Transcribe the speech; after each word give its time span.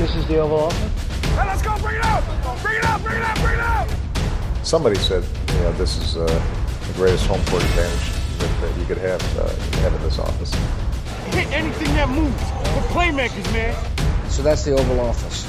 This 0.00 0.16
is 0.16 0.26
the 0.28 0.38
Oval 0.38 0.60
Office. 0.60 1.28
Hey, 1.36 1.46
let's 1.46 1.60
go! 1.60 1.76
Bring 1.76 1.96
it 1.96 2.04
out! 2.04 2.24
Bring 2.62 2.78
it 2.78 2.84
out! 2.86 3.02
Bring 3.02 3.16
it 3.18 3.22
out! 3.22 3.36
Bring 3.36 3.52
it 3.52 3.60
out! 3.60 3.86
Somebody 4.62 4.96
said, 4.96 5.22
you 5.52 5.60
know, 5.60 5.72
this 5.72 5.98
is 5.98 6.16
uh, 6.16 6.24
the 6.24 6.94
greatest 6.94 7.26
home 7.26 7.44
court 7.50 7.62
advantage 7.62 8.08
that, 8.38 8.50
that 8.62 8.78
you 8.80 8.86
could 8.86 8.96
have, 8.96 9.20
uh, 9.36 9.52
have 9.82 9.92
in 9.94 10.02
this 10.02 10.18
office. 10.18 10.54
Hit 11.34 11.52
anything 11.52 11.88
that 11.96 12.08
moves. 12.08 12.42
We're 12.72 12.88
playmakers, 12.96 13.52
man. 13.52 13.76
So 14.30 14.42
that's 14.42 14.64
the 14.64 14.72
Oval 14.72 15.00
Office. 15.00 15.46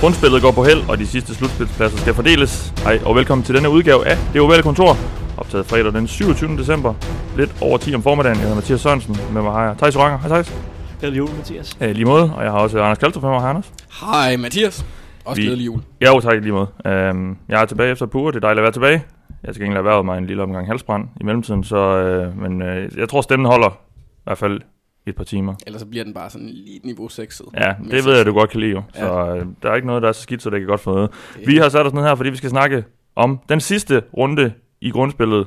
Grundspillet 0.00 0.42
går 0.42 0.50
på 0.50 0.64
held, 0.64 0.88
og 0.88 0.98
de 0.98 1.06
sidste 1.06 1.34
slutspilspladser 1.34 1.98
skal 1.98 2.14
fordeles. 2.14 2.72
Hej, 2.82 3.00
og 3.04 3.16
velkommen 3.16 3.44
til 3.44 3.54
denne 3.54 3.70
udgave 3.70 4.06
af 4.06 4.18
Det 4.32 4.40
Ovale 4.40 4.62
Kontor. 4.62 4.96
Optaget 5.36 5.66
fredag 5.66 5.92
den 5.92 6.08
27. 6.08 6.56
december. 6.56 6.94
Lidt 7.36 7.56
over 7.62 7.78
10 7.78 7.94
om 7.94 8.02
formiddagen. 8.02 8.36
Jeg 8.36 8.42
hedder 8.42 8.54
Mathias 8.56 8.80
Sørensen. 8.80 9.16
Med 9.32 9.42
mig 9.42 9.52
har 9.52 9.64
jeg 9.66 9.76
Thijs 9.78 9.96
Oranger. 9.96 10.18
Hej 10.18 10.28
Thijs. 10.28 10.54
Glædelig 11.00 11.18
jul, 11.18 11.28
Mathias. 11.36 11.78
Øh, 11.80 11.90
lige 11.90 12.04
måde. 12.04 12.32
Og 12.34 12.42
jeg 12.44 12.52
har 12.52 12.58
også 12.58 12.80
Anders 12.82 12.98
Kaltrup 12.98 13.22
med 13.22 13.30
mig. 13.30 13.40
Hej 13.40 13.50
Anders. 13.50 13.72
Hej 14.00 14.36
Mathias. 14.36 14.86
Også 15.24 15.40
Vi- 15.40 15.46
glædelig 15.46 15.66
jul. 15.66 15.80
Ja, 16.00 16.06
jo, 16.14 16.20
tak 16.20 16.40
lige 16.42 16.52
måde. 16.52 16.66
Øhm, 16.86 17.36
jeg 17.48 17.62
er 17.62 17.64
tilbage 17.64 17.90
efter 17.92 18.06
uger. 18.16 18.30
Det 18.30 18.36
er 18.36 18.40
dejligt 18.40 18.58
at 18.58 18.62
være 18.62 18.72
tilbage. 18.72 18.92
Jeg 19.28 19.48
har 19.48 19.52
til 19.52 19.62
gengæld 19.62 19.78
erhvervet 19.78 20.04
mig 20.04 20.18
en 20.18 20.26
lille 20.26 20.42
omgang 20.42 20.66
halsbrand 20.66 21.08
i 21.20 21.24
mellemtiden, 21.24 21.64
så, 21.64 21.76
øh, 21.76 22.38
men 22.42 22.62
øh, 22.62 22.90
jeg 22.98 23.08
tror, 23.08 23.20
stemmen 23.20 23.46
holder 23.46 23.68
i 23.68 24.20
hvert 24.24 24.38
fald 24.38 24.60
et 25.06 25.16
par 25.16 25.24
timer. 25.24 25.54
Ellers 25.66 25.80
så 25.80 25.86
bliver 25.86 26.04
den 26.04 26.14
bare 26.14 26.30
sådan 26.30 26.46
lige 26.48 26.80
niveau 26.84 27.08
6. 27.08 27.42
Ja, 27.60 27.74
det 27.90 28.04
ved 28.04 28.16
jeg, 28.16 28.26
du 28.26 28.32
godt 28.32 28.50
kan 28.50 28.60
lide 28.60 28.72
jo. 28.72 28.82
Så 28.94 29.34
øh, 29.36 29.46
der 29.62 29.70
er 29.70 29.74
ikke 29.74 29.86
noget, 29.86 30.02
der 30.02 30.08
er 30.08 30.12
så 30.12 30.22
skidt, 30.22 30.42
så 30.42 30.50
det 30.50 30.60
kan 30.60 30.66
godt 30.68 30.80
få 30.80 30.94
noget. 30.94 31.10
Vi 31.46 31.56
har 31.56 31.68
sat 31.68 31.86
os 31.86 31.92
ned 31.92 32.02
her, 32.02 32.14
fordi 32.14 32.30
vi 32.30 32.36
skal 32.36 32.50
snakke 32.50 32.84
om 33.16 33.40
den 33.48 33.60
sidste 33.60 34.02
runde 34.16 34.52
i 34.80 34.90
grundspillet 34.90 35.46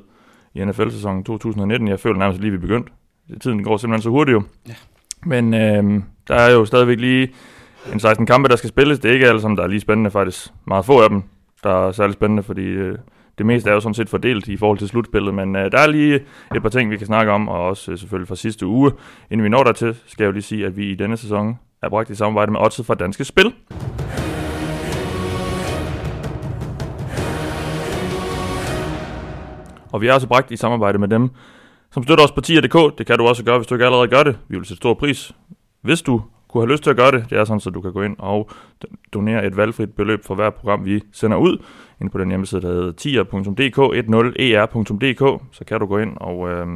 i 0.56 0.66
NFL-sæsonen 0.66 1.24
2019. 1.24 1.88
Jeg 1.88 2.00
føler 2.00 2.20
nærmest 2.20 2.42
lige, 2.42 2.52
vi 2.52 2.58
er 2.58 2.62
begyndt. 2.62 2.88
Tiden 3.42 3.64
går 3.64 3.78
simpelthen 3.78 4.02
så 4.04 4.10
hurtigt 4.10 4.34
jo. 4.34 4.44
Ja. 4.68 4.74
Men 5.26 5.54
øh, 5.54 6.04
der 6.28 6.36
er 6.36 6.52
jo 6.52 6.66
stadigvæk 6.66 7.00
lige 7.00 7.34
en 7.94 8.00
16 8.00 8.26
kampe, 8.26 8.50
der 8.50 8.56
skal 8.56 8.70
spilles. 8.70 9.00
Det 9.00 9.10
er 9.10 9.14
ikke 9.14 9.28
alle 9.28 9.42
sammen, 9.42 9.58
der 9.58 9.64
er 9.64 9.68
lige 9.68 9.80
spændende 9.80 10.12
faktisk. 10.12 10.48
Meget 10.68 10.86
få 10.86 11.02
af 11.02 11.10
dem, 11.10 11.24
der 11.64 11.88
er 11.88 11.92
særlig 11.92 12.14
spændende, 12.14 12.44
fordi 12.44 12.62
øh, 12.62 12.98
det 13.38 13.46
meste 13.46 13.70
er 13.70 13.74
jo 13.74 13.80
sådan 13.80 13.94
set 13.94 14.10
fordelt 14.10 14.48
i 14.48 14.58
forhold 14.58 14.78
til 14.78 14.88
slutspillet. 14.88 15.34
Men 15.34 15.56
øh, 15.56 15.72
der 15.72 15.80
er 15.80 15.88
lige 15.88 16.16
et 16.56 16.62
par 16.62 16.70
ting, 16.70 16.92
vi 16.92 16.98
kan 16.98 17.08
snakke 17.08 17.32
om, 17.32 17.48
og 17.48 17.66
også 17.66 17.92
øh, 17.92 17.98
selvfølgelig 17.98 18.28
fra 18.28 18.36
sidste 18.36 18.66
uge. 18.66 18.92
Inden 19.32 19.44
vi 19.44 19.50
når 19.50 19.64
dertil, 19.64 19.96
skal 20.08 20.24
jeg 20.24 20.28
jo 20.28 20.32
lige 20.32 20.44
sige, 20.44 20.66
at 20.66 20.78
vi 20.78 20.92
i 20.92 20.96
denne 20.96 21.18
sæson 21.18 21.60
er 21.84 21.90
bragt 21.90 22.10
i 22.10 22.16
samarbejde 22.16 22.52
med 22.52 22.60
Odds 22.60 22.86
fra 22.86 22.96
Danske 22.96 23.24
Spil. 23.24 23.54
Og 29.94 30.02
vi 30.02 30.08
er 30.08 30.14
også 30.14 30.28
bragt 30.28 30.52
i 30.52 30.58
samarbejde 30.58 30.98
med 30.98 31.08
dem, 31.08 31.30
som 31.92 32.04
støtter 32.04 32.24
os 32.24 32.32
på 32.32 32.42
tier.dk. 32.42 32.98
Det 32.98 33.08
kan 33.08 33.18
du 33.18 33.28
også 33.28 33.44
gøre, 33.44 33.58
hvis 33.58 33.68
du 33.68 33.76
ikke 33.76 33.86
allerede 33.86 34.08
gør 34.08 34.24
det. 34.24 34.40
Vi 34.48 34.58
vil 34.58 34.66
sætte 34.66 34.78
stor 34.78 34.94
pris, 34.94 35.36
hvis 35.82 36.02
du 36.02 36.22
kunne 36.48 36.64
have 36.64 36.72
lyst 36.72 36.84
til 36.84 36.90
at 36.90 36.96
gøre 36.96 37.12
det. 37.12 37.26
Det 37.30 37.38
er 37.38 37.46
sådan, 37.46 37.60
så 37.60 37.70
du 37.70 37.82
kan 37.82 37.94
gå 37.94 38.02
ind 38.02 38.16
og 38.20 38.50
donere 39.14 39.46
et 39.46 39.58
valgfrit 39.58 39.96
beløb 39.96 40.26
for 40.26 40.36
hver 40.36 40.50
program, 40.50 40.86
vi 40.86 41.02
sender 41.12 41.38
ud. 41.38 41.58
Ind 42.02 42.10
på 42.10 42.18
den 42.18 42.30
hjemmeside, 42.30 42.62
der 42.62 42.68
hedder 42.68 42.92
tier.dk, 42.92 43.80
10er.dk. 43.80 45.22
E 45.22 45.40
så 45.52 45.66
kan 45.68 45.80
du 45.80 45.86
gå 45.86 45.98
ind, 45.98 46.18
og 46.18 46.50
øh, 46.50 46.68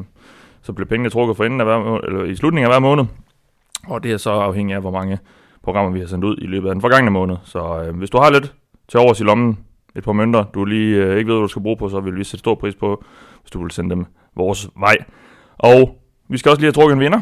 så 0.61 0.73
bliver 0.73 0.87
pengene 0.87 1.09
trukket 1.09 1.37
for 1.37 1.43
enden 1.43 1.61
af 1.61 1.65
hver, 1.65 1.97
eller 1.97 2.23
i 2.23 2.35
slutningen 2.35 2.71
af 2.71 2.73
hver 2.73 2.87
måned. 2.87 3.05
Og 3.87 4.03
det 4.03 4.11
er 4.11 4.17
så 4.17 4.31
afhængigt 4.31 4.75
af, 4.75 4.81
hvor 4.81 4.91
mange 4.91 5.19
programmer 5.63 5.91
vi 5.91 5.99
har 5.99 6.07
sendt 6.07 6.25
ud 6.25 6.37
i 6.37 6.45
løbet 6.45 6.69
af 6.69 6.75
den 6.75 6.81
forgangne 6.81 7.11
måned. 7.11 7.35
Så 7.43 7.83
øh, 7.83 7.97
hvis 7.97 8.09
du 8.09 8.17
har 8.17 8.29
lidt 8.29 8.53
til 8.87 8.99
overs 8.99 9.19
i 9.19 9.23
lommen, 9.23 9.57
et 9.97 10.03
par 10.03 10.11
mønter, 10.11 10.43
du 10.43 10.65
lige 10.65 10.95
øh, 10.95 11.17
ikke 11.17 11.27
ved, 11.27 11.35
hvad 11.35 11.43
du 11.43 11.47
skal 11.47 11.61
bruge 11.61 11.77
på, 11.77 11.89
så 11.89 11.99
vil 11.99 12.15
vi 12.15 12.23
sætte 12.23 12.39
stor 12.39 12.55
pris 12.55 12.75
på, 12.75 13.03
hvis 13.41 13.51
du 13.51 13.61
vil 13.61 13.71
sende 13.71 13.95
dem 13.95 14.05
vores 14.35 14.69
vej. 14.79 14.97
Og 15.57 15.97
vi 16.29 16.37
skal 16.37 16.49
også 16.49 16.61
lige 16.61 16.67
have 16.67 16.73
trukket 16.73 16.93
en 16.93 16.99
vinder 16.99 17.21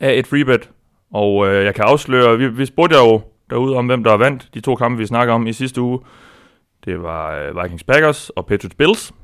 af 0.00 0.18
et 0.18 0.26
freebet. 0.26 0.70
Og 1.12 1.48
øh, 1.48 1.64
jeg 1.64 1.74
kan 1.74 1.84
afsløre, 1.84 2.38
vi, 2.38 2.48
vi 2.48 2.66
spurgte 2.66 2.96
jo 2.96 3.20
derude 3.50 3.76
om, 3.76 3.86
hvem 3.86 4.04
der 4.04 4.16
vandt 4.16 4.48
de 4.54 4.60
to 4.60 4.74
kampe, 4.74 4.98
vi 4.98 5.06
snakker 5.06 5.34
om 5.34 5.46
i 5.46 5.52
sidste 5.52 5.80
uge. 5.80 6.00
Det 6.84 7.02
var 7.02 7.36
øh, 7.36 7.62
Vikings 7.62 7.84
Packers 7.84 8.30
og 8.30 8.46
Patriots 8.46 8.74
Bills. 8.74 9.14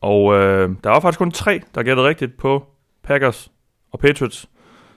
Og 0.00 0.34
øh, 0.34 0.70
der 0.84 0.90
var 0.90 1.00
faktisk 1.00 1.18
kun 1.18 1.30
tre, 1.30 1.60
der 1.74 1.82
gættede 1.82 2.08
rigtigt 2.08 2.36
på 2.38 2.64
Packers 3.04 3.52
og 3.92 3.98
Patriots. 3.98 4.48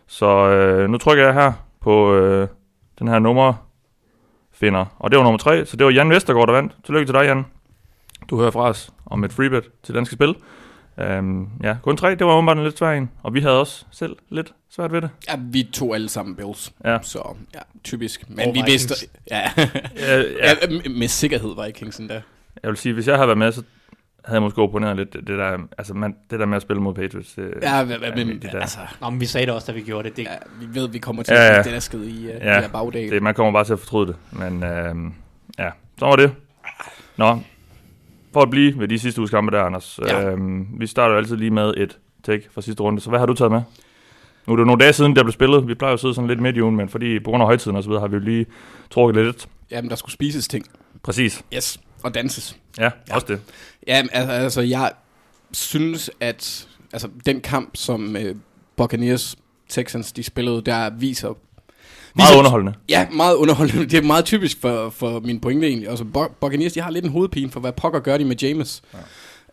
Så 0.08 0.50
øh, 0.50 0.90
nu 0.90 0.98
trykker 0.98 1.26
jeg 1.26 1.34
her 1.34 1.52
på 1.82 2.16
øh, 2.16 2.48
den 3.00 3.08
her 3.08 3.20
nummer 3.20 3.54
finder. 4.66 4.86
Og 5.00 5.12
det 5.12 5.18
var 5.18 5.24
nummer 5.24 5.38
tre, 5.38 5.66
så 5.66 5.78
det 5.78 5.86
var 5.86 5.92
Jan 5.92 6.10
Vestergaard, 6.10 6.48
der 6.48 6.54
vandt. 6.54 6.74
Tillykke 6.86 7.06
til 7.08 7.14
dig, 7.14 7.24
Jan. 7.26 7.46
Du 8.30 8.40
hører 8.40 8.52
fra 8.52 8.70
os 8.70 8.90
om 9.06 9.24
et 9.24 9.34
freebet 9.34 9.64
til 9.84 9.96
Danske 9.96 10.16
Spil. 10.16 10.36
Um, 11.20 11.50
ja, 11.64 11.76
kun 11.84 11.98
tre, 11.98 12.16
det 12.16 12.28
var 12.28 12.34
åbenbart 12.34 12.58
en 12.58 12.64
lidt 12.64 12.78
svær 12.78 12.92
en. 12.92 13.10
Og 13.24 13.34
vi 13.34 13.42
havde 13.42 13.60
også 13.60 13.86
selv 13.92 14.16
lidt 14.30 14.54
svært 14.76 14.92
ved 14.92 15.02
det. 15.02 15.10
Ja, 15.30 15.34
vi 15.40 15.64
tog 15.74 15.96
alle 15.96 16.10
sammen 16.10 16.36
Bills. 16.36 16.74
Ja. 16.86 16.98
Så 17.02 17.36
ja, 17.54 17.60
typisk. 17.84 18.30
Men 18.30 18.40
Og 18.40 18.54
vi 18.56 18.60
Vikings. 18.60 18.90
vidste... 18.90 19.08
Ja. 19.32 19.42
Ja, 19.58 20.18
ja. 20.22 20.24
ja. 20.72 20.90
med- 20.90 21.08
sikkerhed 21.08 21.66
Vikings 21.66 21.98
endda. 21.98 22.22
Jeg 22.64 22.70
vil 22.70 22.78
sige, 22.78 22.94
hvis 22.94 23.08
jeg 23.08 23.16
havde 23.16 23.28
været 23.28 23.38
med, 23.38 23.52
så 23.52 23.64
havde 24.26 24.36
jeg 24.36 24.42
måske 24.42 24.62
opponeret 24.62 24.96
lidt 24.98 25.14
det, 25.14 25.28
det 25.28 25.38
der, 25.38 25.58
altså 25.78 25.94
man, 25.94 26.16
det 26.32 26.40
der 26.40 26.46
med 26.46 26.56
at 26.56 26.62
spille 26.62 26.82
mod 26.82 26.94
Patriots. 26.94 27.34
Det, 27.34 27.54
Ja, 27.62 27.86
men, 27.86 27.98
men 28.16 28.28
det 28.42 28.50
der. 28.52 28.60
altså... 28.60 28.80
Nå, 29.02 29.10
men 29.10 29.20
vi 29.20 29.26
sagde 29.26 29.46
det 29.46 29.54
også, 29.56 29.72
da 29.72 29.78
vi 29.78 29.82
gjorde 29.84 30.10
det. 30.10 30.18
det 30.18 30.24
Ja, 30.24 30.36
vi 30.60 30.80
ved, 30.80 30.90
vi 30.90 30.98
kommer 31.00 31.24
til 31.24 31.34
Ja, 31.34 31.48
at 31.50 31.58
ja. 31.58 31.62
blive 31.62 31.76
dasket 31.76 32.04
i 32.08 32.20
uh, 32.20 32.26
Ja, 32.26 32.32
ja, 32.52 32.56
de 32.58 32.62
her 32.62 32.70
bagdage. 32.70 33.10
det, 33.10 33.24
man 33.24 33.34
kommer 33.34 33.52
bare 33.52 33.64
til 33.64 33.74
at 33.74 33.80
fortryde 33.80 34.08
det. 34.08 34.16
Men 34.32 34.64
øh, 34.64 34.96
ja, 35.60 35.70
så 36.00 36.06
var 36.06 36.16
det. 36.16 36.32
Nå, 37.18 37.40
for 38.34 38.42
at 38.42 38.50
blive 38.50 38.80
ved 38.80 38.88
de 38.88 39.00
sidste 39.00 39.22
uges 39.22 39.32
kampe 39.32 39.52
der, 39.58 39.64
Anders. 39.64 40.00
Ja. 40.08 40.30
Øh, 40.32 40.40
vi 40.80 40.88
starter 40.88 41.12
jo 41.14 41.18
altid 41.18 41.36
lige 41.36 41.52
med 41.52 41.74
et 41.78 41.98
take 42.24 42.44
fra 42.54 42.62
sidste 42.62 42.84
runde. 42.84 43.02
Så 43.02 43.10
hvad 43.10 43.20
har 43.20 43.26
du 43.26 43.34
taget 43.34 43.52
med? 43.52 43.62
Nu 44.48 44.54
er 44.54 44.58
det 44.58 44.62
jo 44.62 44.66
nogle 44.66 44.80
dage 44.84 44.94
siden, 44.94 45.16
der 45.16 45.24
blev 45.24 45.32
spillet. 45.34 45.68
Vi 45.68 45.74
plejer 45.76 45.92
jo 45.92 45.94
at 45.94 46.00
sidde 46.00 46.14
sådan 46.14 46.28
lidt 46.28 46.40
midt 46.42 46.58
i 46.58 46.62
ugen, 46.62 46.76
men 46.76 46.90
fordi 46.90 47.20
på 47.20 47.30
grund 47.30 47.44
af 47.44 47.48
højtiden 47.48 47.78
og 47.78 47.84
så 47.84 47.90
videre, 47.90 48.02
har 48.02 48.08
vi 48.08 48.16
jo 48.16 48.22
lige 48.22 48.46
trukket 48.90 49.26
lidt. 49.26 49.48
Jamen, 49.72 49.90
der 49.90 49.96
skulle 49.96 50.14
spises 50.14 50.48
ting. 50.48 50.66
Præcis. 51.04 51.44
Yes. 51.56 51.80
Og 52.04 52.14
danses. 52.14 52.56
Ja, 52.78 52.84
ja. 52.84 53.16
også 53.16 53.28
det. 53.30 53.40
Ja, 53.88 54.04
altså, 54.12 54.32
altså 54.32 54.62
jeg 54.62 54.92
synes, 55.52 56.12
at 56.20 56.68
altså, 56.94 57.08
den 57.26 57.42
kamp, 57.42 57.70
som 57.76 58.16
uh, 58.16 58.36
Buccaneers 58.78 59.36
Texans 59.70 60.12
de 60.12 60.24
spillede, 60.24 60.62
der 60.62 60.90
viser... 60.90 61.28
Meget 62.16 62.30
viser- 62.32 62.38
underholdende. 62.38 62.74
Ja, 62.90 63.08
meget 63.12 63.36
underholdende. 63.36 63.86
Det 63.92 63.94
er 63.98 64.02
meget 64.02 64.26
typisk 64.26 64.62
for, 64.62 64.90
for 64.90 65.20
min 65.20 65.40
pointe 65.40 65.68
egentlig. 65.68 65.90
Altså, 65.90 66.06
Bu- 66.18 66.34
Buccaneers, 66.42 66.74
de 66.74 66.82
har 66.82 66.90
lidt 66.92 67.06
en 67.06 67.12
hovedpine 67.12 67.52
for, 67.52 67.60
hvad 67.60 67.72
pokker 67.72 68.00
gør 68.00 68.18
de 68.18 68.26
med 68.26 68.36
James. 68.42 68.82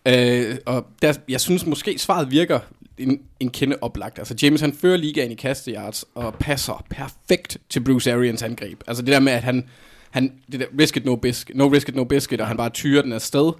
Ja. 0.07 0.51
Øh, 0.51 0.57
og 0.67 0.87
der, 1.03 1.15
jeg 1.29 1.41
synes 1.41 1.67
måske, 1.67 1.99
svaret 1.99 2.31
virker 2.31 2.61
en, 2.99 3.21
en 3.41 3.51
kende 3.51 3.77
oplagt. 3.81 4.19
Altså, 4.19 4.35
James 4.43 4.61
han 4.61 4.73
fører 4.73 4.97
ligaen 4.97 5.31
i 5.33 5.35
kasteyards 5.35 6.05
og 6.15 6.35
passer 6.35 6.85
perfekt 6.91 7.59
til 7.71 7.81
Bruce 7.81 8.13
Arians 8.13 8.43
angreb. 8.43 8.81
Altså 8.87 9.03
det 9.03 9.13
der 9.13 9.21
med, 9.21 9.33
at 9.33 9.43
han, 9.43 9.69
han 10.11 10.33
det 10.53 10.61
der, 10.61 10.67
risk 10.81 10.97
it 10.97 11.05
no 11.05 11.17
biscuit, 11.17 11.57
no 11.57 11.69
risk 11.69 11.89
it 11.89 11.97
no 11.97 12.05
biscuit, 12.05 12.41
og 12.41 12.47
han 12.47 12.57
bare 12.57 12.71
tyrer 12.71 13.03
den 13.03 13.13
afsted 13.13 13.53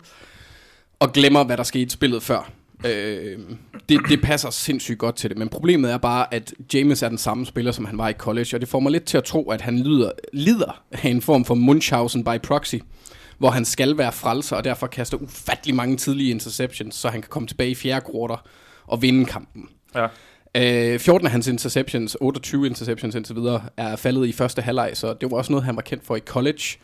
og 0.99 1.13
glemmer, 1.13 1.45
hvad 1.45 1.57
der 1.57 1.63
skete 1.63 1.87
i 1.87 1.89
spillet 1.89 2.23
før. 2.23 2.51
Øh, 2.85 3.39
det, 3.89 4.01
det 4.09 4.23
passer 4.23 4.51
sindssygt 4.51 4.99
godt 4.99 5.17
til 5.17 5.31
det, 5.31 5.39
men 5.39 5.49
problemet 5.49 5.93
er 5.93 5.99
bare, 5.99 6.35
at 6.35 6.55
James 6.75 7.03
er 7.03 7.09
den 7.09 7.19
samme 7.19 7.47
spiller, 7.47 7.73
som 7.73 7.85
han 7.85 7.99
var 7.99 8.09
i 8.09 8.13
college, 8.13 8.57
og 8.57 8.61
det 8.61 8.69
får 8.69 8.81
mig 8.81 8.93
lidt 8.93 9.05
til 9.05 9.17
at 9.17 9.25
tro, 9.25 9.51
at 9.51 9.61
han 9.61 9.79
lider, 9.79 10.11
lider 10.33 10.83
af 10.91 11.09
en 11.09 11.23
form 11.23 11.45
for 11.45 11.55
Munchausen 11.55 12.25
by 12.25 12.41
proxy, 12.43 12.75
hvor 13.39 13.51
han 13.51 13.65
skal 13.65 13.99
være 13.99 14.13
frelser, 14.13 14.57
og 14.57 14.65
derfor 14.65 14.87
kaster 14.87 15.17
ufattelig 15.17 15.75
mange 15.75 15.97
tidlige 15.97 16.31
interceptions, 16.31 16.95
så 16.95 17.09
han 17.09 17.23
kan 17.23 17.29
komme 17.29 17.49
tilbage 17.49 17.71
i 17.71 17.75
fjerde 17.75 18.07
quarter 18.13 18.47
og 18.87 19.03
vinde 19.03 19.25
kampen. 19.25 19.69
Ja. 19.95 20.07
Øh, 20.55 20.99
14 20.99 21.27
af 21.27 21.33
hans 21.33 21.47
interceptions, 21.47 22.17
28 22.21 22.67
interceptions 22.67 23.15
indtil 23.15 23.37
videre, 23.37 23.63
er 23.77 23.97
faldet 23.97 24.27
i 24.27 24.33
første 24.33 24.63
halvleg, 24.63 24.91
så 24.95 25.15
det 25.15 25.31
var 25.31 25.37
også 25.37 25.53
noget, 25.53 25.65
han 25.65 25.77
var 25.77 25.83
kendt 25.83 26.07
for 26.07 26.17
i 26.17 26.21
college. 26.21 26.79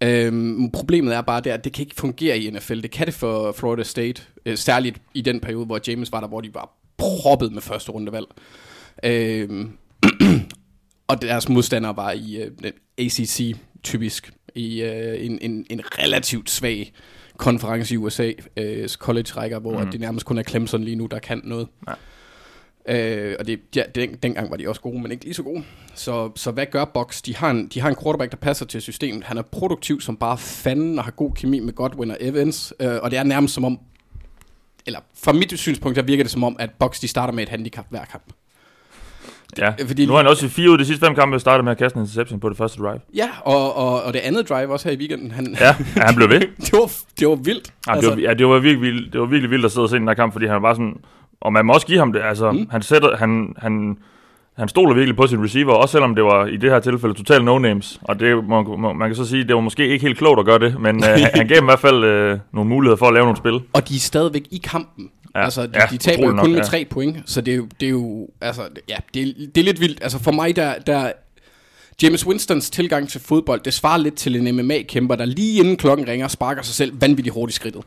Øhm, 0.00 0.70
problemet 0.70 1.14
er 1.14 1.20
bare 1.20 1.40
det, 1.40 1.50
at 1.50 1.64
det 1.64 1.72
kan 1.72 1.82
ikke 1.82 1.94
fungere 1.94 2.38
i 2.38 2.50
NFL. 2.50 2.80
Det 2.80 2.90
kan 2.90 3.06
det 3.06 3.14
for 3.14 3.52
Florida 3.52 3.82
State, 3.82 4.22
øh, 4.46 4.56
særligt 4.56 5.02
i 5.14 5.20
den 5.20 5.40
periode, 5.40 5.66
hvor 5.66 5.80
James 5.88 6.12
var 6.12 6.20
der, 6.20 6.28
hvor 6.28 6.40
de 6.40 6.54
var 6.54 6.76
proppet 6.96 7.52
med 7.52 7.62
første 7.62 7.92
rundevalg. 7.92 8.26
Øhm, 9.04 9.70
og 11.08 11.22
deres 11.22 11.48
modstandere 11.48 11.96
var 11.96 12.12
i 12.12 12.36
øh, 12.36 12.50
ACC, 12.98 13.56
typisk, 13.82 14.32
i 14.54 14.82
øh, 14.82 15.24
en, 15.24 15.38
en, 15.42 15.66
en 15.70 15.80
relativt 15.98 16.50
svag 16.50 16.92
konference 17.36 17.94
i 17.94 17.96
USA, 17.96 18.32
øh, 18.56 18.88
college-rækker, 18.88 19.58
hvor 19.58 19.84
mm. 19.84 19.90
det 19.90 20.00
nærmest 20.00 20.26
kun 20.26 20.38
er 20.38 20.42
Clemson 20.42 20.84
lige 20.84 20.96
nu, 20.96 21.06
der 21.06 21.18
kan 21.18 21.40
noget. 21.44 21.68
Ja. 21.88 21.92
Øh, 22.88 23.36
og 23.38 23.46
det, 23.46 23.60
ja, 23.76 23.82
den, 23.94 24.14
dengang 24.22 24.50
var 24.50 24.56
de 24.56 24.68
også 24.68 24.80
gode, 24.80 24.98
men 25.02 25.10
ikke 25.12 25.24
lige 25.24 25.34
så 25.34 25.42
gode. 25.42 25.62
Så, 25.94 26.30
så 26.36 26.50
hvad 26.50 26.66
gør 26.66 26.84
Box? 26.84 27.22
De 27.22 27.36
har, 27.36 27.50
en, 27.50 27.66
de 27.68 27.80
har 27.80 27.88
en 27.88 27.96
quarterback, 28.02 28.30
der 28.30 28.36
passer 28.36 28.66
til 28.66 28.82
systemet. 28.82 29.24
Han 29.24 29.38
er 29.38 29.42
produktiv 29.42 30.00
som 30.00 30.16
bare 30.16 30.38
fanden 30.38 30.98
og 30.98 31.04
har 31.04 31.10
god 31.12 31.32
kemi 31.34 31.60
med 31.60 31.72
Godwin 31.72 32.10
og 32.10 32.16
Evans. 32.20 32.74
Øh, 32.80 32.88
og 33.02 33.10
det 33.10 33.18
er 33.18 33.22
nærmest 33.22 33.54
som 33.54 33.64
om, 33.64 33.78
eller 34.86 35.00
fra 35.24 35.32
mit 35.32 35.58
synspunkt, 35.58 35.96
der 35.96 36.02
virker 36.02 36.24
det 36.24 36.30
som 36.30 36.44
om, 36.44 36.56
at 36.58 36.70
Box 36.78 37.00
de 37.00 37.08
starter 37.08 37.32
med 37.34 37.42
et 37.42 37.48
handicap 37.48 37.86
hver 37.90 38.04
kamp. 38.04 38.24
Ja, 39.58 39.70
fordi- 39.70 39.86
fordi... 39.86 40.06
nu 40.06 40.12
har 40.12 40.18
han 40.18 40.26
også 40.26 40.46
i 40.46 40.48
fire 40.48 40.70
ud 40.70 40.78
de 40.78 40.84
sidste 40.84 41.06
fem 41.06 41.14
kampe 41.14 41.40
startet 41.40 41.64
med 41.64 41.72
at 41.72 41.78
kaste 41.78 41.96
en 41.96 42.02
interception 42.02 42.40
på 42.40 42.48
det 42.48 42.56
første 42.56 42.82
drive. 42.82 43.00
Ja, 43.14 43.30
og, 43.42 43.74
og, 43.76 44.02
og 44.02 44.12
det 44.12 44.18
andet 44.20 44.48
drive 44.48 44.72
også 44.72 44.88
her 44.88 44.96
i 44.96 44.98
weekenden. 44.98 45.30
Han, 45.30 45.56
Ja, 45.60 45.66
ja 45.96 46.02
han 46.02 46.14
blev 46.14 46.28
ved. 46.30 46.40
det, 46.66 46.72
var, 46.72 46.92
det 47.20 47.28
var 47.28 47.34
vildt. 47.34 47.72
Ja, 47.86 47.94
det, 48.00 48.08
var, 48.08 48.16
ja, 48.16 48.34
det, 48.34 48.46
var 48.46 48.58
virkelig, 48.58 48.92
vildt- 48.92 49.10
det 49.12 49.20
var 49.20 49.26
virkelig 49.26 49.50
vildt 49.50 49.64
at 49.64 49.72
sidde 49.72 49.84
og 49.84 49.90
se 49.90 49.96
den 49.96 50.06
der 50.06 50.14
kamp, 50.14 50.32
fordi 50.32 50.46
han 50.46 50.62
var 50.62 50.74
sådan... 50.74 50.96
og 51.44 51.52
man 51.52 51.66
må 51.66 51.72
også 51.72 51.86
give 51.86 51.98
ham 51.98 52.12
det. 52.12 52.22
Altså, 52.24 52.52
mm. 52.52 52.66
han, 52.70 52.82
sætter, 52.82 53.16
han, 53.16 53.54
han, 53.58 53.96
han 54.56 54.68
stoler 54.68 54.94
virkelig 54.94 55.16
på 55.16 55.26
sin 55.26 55.44
receiver, 55.44 55.72
også 55.72 55.92
selvom 55.92 56.14
det 56.14 56.24
var 56.24 56.46
i 56.46 56.56
det 56.56 56.70
her 56.70 56.80
tilfælde 56.80 57.14
totalt 57.14 57.44
no-names. 57.44 57.98
Og 58.02 58.20
det, 58.20 58.44
må, 58.44 58.76
må, 58.76 58.92
man 58.92 59.08
kan 59.08 59.16
så 59.16 59.24
sige, 59.24 59.44
det 59.44 59.54
var 59.54 59.60
måske 59.60 59.88
ikke 59.88 60.06
helt 60.06 60.18
klogt 60.18 60.40
at 60.40 60.46
gøre 60.46 60.58
det, 60.58 60.80
men 60.80 61.04
øh, 61.04 61.26
han, 61.34 61.48
gav 61.48 61.56
dem 61.56 61.64
i 61.64 61.70
hvert 61.70 61.80
fald 61.80 62.04
øh, 62.04 62.38
nogle 62.52 62.68
muligheder 62.68 62.96
for 62.96 63.06
at 63.06 63.14
lave 63.14 63.24
nogle 63.24 63.36
spil. 63.36 63.60
Og 63.72 63.88
de 63.88 63.96
er 63.96 64.00
stadigvæk 64.00 64.42
i 64.50 64.60
kampen. 64.64 65.10
Ja. 65.34 65.44
Altså, 65.44 65.66
de, 65.66 65.70
Ja, 65.74 65.86
de 65.90 65.96
taber 65.96 66.22
jo 66.22 66.28
kun 66.28 66.36
nok, 66.36 66.46
med 66.46 66.56
ja. 66.56 66.62
tre 66.62 66.86
point, 66.90 67.16
så 67.26 67.40
det 67.40 67.52
er 67.52 67.56
jo, 67.56 67.68
det 67.80 67.86
er 67.86 67.90
jo 67.90 68.28
altså, 68.40 68.62
ja, 68.88 68.96
det 69.14 69.22
er, 69.22 69.32
det 69.54 69.60
er 69.60 69.64
lidt 69.64 69.80
vildt. 69.80 69.98
Altså 70.02 70.22
for 70.22 70.32
mig, 70.32 70.56
der, 70.56 70.74
der 70.86 71.12
James 72.02 72.26
Winstons 72.26 72.70
tilgang 72.70 73.08
til 73.08 73.20
fodbold, 73.20 73.60
det 73.60 73.74
svarer 73.74 73.98
lidt 73.98 74.14
til 74.14 74.36
en 74.36 74.56
MMA-kæmper, 74.56 75.14
der 75.16 75.24
lige 75.24 75.60
inden 75.60 75.76
klokken 75.76 76.08
ringer, 76.08 76.28
sparker 76.28 76.62
sig 76.62 76.74
selv 76.74 77.00
vanvittigt 77.00 77.34
hårdt 77.34 77.50
i 77.52 77.54
skridtet. 77.54 77.82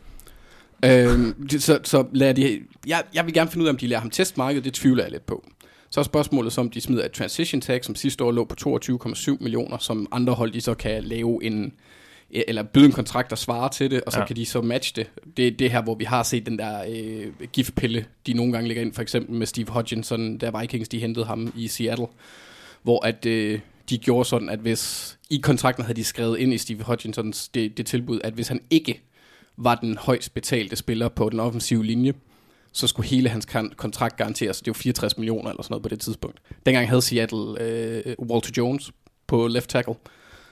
Det- 0.83 1.63
så, 1.63 1.79
så 1.83 2.06
lader 2.13 2.33
de, 2.33 2.59
jeg, 2.88 3.03
jeg 3.13 3.25
vil 3.25 3.33
gerne 3.33 3.50
finde 3.51 3.63
ud 3.63 3.68
af, 3.68 3.71
om 3.74 3.77
de 3.77 3.88
lærer 3.88 4.00
ham 4.01 4.09
testmarkedet, 4.09 4.65
det 4.65 4.74
tvivler 4.74 5.03
jeg 5.03 5.12
lidt 5.12 5.25
på. 5.25 5.45
Så 5.89 6.00
er 6.00 6.03
spørgsmålet 6.03 6.53
så, 6.53 6.62
om 6.62 6.69
de 6.69 6.81
smider 6.81 7.06
et 7.06 7.12
transition 7.12 7.62
tag, 7.62 7.85
som 7.85 7.95
sidste 7.95 8.24
år 8.24 8.31
lå 8.31 8.45
på 8.45 8.56
22,7 9.12 9.38
millioner, 9.39 9.77
som 9.77 10.07
andre 10.12 10.33
hold 10.33 10.51
de 10.51 10.62
så 10.62 10.74
kan 10.74 11.03
lave 11.03 11.44
en, 11.44 11.74
eller 12.31 12.63
byde 12.63 12.85
en 12.85 12.91
kontrakt, 12.91 13.29
der 13.29 13.35
svarer 13.35 13.68
til 13.68 13.91
det, 13.91 14.01
og 14.01 14.12
så 14.12 14.19
Ja. 14.19 14.25
kan 14.25 14.35
de 14.35 14.45
så 14.45 14.62
matche 14.62 14.94
det. 14.95 15.09
Det 15.38 15.47
er 15.47 15.51
det 15.51 15.71
her, 15.71 15.81
hvor 15.81 15.95
vi 15.95 16.03
har 16.03 16.24
set 16.24 16.45
den 16.45 16.59
der 16.59 16.83
øh, 16.89 17.47
giftpille, 17.53 18.06
de 18.27 18.33
nogle 18.33 18.53
gange 18.53 18.68
lægger 18.68 18.83
ind, 18.83 18.94
for 18.94 19.01
eksempel 19.01 19.35
med 19.35 19.47
Steve 19.47 19.68
Hodginson, 19.69 20.38
der 20.38 20.59
Vikings, 20.62 20.89
de 20.89 21.00
hentede 21.00 21.25
ham 21.25 21.53
i 21.56 21.68
Seattle, 21.68 22.07
hvor 22.83 23.06
at 23.06 23.25
øh, 23.25 23.59
de 23.89 23.97
gjorde 23.97 24.25
sådan, 24.30 24.50
at 24.50 24.59
hvis 24.59 25.18
i 25.30 25.38
kontrakten 25.38 25.83
havde 25.85 25.95
de 26.00 26.03
skrevet 26.03 26.39
ind 26.39 26.53
i 26.53 26.57
Steve 26.57 26.83
Hodginsons 26.83 27.47
det, 27.50 27.77
det 27.77 27.85
tilbud, 27.85 28.19
at 28.23 28.33
hvis 28.33 28.47
han 28.47 28.59
ikke 28.69 29.01
var 29.57 29.75
den 29.75 29.98
højst 29.98 30.33
betalte 30.33 30.75
spiller 30.75 31.09
på 31.09 31.30
den 31.30 31.39
offensive 31.39 31.86
linje, 31.86 32.13
så 32.71 32.88
skulle 32.88 33.09
hele 33.09 33.30
hans 33.30 33.48
kontrakt 33.77 34.18
garanteres. 34.18 34.62
Det 34.62 34.68
var 34.68 34.74
64 34.74 35.18
millioner 35.18 35.50
eller 35.50 35.63
sådan 35.63 35.74
noget 35.74 35.83
på 35.83 35.89
det 35.89 36.00
tidspunkt. 36.00 36.42
Dengang 36.65 36.89
havde 36.89 37.01
Seattle 37.01 37.62
øh, 37.62 38.15
Walter 38.19 38.51
Jones 38.57 38.92
på 39.27 39.48
left 39.48 39.69
tackle, 39.69 39.95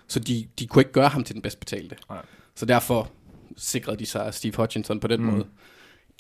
så 0.07 0.19
de, 0.19 0.48
de 0.60 0.68
kunne 0.68 0.81
ikke 0.81 0.92
gøre 0.92 1.10
ham 1.10 1.24
til 1.24 1.36
den 1.36 1.42
bedst 1.42 1.60
betalte. 1.60 1.96
Nej. 2.10 2.22
Så 2.56 2.66
derfor 2.66 3.10
sikrede 3.57 3.98
de 3.98 4.06
sig 4.06 4.34
Steve 4.34 4.54
Hodginson 4.56 5.00
på 5.00 5.07
den 5.07 5.22
mm. 5.22 5.25
måde. 5.25 5.46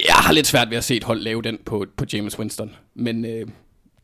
Jeg 0.07 0.15
har 0.15 0.33
lidt 0.33 0.47
svært 0.47 0.69
ved 0.69 0.77
at 0.77 0.83
se 0.83 0.95
et 0.95 1.03
hold 1.03 1.19
lave 1.19 1.41
den 1.41 1.57
på, 1.65 1.85
på 1.97 2.05
James 2.13 2.39
Winston, 2.39 2.75
men 2.93 3.25
øh, 3.25 3.47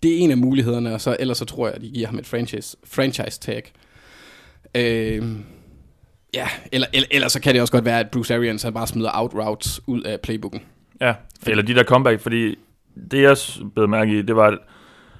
det 0.03 0.13
er 0.13 0.17
en 0.17 0.31
af 0.31 0.37
mulighederne, 0.37 0.93
og 0.93 1.01
så, 1.01 1.17
ellers 1.19 1.37
så 1.37 1.45
tror 1.45 1.67
jeg, 1.67 1.75
at 1.75 1.81
de 1.81 1.89
giver 1.89 2.07
ham 2.07 2.19
et 2.19 2.27
franchise, 2.27 2.77
franchise 2.83 3.39
tag. 3.39 3.71
Øh, 4.75 5.35
ja, 6.33 6.47
eller, 6.71 6.87
eller, 6.93 7.07
eller 7.11 7.27
så 7.27 7.41
kan 7.41 7.53
det 7.53 7.61
også 7.61 7.73
godt 7.73 7.85
være, 7.85 7.99
at 7.99 8.09
Bruce 8.11 8.35
Arians 8.35 8.63
han 8.63 8.73
bare 8.73 8.87
smider 8.87 9.11
out 9.13 9.33
routes 9.33 9.81
ud 9.87 10.01
af 10.01 10.19
playbooken. 10.21 10.61
Ja, 11.01 11.13
eller 11.47 11.63
de 11.63 11.75
der 11.75 11.83
comeback, 11.83 12.21
fordi 12.21 12.55
det 13.11 13.21
jeg 13.21 13.37
blev 13.75 13.89
mærke 13.89 14.19
i, 14.19 14.21
det 14.21 14.35
var, 14.35 14.57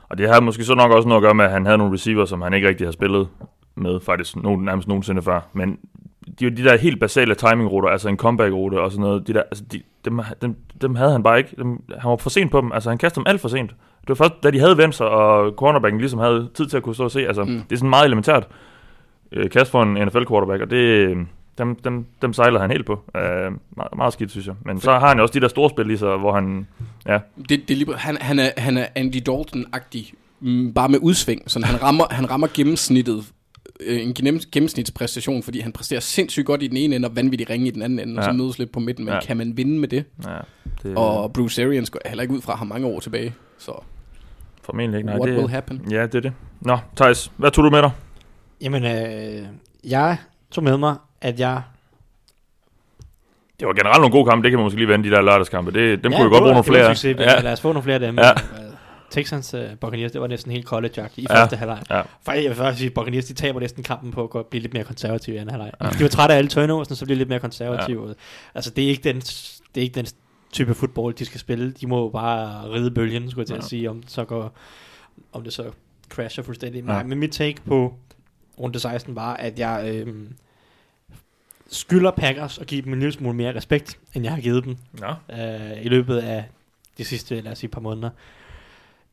og 0.10 0.18
det 0.18 0.30
havde 0.30 0.42
måske 0.42 0.64
så 0.64 0.76
nok 0.76 0.92
også 0.92 1.08
noget 1.08 1.22
at 1.22 1.24
gøre 1.24 1.34
med, 1.34 1.46
at 1.46 1.52
han 1.52 1.66
havde 1.66 1.78
nogle 1.78 1.94
receiver, 1.94 2.26
som 2.26 2.42
han 2.42 2.54
ikke 2.54 2.68
rigtig 2.68 2.88
har 2.88 2.92
spillet 2.92 3.28
med, 3.76 4.00
faktisk 4.00 4.36
nogen, 4.36 4.66
nærmest 4.66 4.88
nogensinde 4.88 5.22
før, 5.22 5.42
men 5.54 5.78
de, 6.40 6.50
de 6.50 6.64
der 6.64 6.78
helt 6.78 7.00
basale 7.00 7.36
timingruter, 7.36 7.90
altså 7.90 8.10
en 8.10 8.18
comeback-rute 8.18 8.82
og 8.82 8.92
sådan 8.92 9.02
noget, 9.02 9.28
de 9.28 9.34
der, 9.34 9.42
altså 9.42 9.64
de, 9.72 9.82
dem, 10.06 10.20
dem, 10.42 10.56
dem 10.82 10.96
havde 10.96 11.12
han 11.12 11.24
bare 11.24 11.38
ikke. 11.38 11.56
Dem, 11.58 11.84
han 12.00 12.10
var 12.10 12.16
for 12.16 12.30
sent 12.30 12.52
på 12.52 12.62
dem, 12.62 12.72
altså 12.72 12.90
han 12.90 12.98
kastede 12.98 13.26
dem 13.26 13.30
alt 13.30 13.42
for 13.42 13.48
sent. 13.48 13.70
Det 14.02 14.10
var 14.10 14.16
først, 14.16 14.34
da 14.44 14.52
de 14.52 14.60
havde 14.60 14.78
vendt 14.78 14.96
sig, 14.96 15.08
og 15.08 15.54
cornerbacken 15.58 16.00
ligesom 16.00 16.20
havde 16.20 16.50
tid 16.54 16.68
til 16.68 16.78
at 16.78 16.84
kunne 16.84 16.96
stå 16.96 17.04
og 17.04 17.12
se, 17.12 17.28
altså. 17.28 17.44
Mm. 17.44 17.62
det 17.70 17.72
er 17.72 17.76
sådan 17.78 17.90
meget 17.90 18.06
elementært 18.06 18.48
øh, 19.32 19.50
kast 19.50 19.72
for 19.72 19.84
en 19.84 19.94
NFL-quarterback, 20.08 20.62
og 20.62 20.70
det, 20.70 21.18
dem, 21.58 21.76
dem, 21.76 22.06
dem 22.22 22.34
sejler 22.34 22.60
han 22.60 22.72
helt 22.72 22.86
på. 22.86 22.94
Uh, 22.94 23.22
meget, 23.78 23.96
meget 23.96 24.14
skidt, 24.14 24.32
synes 24.32 24.48
jeg. 24.48 24.56
Men 24.66 24.82
så 24.82 24.92
har 24.92 25.08
han 25.08 25.18
jo 25.18 25.24
også 25.24 25.34
de 25.34 25.40
der 25.42 25.48
store 25.48 25.70
spil 25.70 25.88
lige 25.88 25.98
så, 25.98 26.18
hvor 26.18 26.34
han, 26.34 26.68
ja, 27.08 27.20
Det, 27.50 27.50
det 27.50 27.72
er 27.72 27.76
lige, 27.76 27.96
han, 27.96 28.18
han, 28.22 28.40
er, 28.40 28.50
han 28.58 28.78
er 28.78 28.86
Andy 28.96 29.22
Dalton-agtig, 29.30 30.14
mm, 30.40 30.74
bare 30.74 30.90
med 30.90 31.00
udsving. 31.02 31.42
Så 31.52 31.66
han 31.66 31.82
rammer, 31.84 32.04
han 32.12 32.30
rammer 32.32 32.48
gennemsnittet, 32.54 33.26
øh, 33.80 34.02
en 34.02 34.14
gennem, 34.14 34.40
gennemsnitspræstation, 34.52 35.44
fordi 35.44 35.60
han 35.60 35.72
præsterer 35.72 36.00
sindssygt 36.00 36.46
godt 36.46 36.64
i 36.64 36.68
den 36.68 36.78
ene 36.78 36.96
ende, 36.96 37.08
og 37.08 37.16
vanvittigt 37.16 37.50
ringe 37.50 37.68
i 37.68 37.72
den 37.72 37.82
anden 37.82 38.00
ende, 38.00 38.14
ja. 38.14 38.20
og 38.20 38.24
så 38.26 38.32
mødes 38.32 38.60
lidt 38.60 38.72
på 38.72 38.80
midten. 38.80 39.06
Men 39.06 39.14
Ja. 39.14 39.20
kan 39.20 39.38
man 39.38 39.58
vinde 39.58 39.80
med 39.80 39.88
det? 39.88 40.04
ja 40.28 40.38
det, 40.84 40.96
Og 40.98 41.34
Bruce 41.34 41.64
Arians 41.66 41.90
går 41.90 42.00
heller 42.06 42.22
ikke 42.22 42.34
ud 42.34 42.42
fra 42.42 42.56
ham 42.56 42.68
mange 42.68 42.88
år 42.88 43.00
tilbage. 43.00 43.34
Så 43.58 43.72
formentlig 44.64 44.98
ikke. 44.98 45.06
Nej, 45.08 45.16
what 45.18 45.30
det, 45.30 45.38
will 45.38 45.50
happen? 45.50 45.82
Ja, 45.92 46.02
det 46.04 46.16
er 46.16 46.20
det. 46.20 46.34
Nå, 46.62 46.78
Thijs, 46.96 47.32
hvad 47.38 47.52
tog 47.52 47.64
du 47.66 47.70
med 47.70 47.82
dig? 47.82 47.92
Jamen, 48.62 48.84
øh, 48.86 49.48
jeg 49.84 50.18
tog 50.52 50.64
med 50.64 50.78
mig, 50.78 50.96
at 51.22 51.40
jeg... 51.40 51.62
Det 53.60 53.68
var 53.68 53.74
generelt 53.74 54.02
nogle 54.02 54.12
gode 54.12 54.26
kampe, 54.30 54.44
det 54.44 54.52
kan 54.52 54.58
man 54.60 54.64
måske 54.64 54.80
lige 54.80 54.88
vende, 54.88 55.10
de 55.10 55.16
der 55.16 55.22
lørdagskampe. 55.22 55.72
Det, 55.72 56.04
dem 56.04 56.12
ja, 56.12 56.18
kunne 56.18 56.26
det 56.26 56.32
godt 56.32 56.42
bruge 56.42 56.54
nogle 56.54 56.58
det 56.58 56.66
flere. 56.66 56.90
en 56.90 56.96
Succes, 56.96 57.18
ja. 57.20 57.42
Lad 57.42 57.54
os 57.54 57.62
få 57.62 57.68
nogle 57.68 57.84
flere 57.84 57.94
af 57.94 58.00
dem. 58.00 58.18
Ja. 58.20 58.28
Ja. 58.28 58.34
Texans 59.10 59.54
uh, 59.54 59.60
Buccaneers, 59.82 60.12
det 60.12 60.22
var 60.22 60.28
næsten 60.28 60.52
helt 60.52 60.66
college 60.66 61.10
i 61.16 61.26
Ja. 61.30 61.42
første 61.42 61.56
halvleg. 61.56 61.84
Ja. 61.90 62.02
Faktisk, 62.26 62.44
jeg 62.44 62.50
vil 62.50 62.56
faktisk 62.58 62.80
sige, 62.80 62.90
Buccaneers, 62.90 63.26
de 63.26 63.34
taber 63.34 63.60
næsten 63.60 63.84
kampen 63.84 64.12
på 64.12 64.24
at 64.24 64.30
gå- 64.30 64.44
blive 64.44 64.62
lidt 64.62 64.74
mere 64.74 64.84
konservative 64.84 65.36
i 65.36 65.40
anden 65.40 65.52
halvleg. 65.52 65.72
Ja. 65.82 65.90
De 65.90 66.04
var 66.04 66.10
trætte 66.10 66.34
af 66.34 66.38
alle 66.38 66.50
turnovers, 66.50 66.88
så 66.88 67.06
bliver 67.06 67.16
de 67.16 67.18
lidt 67.18 67.30
mere 67.30 67.40
konservative. 67.40 68.08
Ja. 68.08 68.14
Altså, 68.56 68.70
det 68.72 68.84
er 68.84 68.88
ikke 68.90 69.04
den, 69.04 69.16
det 69.20 69.78
er 69.78 69.82
ikke 69.82 69.96
den 69.96 70.06
type 70.52 70.74
fodbold, 70.74 71.14
de 71.14 71.26
skal 71.26 71.40
spille. 71.40 71.72
De 71.72 71.88
må 71.88 72.02
jo 72.04 72.10
bare 72.10 72.70
ride 72.74 72.92
bølgen, 72.92 73.32
skulle 73.32 73.42
jeg 73.42 73.48
til 73.48 73.54
Ja. 73.54 73.58
at 73.58 73.66
sige, 73.66 73.90
om 73.90 74.02
det 74.02 74.12
så 74.12 74.26
går, 74.26 74.54
om 75.34 75.44
det 75.44 75.54
så 75.54 75.64
crasher 76.10 76.44
fuldstændig. 76.44 76.82
Ja. 76.82 76.88
Nej, 76.88 77.04
men 77.04 77.20
mit 77.20 77.32
take 77.32 77.62
på 77.66 77.94
runde 78.62 78.80
16 78.80 79.16
var, 79.16 79.34
at 79.34 79.60
jeg 79.60 79.92
øhm, 79.96 80.36
skylder 81.70 82.12
Packers 82.12 82.58
at 82.58 82.68
give 82.68 82.82
dem 82.82 82.94
en 82.94 83.00
lille 83.00 83.14
smule 83.14 83.36
mere 83.36 83.56
respekt, 83.56 84.00
end 84.14 84.24
jeg 84.24 84.34
har 84.34 84.42
givet 84.42 84.64
dem 84.64 84.78
Nå. 84.94 85.08
øh, 85.36 85.86
i 85.86 85.90
løbet 85.90 86.18
af 86.18 86.44
de 86.98 87.06
sidste, 87.06 87.42
lad 87.42 87.52
os 87.52 87.58
sige, 87.58 87.70
par 87.70 87.82
måneder. 87.82 88.10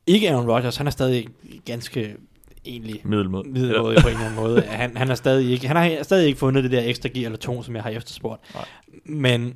Ikke 0.07 0.31
Aaron 0.31 0.51
Rodgers, 0.51 0.77
han 0.77 0.87
er 0.87 0.91
stadig 0.91 1.29
ganske 1.65 2.17
egentlig 2.65 3.01
Middelmod. 3.05 3.45
middelmåde 3.45 3.97
på 4.03 4.09
en 4.09 4.15
eller 4.15 4.27
anden 4.27 4.41
måde. 4.41 4.63
Han, 4.81 4.97
han, 4.97 5.09
har 5.09 5.15
stadig 5.15 5.51
ikke, 5.51 5.67
han 5.67 5.77
har 5.77 6.03
stadig 6.03 6.27
ikke 6.27 6.39
fundet 6.39 6.65
det 6.65 6.73
der 6.73 6.83
ekstra 6.83 7.09
gear 7.09 7.25
eller 7.25 7.39
to, 7.39 7.63
som 7.63 7.75
jeg 7.75 7.83
har 7.83 7.91
efterspurgt. 7.91 8.55
Nej. 8.55 8.65
Men, 9.05 9.55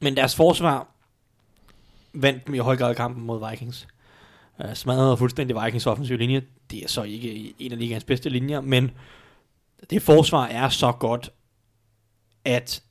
men 0.00 0.16
deres 0.16 0.36
forsvar 0.36 0.88
vandt 2.12 2.46
dem 2.46 2.54
i 2.54 2.58
høj 2.58 2.76
grad 2.76 2.94
kampen 2.94 3.24
mod 3.26 3.50
Vikings. 3.50 3.86
Uh, 4.58 4.74
smadrede 4.74 5.16
fuldstændig 5.16 5.56
Vikings 5.64 5.86
offensiv 5.86 6.18
linje. 6.18 6.42
Det 6.70 6.84
er 6.84 6.88
så 6.88 7.02
ikke 7.02 7.54
en 7.58 7.72
af 7.72 7.78
ligaens 7.78 8.04
bedste 8.04 8.28
linjer, 8.28 8.60
men 8.60 8.90
det 9.90 10.02
forsvar 10.02 10.46
er 10.46 10.68
så 10.68 10.92
godt, 10.92 11.30
at 12.44 12.82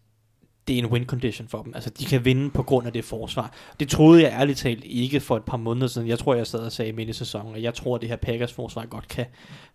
det 0.68 0.74
er 0.74 0.80
en 0.80 0.86
win 0.86 1.06
condition 1.06 1.48
for 1.48 1.64
dem. 1.64 1.74
Altså, 1.76 1.90
de 1.90 2.06
kan 2.06 2.26
vinde 2.26 2.50
på 2.50 2.64
grund 2.64 2.88
af 2.88 2.94
det 2.94 3.06
forsvar. 3.06 3.54
Det 3.80 3.90
troede 3.90 4.24
jeg 4.24 4.32
ærligt 4.40 4.58
talt 4.60 4.84
ikke 4.86 5.20
for 5.20 5.38
et 5.38 5.44
par 5.44 5.58
måneder 5.58 5.88
siden. 5.88 6.08
Jeg 6.08 6.20
tror, 6.20 6.34
jeg 6.36 6.48
sad 6.48 6.60
og 6.60 6.72
sagde 6.72 6.92
midt 6.94 7.10
i 7.10 7.14
sæsonen, 7.14 7.54
og 7.54 7.62
jeg 7.62 7.74
tror, 7.74 7.96
at 7.96 8.02
det 8.02 8.10
her 8.10 8.16
Packers 8.16 8.54
forsvar 8.54 8.86
godt 8.86 9.08
kan 9.08 9.26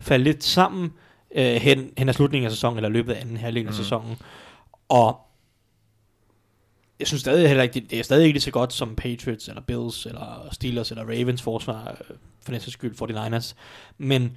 falde 0.01 0.25
lidt 0.25 0.45
sammen 0.45 0.93
øh, 1.35 1.45
hen, 1.55 1.91
hen 1.99 2.09
ad 2.09 2.15
slutningen 2.15 2.45
af 2.47 2.51
sæsonen, 2.53 2.77
eller 2.79 2.89
løbet 2.89 3.13
af 3.13 3.21
anden 3.21 3.37
halvdel 3.37 3.67
af 3.67 3.73
Mhm. 3.73 3.77
sæsonen. 3.77 4.17
Og 4.89 5.17
jeg 6.99 7.07
synes 7.07 7.21
stadig 7.21 7.49
heller 7.49 7.63
ikke, 7.63 7.81
det, 7.81 7.99
er 7.99 8.03
stadig 8.03 8.25
ikke 8.25 8.35
lige 8.35 8.43
så 8.43 8.51
godt 8.51 8.73
som 8.73 8.97
Patriots, 8.97 9.49
eller 9.49 9.63
Bills, 9.63 10.07
eller 10.07 10.49
Steelers, 10.53 10.91
eller 10.91 11.05
Ravens 11.05 11.43
forsvar, 11.43 11.97
øh, 12.11 12.17
for 12.43 12.53
den 12.53 12.61
skyld 12.61 12.95
49ers. 13.03 13.55
Men 13.99 14.37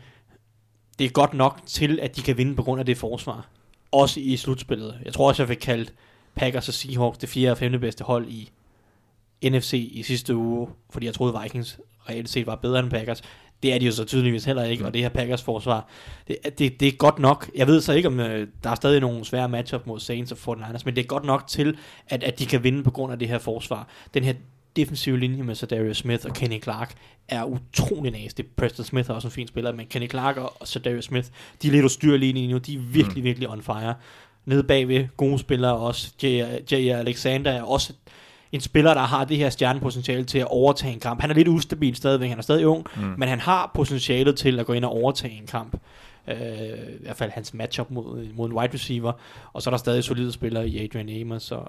det 1.00 1.06
er 1.06 1.10
godt 1.10 1.34
nok 1.34 1.62
til, 1.66 2.00
at 2.02 2.16
de 2.16 2.22
kan 2.22 2.38
vinde 2.38 2.56
på 2.56 2.64
grund 2.64 2.80
af 2.80 2.86
det 2.86 2.98
forsvar. 2.98 3.50
Også 3.92 4.20
i 4.20 4.38
slutspillet. 4.38 5.00
Jeg 5.06 5.14
tror 5.14 5.28
også, 5.28 5.44
jeg 5.44 5.48
fik 5.48 5.58
kaldt 5.58 5.94
Packers 6.36 6.68
og 6.68 6.74
Seahawks 6.74 7.18
det 7.18 7.30
fjerde 7.30 7.52
og 7.52 7.58
femte 7.58 7.80
bedste 7.80 8.04
hold 8.04 8.28
i 8.28 8.52
NFC 9.44 9.90
i 9.92 10.04
sidste 10.04 10.36
uge, 10.36 10.70
fordi 10.90 11.06
jeg 11.06 11.14
troede 11.14 11.40
Vikings 11.44 11.80
reelt 12.10 12.30
set 12.30 12.48
var 12.48 12.56
bedre 12.56 12.80
end 12.80 12.90
Packers. 12.90 13.22
Det 13.64 13.74
er 13.74 13.80
de 13.80 13.86
jo 13.86 13.92
så 13.92 14.06
tydeligvis 14.06 14.46
heller 14.46 14.64
ikke, 14.64 14.86
og 14.86 14.94
det 14.94 15.02
her 15.02 15.10
Packers 15.10 15.42
forsvar, 15.42 15.88
det, 16.28 16.38
det, 16.60 16.80
det 16.80 16.88
er 16.88 16.92
godt 16.92 17.20
nok. 17.20 17.50
Jeg 17.56 17.68
ved 17.68 17.82
så 17.82 17.94
ikke, 17.94 18.08
om 18.08 18.20
øh, 18.20 18.48
der 18.64 18.70
er 18.70 18.76
stadig 18.76 19.02
nogle 19.02 19.26
svære 19.26 19.50
matchup 19.50 19.88
mod 19.88 20.00
Saints 20.00 20.32
og 20.32 20.56
49ers, 20.58 20.82
men 20.86 20.96
det 20.96 21.02
er 21.02 21.08
godt 21.08 21.26
nok 21.26 21.48
til, 21.48 21.78
at, 22.08 22.24
at 22.24 22.40
de 22.40 22.46
kan 22.46 22.64
vinde 22.64 22.84
på 22.84 22.92
grund 22.92 23.14
af 23.14 23.20
det 23.20 23.28
her 23.28 23.40
forsvar. 23.40 23.88
Den 24.14 24.24
her 24.24 24.34
defensive 24.76 25.20
linje 25.20 25.44
med 25.44 25.68
Darius 25.68 25.98
Smith 25.98 26.26
og 26.26 26.34
Kenny 26.34 26.64
Clark 26.64 26.94
er 27.28 27.44
utrolig 27.44 28.12
nasty. 28.12 28.42
Preston 28.58 28.86
Smith 28.86 29.10
er 29.10 29.14
også 29.14 29.28
en 29.28 29.32
fin 29.32 29.48
spiller, 29.48 29.72
men 29.72 29.88
Kenny 29.88 30.10
Clark 30.10 30.38
og 30.38 30.84
Darius 30.86 31.06
Smith, 31.06 31.28
de 31.62 31.68
er 31.68 31.72
lidt 31.72 31.86
ustyrlige 31.86 32.34
lige 32.34 32.48
nu. 32.48 32.58
De 32.58 32.74
er 32.74 32.80
virkelig, 32.80 33.24
virkelig 33.24 33.50
on 33.50 33.62
fire. 33.62 33.94
Nede 34.46 34.64
bagved, 34.64 35.08
gode 35.18 35.40
spillere 35.40 35.78
også. 35.78 36.12
Jay 36.72 36.90
Alexander 36.90 37.52
er 37.52 37.64
også 37.64 37.94
en 38.52 38.62
spiller, 38.62 38.94
der 38.94 39.02
har 39.02 39.26
det 39.26 39.38
her 39.38 39.50
stjernepotentiale 39.50 40.24
til 40.24 40.40
at 40.40 40.48
overtage 40.48 40.94
en 40.94 41.00
kamp. 41.00 41.22
Han 41.22 41.30
er 41.30 41.34
lidt 41.34 41.48
ustabil 41.48 41.96
stadigvæk, 41.96 42.30
han 42.30 42.38
er 42.38 42.44
stadig 42.44 42.68
ung, 42.68 42.86
mm. 42.96 43.14
men 43.18 43.30
han 43.30 43.40
har 43.40 43.72
potentialet 43.74 44.38
til 44.38 44.60
at 44.60 44.66
gå 44.66 44.74
ind 44.74 44.86
og 44.86 44.92
overtage 44.92 45.34
en 45.34 45.48
kamp. 45.48 45.78
Øh, 46.28 46.36
I 46.38 47.04
hvert 47.04 47.16
fald 47.18 47.32
hans 47.32 47.54
matchup 47.54 47.92
mod, 47.92 48.28
mod 48.34 48.50
en 48.50 48.54
wide 48.54 48.74
receiver. 48.74 49.12
Og 49.54 49.62
så 49.62 49.70
er 49.70 49.72
der 49.72 49.78
stadig 49.78 50.04
solide 50.04 50.32
spillere 50.32 50.68
i 50.68 50.84
Adrian 50.84 51.22
Amos 51.22 51.52
og 51.52 51.66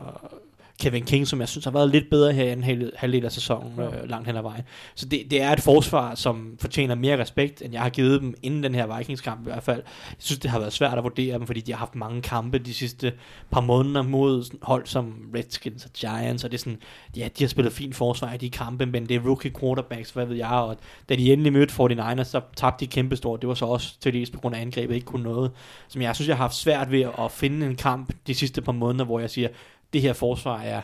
Kevin 0.80 1.04
King, 1.04 1.26
som 1.26 1.40
jeg 1.40 1.48
synes 1.48 1.64
har 1.64 1.72
været 1.72 1.90
lidt 1.90 2.10
bedre 2.10 2.32
her 2.32 2.44
i 2.44 2.52
en 2.52 2.64
hel, 2.64 2.92
halvdel 2.96 3.24
af 3.24 3.32
sæsonen, 3.32 3.72
ja. 3.78 3.84
øh, 3.84 4.08
langt 4.08 4.26
hen 4.26 4.36
ad 4.36 4.42
vejen. 4.42 4.62
Så 4.94 5.06
det, 5.06 5.22
det 5.30 5.42
er 5.42 5.50
et 5.50 5.60
forsvar, 5.60 6.14
som 6.14 6.56
fortjener 6.60 6.94
mere 6.94 7.20
respekt, 7.20 7.62
end 7.62 7.72
jeg 7.72 7.82
har 7.82 7.90
givet 7.90 8.20
dem 8.20 8.34
inden 8.42 8.62
den 8.62 8.74
her 8.74 8.96
Vikings-kamp 8.96 9.40
i 9.40 9.44
hvert 9.44 9.62
fald. 9.62 9.82
Jeg 10.10 10.16
synes, 10.18 10.38
det 10.38 10.50
har 10.50 10.58
været 10.58 10.72
svært 10.72 10.98
at 10.98 11.04
vurdere 11.04 11.38
dem, 11.38 11.46
fordi 11.46 11.60
de 11.60 11.72
har 11.72 11.78
haft 11.78 11.94
mange 11.94 12.22
kampe 12.22 12.58
de 12.58 12.74
sidste 12.74 13.12
par 13.50 13.60
måneder 13.60 14.02
mod 14.02 14.44
sådan 14.44 14.58
hold 14.62 14.86
som 14.86 15.14
Redskins 15.34 15.84
og 15.84 15.90
Giants, 15.92 16.44
og 16.44 16.50
det 16.50 16.56
er 16.56 16.60
sådan, 16.60 16.78
ja, 17.16 17.28
de 17.38 17.44
har 17.44 17.48
spillet 17.48 17.72
fint 17.72 17.96
forsvar 17.96 18.32
i 18.32 18.36
de 18.36 18.50
kampe, 18.50 18.86
men 18.86 19.08
det 19.08 19.16
er 19.16 19.20
rookie 19.20 19.52
quarterbacks, 19.60 20.10
hvad 20.10 20.26
ved 20.26 20.36
jeg, 20.36 20.48
og 20.48 20.76
da 21.08 21.16
de 21.16 21.32
endelig 21.32 21.52
mødte 21.52 21.74
49ers, 21.74 22.24
så 22.24 22.40
tabte 22.56 22.86
de 22.86 22.90
kæmpestort. 22.90 23.40
Det 23.40 23.48
var 23.48 23.54
så 23.54 23.64
også 23.64 24.00
til 24.00 24.12
dels 24.12 24.30
på 24.30 24.40
grund 24.40 24.54
af 24.54 24.60
angrebet 24.60 24.94
ikke 24.94 25.04
kunne 25.04 25.22
noget. 25.22 25.50
Som 25.88 26.02
jeg 26.02 26.14
synes, 26.14 26.28
jeg 26.28 26.36
har 26.36 26.44
haft 26.44 26.54
svært 26.54 26.90
ved 26.90 27.06
at 27.18 27.30
finde 27.30 27.66
en 27.66 27.76
kamp 27.76 28.12
de 28.26 28.34
sidste 28.34 28.62
par 28.62 28.72
måneder, 28.72 29.04
hvor 29.04 29.20
jeg 29.20 29.30
siger, 29.30 29.48
det 29.92 30.00
her 30.00 30.12
forsvar 30.12 30.60
er, 30.60 30.82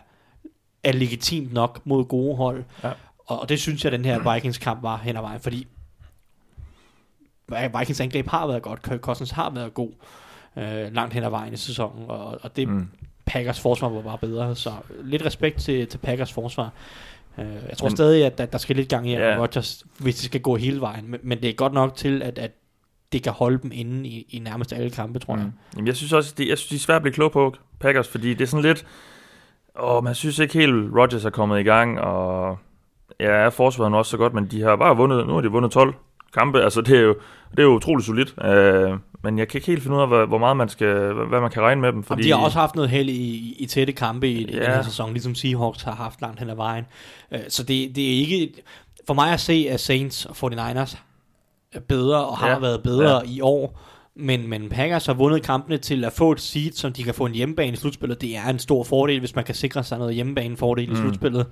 er 0.85 0.93
legitimt 0.93 1.53
nok 1.53 1.81
mod 1.85 2.05
gode 2.05 2.37
hold. 2.37 2.65
Ja. 2.85 2.91
Og, 3.19 3.41
og 3.41 3.49
det 3.49 3.61
synes 3.61 3.85
jeg, 3.85 3.93
den 3.93 4.05
her 4.05 4.35
Vikings 4.35 4.59
kamp 4.59 4.83
var 4.83 4.97
hen 4.97 5.17
ad 5.17 5.21
vejen, 5.23 5.41
fordi 5.41 5.67
Vikings 7.79 8.01
angreb 8.01 8.29
har 8.29 8.47
været 8.47 8.63
godt, 8.63 8.83
Kirk 8.83 9.01
Cousins 9.01 9.31
har 9.31 9.51
været 9.51 9.75
god 9.75 9.91
øh, 10.57 10.95
langt 10.95 11.15
hen 11.15 11.25
ad 11.25 11.31
vejen 11.31 11.53
i 11.53 11.57
sæsonen, 11.57 12.05
og, 12.11 12.39
og 12.43 12.57
det 12.57 12.69
mm. 12.69 12.89
Packers 13.27 13.61
forsvar 13.61 13.89
var 13.89 14.03
bare 14.03 14.19
bedre, 14.19 14.57
så 14.57 14.73
lidt 15.03 15.25
respekt 15.25 15.59
til, 15.61 15.87
til 15.87 15.99
Packers 15.99 16.33
forsvar. 16.33 16.73
Øh, 17.39 17.47
jeg 17.69 17.77
tror 17.77 17.89
Men- 17.89 17.97
stadig, 17.97 18.27
at 18.27 18.39
der, 18.39 18.47
der 18.47 18.59
skal 18.59 18.77
lidt 18.77 18.89
gang 18.89 19.09
i 19.09 19.13
Ja. 19.13 19.21
yeah. 19.21 19.41
Rodgers, 19.41 19.85
hvis 19.99 20.17
det 20.17 20.25
skal 20.25 20.41
gå 20.41 20.57
hele 20.57 20.81
vejen, 20.81 21.11
men, 21.11 21.21
men 21.23 21.43
det 21.43 21.51
er 21.51 21.55
godt 21.55 21.73
nok 21.73 21.97
til, 21.97 22.23
at, 22.23 22.39
at 22.39 22.51
det 23.13 23.23
kan 23.23 23.33
holde 23.33 23.59
dem 23.63 23.71
inde 23.75 24.09
i, 24.09 24.27
i 24.31 24.39
nærmest 24.39 24.73
alle 24.73 24.91
kampe, 24.91 25.19
tror 25.19 25.37
jeg. 25.37 25.45
Mm. 25.45 25.53
Jamen, 25.77 25.87
jeg 25.87 25.97
synes 25.97 26.13
også, 26.13 26.35
det, 26.39 26.49
jeg 26.49 26.59
synes, 26.59 26.69
de 26.69 26.75
er 26.75 26.79
svært 26.79 26.97
at 26.97 27.03
blive 27.03 27.15
klog 27.15 27.33
på, 27.33 27.55
Packers, 27.81 28.09
fordi 28.09 28.35
det 28.35 28.41
er 28.41 28.47
sådan 28.47 28.65
lidt... 28.65 28.87
Åh, 29.81 30.05
man 30.05 30.15
synes 30.15 30.39
ikke 30.39 30.55
helt, 30.55 30.95
Rodgers 30.97 31.25
er 31.25 31.31
kommet 31.31 31.61
i 31.61 31.63
gang, 31.63 32.01
og 32.01 32.59
ja, 33.21 33.27
er 33.27 33.51
forsvaret 33.51 33.95
også 33.95 34.11
så 34.11 34.17
godt, 34.17 34.35
men 34.35 34.47
de 34.47 34.63
har 34.63 34.77
bare 34.77 34.97
vundet, 34.97 35.27
nu 35.27 35.35
har 35.35 35.41
de 35.41 35.49
vundet 35.49 35.73
12 35.73 35.95
kampe, 36.35 36.63
altså 36.63 36.81
det 36.81 36.97
er 36.97 37.01
jo, 37.01 37.17
det 37.51 37.59
er 37.59 37.63
jo 37.63 37.75
utroligt 37.75 38.07
solidt, 38.07 38.35
uh, 38.39 38.99
men 39.23 39.39
jeg 39.39 39.49
kan 39.49 39.59
ikke 39.59 39.67
helt 39.67 39.83
finde 39.83 39.97
ud 39.97 40.03
af, 40.03 40.09
hvor, 40.09 40.27
hvor 40.27 40.39
meget 40.39 40.57
man 40.57 40.69
skal, 40.69 41.13
hvad 41.13 41.41
man 41.41 41.51
kan 41.51 41.63
regne 41.63 41.81
med 41.81 41.93
dem, 41.93 42.03
Fordi... 42.03 42.23
fordi... 42.23 42.29
De 42.29 42.37
har 42.39 42.45
også 42.45 42.59
haft 42.59 42.75
noget 42.75 42.91
held 42.91 43.09
i, 43.09 43.57
i 43.59 43.67
tætte 43.67 43.93
kampe 43.93 44.29
i, 44.29 44.51
ja. 44.51 44.57
i 44.57 44.65
den 44.65 44.75
her 44.75 44.83
sæson, 44.83 45.13
ligesom 45.13 45.35
Seahawks 45.35 45.83
har 45.83 45.95
haft 45.95 46.21
langt 46.21 46.41
hen 46.41 46.51
ad 46.51 46.57
vejen. 46.57 46.85
Øh, 47.33 47.41
Så 47.49 47.63
det, 47.63 47.97
det 47.97 48.05
er 48.05 48.19
ikke... 48.19 48.53
For 49.07 49.15
mig 49.15 49.33
at 49.33 49.41
se, 49.41 49.67
at 49.71 49.81
Saints 49.81 50.27
og 50.27 50.53
49ers 50.53 50.59
er 50.79 50.97
bedre 51.89 52.25
og 52.27 52.39
har 52.39 52.49
Ja. 52.49 52.59
været 52.59 52.83
bedre 52.83 53.15
Ja. 53.17 53.21
i 53.33 53.41
år, 53.41 53.81
men, 54.17 54.49
men 54.49 54.69
Packers 54.69 55.07
har 55.07 55.15
vundet 55.15 55.43
kampene 55.43 55.79
til 55.79 56.05
at 56.05 56.13
få 56.13 56.33
et 56.33 56.41
seed, 56.41 56.73
som 56.73 56.93
de 56.93 57.03
kan 57.05 57.15
få 57.15 57.27
en 57.27 57.33
hjemmebane 57.35 57.73
i 57.73 57.77
slutspillet. 57.77 58.21
Det 58.21 58.37
er 58.37 58.47
en 58.49 58.59
stor 58.59 58.85
fordel, 58.85 59.19
hvis 59.19 59.35
man 59.35 59.45
kan 59.45 59.55
sikre 59.55 59.85
sig 59.85 59.99
noget 59.99 60.15
hjemmebane-fordel 60.15 60.87
mm. 60.89 60.93
i 60.95 60.97
slutspillet. 60.97 61.47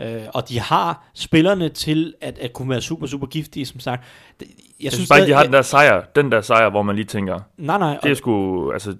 Øh, 0.00 0.22
og 0.34 0.48
de 0.48 0.60
har 0.60 1.10
spillerne 1.14 1.68
til 1.68 2.14
at, 2.20 2.38
at 2.38 2.52
kunne 2.52 2.70
være 2.70 2.80
super, 2.80 3.06
super 3.06 3.26
giftige, 3.26 3.66
som 3.66 3.80
sagt. 3.80 4.04
Jeg, 4.40 4.48
jeg 4.82 4.92
synes 4.92 5.08
bare 5.08 5.18
ikke, 5.20 5.30
de 5.30 5.36
har 5.36 5.42
den 5.44 5.52
der 5.52 5.62
sejr, 5.62 6.04
den 6.16 6.32
der 6.32 6.40
sejr, 6.40 6.70
hvor 6.70 6.82
man 6.82 6.96
lige 6.96 7.04
tænker, 7.06 7.40
Nej, 7.58 7.78
nej. 7.78 7.98
det 8.02 8.10
er 8.10 8.14
sgu, 8.14 8.70
altså, 8.72 8.96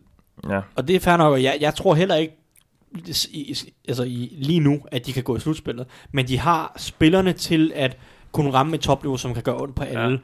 ja, 0.48 0.60
Og 0.76 0.88
det 0.88 0.96
er 0.96 1.00
fair 1.00 1.16
nok, 1.16 1.32
og 1.32 1.42
jeg, 1.42 1.56
jeg 1.60 1.74
tror 1.74 1.94
heller 1.94 2.14
ikke, 2.14 2.34
i, 3.30 3.56
altså 3.88 4.02
i, 4.02 4.36
lige 4.38 4.60
nu, 4.60 4.80
at 4.92 5.06
de 5.06 5.12
kan 5.12 5.22
gå 5.22 5.36
i 5.36 5.40
slutspillet. 5.40 5.86
Men 6.12 6.28
de 6.28 6.38
har 6.38 6.72
spillerne 6.76 7.32
til 7.32 7.72
at 7.74 7.96
kunne 8.32 8.50
ramme 8.52 8.74
et 8.74 8.80
topniveau, 8.80 9.16
som 9.16 9.34
kan 9.34 9.42
gøre 9.42 9.56
ondt 9.62 9.74
på 9.76 9.82
alle. 9.84 10.20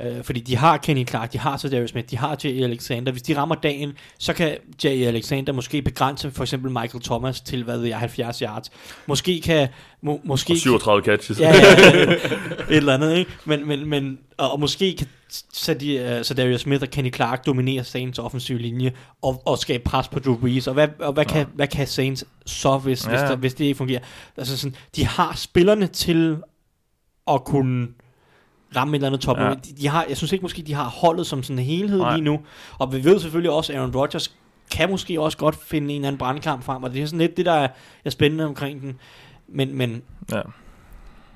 Øh, 0.00 0.24
fordi 0.24 0.40
de 0.40 0.56
har 0.56 0.76
Kenny 0.76 1.08
Clark, 1.08 1.32
de 1.32 1.38
har 1.38 1.56
så 1.56 1.68
Darius 1.68 1.90
Smith, 1.90 2.10
de 2.10 2.16
har 2.16 2.38
Jay 2.44 2.62
Alexander. 2.62 3.12
Hvis 3.12 3.22
de 3.22 3.36
rammer 3.36 3.54
dagen, 3.54 3.92
så 4.18 4.32
kan 4.32 4.56
Jay 4.84 5.06
Alexander 5.06 5.52
måske 5.52 5.82
begrænse 5.82 6.30
for 6.30 6.44
eksempel 6.44 6.70
Michael 6.70 7.04
Thomas 7.04 7.40
til, 7.40 7.64
hvad 7.64 7.78
ved 7.78 7.86
jeg, 7.86 7.98
70 7.98 8.38
yards. 8.38 8.70
Måske 9.06 9.40
kan... 9.40 9.68
Må, 10.02 10.20
måske 10.24 10.52
og 10.52 10.56
37 10.56 11.02
catches. 11.04 11.40
Ja, 11.40 11.54
ja, 11.54 11.98
ja. 11.98 12.12
et 12.12 12.18
eller 12.68 12.94
andet, 12.94 13.16
ikke? 13.16 13.30
Men, 13.44 13.68
men, 13.68 13.86
men, 13.88 14.18
og, 14.38 14.52
og 14.52 14.60
måske 14.60 14.96
kan 14.98 15.06
så, 15.52 15.74
de, 15.74 16.16
uh, 16.18 16.24
så 16.24 16.34
Darius 16.34 16.60
Smith 16.60 16.82
og 16.82 16.88
Kenny 16.88 17.14
Clark 17.14 17.46
dominere 17.46 17.84
Saints 17.84 18.18
offensive 18.18 18.58
linje 18.58 18.92
og, 19.22 19.42
og 19.44 19.58
skabe 19.58 19.84
pres 19.84 20.08
på 20.08 20.18
Drew 20.18 20.36
Brees. 20.36 20.66
Og 20.66 20.74
hvad, 20.74 20.88
og 20.98 21.12
hvad, 21.12 21.24
kan, 21.24 21.46
hvad 21.54 21.66
kan 21.66 21.86
Saints 21.86 22.24
så, 22.46 22.78
hvis, 22.78 23.04
ja. 23.04 23.10
hvis, 23.10 23.20
Ja. 23.20 23.26
der, 23.26 23.36
hvis 23.36 23.54
det 23.54 23.64
ikke 23.64 23.74
fungerer? 23.74 24.00
Altså 24.36 24.56
sådan, 24.58 24.76
de 24.96 25.06
har 25.06 25.34
spillerne 25.36 25.86
til 25.86 26.36
at 27.30 27.44
kunne 27.44 27.86
ramme 28.76 28.92
et 28.92 28.98
eller 28.98 29.06
andet 29.06 29.20
top. 29.20 29.38
Ja. 29.38 29.50
De, 29.50 29.72
de 29.80 29.88
har, 29.88 30.04
jeg 30.08 30.16
synes 30.16 30.32
ikke 30.32 30.42
måske, 30.42 30.62
de 30.62 30.74
har 30.74 30.84
holdet 30.84 31.26
som 31.26 31.42
sådan 31.42 31.58
en 31.58 31.64
helhed 31.64 31.98
Nej. 31.98 32.14
lige 32.14 32.24
nu. 32.24 32.40
Og 32.78 32.92
vi 32.92 33.04
ved 33.04 33.20
selvfølgelig 33.20 33.50
også, 33.50 33.72
at 33.72 33.78
Aaron 33.78 33.96
Rodgers 33.96 34.36
kan 34.70 34.90
måske 34.90 35.20
også 35.20 35.38
godt 35.38 35.56
finde 35.56 35.90
en 35.90 35.96
eller 35.96 36.08
anden 36.08 36.18
brandkamp 36.18 36.62
frem, 36.62 36.82
og 36.82 36.92
det 36.92 37.02
er 37.02 37.06
sådan 37.06 37.18
lidt 37.18 37.36
det, 37.36 37.46
der 37.46 37.52
er, 37.52 37.68
er 38.04 38.10
spændende 38.10 38.44
omkring 38.44 38.80
den. 38.80 38.98
Men, 39.48 39.74
men 39.74 40.02
ja. 40.32 40.40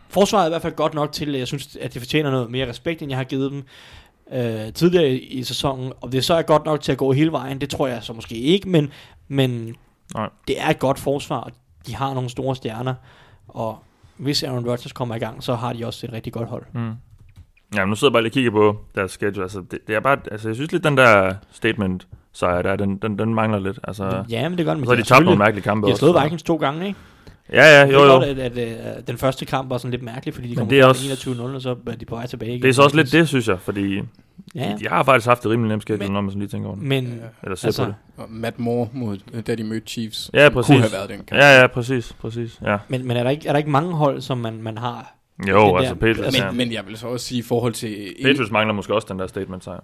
Forsvaret 0.08 0.42
er 0.42 0.46
i 0.46 0.50
hvert 0.50 0.62
fald 0.62 0.74
godt 0.74 0.94
nok 0.94 1.12
til, 1.12 1.34
at 1.34 1.38
jeg 1.38 1.46
synes, 1.46 1.76
at 1.80 1.94
det 1.94 2.02
fortjener 2.02 2.30
noget 2.30 2.50
mere 2.50 2.68
respekt, 2.68 3.02
end 3.02 3.10
jeg 3.10 3.18
har 3.18 3.24
givet 3.24 3.52
dem 3.52 3.64
øh, 4.32 4.72
tidligere 4.72 5.10
i, 5.10 5.18
i 5.18 5.42
sæsonen. 5.42 5.92
Og 6.00 6.12
det 6.12 6.24
så 6.24 6.34
er 6.34 6.42
godt 6.42 6.64
nok 6.64 6.80
til 6.80 6.92
at 6.92 6.98
gå 6.98 7.12
hele 7.12 7.32
vejen, 7.32 7.60
det 7.60 7.70
tror 7.70 7.86
jeg 7.86 8.02
så 8.02 8.12
måske 8.12 8.34
ikke, 8.34 8.68
men, 8.68 8.92
men 9.28 9.76
Nej. 10.14 10.28
det 10.48 10.60
er 10.60 10.68
et 10.68 10.78
godt 10.78 10.98
forsvar, 10.98 11.36
og 11.36 11.50
de 11.86 11.96
har 11.96 12.14
nogle 12.14 12.30
store 12.30 12.56
stjerner, 12.56 12.94
og 13.48 13.78
hvis 14.16 14.42
Aaron 14.42 14.68
Rodgers 14.68 14.92
kommer 14.92 15.14
i 15.14 15.18
gang, 15.18 15.42
så 15.42 15.54
har 15.54 15.72
de 15.72 15.86
også 15.86 16.06
et 16.06 16.12
rigtig 16.12 16.32
godt 16.32 16.48
hold. 16.48 16.66
Mm. 16.72 16.92
Ja, 17.74 17.80
men 17.84 17.88
nu 17.88 17.94
sidder 17.96 18.10
jeg 18.10 18.12
bare 18.12 18.22
lige 18.22 18.30
og 18.30 18.34
kigger 18.34 18.50
på 18.50 18.76
deres 18.94 19.10
schedule. 19.10 19.42
Altså, 19.42 19.60
det, 19.70 19.78
det 19.86 19.94
er 19.96 20.00
bare, 20.00 20.16
altså, 20.30 20.48
jeg 20.48 20.54
synes 20.56 20.72
lidt, 20.72 20.84
den 20.84 20.96
der 20.96 21.34
statement 21.52 22.06
sejr 22.32 22.62
der, 22.62 22.76
den, 22.76 22.96
den, 22.96 23.18
den 23.18 23.34
mangler 23.34 23.58
lidt. 23.58 23.78
Altså, 23.84 24.24
Ja, 24.28 24.48
men 24.48 24.58
det 24.58 24.66
gør 24.66 24.74
den. 24.74 24.82
og 24.82 24.86
så 24.86 24.94
har 24.94 25.02
de 25.02 25.08
tabt 25.08 25.24
nogle 25.24 25.38
mærkelige 25.38 25.62
kampe 25.64 25.86
De 25.86 25.92
har 25.92 25.96
slået 25.98 26.14
også. 26.14 26.24
Vikings 26.24 26.42
to 26.42 26.56
gange, 26.56 26.86
ikke? 26.86 26.98
Ja, 27.52 27.80
ja, 27.80 27.86
Det 27.86 27.92
jo, 27.92 28.00
er 28.00 28.04
jo. 28.06 28.12
godt, 28.12 28.24
at, 28.24 28.38
at, 28.38 28.58
at, 28.58 29.08
den 29.08 29.18
første 29.18 29.44
kamp 29.46 29.70
var 29.70 29.78
sådan 29.78 29.90
lidt 29.90 30.02
mærkelig, 30.02 30.34
fordi 30.34 30.46
de 30.48 30.52
Men 30.54 30.58
kom 30.58 30.68
det 30.68 30.80
er 30.80 30.86
også- 30.86 31.30
21-0, 31.30 31.40
og 31.54 31.62
så 31.62 31.76
er 31.86 31.92
de 31.96 32.04
på 32.04 32.14
vej 32.14 32.26
tilbage 32.26 32.50
igen. 32.52 32.62
Det 32.62 32.68
er 32.68 32.72
så 32.72 32.82
også 32.82 32.96
lidt 32.96 33.12
det, 33.12 33.28
synes 33.28 33.48
jeg, 33.48 33.60
fordi 33.60 33.96
Ja, 34.54 34.60
ja. 34.70 34.76
de 34.80 34.88
har 34.88 35.02
faktisk 35.02 35.26
haft 35.28 35.42
det 35.42 35.50
rimelig 35.50 35.68
nemt 35.68 35.82
schedule, 35.82 36.04
Men- 36.06 36.12
når 36.12 36.20
man 36.20 36.30
sådan 36.30 36.40
lige 36.40 36.48
tænker 36.50 36.68
over 36.68 36.76
det. 36.78 36.86
Men 36.86 37.20
Eller 37.42 37.56
ser 37.56 37.68
altså, 37.68 37.84
på 37.84 37.88
det. 37.88 37.94
Og 38.16 38.26
Matt 38.30 38.58
Moore, 38.58 38.88
mod, 38.92 39.42
da 39.46 39.54
de 39.54 39.64
mødte 39.64 39.86
Chiefs, 39.86 40.30
Ja, 40.34 40.48
præcis. 40.48 40.66
kunne 40.68 40.80
have 40.80 40.92
været 40.92 41.08
den 41.08 41.18
kamp. 41.18 41.32
Ja, 41.32 41.60
ja, 41.60 41.66
præcis, 41.66 42.12
præcis, 42.20 42.60
ja. 42.64 42.76
men, 42.88 43.06
men 43.06 43.16
er, 43.16 43.22
der 43.22 43.30
ikke, 43.30 43.48
er 43.48 43.52
der 43.52 43.58
ikke 43.58 43.70
mange 43.70 43.92
hold, 43.92 44.20
som 44.20 44.38
man, 44.38 44.62
man 44.62 44.78
har? 44.78 45.14
Jo, 45.48 45.66
Den 45.68 45.76
altså 45.76 45.94
der- 45.94 46.00
Patriots, 46.00 46.38
Men, 46.38 46.44
ja. 46.46 46.50
men 46.50 46.72
jeg 46.72 46.86
vil 46.86 46.96
så 46.98 47.06
også 47.08 47.26
sige 47.26 47.38
i 47.38 47.42
forhold 47.42 47.72
til... 47.72 48.14
Patriots 48.24 48.50
mangler 48.50 48.74
måske 48.74 48.94
også 48.94 49.06
den 49.10 49.18
der 49.18 49.26
statement 49.26 49.64
sejr. 49.64 49.80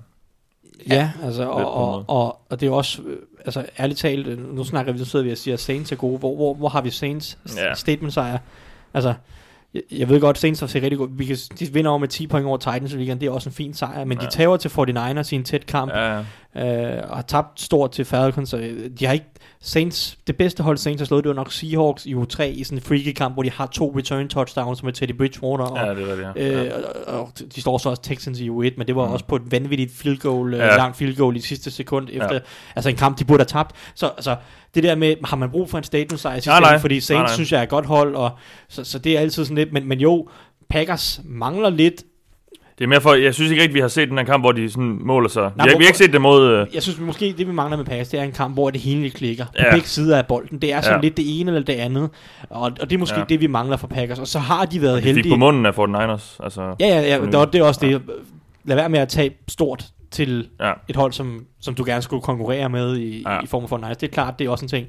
Ja, 0.91 1.11
altså, 1.23 1.49
og, 1.49 1.75
og, 1.75 2.05
og, 2.09 2.41
og 2.51 2.61
det 2.61 2.67
er 2.67 2.71
også, 2.71 3.03
øh, 3.03 3.17
altså 3.45 3.65
ærligt 3.79 3.99
talt, 4.01 4.27
øh, 4.27 4.55
nu 4.55 4.65
snakker 4.65 4.93
vi, 4.93 4.99
så 4.99 5.05
sidder 5.05 5.25
vi 5.25 5.31
og 5.33 5.39
siger, 5.39 5.55
at 5.55 5.61
Saints 5.61 5.93
er 5.93 5.97
gode. 5.97 6.19
Hvor, 6.19 6.37
hvor, 6.37 6.55
hvor 6.55 6.69
har 6.69 6.81
vi 6.81 6.91
Saints 6.91 7.39
Ja. 7.57 7.75
statement 7.75 8.13
sejr? 8.13 8.39
Altså, 8.95 9.15
jeg, 9.75 9.83
jeg 9.91 10.09
ved 10.09 10.21
godt, 10.21 10.39
Saints 10.39 10.61
har 10.61 10.67
set 10.67 10.83
rigtig 10.83 10.99
godt. 10.99 11.19
Vi 11.19 11.25
kan, 11.25 11.37
de 11.59 11.73
vinder 11.73 11.91
over 11.91 11.99
med 11.99 12.09
10 12.09 12.27
point 12.27 12.47
over 12.47 12.57
Titans 12.57 12.93
i 12.93 12.97
weekend. 12.97 13.21
Det 13.21 13.27
er 13.27 13.31
også 13.31 13.49
en 13.49 13.55
fin 13.55 13.75
sejr. 13.75 14.05
Men 14.05 14.19
ja. 14.21 14.27
De 14.27 14.31
tager 14.31 14.57
til 14.57 14.69
49ers 14.69 15.29
i 15.33 15.35
en 15.35 15.45
tæt 15.45 15.67
kamp. 15.67 15.93
Ja, 15.93 16.23
ja. 16.55 16.97
øh, 16.97 17.11
og 17.11 17.17
har 17.17 17.23
tabt 17.23 17.61
stort 17.61 17.91
til 17.91 18.05
Falcons. 18.05 18.49
Så 18.49 18.57
øh, 18.57 18.91
de 19.01 19.07
har 19.07 19.13
ikke 19.13 19.27
Saints, 19.69 20.19
det 20.27 20.37
bedste 20.37 20.63
hold 20.63 20.79
Saints 20.79 21.01
har 21.01 21.07
slået, 21.07 21.25
det 21.25 21.29
var 21.29 21.35
nok 21.35 21.53
Seahawks 21.53 22.07
i 22.07 22.15
u 22.15 22.25
3 22.25 22.51
i 22.51 22.65
sådan 22.65 22.79
en 22.79 22.83
freaky 22.83 23.13
kamp, 23.13 23.35
hvor 23.35 23.43
de 23.43 23.51
har 23.51 23.67
to 23.67 23.95
return 23.97 24.29
touchdowns 24.29 24.83
med 24.83 24.93
Teddy 24.93 25.13
Bridgewater. 25.17 25.65
Og, 25.65 25.87
ja, 25.87 25.95
det 25.95 26.11
er 26.11 26.17
det, 26.17 26.29
ja. 26.37 26.65
Øh, 26.65 26.73
og, 27.07 27.15
og 27.21 27.33
de 27.55 27.61
står 27.61 27.79
så 27.79 27.89
også 27.91 28.03
Texans 28.03 28.41
i 28.41 28.49
U1, 28.51 28.55
men 28.77 28.87
det 28.87 28.97
var 28.97 29.07
Mm. 29.07 29.13
også 29.13 29.25
på 29.25 29.37
et 29.37 29.43
vanvittigt 29.53 29.93
field 29.93 30.19
goal, 30.19 30.55
ja. 30.55 30.65
Ja. 30.67 30.77
langt 30.77 30.97
field 30.97 31.17
goal 31.17 31.37
i 31.37 31.41
sidste 31.41 31.71
sekund 31.71 32.09
efter, 32.13 32.33
Ja. 32.35 32.39
altså 32.77 32.91
en 32.91 32.97
kamp, 32.97 33.19
de 33.19 33.25
burde 33.25 33.41
have 33.41 33.47
tabt. 33.63 33.77
Så 33.95 34.07
altså, 34.09 34.37
det 34.75 34.83
der 34.83 34.95
med, 34.95 35.15
har 35.25 35.37
man 35.37 35.51
brug 35.51 35.71
for 35.71 35.79
en 35.79 35.85
statement 35.85 36.21
sejr 36.21 36.35
sidste 36.35 36.51
Nej, 36.51 36.79
fordi 36.79 37.01
Saints 37.01 37.11
Nej, 37.11 37.23
nej. 37.27 37.35
synes 37.35 37.53
jeg 37.53 37.59
er 37.59 37.63
et 37.63 37.69
godt 37.69 37.87
hold, 37.87 38.15
og 38.15 38.31
så, 38.69 38.85
så 38.85 38.99
det 38.99 39.17
er 39.17 39.21
altid 39.21 39.45
sådan 39.45 39.57
lidt, 39.57 39.73
men, 39.73 39.89
men 39.89 40.01
jo, 40.01 40.29
Packers 40.71 41.21
mangler 41.25 41.71
lidt, 41.71 42.03
Det 42.79 42.85
er 42.85 42.89
mere 42.89 43.01
for, 43.01 43.15
jeg 43.15 43.35
synes 43.35 43.51
ikke 43.51 43.63
rigtig, 43.63 43.75
vi 43.75 43.81
har 43.81 43.89
set 43.89 44.09
den 44.09 44.19
her 44.19 44.25
kamp, 44.25 44.43
hvor 44.43 44.53
de 44.53 44.71
sådan 44.71 44.99
måler 45.01 45.29
sig. 45.29 45.43
Vi 45.45 45.51
Nej, 45.57 45.67
har, 45.67 45.73
hvor- 45.73 45.79
vi 45.79 45.85
har 45.85 45.89
ikke 45.89 45.99
set 45.99 46.13
det 46.13 46.21
mod... 46.21 46.47
Øh, 46.53 46.67
jeg 46.75 46.83
synes 46.83 47.01
måske, 47.01 47.35
det 47.39 47.47
vi 47.47 47.53
mangler 47.53 47.77
med 47.77 47.85
Packers, 47.85 48.09
det 48.09 48.21
er 48.21 48.25
en 48.25 48.33
kamp, 48.33 48.55
hvor 48.55 48.71
det 48.71 48.81
hele 48.81 49.11
klikker 49.11 49.45
på 49.45 49.51
Ja. 49.59 49.71
begge 49.71 49.87
sider 49.89 50.19
af 50.19 50.27
bolden. 50.27 50.59
Det 50.63 50.73
er 50.73 50.81
sådan 50.81 50.93
Ja. 50.93 50.97
ja. 50.97 51.03
lidt 51.03 51.17
det 51.17 51.41
ene 51.41 51.51
eller 51.51 51.65
det 51.65 51.73
andet, 51.73 52.11
og, 52.51 52.61
og 52.61 52.91
det 52.91 52.93
er 52.93 52.99
måske 52.99 53.15
Ja. 53.15 53.21
ja. 53.21 53.25
det, 53.29 53.41
vi 53.41 53.47
mangler 53.47 53.77
fra 53.77 53.87
Packers. 53.87 54.19
Og 54.19 54.27
så 54.27 54.39
har 54.39 54.65
de 54.65 54.83
været 54.83 54.97
de 54.97 55.03
fik 55.03 55.15
heldige. 55.15 55.33
på 55.33 55.37
munden 55.37 55.67
af 55.67 55.73
49ers. 55.79 56.37
Altså, 56.45 56.75
Ja, 56.81 56.87
ja, 56.87 57.01
ja 57.01 57.19
for 57.19 57.25
det, 57.25 57.35
er- 57.35 57.45
det 57.45 57.59
er 57.61 57.65
også 57.65 57.81
det. 57.87 58.03
Lad 58.65 58.77
være 58.77 58.89
med 58.89 58.99
at 58.99 59.09
tage 59.09 59.31
stort 59.49 59.85
til 60.11 60.49
ja. 60.61 60.73
et 60.89 60.97
hold, 60.97 61.13
som, 61.13 61.45
som 61.61 61.75
du 61.75 61.85
gerne 61.85 62.03
skulle 62.03 62.23
konkurrere 62.23 62.69
med 62.69 62.97
i, 62.97 63.23
Ja. 63.23 63.33
ja. 63.35 63.41
i 63.43 63.47
form 63.47 63.63
af 63.63 63.69
Fortnite. 63.69 63.95
Det 63.95 64.03
er 64.03 64.13
klart, 64.13 64.39
det 64.39 64.47
er 64.47 64.51
også 64.51 64.65
en 64.65 64.69
ting. 64.69 64.87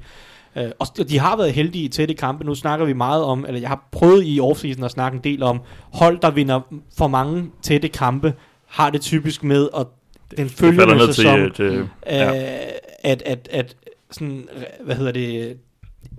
Uh, 0.58 0.70
og 0.78 1.08
de 1.08 1.18
har 1.18 1.36
været 1.36 1.52
heldige 1.52 1.84
i 1.84 1.88
tætte 1.88 2.14
kampe. 2.14 2.44
Nu 2.44 2.54
snakker 2.54 2.86
vi 2.86 2.92
meget 2.92 3.24
om, 3.24 3.44
eller 3.46 3.60
jeg 3.60 3.68
har 3.68 3.88
prøvet 3.92 4.22
i 4.26 4.40
offseason 4.40 4.84
at 4.84 4.90
snakke 4.90 5.16
en 5.16 5.24
del 5.24 5.42
om, 5.42 5.60
hold, 5.92 6.18
der 6.18 6.30
vinder 6.30 6.60
for 6.98 7.08
mange 7.08 7.50
tætte 7.62 7.88
kampe, 7.88 8.34
har 8.66 8.90
det 8.90 9.00
typisk 9.00 9.44
med, 9.44 9.68
at 9.76 9.86
den 10.36 10.44
Det 10.46 10.50
følgende 10.50 11.14
sæson, 11.14 11.38
til... 11.38 11.52
til 11.52 11.80
uh, 11.82 11.88
ja. 12.06 12.32
at, 13.02 13.22
at, 13.26 13.48
at 13.52 13.76
sådan, 14.10 14.48
hvad 14.84 14.96
hedder 14.96 15.12
det, 15.12 15.56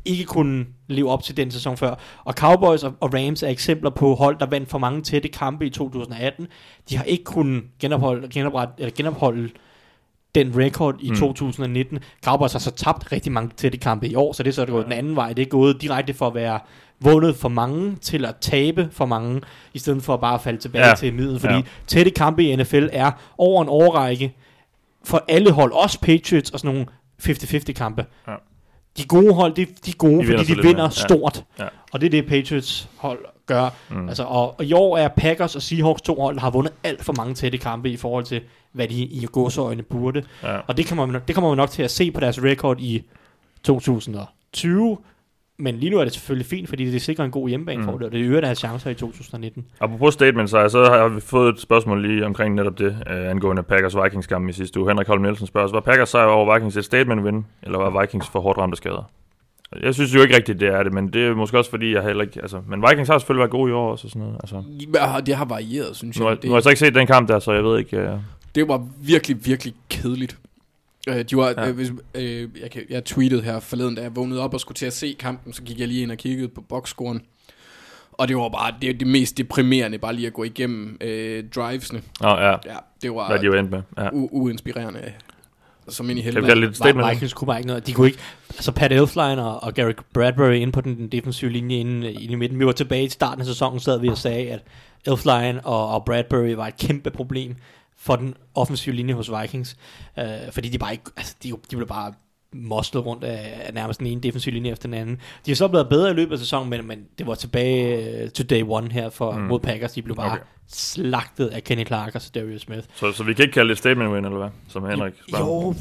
ikke 0.05 0.23
kunne 0.23 0.65
leve 0.87 1.09
op 1.09 1.23
til 1.23 1.37
den 1.37 1.51
sæson 1.51 1.77
før. 1.77 1.95
Og 2.23 2.33
Cowboys 2.33 2.83
og, 2.83 2.93
og 2.99 3.13
Rams 3.13 3.43
er 3.43 3.47
eksempler 3.47 3.89
på 3.89 4.15
hold, 4.15 4.39
der 4.39 4.45
vandt 4.45 4.69
for 4.69 4.77
mange 4.77 5.01
tætte 5.01 5.27
kampe 5.27 5.65
i 5.65 5.69
2018. 5.69 6.47
De 6.89 6.97
har 6.97 7.03
ikke 7.03 7.23
kunnet 7.23 7.63
genopholde, 7.79 8.27
genoprette, 8.27 8.73
eller 8.77 8.93
genopholde 8.95 9.49
den 10.35 10.53
record 10.57 10.95
i 10.99 11.09
Mm. 11.09 11.13
mm. 11.13 11.19
2019. 11.19 11.99
Cowboys 12.25 12.51
har 12.51 12.59
så 12.59 12.71
tabt 12.71 13.11
rigtig 13.11 13.31
mange 13.31 13.51
tætte 13.57 13.77
kampe 13.77 14.07
i 14.07 14.15
år, 14.15 14.33
så 14.33 14.43
det 14.43 14.49
er 14.49 14.53
så 14.53 14.65
gået 14.65 14.85
den 14.85 14.93
anden 14.93 15.15
vej. 15.15 15.33
Det 15.33 15.41
er 15.41 15.45
gået 15.49 15.81
direkte 15.81 16.13
for 16.13 16.27
at 16.27 16.33
være 16.35 16.59
vundet 17.01 17.35
for 17.35 17.49
mange 17.49 17.95
til 18.01 18.25
at 18.25 18.35
tabe 18.41 18.89
for 18.91 19.05
mange, 19.05 19.41
i 19.73 19.79
stedet 19.79 20.03
for 20.03 20.13
at 20.13 20.19
bare 20.21 20.39
falde 20.39 20.59
tilbage 20.59 20.87
Ja. 20.87 20.95
til 20.95 21.13
middel. 21.13 21.39
Fordi 21.39 21.53
ja. 21.53 21.61
tætte 21.87 22.11
kampe 22.11 22.43
i 22.43 22.55
NFL 22.55 22.87
er 22.91 23.11
over 23.37 23.61
en 23.61 23.69
årrække 23.69 24.35
for 25.03 25.23
alle 25.27 25.51
hold, 25.51 25.71
også 25.71 25.99
Patriots 26.01 26.49
og 26.49 26.59
sådan 26.59 26.73
nogle 26.75 26.87
50-50 27.23 27.73
kampe. 27.73 28.05
Ja. 28.27 28.33
De 28.99 29.07
gode 29.07 29.33
hold, 29.33 29.53
de, 29.53 29.65
de 29.65 29.91
er 29.91 29.95
gode, 29.97 30.19
De 30.19 30.25
fordi 30.25 30.43
de 30.43 30.55
vinder 30.55 30.73
mere. 30.73 30.83
Ja. 30.83 30.89
stort. 30.89 31.43
Ja. 31.59 31.67
Og 31.91 32.01
det 32.01 32.05
er 32.05 32.11
det, 32.11 32.27
Patriots 32.27 32.89
hold 32.97 33.19
gør. 33.45 33.69
Mm. 33.89 34.07
Altså, 34.07 34.23
og, 34.23 34.59
og 34.59 34.65
i 34.65 34.73
år 34.73 34.97
er 34.97 35.07
Packers 35.07 35.55
og 35.55 35.61
Seahawks 35.61 36.01
to 36.01 36.15
hold, 36.21 36.35
der 36.35 36.41
har 36.41 36.49
vundet 36.49 36.73
alt 36.83 37.05
for 37.05 37.13
mange 37.17 37.33
tætte 37.33 37.57
kampe 37.57 37.89
i 37.89 37.97
forhold 37.97 38.23
til, 38.25 38.41
hvad 38.71 38.87
de 38.87 38.95
i 38.95 39.25
gåseøjne 39.31 39.83
burde. 39.83 40.23
Ja. 40.43 40.57
Og 40.67 40.77
det 40.77 40.87
kommer, 40.87 41.05
vi 41.05 41.11
nok, 41.11 41.27
det 41.27 41.35
kommer 41.35 41.49
vi 41.49 41.55
nok 41.55 41.69
til 41.69 41.83
at 41.83 41.91
se 41.91 42.11
på 42.11 42.19
deres 42.19 42.43
record 42.43 42.79
i 42.79 43.03
2020. 43.63 44.97
Men 45.61 45.75
lige 45.75 45.89
nu 45.89 45.97
er 45.99 46.03
det 46.03 46.13
selvfølgelig 46.13 46.45
fint, 46.45 46.69
fordi 46.69 46.91
det 46.91 47.01
sikrer 47.01 47.25
en 47.25 47.31
god 47.31 47.49
hjemmebane 47.49 47.77
Mm. 47.77 47.85
mm. 47.85 47.91
for 47.91 47.97
det, 47.97 48.05
og 48.07 48.11
det 48.11 48.19
øger 48.21 48.41
deres 48.41 48.57
chancer 48.57 48.89
i 48.89 48.93
2019. 48.93 49.65
Apropos 49.79 50.13
statement, 50.13 50.49
så, 50.49 50.69
så 50.69 50.85
har 50.85 51.07
vi 51.07 51.21
fået 51.21 51.53
et 51.53 51.59
spørgsmål 51.61 52.01
lige 52.07 52.25
omkring 52.25 52.55
netop 52.55 52.79
det, 52.79 52.97
øh, 53.09 53.29
angående 53.29 53.63
Packers-Vikings 53.71 54.27
kamp 54.27 54.49
i 54.49 54.51
sidste 54.53 54.79
uge. 54.79 54.89
Henrik 54.89 55.07
Holm 55.07 55.21
Nielsen 55.21 55.47
spørger 55.47 55.67
os, 55.67 55.73
var 55.73 55.79
Packers 55.79 56.09
sejr 56.09 56.25
over 56.25 56.53
Vikings 56.55 56.77
et 56.77 56.85
statement 56.85 57.21
win, 57.21 57.45
eller 57.63 57.77
var 57.77 58.01
Vikings 58.01 58.27
for 58.29 58.39
hårdt 58.39 58.57
ramte 58.59 58.77
skader? 58.77 59.09
Jeg 59.83 59.93
synes 59.93 60.15
jo 60.15 60.21
ikke 60.21 60.35
rigtigt, 60.35 60.59
det 60.59 60.67
er 60.67 60.83
det, 60.83 60.93
men 60.93 61.07
det 61.13 61.25
er 61.27 61.35
måske 61.35 61.57
også 61.57 61.69
fordi, 61.69 61.93
jeg 61.93 62.03
heller 62.03 62.23
ikke... 62.23 62.41
Altså, 62.41 62.61
men 62.67 62.83
Vikings 62.89 63.09
har 63.09 63.17
selvfølgelig 63.17 63.39
været 63.39 63.51
gode 63.51 63.69
i 63.69 63.73
år 63.73 63.91
også 63.91 64.07
og 64.07 64.11
sådan 64.11 64.21
noget. 64.21 64.37
Altså, 64.43 64.63
Ja, 64.95 65.19
det 65.25 65.35
har 65.35 65.45
varieret, 65.45 65.95
synes 65.95 66.19
nu, 66.19 66.25
har, 66.25 66.31
jeg. 66.31 66.39
nu 66.43 66.49
har 66.49 66.57
jeg 66.57 66.63
så 66.63 66.69
ikke 66.69 66.79
set 66.79 66.95
den 66.95 67.07
kamp 67.07 67.27
der, 67.29 67.39
så 67.39 67.51
jeg 67.51 67.63
ved 67.63 67.79
ikke... 67.79 68.03
Uh, 68.13 68.19
Det 68.55 68.67
var 68.67 68.87
virkelig, 69.01 69.45
virkelig 69.45 69.73
kedeligt. 69.89 70.37
Øh, 71.09 71.23
de 71.29 71.37
var, 71.37 71.49
Ja. 71.57 71.67
øh, 71.69 71.75
hvis, 71.75 71.91
øh, 72.15 72.49
jeg, 72.61 72.71
kan, 72.71 72.81
jeg 72.89 73.05
tweetede 73.05 73.41
her 73.41 73.59
forleden, 73.59 73.95
da 73.95 74.01
jeg 74.01 74.15
vågnede 74.15 74.41
op 74.41 74.53
og 74.53 74.59
skulle 74.59 74.75
til 74.75 74.85
at 74.85 74.93
se 74.93 75.15
kampen, 75.19 75.53
så 75.53 75.63
gik 75.63 75.79
jeg 75.79 75.87
lige 75.87 76.01
ind 76.03 76.11
og 76.11 76.17
kiggede 76.17 76.47
på 76.47 76.61
boxscoren. 76.61 77.21
Og 78.11 78.27
det 78.27 78.37
var 78.37 78.49
bare 78.49 78.73
det, 78.81 78.99
det 78.99 79.07
mest 79.07 79.37
deprimerende, 79.37 79.97
bare 79.97 80.13
lige 80.13 80.27
at 80.27 80.33
gå 80.33 80.43
igennem 80.43 80.97
øh, 81.01 81.43
drivesene. 81.55 82.01
Nå, 82.21 82.29
ja, 82.29 82.49
Ja, 82.49 82.57
det 83.01 83.11
var 83.15 83.27
hvad 83.27 83.39
de 83.39 83.45
jo 83.45 83.53
endte 83.53 83.71
med. 83.71 83.81
Ja. 83.97 84.07
u- 84.09 84.29
uinspirerende. 84.31 85.13
Som 85.89 86.09
ind 86.09 86.19
i 86.19 86.21
helvede. 86.21 86.61
det 86.67 86.75
statement? 86.75 87.09
Vikings 87.11 87.33
kunne 87.33 87.45
bare 87.45 87.57
ikke 87.57 87.67
noget. 87.67 87.87
De 87.87 87.93
kunne 87.93 88.07
ikke... 88.07 88.19
Altså 88.49 88.71
Pat 88.71 88.91
Elflein 88.91 89.39
og, 89.39 89.63
og 89.63 89.73
Garrett 89.73 89.99
Bradbury 90.13 90.53
inde 90.53 90.71
på 90.71 90.81
den, 90.81 90.97
den 90.97 91.07
defensive 91.07 91.51
linje 91.51 91.77
inde, 91.77 92.11
inde 92.13 92.33
i 92.33 92.35
midten. 92.35 92.59
Vi 92.59 92.65
var 92.65 92.71
tilbage 92.71 93.03
i 93.03 93.09
starten 93.09 93.39
af 93.41 93.45
sæsonen, 93.45 93.79
sad 93.79 93.99
vi 93.99 94.07
og 94.09 94.17
sagde, 94.17 94.49
at 94.49 94.59
Elflein 95.07 95.59
og, 95.63 95.89
og 95.89 96.05
Bradbury 96.05 96.49
var 96.49 96.67
et 96.67 96.77
kæmpe 96.77 97.09
problem 97.09 97.55
for 98.01 98.15
den 98.15 98.33
offensive 98.55 98.95
linje 98.95 99.13
hos 99.13 99.31
Vikings. 99.41 99.75
Øh, 100.19 100.25
fordi 100.51 100.69
de 100.69 100.77
bare 100.77 100.91
ikke... 100.91 101.03
Altså, 101.17 101.35
de, 101.43 101.49
de 101.71 101.75
blev 101.75 101.87
bare 101.87 102.13
moslet 102.53 103.05
rundt 103.05 103.23
af, 103.23 103.61
af 103.65 103.73
nærmest 103.73 103.99
den 103.99 104.07
ene 104.07 104.21
defensive 104.21 104.53
linje 104.53 104.71
efter 104.71 104.87
den 104.87 104.93
anden. 104.97 105.17
De 105.45 105.51
er 105.51 105.55
så 105.55 105.67
blevet 105.67 105.89
bedre 105.89 106.11
i 106.11 106.13
løbet 106.13 106.31
af 106.33 106.39
sæsonen, 106.39 106.69
men, 106.69 106.87
men 106.87 106.99
det 107.17 107.27
var 107.27 107.35
tilbage 107.35 108.23
uh, 108.23 108.29
to 108.29 108.43
day 108.43 108.63
one 108.67 108.91
her 108.91 109.09
for, 109.09 109.31
Mm. 109.31 109.41
mod 109.41 109.59
Packers. 109.59 109.91
De 109.91 110.01
blev 110.01 110.15
bare 110.15 110.31
Okay. 110.31 110.41
slagtet 110.71 111.47
af 111.47 111.63
Kenny 111.63 111.87
Clark 111.87 112.15
og 112.15 112.21
Darius 112.35 112.61
Smith. 112.61 112.81
Så, 112.95 113.11
så 113.11 113.23
vi 113.23 113.33
kan 113.33 113.43
ikke 113.43 113.53
kalde 113.53 113.67
det 113.69 113.71
et 113.71 113.77
statement 113.77 114.11
win, 114.11 114.25
eller 114.25 114.37
hvad? 114.37 114.49
Som 114.67 114.89
Henrik 114.89 115.13
spørger. 115.29 115.45
Jo, 115.45 115.73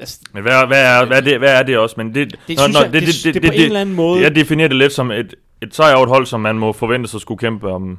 altså, 0.00 0.20
Men 0.32 0.42
hvad, 0.42 0.66
hvad, 0.66 0.84
er, 0.84 1.04
hvad, 1.06 1.16
er 1.16 1.20
det, 1.20 1.38
hvad 1.38 1.52
er 1.58 1.62
det 1.62 1.78
også? 1.78 1.94
Men 1.98 2.14
det, 2.14 2.36
det 2.48 2.58
synes 2.60 2.76
jeg, 2.76 2.92
det, 2.92 3.02
det, 3.02 3.14
det, 3.24 3.34
det, 3.34 3.42
på 3.42 3.52
en 3.54 3.60
eller 3.60 3.80
anden 3.80 3.94
måde... 3.94 4.22
Jeg 4.22 4.34
definerer 4.34 4.68
det 4.68 4.76
lidt 4.76 4.92
som 4.92 5.10
et, 5.10 5.34
et 5.62 5.74
sejr 5.74 5.94
over 5.94 6.04
et 6.04 6.10
hold, 6.10 6.26
som 6.26 6.40
man 6.40 6.58
må 6.58 6.72
forvente 6.72 7.08
sig 7.10 7.20
skulle 7.20 7.38
kæmpe 7.38 7.70
om, 7.72 7.98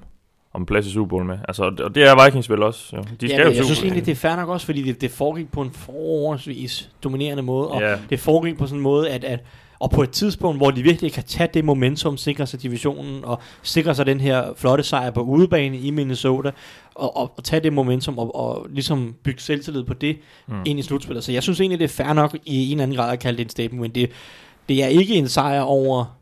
om 0.54 0.66
plads 0.66 0.88
i 0.88 0.92
Super 0.92 1.08
Bowl 1.10 1.26
med. 1.26 1.38
Altså, 1.48 1.64
og 1.64 1.96
det- 1.96 2.04
er 2.04 2.26
Vikings 2.26 2.50
vel 2.50 2.64
også. 2.64 2.96
Jo. 2.96 3.02
De 3.02 3.08
skal 3.18 3.30
ja, 3.30 3.38
jo 3.38 3.44
men 3.44 3.48
jeg 3.48 3.56
Super 3.56 3.66
synes 3.66 3.80
Bowl. 3.80 3.86
egentlig, 3.88 4.06
det 4.06 4.12
er 4.12 4.16
fair 4.16 4.36
nok 4.36 4.50
også, 4.50 4.66
fordi 4.66 4.82
det, 4.82 5.02
det 5.02 5.12
foregik 5.12 5.52
på 5.52 5.62
en 5.62 5.72
forholdsvis 5.72 6.90
dominerende 7.04 7.44
måde, 7.44 7.68
og 7.68 7.82
Ja. 7.82 7.96
det 8.10 8.20
foregik 8.20 8.58
på 8.58 8.66
sådan 8.66 8.78
en 8.80 8.84
måde, 8.84 9.10
at, 9.10 9.24
at 9.24 9.40
og 9.80 9.92
på 9.92 10.04
et 10.04 10.10
tidspunkt, 10.10 10.60
hvor 10.60 10.72
de 10.72 10.82
virkelig 10.84 11.14
kan 11.14 11.24
tage 11.24 11.50
det 11.54 11.66
momentum, 11.66 12.18
sikre 12.18 12.48
sig 12.48 12.62
divisionen, 12.62 13.26
og 13.26 13.40
sikre 13.62 13.96
sig 13.96 14.06
den 14.06 14.20
her 14.22 14.44
flotte 14.58 14.84
sejr 14.84 15.12
på 15.12 15.22
udebane 15.22 15.78
i 15.78 15.90
Minnesota, 15.92 16.52
og, 16.96 17.18
og, 17.18 17.32
og 17.38 17.44
tage 17.44 17.60
det 17.64 17.74
momentum, 17.74 18.18
og, 18.20 18.36
og 18.36 18.68
ligesom 18.70 19.16
bygge 19.24 19.42
selvtillid 19.42 19.84
på 19.84 19.94
det 19.94 20.18
mm. 20.48 20.54
ind 20.66 20.80
i 20.80 20.82
slutspillet. 20.82 21.24
Så 21.24 21.32
jeg 21.32 21.44
synes 21.44 21.60
egentlig, 21.60 21.80
det 21.80 21.84
er 21.86 22.04
fair 22.04 22.14
nok 22.14 22.38
i 22.46 22.66
en 22.66 22.72
eller 22.72 22.84
anden 22.84 22.98
grad 22.98 23.12
at 23.14 23.20
kalde 23.20 23.38
det 23.38 23.44
en 23.44 23.50
statement, 23.50 23.82
men 23.82 23.92
det, 23.92 24.10
det 24.70 24.84
er 24.84 24.88
ikke 24.88 25.16
en 25.16 25.28
sejr 25.28 25.62
over 25.62 26.18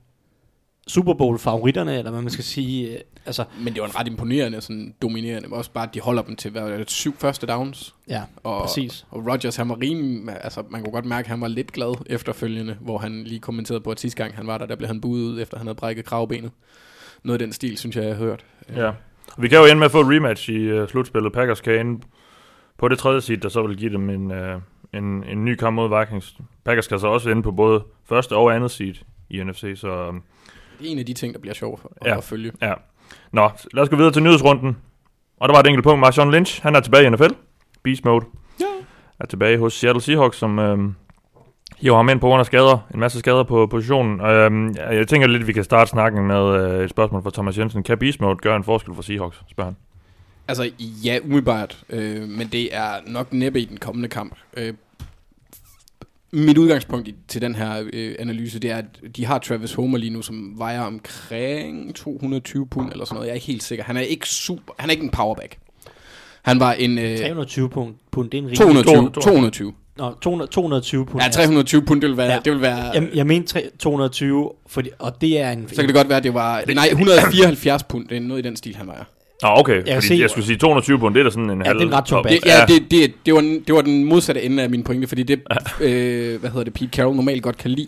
Super 0.90 1.14
Bowl-favoritterne, 1.14 1.98
eller 1.98 2.12
hvad 2.12 2.22
man 2.22 2.30
skal 2.32 2.44
sige. 2.44 2.94
øh, 2.94 3.00
Altså, 3.26 3.44
Men 3.60 3.74
det 3.74 3.82
var 3.82 3.88
en 3.88 3.96
ret 4.00 4.08
imponerende, 4.08 4.62
sådan 4.62 4.94
dominerende. 5.02 5.50
Også 5.52 5.72
bare, 5.72 5.88
at 5.88 5.94
de 5.94 6.00
holder 6.00 6.22
dem 6.22 6.36
til 6.36 6.52
hvad, 6.52 6.62
var 6.62 6.78
det, 6.78 6.90
syv 6.92 7.16
første 7.18 7.48
downs. 7.48 7.96
ja, 8.08 8.22
Og, 8.44 8.62
præcis. 8.62 9.06
Og 9.12 9.28
Rodgers, 9.32 9.56
han 9.56 9.70
var 9.70 9.82
rimelig, 9.82 10.36
altså 10.44 10.64
man 10.70 10.84
kunne 10.84 10.92
godt 10.94 11.06
mærke, 11.06 11.26
at 11.26 11.30
han 11.30 11.42
var 11.42 11.48
lidt 11.48 11.72
glad 11.72 11.96
efterfølgende, 12.06 12.78
hvor 12.82 12.98
han 12.98 13.24
lige 13.24 13.40
kommenterede 13.40 13.82
på, 13.82 13.92
at 13.92 14.00
sidste 14.00 14.24
gang 14.24 14.36
han 14.36 14.48
var 14.48 14.58
der, 14.58 14.66
der 14.66 14.76
blev 14.76 14.88
han 14.88 15.02
buet 15.02 15.22
ud, 15.22 15.42
efter 15.42 15.58
han 15.58 15.68
havde 15.68 15.76
brækket 15.76 16.06
kravbenet. 16.06 16.52
Noget 17.24 17.42
af 17.42 17.46
den 17.48 17.54
stil, 17.54 17.78
synes 17.78 17.96
jeg, 17.96 18.04
jeg 18.06 18.16
har 18.16 18.24
hørt. 18.24 18.46
Ja. 18.76 18.92
Vi 19.38 19.48
kan 19.48 19.58
jo 19.58 19.66
ende 19.66 19.76
med 19.76 19.86
at 19.86 19.92
få 19.92 20.02
et 20.02 20.08
rematch 20.16 20.50
i 20.50 20.72
uh, 20.82 20.88
slutspillet. 20.88 21.34
Packers 21.34 21.62
kan 21.62 21.80
ende 21.88 22.02
på 22.78 22.88
det 22.88 22.98
tredje 23.00 23.22
seed, 23.22 23.38
der 23.38 23.50
så 23.50 23.68
vil 23.68 23.78
give 23.78 23.94
dem 23.94 24.10
en, 24.10 24.32
uh, 24.32 24.62
en, 24.94 25.24
en 25.24 25.46
ny 25.46 25.56
kamp 25.56 25.76
mod 25.76 26.00
Vikings. 26.00 26.38
Packers 26.66 26.88
kan 26.88 27.00
så 27.00 27.08
også 27.08 27.30
ende 27.30 27.44
på 27.44 27.52
både 27.52 27.84
første 28.06 28.36
og 28.36 28.56
andet 28.56 28.72
seed 28.72 28.94
i 29.30 29.44
NFC, 29.44 29.72
så 29.76 30.08
um, 30.08 30.24
Det 30.80 30.88
er 30.88 30.92
en 30.92 31.00
af 31.00 31.06
de 31.06 31.14
ting, 31.14 31.34
der 31.34 31.40
bliver 31.40 31.54
sjov 31.54 31.80
at, 32.02 32.08
Ja. 32.08 32.18
at 32.18 32.24
følge. 32.24 32.52
ja. 32.62 32.74
Nå, 33.32 33.50
lad 33.74 33.84
os 33.84 33.90
gå 33.90 33.96
videre 33.96 34.12
til 34.12 34.24
nyhedsrunden. 34.24 34.78
Og 35.38 35.50
der 35.50 35.56
var 35.56 35.62
et 35.62 35.68
enkelt 35.68 35.84
punkt. 35.84 36.00
Marshawn 36.00 36.32
Lynch, 36.32 36.62
han 36.64 36.76
er 36.76 36.80
tilbage 36.80 37.06
i 37.06 37.10
NFL. 37.10 37.34
Beast 37.84 38.06
mode. 38.06 38.26
Ja. 38.60 38.66
Er 39.20 39.26
tilbage 39.26 39.58
hos 39.58 39.74
Seattle 39.74 40.02
Seahawks, 40.02 40.38
som 40.38 40.60
øhm, 40.60 40.96
hiver 41.78 41.96
ham 41.96 42.10
ind 42.10 42.20
på 42.20 42.28
grund 42.28 42.40
af 42.40 42.46
skader. 42.46 42.88
En 42.94 43.00
masse 43.00 43.20
skader 43.20 43.44
på 43.44 43.68
positionen. 43.68 44.20
Jeg 44.22 44.96
jeg 44.96 45.08
tænker 45.08 45.28
lidt, 45.28 45.42
at 45.42 45.48
vi 45.48 45.54
kan 45.54 45.64
starte 45.64 45.90
snakken 45.90 46.28
med 46.28 46.72
øh, 46.78 46.84
et 46.84 46.90
spørgsmål 46.90 47.24
fra 47.24 47.32
Thomas 47.34 47.58
Jensen. 47.58 47.84
Kan 47.84 47.98
Beast 47.98 48.22
mode 48.22 48.36
gøre 48.36 48.56
en 48.56 48.64
forskel 48.64 48.96
for 48.96 49.02
Seahawks? 49.02 49.42
Spørger 49.52 49.70
han. 49.70 49.78
Altså, 50.48 50.72
ja, 50.80 51.20
umiddelbart. 51.24 51.84
Øh, 51.90 52.22
men 52.30 52.48
det 52.48 52.76
er 52.76 52.92
nok 53.08 53.34
næppe 53.34 53.60
i 53.62 53.66
den 53.66 53.78
kommende 53.78 54.10
kamp. 54.10 54.36
Øh, 54.58 54.74
mit 56.32 56.58
udgangspunkt 56.58 57.08
i, 57.08 57.16
til 57.28 57.42
den 57.42 57.56
her 57.56 57.84
øh, 57.94 58.16
analyse, 58.20 58.60
det 58.60 58.72
er, 58.72 58.78
at 58.78 58.86
de 59.16 59.26
har 59.26 59.40
Travis 59.40 59.74
Homer 59.74 59.98
lige 59.98 60.10
nu, 60.14 60.22
som 60.22 60.54
vejer 60.58 60.82
omkring 60.82 61.96
220 61.96 62.68
pund 62.68 62.92
eller 62.92 63.06
sådan 63.06 63.16
noget. 63.16 63.28
Jeg 63.28 63.32
er 63.32 63.36
ikke 63.36 63.48
helt 63.48 63.64
sikker. 63.64 63.84
Han 63.84 63.98
er 63.98 64.02
ikke 64.02 64.28
super, 64.30 64.74
han 64.80 64.90
er 64.90 64.92
ikke 64.92 65.04
en 65.04 65.10
powerback. 65.10 65.58
Han 66.42 66.60
var 66.60 66.74
en... 66.74 66.98
Øh, 66.98 67.18
320 67.18 67.70
pund, 67.70 67.94
pund, 68.12 68.30
det 68.30 68.38
er 68.38 68.42
en 68.42 68.46
rimelig... 68.46 68.58
220, 68.58 68.94
200. 68.94 69.12
220. 69.22 69.74
Nå, 69.98 70.14
200, 70.22 70.52
220 70.52 71.06
pund. 71.06 71.24
Ja, 71.24 71.30
320 71.30 71.82
pund, 71.82 72.02
det 72.02 72.10
vil 72.10 72.18
være... 72.18 72.32
Ja. 72.32 72.40
Det 72.46 72.54
vil 72.54 72.62
være 72.62 72.78
Jeg, 72.78 73.10
jeg 73.14 73.28
mente 73.28 73.48
tre- 73.48 73.70
220, 73.80 74.52
fordi, 74.68 74.90
og 75.00 75.22
det 75.22 75.40
er 75.42 75.52
en... 75.52 75.68
så 75.70 75.76
kan 75.76 75.86
det 75.86 75.96
godt 75.96 76.10
være, 76.10 76.20
det 76.20 76.34
var... 76.34 76.64
Nej, 76.74 76.88
174 76.92 77.84
pund. 77.84 78.08
Det 78.08 78.18
er 78.18 78.22
noget 78.22 78.46
i 78.46 78.48
den 78.48 78.56
stil, 78.56 78.76
han 78.76 78.88
vejer. 78.88 79.04
Nå, 79.42 79.50
okay. 79.56 79.86
Jeg, 79.86 79.96
fordi 79.96 80.08
se- 80.08 80.16
jeg 80.16 80.30
skulle 80.30 80.46
sige 80.46 80.58
220 80.58 81.00
pund, 81.00 81.14
det 81.16 81.20
er 81.20 81.24
da 81.24 81.30
sådan 81.30 81.50
en 81.50 81.60
Ja, 81.62 81.66
halv... 81.68 81.80
det 81.80 81.84
er 81.84 81.88
en 81.88 81.94
ret 81.96 82.06
tung 82.06 82.20
op- 82.20 82.24
bag. 82.24 82.32
Det, 82.32 82.46
ja, 82.46 82.66
det, 82.68 82.92
det, 82.92 83.14
det, 83.26 83.34
var, 83.34 83.42
den- 83.42 83.64
det 83.68 83.76
var 83.76 83.82
den 83.82 84.04
modsatte 84.04 84.42
ende 84.42 84.64
af 84.64 84.70
min 84.70 84.84
pointe, 84.84 85.08
fordi 85.08 85.24
det, 85.24 85.42
øh, 85.82 86.40
hvad 86.40 86.50
hedder 86.50 86.64
det, 86.64 86.74
Pete 86.74 86.90
Carroll 86.92 87.16
normalt 87.16 87.44
godt 87.44 87.58
kan 87.58 87.72
lide. 87.72 87.88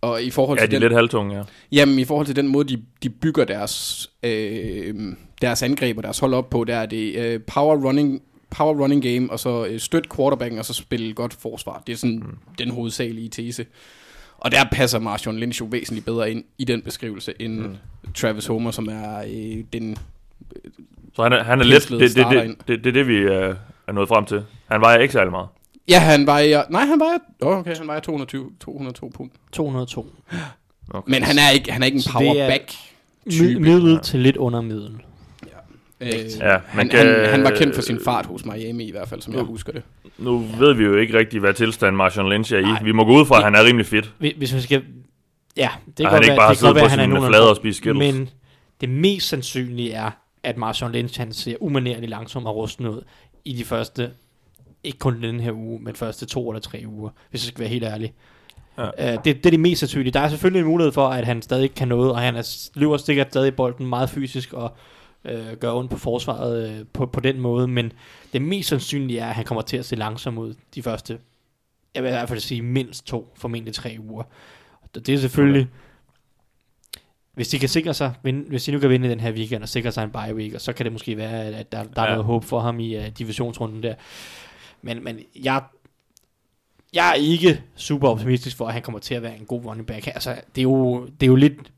Og 0.00 0.22
i 0.22 0.30
forhold 0.30 0.58
Ja, 0.58 0.64
til 0.64 0.70
de 0.70 0.76
er 0.76 0.80
den, 0.80 0.84
lidt 0.88 0.96
halvtunge, 0.96 1.36
ja. 1.36 1.42
Jamen, 1.72 1.98
i 1.98 2.04
forhold 2.04 2.26
til 2.26 2.36
den 2.36 2.48
måde, 2.48 2.68
de, 2.76 2.82
de 3.02 3.10
bygger 3.10 3.44
deres, 3.44 4.10
øh, 4.22 4.94
deres 5.42 5.62
angreb 5.62 5.96
og 5.96 6.02
deres 6.02 6.18
hold 6.18 6.34
op 6.34 6.50
på, 6.50 6.64
der 6.64 6.76
er 6.76 6.86
det 6.86 7.16
øh, 7.16 7.40
power 7.54 7.76
running 7.76 8.22
power 8.50 8.74
running 8.82 9.02
game, 9.02 9.30
og 9.30 9.40
så 9.40 9.66
øh, 9.66 9.80
støtte 9.80 10.08
quarterbacken, 10.16 10.58
og 10.58 10.64
så 10.64 10.74
spille 10.74 11.12
godt 11.12 11.36
forsvar. 11.40 11.82
Det 11.86 11.92
er 11.92 11.96
sådan 11.96 12.16
mm. 12.16 12.38
den 12.58 12.70
hovedsagelige 12.70 13.28
tese. 13.28 13.66
Og 14.38 14.52
der 14.52 14.64
passer 14.72 14.98
Marshawn 14.98 15.36
Lynch 15.38 15.60
jo 15.60 15.66
væsentligt 15.70 16.06
bedre 16.06 16.30
ind 16.30 16.44
i 16.58 16.64
den 16.64 16.82
beskrivelse, 16.82 17.32
end 17.40 17.58
mm. 17.58 17.76
Travis 18.14 18.46
Homer, 18.46 18.70
som 18.70 18.88
er 18.88 19.18
øh, 19.18 19.64
den... 19.72 19.96
Så 21.14 21.22
han 21.22 21.32
er, 21.32 21.44
han 21.44 21.60
er 21.60 21.64
lidt... 21.64 21.88
Det, 21.88 22.00
det, 22.00 22.16
det, 22.16 22.56
det, 22.68 22.84
det, 22.84 22.86
er 22.86 22.92
det, 22.92 23.08
vi 23.08 23.14
øh, 23.16 23.54
er 23.88 23.92
nået 23.92 24.08
frem 24.08 24.24
til. 24.24 24.42
Han 24.70 24.80
vejer 24.80 24.98
ikke 24.98 25.12
særlig 25.12 25.30
meget. 25.30 25.48
Ja, 25.88 25.98
han 25.98 26.26
vejer... 26.26 26.62
Nej, 26.70 26.84
han 26.84 27.00
vejer... 27.00 27.18
Oh, 27.42 27.58
okay, 27.58 27.76
han 27.76 27.86
vejer 27.86 28.00
220, 28.00 28.50
202 28.60 29.12
pund. 29.14 29.30
202. 29.52 30.06
Okay. 30.90 31.10
Men 31.10 31.22
han 31.22 31.36
er 31.38 31.50
ikke, 31.50 31.72
han 31.72 31.82
er 31.82 31.86
ikke 31.86 31.96
en 31.96 32.00
det 32.00 32.06
er- 32.08 32.12
powerback. 32.12 32.70
Mi- 33.30 33.58
middel 33.58 34.00
til 34.00 34.20
lidt 34.20 34.36
under 34.36 34.60
middel. 34.60 34.90
Øh, 36.00 36.08
Ja, 36.40 36.48
man 36.48 36.60
han, 36.66 36.88
kan- 36.88 37.06
han, 37.06 37.30
han 37.30 37.44
var 37.44 37.50
kendt 37.50 37.74
for 37.74 37.82
sin 37.82 37.98
fart 38.04 38.26
hos 38.26 38.44
Miami 38.44 38.84
i 38.84 38.90
hvert 38.90 39.08
fald, 39.08 39.20
som 39.22 39.34
jeg 39.34 39.42
husker 39.42 39.72
det. 39.72 39.82
Nu 40.18 40.38
ved 40.38 40.74
vi 40.74 40.84
jo 40.84 40.96
ikke 40.96 41.18
rigtig, 41.18 41.40
hvad 41.40 41.54
tilstand 41.54 41.96
Marshawn 41.96 42.28
Lynch 42.30 42.52
er 42.54 42.58
i. 42.58 42.62
Nej. 42.62 42.82
Vi 42.82 42.92
må 42.92 43.04
gå 43.04 43.12
ud 43.20 43.26
fra, 43.26 43.36
at 43.38 43.44
han 43.44 43.54
er 43.54 43.64
rimelig 43.64 43.86
fit. 43.86 44.10
Hvis, 44.18 44.54
vi 44.54 44.60
skal... 44.60 44.82
Ja, 45.56 45.70
det 45.86 45.96
kan 45.96 46.06
han 46.06 46.12
godt 46.14 46.24
ikke 46.24 46.30
være, 46.30 46.36
bare 46.38 46.48
det 46.50 46.56
kan 46.56 46.58
sidder 46.58 46.72
godt 46.72 46.76
være, 46.76 46.84
på 46.84 46.90
han 46.90 46.98
er 46.98 47.02
sine 47.04 47.14
nogen 47.14 47.30
flader 47.30 47.46
og 47.50 47.56
spiser 47.56 47.76
Skittles. 47.76 48.14
Men 48.14 48.28
det 48.80 48.88
mest 48.88 49.28
sandsynlige 49.28 49.92
er, 49.92 50.10
at 50.44 50.56
Marshawn 50.56 50.92
Lynch 50.92 51.20
han 51.20 51.32
ser 51.32 51.56
umanerligt 51.60 52.10
langsom 52.10 52.46
og 52.46 52.56
rusten 52.56 52.86
ud 52.86 53.02
i 53.44 53.52
de 53.52 53.64
første, 53.64 54.10
ikke 54.84 54.98
kun 54.98 55.22
den 55.22 55.40
her 55.40 55.52
uge, 55.52 55.80
men 55.82 55.94
første 55.94 56.26
to 56.26 56.50
eller 56.50 56.60
tre 56.60 56.82
uger, 56.86 57.10
hvis 57.30 57.44
jeg 57.44 57.48
skal 57.48 57.60
være 57.60 57.68
helt 57.68 57.84
ærlig. 57.84 58.12
Ja. 58.78 58.88
Uh, 58.88 59.24
det, 59.24 59.36
det 59.36 59.46
er 59.46 59.50
det 59.50 59.60
mest 59.60 59.80
sandsynlige. 59.80 60.12
Der 60.12 60.20
er 60.20 60.28
selvfølgelig 60.28 60.60
en 60.60 60.66
mulighed 60.66 60.92
for, 60.92 61.08
at 61.08 61.24
han 61.24 61.42
stadig 61.42 61.74
kan 61.74 61.88
noget, 61.88 62.10
og 62.10 62.18
han 62.18 62.36
er, 62.36 62.68
løber 62.74 62.96
sikkert 62.96 63.26
stadig 63.30 63.56
bolden 63.56 63.86
meget 63.86 64.10
fysisk 64.10 64.52
og 64.52 64.76
øh, 65.24 65.52
gøre 65.60 65.74
ondt 65.74 65.90
på 65.90 65.98
forsvaret 65.98 66.70
øh, 66.70 66.84
på, 66.92 67.06
på 67.06 67.20
den 67.20 67.40
måde, 67.40 67.68
men 67.68 67.92
det 68.32 68.42
mest 68.42 68.68
sandsynlige 68.68 69.18
er, 69.20 69.28
at 69.28 69.34
han 69.34 69.44
kommer 69.44 69.62
til 69.62 69.76
at 69.76 69.84
se 69.84 69.96
langsom 69.96 70.38
ud 70.38 70.54
de 70.74 70.82
første, 70.82 71.18
jeg 71.94 72.02
vil 72.02 72.08
i 72.08 72.12
hvert 72.12 72.28
fald 72.28 72.40
sige 72.40 72.62
mindst 72.62 73.06
to, 73.06 73.32
formentlig 73.36 73.74
tre 73.74 73.96
uger. 73.98 74.22
Det 74.94 75.08
er 75.08 75.18
selvfølgelig, 75.18 75.68
hvis 77.34 77.48
de 77.48 77.58
kan 77.58 77.68
sikre 77.68 77.94
sig, 77.94 78.12
vinde, 78.22 78.44
hvis 78.48 78.64
de 78.64 78.72
nu 78.72 78.78
kan 78.78 78.90
vinde 78.90 79.06
i 79.06 79.10
den 79.10 79.20
her 79.20 79.32
weekend 79.32 79.62
og 79.62 79.68
sikre 79.68 79.92
sig 79.92 80.04
en 80.04 80.10
bye 80.10 80.34
week, 80.34 80.54
og 80.54 80.60
så 80.60 80.72
kan 80.72 80.84
det 80.84 80.92
måske 80.92 81.16
være, 81.16 81.30
at, 81.44 81.72
der, 81.72 81.84
der 81.84 82.02
er 82.02 82.06
Ja. 82.06 82.10
noget 82.10 82.24
håb 82.24 82.44
for 82.44 82.60
ham 82.60 82.80
i 82.80 82.96
uh, 82.98 83.04
divisionsrunden 83.18 83.82
der. 83.82 83.94
Men, 84.82 85.04
men 85.04 85.18
jeg, 85.44 85.62
jeg 86.94 87.10
er 87.10 87.14
ikke 87.14 87.62
super 87.76 88.08
optimistisk 88.08 88.56
for, 88.56 88.66
at 88.66 88.72
han 88.72 88.82
kommer 88.82 88.98
til 88.98 89.14
at 89.14 89.22
være 89.22 89.36
en 89.38 89.44
god 89.44 89.64
running 89.64 89.86
back. 89.86 90.06
Altså, 90.06 90.30
det 90.30 90.60
er 90.60 90.62
jo, 90.62 91.04
det 91.06 91.22
er 91.22 91.26
jo 91.26 91.34
lidt 91.36 91.72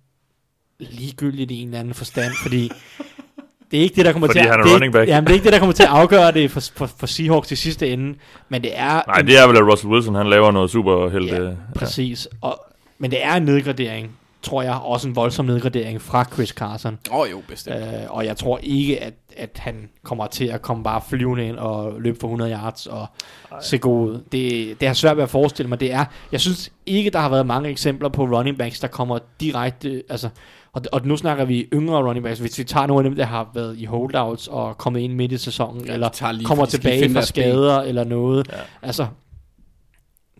ligegyldigt 0.78 1.50
i 1.50 1.60
en 1.60 1.68
eller 1.68 1.80
anden 1.80 1.94
forstand, 1.94 2.32
fordi 2.42 2.70
det 3.70 3.78
er 3.78 3.82
ikke 3.82 3.94
det, 3.96 4.04
der 4.04 4.12
kommer 4.12 4.28
Fordi 4.28 4.38
til 4.38 4.46
at... 4.46 4.52
er 4.52 4.56
det 4.62 4.72
running 4.74 4.92
back. 4.92 5.08
Jamen, 5.08 5.26
det 5.26 5.30
er 5.30 5.34
ikke 5.34 5.44
det, 5.44 5.52
der 5.52 5.58
kommer 5.58 5.72
til 5.72 5.82
at 5.82 5.88
afgøre 5.88 6.32
det 6.32 6.50
for, 6.50 6.60
for, 6.60 6.86
for 6.86 7.06
Seahawks 7.06 7.48
til 7.48 7.56
sidste 7.56 7.90
ende, 7.92 8.18
men 8.48 8.62
det 8.62 8.78
er... 8.78 9.02
Nej, 9.06 9.18
en- 9.20 9.26
det 9.26 9.38
er 9.38 9.46
vel, 9.46 9.56
at 9.56 9.62
Russell 9.72 9.92
Wilson 9.92 10.14
han 10.14 10.26
laver 10.30 10.50
noget 10.50 10.70
super 10.70 11.08
held. 11.08 11.24
Ja, 11.30 11.50
præcis. 11.74 12.28
Og, 12.40 12.64
men 12.98 13.10
det 13.10 13.24
er 13.24 13.34
en 13.34 13.42
nedgradering, 13.42 14.16
tror 14.46 14.62
jeg, 14.62 14.74
også 14.74 15.08
en 15.08 15.16
voldsom 15.16 15.46
nedgradering 15.46 16.02
fra 16.02 16.24
Chris 16.32 16.48
Carson. 16.48 16.98
Åh 17.12 17.18
oh, 17.20 17.30
jo, 17.30 17.42
bestemt. 17.48 17.76
Øh, 17.76 17.92
og 18.08 18.26
jeg 18.26 18.36
tror 18.36 18.58
ikke, 18.62 19.02
at, 19.02 19.14
at 19.36 19.50
han 19.56 19.88
kommer 20.04 20.26
til 20.26 20.44
at 20.44 20.62
komme 20.62 20.84
bare 20.84 21.00
flyvende 21.08 21.46
ind 21.48 21.56
og 21.56 22.00
løbe 22.00 22.18
for 22.20 22.26
100 22.28 22.52
yards 22.52 22.86
og 22.86 23.06
Ej. 23.52 23.58
se 23.62 23.78
god 23.78 24.08
ud. 24.10 24.22
Det, 24.32 24.80
det 24.80 24.88
har 24.88 24.94
svært 24.94 25.16
ved 25.16 25.22
at 25.24 25.30
forestille 25.30 25.68
mig. 25.68 25.80
Det 25.80 25.92
er, 25.92 26.04
jeg 26.32 26.40
synes 26.40 26.72
ikke, 26.86 27.10
der 27.10 27.18
har 27.18 27.28
været 27.28 27.46
mange 27.46 27.68
eksempler 27.68 28.08
på 28.08 28.22
running 28.24 28.58
backs, 28.58 28.80
der 28.80 28.88
kommer 28.88 29.18
direkte... 29.40 30.02
Altså, 30.08 30.28
og, 30.72 30.82
og 30.92 31.06
nu 31.06 31.16
snakker 31.16 31.44
vi 31.44 31.68
yngre 31.72 32.02
running 32.06 32.24
backs. 32.24 32.40
Hvis 32.40 32.58
vi 32.58 32.64
tager 32.64 32.86
nogle 32.86 33.04
af 33.04 33.10
dem, 33.10 33.16
der 33.16 33.24
har 33.24 33.50
været 33.54 33.78
i 33.78 33.84
holdouts 33.84 34.48
og 34.48 34.78
kommet 34.78 35.00
ind 35.00 35.12
midt 35.14 35.32
i 35.32 35.38
sæsonen, 35.38 35.84
Ja, 35.86 35.92
eller 35.92 36.32
lige- 36.32 36.46
kommer 36.46 36.64
tilbage 36.66 37.08
fra 37.08 37.14
deres 37.14 37.32
ben. 37.32 37.42
skader 37.42 37.80
eller 37.80 38.04
noget. 38.04 38.48
Ja. 38.52 38.58
Altså, 38.82 39.06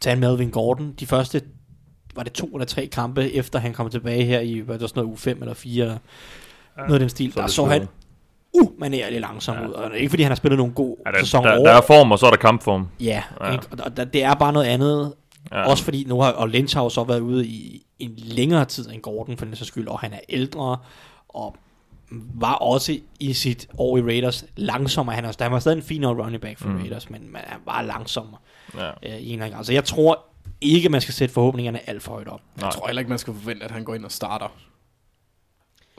tag 0.01 0.13
en 0.13 0.21
Melvin 0.21 0.51
Gordon. 0.51 0.93
De 1.01 1.07
første, 1.07 1.41
var 2.17 2.23
det 2.23 2.33
to 2.33 2.47
eller 2.47 2.67
tre 2.67 2.87
kampe, 2.87 3.33
efter 3.33 3.59
han 3.59 3.73
kom 3.73 3.91
tilbage 3.91 4.25
her 4.25 4.41
i, 4.41 4.59
hvad 4.59 4.75
er 4.75 4.79
det 4.79 4.89
sådan 4.89 5.03
noget, 5.03 5.13
u 5.15 5.17
5 5.17 5.39
eller 5.43 5.55
4, 5.55 5.85
ja. 5.85 5.93
noget 6.77 6.93
af 6.93 6.99
den 7.01 7.09
stil. 7.09 7.33
Så 7.33 7.39
er 7.39 7.43
der 7.43 7.49
så 7.51 7.65
han 7.65 7.89
umanerligt 8.55 9.21
langsom 9.21 9.57
Ja. 9.57 9.67
ud. 9.69 9.73
Og 9.73 9.99
ikke 9.99 10.11
fordi 10.11 10.23
han 10.23 10.31
har 10.31 10.37
spillet 10.37 10.59
nogen 10.59 10.73
god 10.73 10.97
Ja, 11.07 11.11
der, 11.11 11.19
sæson 11.19 11.45
der, 11.45 11.53
over. 11.57 11.69
der 11.69 11.77
er 11.77 11.81
form, 11.87 12.13
og 12.13 12.19
så 12.19 12.27
er 12.27 12.31
der 12.31 12.37
kampform. 12.37 12.87
Ja, 13.01 13.23
Ja. 13.41 13.53
Ikke? 13.53 13.65
Og, 13.71 13.79
og 13.85 13.97
der- 13.97 14.05
det 14.05 14.23
er 14.25 14.35
bare 14.35 14.53
noget 14.53 14.67
andet. 14.67 15.13
Ja. 15.53 15.63
Også 15.71 15.85
fordi 15.85 16.05
nu 16.09 16.21
har 16.21 16.31
og 16.33 16.49
Lynch 16.49 16.77
har 16.77 16.83
jo 16.83 16.89
så 16.89 17.05
været 17.05 17.21
ude 17.21 17.47
i 17.47 17.87
en 17.99 18.13
længere 18.17 18.65
tid 18.65 18.91
end 18.93 19.03
Gordon 19.03 19.37
for 19.37 19.45
den 19.45 19.57
sags 19.57 19.69
skyld, 19.69 19.89
og 19.89 20.01
han 20.01 20.13
er 20.13 20.19
ældre, 20.29 20.77
og 21.29 21.57
var 22.35 22.53
også 22.55 22.99
i 23.21 23.33
sit 23.33 23.69
år 23.79 23.97
i 23.99 24.03
Raiders 24.03 24.45
langsommere. 24.57 25.15
Han, 25.17 25.25
er, 25.25 25.33
han 25.41 25.53
var 25.53 25.59
stadig 25.59 25.77
en 25.77 25.83
fin 25.83 26.07
running 26.07 26.43
back 26.43 26.59
for 26.59 26.69
Mm. 26.69 26.77
Raiders, 26.77 27.11
men 27.11 27.33
man 27.33 27.43
er 27.47 27.55
bare 27.67 27.87
langsommere 27.87 28.39
Ja. 28.79 28.89
øh, 28.89 28.93
i 29.03 29.27
en 29.27 29.33
eller 29.33 29.45
anden 29.45 29.57
grad. 29.57 29.65
Så 29.65 29.73
jeg 29.73 29.85
tror 29.85 30.25
ikke, 30.61 30.89
man 30.89 31.01
skal 31.01 31.15
sætte 31.15 31.35
forhåbningerne 31.35 31.89
alt 31.91 32.03
for 32.03 32.13
højt 32.13 32.29
op. 32.29 32.41
Jeg 32.61 32.71
tror 32.73 32.87
heller 32.87 33.01
ikke, 33.01 33.09
man 33.09 33.19
skal 33.19 33.33
forvente, 33.35 33.65
at 33.65 33.71
han 33.71 33.85
går 33.85 33.95
ind 33.95 34.05
og 34.05 34.13
starter. 34.13 34.47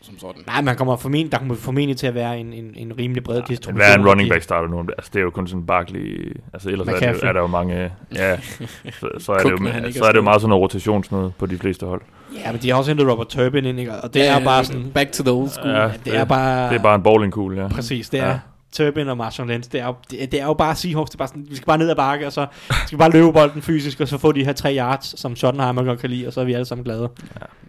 Som 0.02 0.20
sådan. 0.20 0.42
Nej, 0.48 0.62
man 0.62 0.76
kommer 0.76 0.96
formentlig, 0.96 1.32
der 1.32 1.38
kommer 1.38 1.56
formentlig 1.56 1.98
til 1.98 2.08
at 2.08 2.16
være 2.16 2.40
en, 2.40 2.54
en, 2.54 2.74
en 2.76 2.98
rimelig 2.98 3.24
bred 3.24 3.36
Men 3.36 3.44
distribution. 3.48 3.76
hvad 3.76 3.92
er 3.94 3.98
en 4.00 4.08
running 4.08 4.30
back 4.30 4.44
starter 4.44 4.68
nu? 4.70 4.80
Altså, 4.80 5.10
det 5.14 5.20
er 5.20 5.24
jo 5.24 5.30
kun 5.30 5.48
sådan 5.48 5.66
Barkley... 5.66 6.38
Altså, 6.54 6.70
ellers 6.70 6.88
er, 6.88 6.94
det, 6.94 7.02
jo- 7.02 7.08
McCaffrey. 7.12 7.28
er 7.30 7.34
der 7.34 7.40
jo 7.42 7.48
mange... 7.48 7.92
Ja, 8.16 8.38
så, 9.00 9.10
så, 9.20 9.32
er, 9.32 9.38
det 9.38 9.52
jo, 9.52 9.56
ikke 9.56 9.70
så 9.72 9.76
er 9.76 9.82
det 9.82 9.86
jo 9.98 10.04
skadet. 10.04 10.24
meget 10.24 10.42
sådan 10.42 10.50
noget 10.50 10.62
rotationsnød 10.62 11.32
på 11.38 11.46
de 11.46 11.58
fleste 11.58 11.86
hold. 11.86 12.02
Ja, 12.36 12.52
men 12.52 12.62
de 12.62 12.70
har 12.70 12.78
også 12.78 12.92
hentet 12.92 13.08
Robert 13.12 13.28
Turbin 13.28 13.66
ind, 13.66 13.80
ikke? 13.80 13.92
og 13.96 14.14
det 14.14 14.28
er 14.28 14.44
bare 14.44 14.66
sådan... 14.66 14.92
Back 14.92 15.12
to 15.12 15.24
the 15.24 15.32
old 15.32 15.50
school. 15.50 15.70
Ja, 15.70 15.92
det 16.06 16.16
er 16.18 16.26
bare... 16.26 16.70
Det 16.70 16.76
er 16.80 16.84
bare 16.84 16.96
en 16.96 17.04
bowlingkugle, 17.04 17.62
ja. 17.62 17.68
Præcis, 17.68 18.10
det 18.10 18.20
er 18.20 18.28
Ja. 18.28 18.40
Ja. 18.80 18.84
Turbin 18.84 19.08
og 19.08 19.18
Marshawn 19.18 19.50
Lynch, 19.50 19.72
det 19.72 19.82
er, 19.82 19.86
jo, 19.86 19.96
det, 20.12 20.32
det 20.32 20.42
er 20.42 20.46
jo 20.46 20.54
bare 20.54 20.76
Seahawks, 20.76 21.10
det 21.10 21.16
er 21.16 21.18
bare 21.18 21.28
sådan, 21.28 21.48
vi 21.50 21.56
skal 21.56 21.66
bare 21.66 21.78
ned 21.78 21.90
ad 21.90 21.96
bakke, 21.96 22.28
og 22.28 22.34
så 22.34 22.48
skal 22.70 22.92
vi 22.92 22.98
bare 22.98 23.12
løbe 23.12 23.34
bolden 23.34 23.62
fysisk, 23.62 24.00
og 24.00 24.08
så 24.08 24.18
få 24.18 24.32
de 24.32 24.46
her 24.46 24.54
tre 24.54 24.76
yards, 24.78 25.20
som 25.20 25.36
Schottenheimer 25.36 25.84
godt 25.84 26.00
kan 26.00 26.10
lide, 26.10 26.28
og 26.28 26.34
så 26.34 26.42
er 26.42 26.46
vi 26.46 26.54
alle 26.54 26.66
sammen 26.66 26.84
glade. 26.84 27.10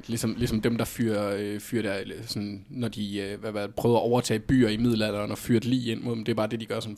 Ligesom, 0.06 0.34
ligesom 0.36 0.60
dem, 0.60 0.78
der 0.78 0.84
fyrer, 0.84 1.36
øh, 1.38 1.60
fyrer 1.60 1.82
der, 1.82 2.14
sådan, 2.26 2.64
når 2.68 2.88
de 2.88 3.18
øh, 3.18 3.40
hvad, 3.40 3.50
hvad, 3.50 3.68
prøver 3.76 3.96
at 3.96 4.02
overtage 4.02 4.38
byer 4.38 4.68
i 4.68 4.76
middelalderen 4.76 5.30
og 5.30 5.38
fyrer 5.38 5.60
lige 5.62 5.92
ind 5.92 6.02
mod 6.02 6.16
dem. 6.16 6.24
Det 6.24 6.32
er 6.32 6.36
bare 6.36 6.46
det, 6.46 6.60
de 6.60 6.66
gør. 6.66 6.80
Sådan, 6.80 6.96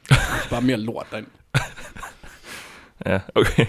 bare 0.50 0.62
mere 0.62 0.76
lort 0.76 1.06
derind. 1.10 1.26
Ja, 3.06 3.20
okay. 3.34 3.66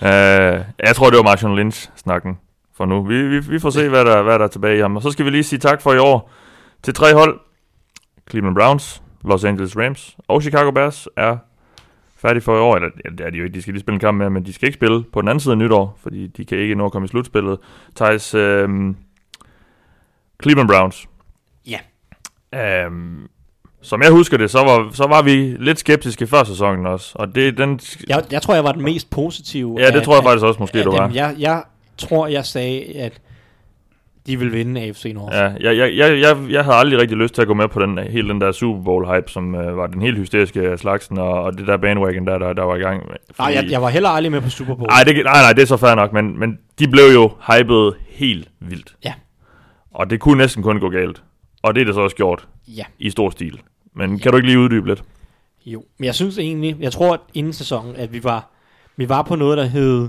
Uh, 0.00 0.64
jeg 0.78 0.96
tror, 0.96 1.10
det 1.10 1.16
var 1.16 1.22
Marshall 1.22 1.56
Lynch-snakken 1.56 2.38
for 2.76 2.86
nu. 2.86 3.02
Vi, 3.02 3.28
vi, 3.28 3.38
vi 3.38 3.58
får 3.58 3.70
se, 3.70 3.88
hvad 3.88 4.04
der, 4.04 4.22
hvad 4.22 4.38
der 4.38 4.44
er 4.44 4.48
tilbage 4.48 4.78
i 4.78 4.80
ham. 4.80 4.96
Og 4.96 5.02
så 5.02 5.10
skal 5.10 5.24
vi 5.24 5.30
lige 5.30 5.42
sige 5.42 5.58
tak 5.58 5.82
for 5.82 5.92
i 5.92 5.98
år 5.98 6.30
til 6.82 6.94
tre 6.94 7.14
hold. 7.14 7.40
Cleveland 8.30 8.54
Browns, 8.54 9.02
Los 9.24 9.44
Angeles 9.44 9.76
Rams 9.76 10.16
og 10.28 10.42
Chicago 10.42 10.70
Bears 10.70 11.08
er 11.16 11.36
færdige 12.16 12.42
for 12.42 12.56
i 12.56 12.60
år. 12.60 12.76
Eller 12.76 12.88
ja, 13.04 13.10
det 13.10 13.20
er 13.26 13.30
de 13.30 13.36
jo 13.38 13.44
ikke, 13.44 13.54
de 13.54 13.62
skal 13.62 13.74
lige 13.74 13.80
spille 13.80 13.94
en 13.94 14.00
kamp 14.00 14.18
med, 14.18 14.30
men 14.30 14.46
de 14.46 14.52
skal 14.52 14.66
ikke 14.66 14.76
spille 14.76 15.04
på 15.12 15.20
den 15.20 15.28
anden 15.28 15.40
side 15.40 15.52
af 15.52 15.58
nytår, 15.58 15.98
fordi 16.02 16.26
de 16.26 16.44
kan 16.44 16.58
ikke 16.58 16.74
nå 16.74 16.86
at 16.86 16.92
komme 16.92 17.06
i 17.06 17.08
slutspillet. 17.08 17.58
Thijs, 17.96 18.34
øhm, 18.34 18.96
Cleveland 20.42 20.68
Browns. 20.68 21.06
Ja. 21.66 21.78
Øhm, 22.84 23.28
som 23.82 24.02
jeg 24.02 24.10
husker 24.10 24.36
det, 24.36 24.50
så 24.50 24.58
var, 24.58 24.90
så 24.92 25.06
var 25.06 25.22
vi 25.22 25.56
lidt 25.58 25.78
skeptiske 25.78 26.26
før 26.26 26.44
sæsonen 26.44 26.86
også. 26.86 27.12
Og 27.14 27.34
det, 27.34 27.58
den, 27.58 27.80
Jeg, 28.08 28.24
jeg 28.30 28.42
tror, 28.42 28.54
jeg 28.54 28.64
var 28.64 28.72
den 28.72 28.82
mest 28.82 29.10
positive. 29.10 29.76
Ja, 29.78 29.86
det 29.86 29.96
af- 29.96 30.02
tror 30.02 30.14
jeg 30.14 30.24
faktisk 30.24 30.44
også 30.44 30.60
måske, 30.60 30.78
af 30.78 30.84
du 30.84 30.90
var. 30.90 31.10
Jeg, 31.14 31.34
jeg 31.38 31.62
tror, 31.98 32.26
jeg 32.26 32.44
sagde, 32.44 32.84
at 32.84 33.20
de 34.26 34.38
vil 34.38 34.52
vinde 34.52 34.80
AFC 34.80 35.12
North. 35.14 35.36
Ja, 35.36 35.42
jeg, 35.60 35.76
jeg, 35.76 35.96
jeg, 35.96 36.20
jeg, 36.20 36.36
jeg 36.50 36.64
havde 36.64 36.76
aldrig 36.76 37.00
rigtig 37.00 37.16
lyst 37.16 37.34
til 37.34 37.42
at 37.42 37.48
gå 37.48 37.54
med 37.54 37.68
på 37.68 37.80
den, 37.80 37.98
hele 37.98 38.28
den 38.28 38.40
der 38.40 38.52
Super 38.52 38.82
Bowl-hype, 38.82 39.32
som 39.32 39.54
øh, 39.54 39.76
var 39.76 39.86
den 39.86 40.02
helt 40.02 40.18
hysteriske 40.18 40.78
slagsen, 40.78 41.18
og, 41.18 41.42
og 41.42 41.58
det 41.58 41.66
der 41.66 41.76
bandwagon, 41.76 42.26
der, 42.26 42.38
der, 42.38 42.52
der 42.52 42.62
var 42.62 42.76
i 42.76 42.78
gang. 42.78 43.02
Nej, 43.38 43.52
jeg, 43.54 43.66
jeg 43.70 43.82
var 43.82 43.88
heller 43.88 44.08
aldrig 44.08 44.32
med 44.32 44.40
på 44.40 44.50
Super 44.50 44.74
Bowl. 44.74 44.88
Ej, 44.90 45.04
det, 45.04 45.14
nej, 45.14 45.42
nej, 45.42 45.52
det 45.52 45.62
er 45.62 45.66
så 45.66 45.76
fair 45.76 45.94
nok, 45.94 46.12
men, 46.12 46.38
men 46.38 46.58
de 46.78 46.88
blev 46.88 47.04
jo 47.14 47.30
hypet 47.52 47.94
helt 48.08 48.48
vildt. 48.60 48.94
Ja. 49.04 49.12
Og 49.94 50.10
det 50.10 50.20
kunne 50.20 50.38
næsten 50.38 50.62
kun 50.62 50.80
gå 50.80 50.88
galt. 50.88 51.22
Og 51.62 51.74
det 51.74 51.80
er 51.80 51.84
det 51.84 51.94
så 51.94 52.00
også 52.00 52.16
gjort 52.16 52.48
Ja. 52.68 52.84
i 52.98 53.10
stor 53.10 53.30
stil. 53.30 53.60
Men 53.96 54.18
kan 54.18 54.30
du 54.30 54.36
ikke 54.36 54.48
lige 54.48 54.58
uddybe 54.58 54.88
lidt? 54.88 55.02
Jo, 55.66 55.84
men 55.98 56.04
jeg 56.04 56.14
synes 56.14 56.38
egentlig, 56.38 56.76
jeg 56.80 56.92
tror 56.92 57.14
at 57.14 57.20
inden 57.34 57.52
sæsonen, 57.52 57.96
at 57.96 58.12
vi 58.12 58.24
var, 58.24 58.50
vi 58.96 59.08
var 59.08 59.22
på 59.22 59.36
noget, 59.36 59.58
der 59.58 59.64
hed 59.64 60.08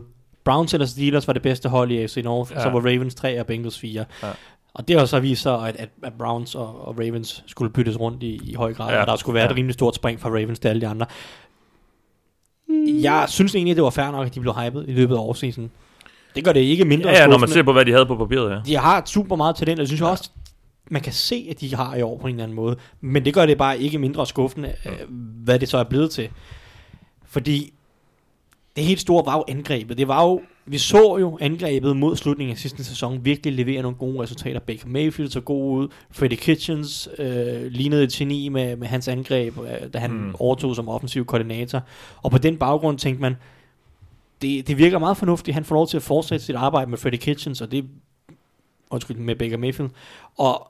Browns 0.51 0.73
eller 0.73 0.87
Steelers 0.87 1.27
var 1.27 1.33
det 1.33 1.41
bedste 1.41 1.69
hold 1.69 1.91
i 1.91 1.97
AFC 1.97 2.17
North, 2.23 2.51
ja. 2.51 2.55
og 2.57 2.61
så 2.63 2.69
var 2.69 2.79
Ravens 2.79 3.15
3 3.15 3.39
og 3.39 3.45
Bengals 3.45 3.79
4. 3.79 4.05
Ja. 4.23 4.27
Og 4.73 4.87
det 4.87 4.99
har 4.99 5.05
så 5.05 5.19
vist 5.19 5.41
sig, 5.41 5.67
at, 5.67 5.75
at, 5.75 5.89
at 6.03 6.13
Browns 6.17 6.55
og, 6.55 6.87
og 6.87 6.95
Ravens 6.99 7.43
skulle 7.47 7.71
byttes 7.73 7.99
rundt 7.99 8.23
i, 8.23 8.39
i 8.43 8.53
høj 8.53 8.73
grad, 8.73 8.93
Ja. 8.93 9.01
og 9.01 9.07
der 9.07 9.15
skulle 9.15 9.33
være 9.33 9.43
Ja. 9.43 9.49
et 9.49 9.55
rimelig 9.55 9.73
stort 9.73 9.95
spring 9.95 10.19
fra 10.19 10.29
Ravens 10.29 10.59
til 10.59 10.67
alle 10.67 10.81
de 10.81 10.87
andre. 10.87 11.05
Jeg 13.01 13.25
synes 13.27 13.55
egentlig, 13.55 13.75
det 13.75 13.83
var 13.83 13.89
fair 13.89 14.11
nok, 14.11 14.25
at 14.27 14.35
de 14.35 14.39
blev 14.39 14.53
hypet 14.53 14.85
i 14.87 14.91
løbet 14.91 15.15
af 15.15 15.19
årsseason. 15.19 15.71
Det 16.35 16.43
gør 16.45 16.53
det 16.53 16.59
ikke 16.59 16.85
mindre 16.85 17.09
Ja, 17.09 17.21
ja, 17.21 17.27
når 17.27 17.37
man 17.37 17.49
ser 17.49 17.63
på, 17.63 17.73
hvad 17.73 17.85
de 17.85 17.91
havde 17.91 18.05
på 18.05 18.15
papiret, 18.15 18.51
ja. 18.51 18.59
De 18.65 18.77
har 18.77 19.03
super 19.05 19.35
meget 19.35 19.55
talent, 19.55 19.79
og 19.79 19.81
jeg 19.81 19.87
synes 19.87 20.01
ja. 20.01 20.07
også, 20.07 20.29
man 20.91 21.01
kan 21.01 21.13
se, 21.13 21.47
at 21.49 21.61
de 21.61 21.75
har 21.75 21.95
i 21.95 22.01
år 22.01 22.17
på 22.17 22.27
en 22.27 22.33
eller 22.33 22.43
anden 22.43 22.55
måde. 22.55 22.75
Men 23.01 23.25
det 23.25 23.33
gør 23.33 23.45
det 23.45 23.57
bare 23.57 23.79
ikke 23.79 23.97
mindre 23.97 24.27
skuffende, 24.27 24.73
øh, 24.85 24.91
hvad 25.43 25.59
det 25.59 25.69
så 25.69 25.77
er 25.77 25.83
blevet 25.83 26.11
til. 26.11 26.29
Fordi 27.25 27.73
det 28.75 28.83
helt 28.83 28.99
store 28.99 29.25
var 29.25 29.37
jo 29.37 29.43
angrebet. 29.47 29.97
Det 29.97 30.07
var 30.07 30.23
jo, 30.23 30.41
vi 30.65 30.77
så 30.77 31.17
jo 31.17 31.37
angrebet 31.41 31.97
mod 31.97 32.15
slutningen 32.15 32.51
af 32.51 32.57
sidste 32.57 32.83
sæson 32.83 33.25
virkelig 33.25 33.53
levere 33.53 33.81
nogle 33.81 33.97
gode 33.97 34.21
resultater. 34.23 34.59
Baker 34.59 34.87
Mayfield 34.87 35.29
så 35.31 35.41
god 35.41 35.79
ud. 35.79 35.87
Freddie 36.11 36.37
Kitchens 36.37 37.09
øh, 37.17 37.65
lignede 37.65 38.03
et 38.03 38.11
geni 38.11 38.49
med, 38.49 38.75
med 38.75 38.87
hans 38.87 39.07
angreb, 39.07 39.57
øh, 39.57 39.93
da 39.93 39.97
han 39.99 40.11
Mm. 40.11 40.35
overtog 40.39 40.75
som 40.75 40.89
offensiv 40.89 41.25
koordinator. 41.25 41.81
Og 42.21 42.31
på 42.31 42.37
den 42.37 42.57
baggrund 42.57 42.97
tænkte 42.99 43.21
man, 43.21 43.35
det, 44.41 44.67
det 44.67 44.77
virker 44.77 44.99
meget 44.99 45.17
fornuftigt. 45.17 45.55
Han 45.55 45.65
får 45.65 45.75
lov 45.75 45.87
til 45.87 45.97
at 45.97 46.03
fortsætte 46.03 46.45
sit 46.45 46.55
arbejde 46.55 46.89
med 46.89 46.97
Freddie 46.97 47.19
Kitchens, 47.19 47.61
og 47.61 47.71
det 47.71 47.85
undskyld, 48.89 49.17
med 49.17 49.35
Baker 49.35 49.57
Mayfield. 49.57 49.89
Og 50.37 50.67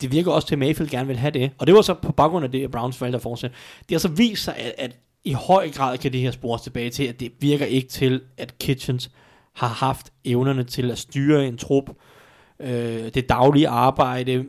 det 0.00 0.12
virker 0.12 0.30
også 0.32 0.48
til, 0.48 0.54
at 0.54 0.58
Mayfield 0.58 0.90
gerne 0.90 1.06
vil 1.06 1.16
have 1.16 1.30
det. 1.30 1.50
Og 1.58 1.66
det 1.66 1.74
var 1.74 1.82
så 1.82 1.94
på 1.94 2.12
baggrund 2.12 2.44
af 2.44 2.50
det, 2.52 2.64
at 2.64 2.70
Browns 2.70 3.00
valgte 3.00 3.16
at 3.16 3.22
fortsætte. 3.22 3.56
Det 3.88 3.94
har 3.94 3.98
så 3.98 4.08
vist 4.08 4.44
sig, 4.44 4.56
at, 4.56 4.72
at 4.78 4.96
i 5.24 5.32
høj 5.32 5.70
grad 5.70 5.98
kan 5.98 6.12
det 6.12 6.20
her 6.20 6.30
spores 6.30 6.62
tilbage 6.62 6.90
til, 6.90 7.04
at 7.04 7.20
det 7.20 7.32
virker 7.40 7.66
ikke 7.66 7.88
til, 7.88 8.20
at 8.36 8.58
Kitchens 8.58 9.10
har 9.54 9.68
haft 9.68 10.12
evnerne 10.24 10.64
til 10.64 10.90
at 10.90 10.98
styre 10.98 11.46
en 11.46 11.58
trup, 11.58 11.90
øh, 12.60 13.14
det 13.14 13.28
daglige 13.28 13.68
arbejde, 13.68 14.44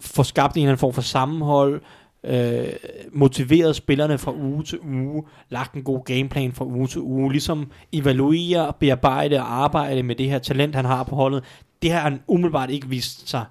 få 0.00 0.22
skabt 0.22 0.56
en 0.56 0.62
eller 0.62 0.70
anden 0.70 0.78
form 0.78 0.92
for 0.92 1.02
sammenhold, 1.02 1.82
øh, 2.24 2.68
motiveret 3.12 3.76
spillerne 3.76 4.18
fra 4.18 4.32
uge 4.34 4.64
til 4.64 4.80
uge, 4.80 5.24
lagt 5.48 5.74
en 5.74 5.82
god 5.82 6.04
gameplan 6.04 6.52
fra 6.52 6.64
uge 6.64 6.86
til 6.86 7.00
uge, 7.00 7.32
ligesom 7.32 7.70
evaluere, 7.92 8.72
bearbejde 8.80 9.38
og 9.38 9.54
arbejde 9.54 10.02
med 10.02 10.14
det 10.14 10.28
her 10.28 10.38
talent, 10.38 10.74
han 10.74 10.84
har 10.84 11.04
på 11.04 11.16
holdet. 11.16 11.44
Det 11.82 11.92
har 11.92 12.00
han 12.00 12.20
umiddelbart 12.26 12.70
ikke 12.70 12.88
vist 12.88 13.28
sig 13.28 13.44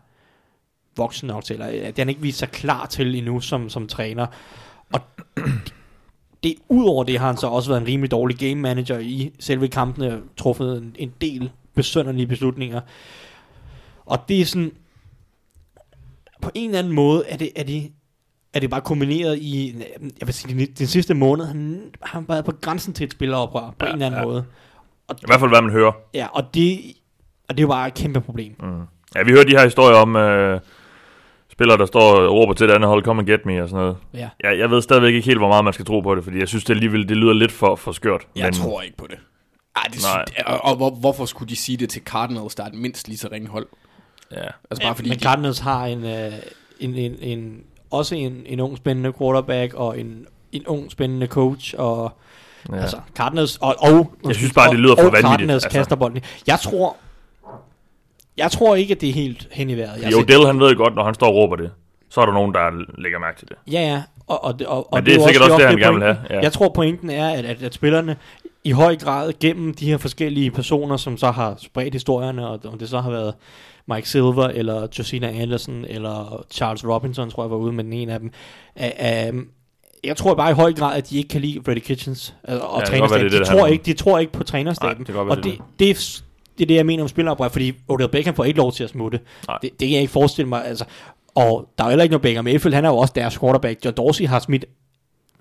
voksen 0.97 1.27
nok 1.27 1.43
til, 1.43 1.53
eller 1.53 1.67
det 1.67 1.85
har 1.85 1.93
han 1.97 2.09
ikke 2.09 2.21
vist 2.21 2.37
sig 2.37 2.49
klar 2.49 2.85
til 2.85 3.15
endnu 3.15 3.39
som, 3.39 3.69
som 3.69 3.87
træner. 3.87 4.27
Og 4.93 5.01
det, 6.43 6.55
udover 6.69 7.03
det 7.03 7.19
har 7.19 7.27
han 7.27 7.37
så 7.37 7.47
også 7.47 7.69
været 7.69 7.81
en 7.81 7.87
rimelig 7.87 8.11
dårlig 8.11 8.37
game 8.37 8.55
manager 8.55 8.99
i 8.99 9.31
selve 9.39 9.67
kampene, 9.67 10.21
truffet 10.37 10.77
en, 10.77 10.95
en 10.99 11.13
del 11.21 11.51
besønderlige 11.75 12.27
beslutninger. 12.27 12.81
Og 14.05 14.19
det 14.27 14.41
er 14.41 14.45
sådan, 14.45 14.71
på 16.41 16.51
en 16.55 16.65
eller 16.69 16.79
anden 16.79 16.93
måde 16.93 17.23
er 17.27 17.37
det, 17.37 17.49
er 17.55 17.63
det, 17.63 17.91
er 18.53 18.59
det 18.59 18.69
bare 18.69 18.81
kombineret 18.81 19.37
i, 19.37 19.75
jeg 20.19 20.27
vil 20.27 20.33
sige, 20.33 20.53
den, 20.59 20.65
den 20.73 20.87
sidste 20.87 21.13
måned, 21.13 21.45
han 21.45 21.81
har 22.01 22.23
været 22.27 22.45
på 22.45 22.51
grænsen 22.61 22.93
til 22.93 23.03
et 23.03 23.11
spilleroprør, 23.11 23.73
på 23.79 23.85
Ja, 23.85 23.89
en 23.89 23.93
eller 23.93 24.05
anden 24.05 24.19
ja. 24.19 24.25
måde. 24.25 24.45
Og, 25.07 25.15
I 25.21 25.23
hvert 25.27 25.39
fald, 25.39 25.51
hvad 25.51 25.61
man 25.61 25.71
hører. 25.71 25.91
ja, 26.13 26.27
og 26.33 26.43
det, 26.53 26.79
og 27.49 27.57
det 27.57 27.59
er 27.59 27.61
jo 27.61 27.67
bare 27.67 27.87
et 27.87 27.93
kæmpe 27.93 28.21
problem. 28.21 28.55
Mm. 28.59 28.81
Ja, 29.15 29.23
vi 29.23 29.31
hører 29.31 29.43
de 29.43 29.51
her 29.51 29.63
historier 29.63 29.97
om 29.97 30.15
øh, 30.15 30.59
spillere, 31.61 31.77
der 31.77 31.85
står 31.85 32.01
og 32.15 32.33
råber 32.35 32.53
til 32.53 32.67
det 32.67 32.73
andet 32.73 32.87
hold, 32.89 33.03
come 33.03 33.19
and 33.19 33.27
get 33.27 33.45
me 33.45 33.61
og 33.63 33.69
sådan 33.69 33.81
noget. 33.83 33.97
Ja. 34.13 34.29
Jeg, 34.43 34.59
jeg 34.59 34.71
ved 34.71 34.81
stadigvæk 34.81 35.13
ikke 35.13 35.25
helt, 35.25 35.39
hvor 35.39 35.47
meget 35.47 35.63
man 35.63 35.73
skal 35.73 35.85
tro 35.85 35.99
på 36.01 36.15
det, 36.15 36.23
fordi 36.23 36.39
jeg 36.39 36.47
synes 36.47 36.63
det 36.63 36.73
alligevel, 36.73 37.09
det 37.09 37.17
lyder 37.17 37.33
lidt 37.33 37.51
for, 37.51 37.75
for 37.75 37.91
skørt. 37.91 38.21
Jeg 38.35 38.43
men, 38.45 38.53
tror 38.53 38.81
ikke 38.81 38.97
på 38.97 39.07
det. 39.09 39.17
Ej, 39.75 39.83
det 39.93 40.01
Nej. 40.15 40.25
sy- 40.27 40.33
og, 40.45 40.65
og 40.65 40.75
hvor, 40.75 40.89
hvorfor 40.89 41.25
skulle 41.25 41.49
de 41.49 41.55
sige 41.55 41.77
det 41.77 41.89
til 41.89 42.01
Cardinals, 42.01 42.55
der 42.55 42.63
er 42.63 42.67
et 42.67 42.73
mindst 42.73 43.07
lige 43.07 43.17
så 43.17 43.29
ringe 43.31 43.47
hold? 43.47 43.67
Ja. 44.31 44.37
Altså 44.71 44.83
bare 44.83 44.95
fordi... 44.95 45.09
Men 45.09 45.17
de- 45.19 45.23
Cardinals 45.23 45.59
har 45.59 45.85
en, 45.85 46.03
øh, 46.05 46.31
en, 46.79 46.95
en, 46.95 47.15
en, 47.21 47.59
også 47.91 48.15
en, 48.15 48.43
en 48.45 48.59
ung 48.59 48.77
spændende 48.77 49.13
quarterback, 49.19 49.73
og 49.73 49.99
en, 49.99 50.25
en 50.51 50.67
ung 50.67 50.91
spændende 50.91 51.27
coach, 51.27 51.75
og 51.77 52.11
Ja. 52.69 52.75
ja. 52.75 52.81
altså 52.81 52.97
Cardinals, 53.15 53.57
og, 53.57 53.75
og 53.79 54.13
Jeg 54.27 54.35
synes 54.35 54.53
bare, 54.53 54.69
det 54.71 54.79
lyder 54.79 54.91
og, 54.91 54.97
for 54.97 55.05
og 55.05 55.13
vanvittigt, 55.13 55.29
Cardinals 55.31 55.63
altså. 55.65 55.77
kaster 55.79 55.95
bolden. 55.95 56.21
Jeg 56.47 56.59
tror, 56.59 56.95
jeg 58.37 58.51
tror 58.51 58.75
ikke, 58.75 58.91
at 58.91 59.01
det 59.01 59.09
er 59.09 59.13
helt 59.13 59.47
hen 59.51 59.69
i 59.69 59.77
vejret. 59.77 60.01
Jeg 60.01 60.11
Jo, 60.11 60.21
Dell, 60.21 60.45
han 60.45 60.59
ved 60.59 60.75
godt, 60.75 60.95
når 60.95 61.03
han 61.03 61.13
står 61.13 61.27
og 61.27 61.35
råber 61.35 61.55
det, 61.55 61.71
så 62.09 62.21
er 62.21 62.25
der 62.25 62.33
nogen, 62.33 62.53
der 62.53 63.01
lægger 63.01 63.19
mærke 63.19 63.39
til 63.39 63.47
det. 63.47 63.55
Ja, 63.71 63.81
ja. 63.81 64.01
Og, 64.27 64.43
og, 64.43 64.55
og, 64.67 64.93
og 64.93 64.97
Men 64.97 65.05
det 65.05 65.15
er 65.15 65.27
sikkert 65.27 65.43
også 65.43 65.57
det, 65.57 65.67
han 65.67 65.77
gerne 65.77 65.93
vil 65.95 66.03
have, 66.03 66.17
ja. 66.29 66.39
Jeg 66.39 66.53
tror, 66.53 66.69
pointen 66.69 67.09
er, 67.09 67.29
at, 67.29 67.45
at, 67.45 67.63
at 67.63 67.73
spillerne 67.73 68.15
i 68.63 68.71
høj 68.71 68.95
grad 68.95 69.33
gennem 69.39 69.73
de 69.73 69.85
her 69.85 69.97
forskellige 69.97 70.51
personer, 70.51 70.97
som 70.97 71.17
så 71.17 71.31
har 71.31 71.55
spredt 71.57 71.93
historierne, 71.93 72.47
og 72.47 72.59
om 72.65 72.77
det 72.77 72.89
så 72.89 72.99
har 72.99 73.11
været 73.11 73.33
Mike 73.87 74.09
Silver, 74.09 74.47
eller 74.47 74.87
Josina 74.99 75.27
Anderson, 75.41 75.85
eller 75.89 76.45
Charles 76.51 76.87
Robinson, 76.87 77.29
tror 77.29 77.43
jeg 77.43 77.51
var 77.51 77.57
ude 77.57 77.73
med 77.73 77.83
den 77.83 77.93
ene 77.93 78.13
af 78.13 78.19
dem. 78.19 78.31
Uh, 78.75 79.29
um, 79.29 79.47
jeg 80.03 80.17
tror 80.17 80.35
bare 80.35 80.51
i 80.51 80.53
høj 80.53 80.73
grad, 80.73 80.97
at 80.97 81.09
de 81.09 81.17
ikke 81.17 81.29
kan 81.29 81.41
lide 81.41 81.61
Freddie 81.65 81.83
Kitchens 81.83 82.35
uh, 82.47 82.53
og 82.53 82.59
Ja, 82.75 82.79
det 82.79 82.87
trænerstaben. 82.89 83.25
det 83.25 83.35
er 83.35 83.39
det, 83.39 83.47
De, 83.47 83.51
det 83.51 83.59
tror 83.59 83.67
ikke, 83.67 83.83
de 83.83 83.93
tror 83.93 84.19
ikke 84.19 84.31
på 84.33 84.39
Nej, 84.39 84.45
trænerstaben. 84.45 85.05
det 85.05 85.15
godt 85.15 85.27
være, 85.27 85.37
og 85.37 85.43
det 85.43 85.57
det, 85.79 86.23
det, 86.57 86.63
er, 86.63 86.67
det 86.67 86.75
jeg 86.75 86.85
mener 86.85 87.03
om 87.03 87.09
spilleroprør, 87.09 87.49
fordi 87.49 87.73
Odell 87.87 88.09
Beckham 88.09 88.35
får 88.35 88.43
ikke 88.43 88.57
lov 88.57 88.71
til 88.71 88.83
at 88.83 88.89
smutte. 88.89 89.19
Nej. 89.47 89.57
Det, 89.61 89.71
det 89.71 89.87
kan 89.87 89.91
jeg 89.91 90.01
ikke 90.01 90.13
forestille 90.13 90.49
mig. 90.49 90.65
Altså, 90.65 90.85
og 91.35 91.69
der 91.77 91.83
er 91.83 91.89
heller 91.89 92.03
ikke 92.03 92.13
noget 92.13 92.21
Baker 92.21 92.41
Mayfield, 92.41 92.73
han 92.75 92.85
er 92.85 92.89
jo 92.89 92.97
også 92.97 93.13
deres 93.15 93.39
quarterback. 93.39 93.85
John 93.85 93.97
Dorsey 93.97 94.27
har 94.27 94.39
smidt 94.39 94.65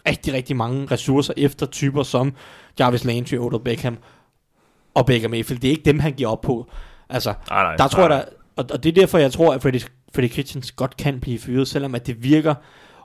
rigtig, 0.08 0.34
rigtig 0.34 0.56
mange 0.56 0.86
ressourcer 0.86 1.34
efter 1.36 1.66
typer 1.66 2.02
som 2.02 2.32
Jarvis 2.80 3.04
Landry, 3.04 3.36
Odell 3.36 3.64
Beckham 3.64 3.98
og 4.94 5.06
Baker 5.06 5.28
Mayfield. 5.28 5.60
Det 5.60 5.68
er 5.68 5.72
ikke 5.72 5.84
dem, 5.84 5.98
han 5.98 6.12
giver 6.12 6.30
op 6.30 6.40
på. 6.40 6.66
Altså, 7.08 7.34
Nej, 7.50 7.62
nej, 7.62 7.76
der 7.76 7.88
tror 7.88 8.08
nej, 8.08 8.16
jeg, 8.16 8.24
der, 8.26 8.32
og, 8.56 8.66
og 8.72 8.82
det 8.82 8.88
er 8.88 9.00
derfor, 9.00 9.18
jeg 9.18 9.32
tror, 9.32 9.54
at 9.54 9.62
Freddie, 9.62 9.80
Freddie 10.14 10.28
Kitchens 10.28 10.72
godt 10.72 10.96
kan 10.96 11.20
blive 11.20 11.38
fyret, 11.38 11.68
selvom 11.68 11.94
at 11.94 12.06
det 12.06 12.22
virker, 12.24 12.54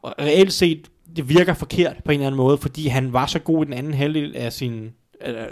og 0.02 0.14
reelt 0.20 0.54
set, 0.54 0.88
det 1.16 1.30
virker 1.30 1.54
forkert 1.54 1.96
på 2.06 2.12
en 2.12 2.20
eller 2.20 2.28
anden 2.28 2.38
måde, 2.38 2.58
fordi 2.58 2.88
han 2.88 3.14
var 3.14 3.26
så 3.26 3.40
god 3.40 3.64
i 3.64 3.66
den 3.66 3.74
anden 3.74 3.94
halvdel 3.94 4.36
af 4.36 4.54
sin 4.54 4.94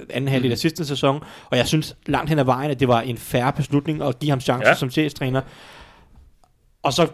anden 0.09 0.27
halvdel 0.27 0.51
af 0.51 0.57
sidste 0.57 0.85
sæson, 0.85 1.23
og 1.51 1.57
jeg 1.57 1.67
synes 1.67 1.95
langt 2.05 2.29
hen 2.29 2.39
ad 2.39 2.43
vejen, 2.43 2.71
at 2.71 2.79
det 2.79 2.87
var 2.87 3.01
en 3.01 3.17
færre 3.17 3.53
beslutning 3.53 4.01
at 4.01 4.19
give 4.19 4.29
ham 4.29 4.39
chance 4.41 4.67
Ja. 4.67 4.75
som 4.75 4.89
chefstræner. 4.89 5.41
Og 6.83 6.93
så 6.93 7.07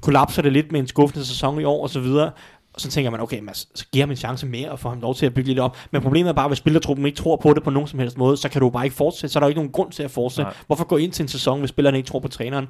kollapser 0.00 0.42
det 0.42 0.52
lidt 0.52 0.72
med 0.72 0.80
en 0.80 0.86
skuffende 0.86 1.26
sæson 1.26 1.60
i 1.60 1.64
år 1.64 1.82
og 1.82 1.90
så 1.90 2.00
videre. 2.00 2.30
Og 2.74 2.80
så 2.80 2.88
tænker 2.90 3.10
man, 3.10 3.20
okay, 3.20 3.40
man, 3.40 3.54
så 3.54 3.86
giver 3.92 4.04
ham 4.04 4.10
en 4.10 4.16
chance 4.16 4.46
mere 4.46 4.70
og 4.70 4.78
får 4.78 4.88
ham 4.88 5.00
lov 5.00 5.14
til 5.14 5.26
at 5.26 5.34
bygge 5.34 5.48
lidt 5.48 5.58
op. 5.58 5.76
Men 5.90 6.02
problemet 6.02 6.28
er 6.28 6.32
bare, 6.34 6.48
hvis 6.48 6.58
spillertruppen 6.58 7.06
ikke 7.06 7.16
tror 7.16 7.36
på 7.36 7.54
det 7.54 7.62
på 7.62 7.70
nogen 7.70 7.88
som 7.88 7.98
helst 7.98 8.18
måde, 8.18 8.36
så 8.36 8.48
kan 8.48 8.60
du 8.60 8.70
bare 8.70 8.84
ikke 8.84 8.96
fortsætte. 8.96 9.32
Så 9.32 9.38
er 9.38 9.40
der 9.40 9.46
jo 9.46 9.48
ikke 9.48 9.58
nogen 9.58 9.72
grund 9.72 9.92
til 9.92 10.02
at 10.02 10.10
fortsætte. 10.10 10.48
Nej. 10.48 10.54
Hvorfor 10.66 10.84
gå 10.84 10.96
ind 10.96 11.12
til 11.12 11.22
en 11.22 11.28
sæson, 11.28 11.58
hvis 11.58 11.70
spillerne 11.70 11.96
ikke 11.96 12.06
tror 12.06 12.18
på 12.18 12.28
træneren? 12.28 12.68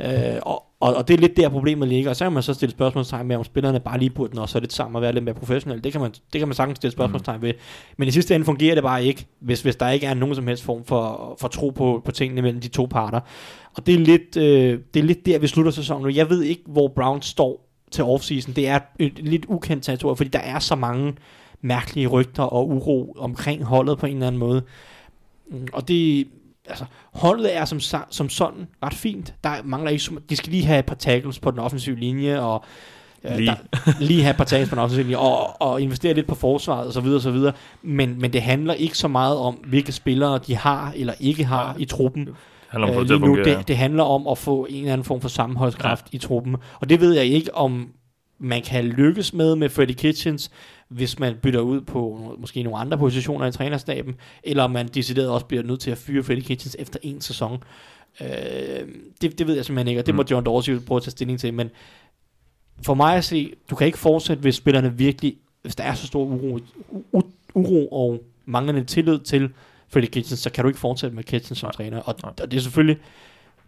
Øh, 0.00 0.08
og, 0.42 0.64
og, 0.80 0.94
og, 0.94 1.08
det 1.08 1.14
er 1.14 1.18
lidt 1.18 1.36
der 1.36 1.48
problemet 1.48 1.88
ligger. 1.88 2.10
Og 2.10 2.16
så 2.16 2.24
kan 2.24 2.32
man 2.32 2.42
så 2.42 2.54
stille 2.54 2.70
spørgsmålstegn 2.70 3.26
med, 3.26 3.36
om 3.36 3.44
spillerne 3.44 3.80
bare 3.80 3.98
lige 3.98 4.10
burde 4.10 4.36
nå 4.36 4.46
så 4.46 4.60
lidt 4.60 4.72
sammen 4.72 4.96
og 4.96 5.02
være 5.02 5.12
lidt 5.12 5.24
mere 5.24 5.34
professionelle. 5.34 5.82
Det 5.82 5.92
kan 5.92 6.00
man, 6.00 6.10
det 6.32 6.38
kan 6.38 6.48
man 6.48 6.54
sagtens 6.54 6.76
stille 6.76 6.92
spørgsmålstegn 6.92 7.42
ved. 7.42 7.52
Men 7.96 8.08
i 8.08 8.10
sidste 8.10 8.34
ende 8.34 8.44
fungerer 8.44 8.74
det 8.74 8.84
bare 8.84 9.04
ikke, 9.04 9.26
hvis, 9.40 9.62
hvis 9.62 9.76
der 9.76 9.90
ikke 9.90 10.06
er 10.06 10.14
nogen 10.14 10.34
som 10.34 10.46
helst 10.46 10.64
form 10.64 10.84
for, 10.84 11.36
for 11.40 11.48
tro 11.48 11.70
på, 11.70 12.02
på 12.04 12.12
tingene 12.12 12.42
mellem 12.42 12.60
de 12.60 12.68
to 12.68 12.86
parter. 12.86 13.20
Og 13.76 13.86
det 13.86 13.94
er, 13.94 13.98
lidt, 13.98 14.36
øh, 14.36 14.78
det 14.94 15.00
er 15.00 15.04
lidt 15.04 15.26
der, 15.26 15.38
vi 15.38 15.46
slutter 15.46 15.72
sæsonen 15.72 16.02
nu. 16.02 16.08
Jeg 16.08 16.30
ved 16.30 16.42
ikke, 16.42 16.62
hvor 16.66 16.88
Brown 16.88 17.22
står 17.22 17.68
til 17.90 18.04
offseason. 18.04 18.54
Det 18.54 18.68
er 18.68 18.78
et, 18.98 19.18
lidt 19.18 19.46
ukendt 19.48 19.84
territorium, 19.84 20.16
fordi 20.16 20.30
der 20.30 20.38
er 20.38 20.58
så 20.58 20.74
mange 20.74 21.14
mærkelige 21.60 22.06
rygter 22.06 22.42
og 22.42 22.68
uro 22.68 23.16
omkring 23.18 23.64
holdet 23.64 23.98
på 23.98 24.06
en 24.06 24.14
eller 24.14 24.26
anden 24.26 24.38
måde. 24.38 24.62
Mm, 25.50 25.66
og 25.72 25.88
det, 25.88 26.28
altså, 26.68 26.84
holdet 27.14 27.56
er 27.56 27.64
som, 27.64 27.80
som 28.10 28.28
sådan 28.28 28.68
ret 28.82 28.94
fint. 28.94 29.34
Der 29.44 29.50
mangler 29.64 29.90
ikke, 29.90 30.10
de 30.30 30.36
skal 30.36 30.50
lige 30.52 30.64
have 30.64 30.78
et 30.78 30.86
par 30.86 30.94
tackles 30.94 31.38
på 31.38 31.50
den 31.50 31.58
offensive 31.58 31.96
linje, 31.96 32.40
og 32.40 32.64
øh, 33.24 33.36
Lige. 33.36 33.46
Der, 33.46 33.92
lige 34.00 34.22
have 34.22 34.30
et 34.30 34.36
par 34.36 34.44
tackles 34.44 34.68
på 34.68 34.74
den 34.74 34.82
offensive 34.84 35.04
linje, 35.04 35.18
og, 35.18 35.62
og 35.62 35.80
investere 35.80 36.14
lidt 36.14 36.26
på 36.26 36.34
forsvaret, 36.34 36.86
og 36.86 36.92
så 36.92 37.00
videre, 37.00 37.16
og 37.16 37.22
så 37.22 37.30
videre. 37.30 37.52
Men, 37.82 38.20
men 38.20 38.32
det 38.32 38.42
handler 38.42 38.74
ikke 38.74 38.98
så 38.98 39.08
meget 39.08 39.36
om, 39.36 39.54
hvilke 39.54 39.92
spillere 39.92 40.38
de 40.46 40.56
har 40.56 40.92
eller 40.96 41.14
ikke 41.20 41.44
har 41.44 41.76
i 41.78 41.84
truppen. 41.84 42.28
handler 42.68 42.88
om 42.88 42.94
Øh, 43.02 43.08
lige 43.08 43.18
nu, 43.18 43.36
det, 43.36 43.68
det 43.68 43.76
handler 43.76 44.02
om 44.02 44.26
at 44.26 44.38
få 44.38 44.66
en 44.70 44.76
eller 44.76 44.92
anden 44.92 45.04
form 45.04 45.20
for 45.20 45.28
sammenholdskraft 45.28 46.06
ja. 46.12 46.16
i 46.16 46.18
truppen. 46.18 46.56
Og 46.80 46.88
det 46.88 47.00
ved 47.00 47.12
jeg 47.14 47.24
ikke, 47.24 47.54
om 47.54 47.88
man 48.40 48.62
kan 48.62 48.84
lykkes 48.84 49.32
med 49.32 49.56
med 49.56 49.68
Freddie 49.68 49.96
Kitchens, 49.96 50.50
hvis 50.88 51.18
man 51.18 51.36
bytter 51.42 51.60
ud 51.60 51.80
på 51.80 52.20
måske 52.38 52.62
nogle 52.62 52.78
andre 52.78 52.98
positioner 52.98 53.46
i 53.46 53.52
trænerstaben, 53.52 54.16
eller 54.42 54.62
om 54.62 54.70
man 54.70 54.88
decideret 54.88 55.30
også 55.30 55.46
bliver 55.46 55.62
nødt 55.62 55.80
til 55.80 55.90
at 55.90 55.98
fyre 55.98 56.22
Freddie 56.22 56.44
Kitchens 56.44 56.76
efter 56.78 56.98
en 57.02 57.20
sæson. 57.20 57.62
Øh, 58.20 58.28
det, 59.20 59.38
det 59.38 59.46
ved 59.46 59.54
jeg 59.54 59.64
simpelthen 59.64 59.88
ikke, 59.88 60.00
og 60.00 60.06
det 60.06 60.14
må 60.14 60.22
Mm. 60.22 60.28
John 60.30 60.46
Dorsey 60.46 60.74
jo 60.74 60.80
prøve 60.86 60.96
at 60.96 61.02
tage 61.02 61.10
stilling 61.10 61.40
til, 61.40 61.54
men 61.54 61.70
for 62.82 62.94
mig 62.94 63.16
at 63.16 63.24
se, 63.24 63.52
du 63.70 63.76
kan 63.76 63.86
ikke 63.86 63.98
fortsætte, 63.98 64.40
hvis 64.40 64.54
spillerne 64.54 64.98
virkelig, 64.98 65.36
hvis 65.62 65.76
der 65.76 65.84
er 65.84 65.94
så 65.94 66.06
stor 66.06 66.24
uro, 66.24 66.58
u, 67.12 67.22
uro 67.54 67.88
og 67.88 68.22
manglende 68.46 68.84
tillid 68.84 69.18
til 69.18 69.50
Freddie 69.88 70.10
Kitchens, 70.10 70.40
så 70.40 70.50
kan 70.50 70.64
du 70.64 70.68
ikke 70.68 70.80
fortsætte 70.80 71.16
med 71.16 71.24
Kitchens 71.24 71.58
som 71.58 71.70
træner. 71.70 72.00
Og, 72.00 72.14
og 72.22 72.50
det 72.50 72.56
er 72.56 72.60
selvfølgelig 72.60 72.98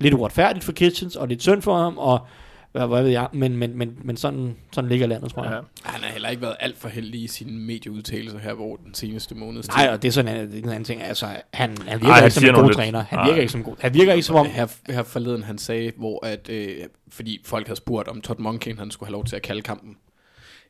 lidt 0.00 0.14
uretfærdigt 0.14 0.64
for 0.64 0.72
Kitchens, 0.72 1.16
og 1.16 1.28
lidt 1.28 1.42
synd 1.42 1.62
for 1.62 1.76
ham, 1.76 1.98
og 1.98 2.26
hvad, 2.72 2.86
hvad 2.86 3.02
ved 3.02 3.10
jeg, 3.10 3.28
men, 3.32 3.56
men, 3.56 3.78
men, 3.78 3.98
men 4.04 4.16
sådan, 4.16 4.56
sådan 4.72 4.90
ligger 4.90 5.06
landet, 5.06 5.30
tror 5.32 5.42
jeg. 5.44 5.52
Ja. 5.52 5.58
Han 5.90 6.00
har 6.02 6.10
heller 6.12 6.28
ikke 6.28 6.42
været 6.42 6.56
alt 6.60 6.78
for 6.78 6.88
heldig 6.88 7.22
i 7.22 7.26
sine 7.26 7.52
medieudtalelser 7.52 8.38
her 8.38 8.52
over 8.60 8.76
den 8.76 8.94
seneste 8.94 9.34
måned. 9.34 9.62
Nej, 9.76 9.88
og 9.92 10.02
det 10.02 10.08
er 10.08 10.12
sådan 10.12 10.36
en, 10.36 10.52
en 10.52 10.68
anden 10.68 10.84
ting. 10.84 11.02
Altså, 11.02 11.26
han, 11.54 11.76
han 11.88 12.00
virker 12.00 12.06
Ej, 12.06 12.10
Ej, 12.10 12.14
han 12.14 12.24
ikke 12.24 12.34
som 12.34 12.44
en 12.48 12.54
god 12.54 12.64
lidt- 12.64 12.76
træner. 12.76 13.04
Han 13.08 13.18
Nej. 13.18 13.26
virker 13.26 13.40
ikke 13.40 13.52
som 13.52 13.60
en 13.60 13.64
god. 13.64 13.76
Han 13.80 13.94
virker 13.94 14.12
ikke 14.12 14.26
som 14.26 14.36
om... 14.36 14.46
her, 14.46 14.66
her 14.86 15.02
forleden 15.02 15.42
han 15.42 15.58
sagde, 15.58 15.92
hvor 15.96 16.26
at, 16.26 16.48
øh, 16.48 16.76
fordi 17.08 17.40
folk 17.44 17.66
havde 17.66 17.76
spurgt, 17.76 18.08
om 18.08 18.20
Todd 18.20 18.38
Monken 18.38 18.78
han 18.78 18.90
skulle 18.90 19.06
have 19.08 19.12
lov 19.12 19.24
til 19.24 19.36
at 19.36 19.42
kalde 19.42 19.62
kampen. 19.62 19.96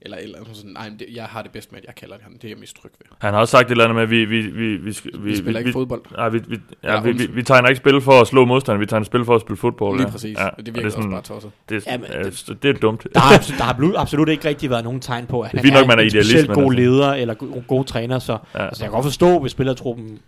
Eller 0.03 0.17
eller 0.17 0.39
andet 0.39 0.57
sådan, 0.57 0.71
nej, 0.71 0.91
det, 0.99 1.07
jeg 1.15 1.25
har 1.25 1.43
det 1.43 1.51
bedst 1.51 1.73
med, 1.73 1.81
at 1.81 1.87
jeg 1.87 1.95
kalder 1.95 2.15
det 2.15 2.25
ham. 2.25 2.33
Det 2.33 2.45
er 2.45 2.49
jeg 2.49 2.59
mest 2.59 2.77
tryg 2.83 2.91
ved. 2.99 3.07
Han 3.21 3.33
har 3.35 3.41
også 3.41 3.51
sagt 3.53 3.67
et 3.67 3.71
eller 3.71 3.85
andet 3.85 3.95
med, 3.95 4.03
at 4.03 4.11
vi, 4.11 4.25
vi, 4.25 4.41
vi, 4.41 4.77
vi, 4.77 4.93
skal- 4.93 5.11
vi, 5.15 5.31
Vi 5.31 5.37
spiller 5.37 5.59
ikke 5.59 5.73
fodbold. 5.73 6.03
Nej, 6.17 6.29
vi, 6.29 6.39
vi, 6.49 6.57
ja, 6.83 6.93
Ja, 6.95 7.01
vi, 7.01 7.13
vi, 7.13 7.27
vi 7.27 7.43
tegner 7.43 7.69
ikke 7.69 7.77
spil 7.79 8.01
for 8.01 8.21
at 8.21 8.27
slå 8.27 8.45
modstanderen, 8.45 8.81
vi 8.81 8.87
tegner 8.87 9.05
spil 9.05 9.25
for 9.25 9.35
at 9.35 9.41
spille 9.41 9.57
fodbold. 9.57 9.97
Lige 9.97 10.07
ja. 10.07 10.13
præcis. 10.13 10.39
Ja, 10.39 10.47
og 10.49 10.57
det 10.57 10.67
det 10.67 10.75
virker 10.75 10.87
er 10.87 10.91
sådan, 10.91 11.13
også 11.13 11.31
bare 11.33 11.41
tosset. 11.41 11.51
det, 11.69 11.87
Ja, 11.87 11.93
ja, 11.93 11.99
men 11.99 12.07
det, 12.25 12.63
det 12.63 12.77
er 12.77 12.81
dumt. 12.81 13.07
Der 13.15 13.21
har, 13.21 13.39
der, 13.59 13.65
har, 13.65 13.99
absolut 14.01 14.29
ikke 14.29 14.49
rigtig 14.49 14.71
været 14.71 14.85
nogen 14.85 15.01
tegn 15.01 15.27
på, 15.27 15.41
at 15.41 15.53
Det 15.53 15.59
er 15.59 15.63
han 15.65 15.73
nok, 15.73 15.83
er 15.83 15.87
man 15.87 15.99
er 15.99 16.03
en 16.03 16.11
specielt 16.11 16.49
god 16.49 16.63
altså- 16.65 16.79
leder 16.81 17.13
eller 17.15 17.35
go- 17.35 17.63
god 17.69 17.85
træner. 17.85 18.19
Så 18.19 18.33
Ja. 18.55 18.67
altså, 18.67 18.83
jeg 18.85 18.91
kan 18.91 18.95
godt 18.95 19.05
forstå, 19.05 19.39
hvis 19.39 19.53
spillertruppen 19.53 20.19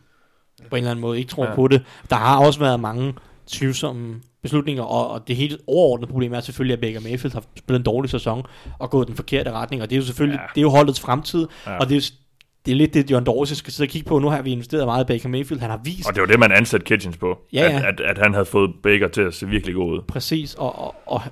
på 0.71 0.77
en 0.77 0.79
eller 0.79 0.91
anden 0.91 1.01
måde 1.01 1.19
ikke 1.19 1.31
tror 1.31 1.45
ja. 1.47 1.55
på 1.55 1.69
det. 1.69 1.83
Der 2.11 2.17
har 2.17 2.39
også 2.47 2.61
været 2.61 2.81
mange 2.81 3.15
tvivlsomme 3.47 4.15
beslutninger, 4.43 4.83
og, 4.83 5.11
og 5.11 5.29
det 5.29 5.37
helt 5.37 5.61
overordnede 5.67 6.11
problem 6.11 6.33
er 6.35 6.41
selvfølgelig, 6.41 6.73
at 6.75 6.81
Baker 6.81 7.01
Mayfield 7.01 7.33
har 7.35 7.45
spillet 7.59 7.81
en 7.81 7.85
dårlig 7.85 8.11
sæson 8.11 8.43
og 8.79 8.91
gået 8.91 9.09
den 9.09 9.17
forkerte 9.17 9.53
retning, 9.53 9.83
og 9.83 9.91
det 9.91 9.97
er 9.97 10.01
jo 10.01 10.07
selvfølgelig, 10.07 10.39
Ja. 10.41 10.47
det 10.55 10.61
er 10.61 10.63
jo 10.63 10.71
holdets 10.71 11.01
fremtid, 11.01 11.47
Ja. 11.67 11.77
og 11.79 11.89
det 11.89 11.97
er, 11.97 12.11
det 12.67 12.73
er 12.73 12.77
lidt 12.77 12.95
det, 12.95 13.11
John 13.11 13.27
Dorsey 13.27 13.55
skal 13.55 13.73
sidde 13.73 13.89
og 13.89 13.91
kigge 13.91 14.09
på. 14.09 14.19
Nu 14.19 14.29
har 14.29 14.43
vi 14.43 14.51
investeret 14.53 14.87
meget 14.87 15.05
i 15.05 15.07
Baker 15.07 15.29
Mayfield, 15.29 15.61
han 15.61 15.71
har 15.71 15.81
vist 15.85 16.09
Og 16.09 16.15
det 16.15 16.21
var 16.21 16.27
det, 16.27 16.39
man 16.39 16.53
ansatte 16.53 16.85
Kitchens 16.87 17.17
på. 17.17 17.39
Ja, 17.53 17.61
ja. 17.71 17.77
At, 17.79 17.85
at, 17.85 18.01
at 18.01 18.19
han 18.19 18.33
havde 18.33 18.45
fået 18.47 18.71
Baker 18.83 19.09
til 19.09 19.21
at 19.21 19.35
se 19.35 19.47
virkelig 19.49 19.75
god 19.75 19.93
ud. 19.93 20.01
præcis, 20.09 20.55
og, 20.55 20.79
og, 20.79 20.95
og, 21.07 21.23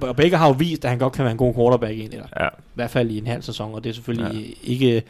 og, 0.00 0.16
Baker 0.16 0.36
har 0.36 0.46
jo 0.46 0.52
vist, 0.58 0.84
at 0.84 0.90
han 0.90 0.98
godt 0.98 1.12
kan 1.12 1.24
være 1.24 1.32
en 1.32 1.38
god 1.38 1.54
quarterback 1.54 1.94
i 1.98 2.04
eller 2.04 2.26
Ja. 2.40 2.46
i 2.46 2.50
hvert 2.74 2.90
fald 2.90 3.10
i 3.10 3.18
en 3.18 3.26
halv 3.26 3.42
sæson, 3.42 3.74
og 3.74 3.84
det 3.84 3.90
er 3.90 3.94
selvfølgelig 3.94 4.56
ja. 4.64 4.70
ikke 4.72 5.02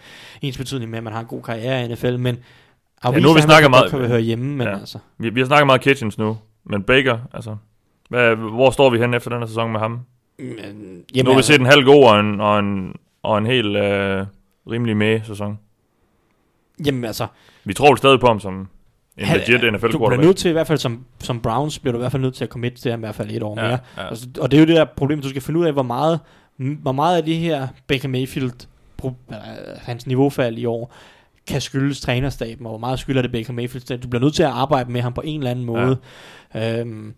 ens 0.43 0.59
betydning 0.59 0.90
med, 0.90 0.99
at 0.99 1.05
man 1.05 1.12
har 1.12 1.21
en 1.21 1.27
god 1.27 1.43
karriere 1.43 1.85
i 1.85 1.88
NFL, 1.88 2.17
men 2.19 2.38
har 3.03 3.12
Ja, 3.12 3.19
nu 3.19 3.29
har 3.29 3.35
vi 3.35 3.40
snakket 3.40 3.71
godt 3.71 3.71
meget- 3.71 3.90
kan 3.90 4.01
høre 4.09 4.21
hjemme, 4.21 4.57
men 4.57 4.67
ja. 4.67 4.79
altså, 4.79 4.99
Vi, 5.19 5.29
vi 5.31 5.40
har 5.40 5.47
snakket 5.47 5.67
meget 5.67 5.81
Kitchens 5.81 6.19
nu, 6.19 6.37
men 6.64 6.83
Baker, 6.83 7.18
altså... 7.35 7.57
Hvad, 8.09 8.37
hvor 8.37 8.70
står 8.70 8.90
vi 8.90 8.98
hen 8.98 9.14
efter 9.14 9.31
den 9.31 9.38
her 9.38 9.46
sæson 9.46 9.72
med 9.72 9.81
ham? 9.81 10.00
men, 10.38 10.57
Jamen, 10.59 11.05
nu 11.24 11.24
har 11.24 11.31
vi 11.31 11.37
altså, 11.37 11.53
set 11.53 11.61
en 11.61 11.66
halv 11.66 11.85
god 11.85 12.05
og 12.05 12.20
en, 12.20 12.40
og 12.40 12.59
en, 12.59 12.96
og 13.22 13.38
en 13.38 13.46
helt 13.46 13.77
øh, 13.77 14.27
rimelig 14.70 14.96
med 14.96 15.20
sæson. 15.24 15.59
jamen 16.87 17.05
altså, 17.05 17.27
Vi 17.64 17.74
tror 17.74 17.94
stadig 17.94 18.20
på 18.20 18.27
ham 18.27 18.40
som 18.40 18.68
en 19.18 19.24
han- 19.24 19.38
legit 19.38 19.74
NFL 19.74 19.87
du 19.92 19.98
bliver 19.98 20.16
nødt 20.22 20.37
til, 20.37 20.48
i 20.48 20.53
hvert 20.53 20.66
fald 20.66 20.79
som, 20.79 21.05
som 21.18 21.40
Browns, 21.40 21.79
bliver 21.79 21.92
du 21.92 21.98
i 21.98 22.00
hvert 22.03 22.12
fald 22.12 22.22
nødt 22.22 22.35
til 22.35 22.44
at 22.44 22.50
komme 22.50 22.70
til 22.70 22.90
ham 22.90 23.00
i 23.00 23.03
hvert 23.03 23.14
fald 23.14 23.31
et 23.31 23.42
år 23.42 23.61
Ja, 23.61 23.66
mere. 23.68 23.79
ja. 23.96 24.09
Altså, 24.09 24.27
og 24.40 24.50
det 24.50 24.57
er 24.57 24.61
jo 24.61 24.66
det 24.66 24.77
der 24.77 24.85
problem, 24.85 25.20
du 25.22 25.29
skal 25.29 25.42
finde 25.42 25.61
ud 25.61 25.64
af, 25.66 25.72
hvor 25.72 25.83
meget, 25.83 26.20
hvor 26.57 26.92
meget 26.92 27.16
af 27.16 27.24
det 27.24 27.37
her 27.37 27.68
Baker 27.87 28.09
Mayfield, 28.09 28.66
pro, 28.96 29.09
øh, 29.31 29.37
hans 29.79 30.07
niveaufald 30.07 30.59
i 30.59 30.64
år, 30.64 30.94
kan 31.47 31.61
skyldes 31.61 32.01
trænerstaben, 32.01 32.67
og 32.67 32.71
hvor 32.71 32.79
meget 32.79 32.99
skylder 32.99 33.23
det 33.23 33.33
Baker 33.33 33.53
Mayfield. 33.53 33.99
Du 33.99 34.09
bliver 34.09 34.23
nødt 34.23 34.35
til 34.35 34.43
at 34.43 34.49
arbejde 34.49 34.93
med 34.93 35.01
ham 35.01 35.13
på 35.13 35.21
en 35.21 35.41
eller 35.41 35.51
anden 35.51 35.65
måde. 35.65 35.99
Ja. 36.55 36.81
Øhm, 36.81 37.15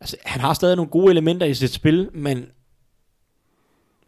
altså, 0.00 0.16
han 0.24 0.40
har 0.40 0.54
stadig 0.54 0.76
nogle 0.76 0.90
gode 0.90 1.10
elementer 1.10 1.46
i 1.46 1.54
sit 1.54 1.72
spil, 1.72 2.10
men 2.14 2.46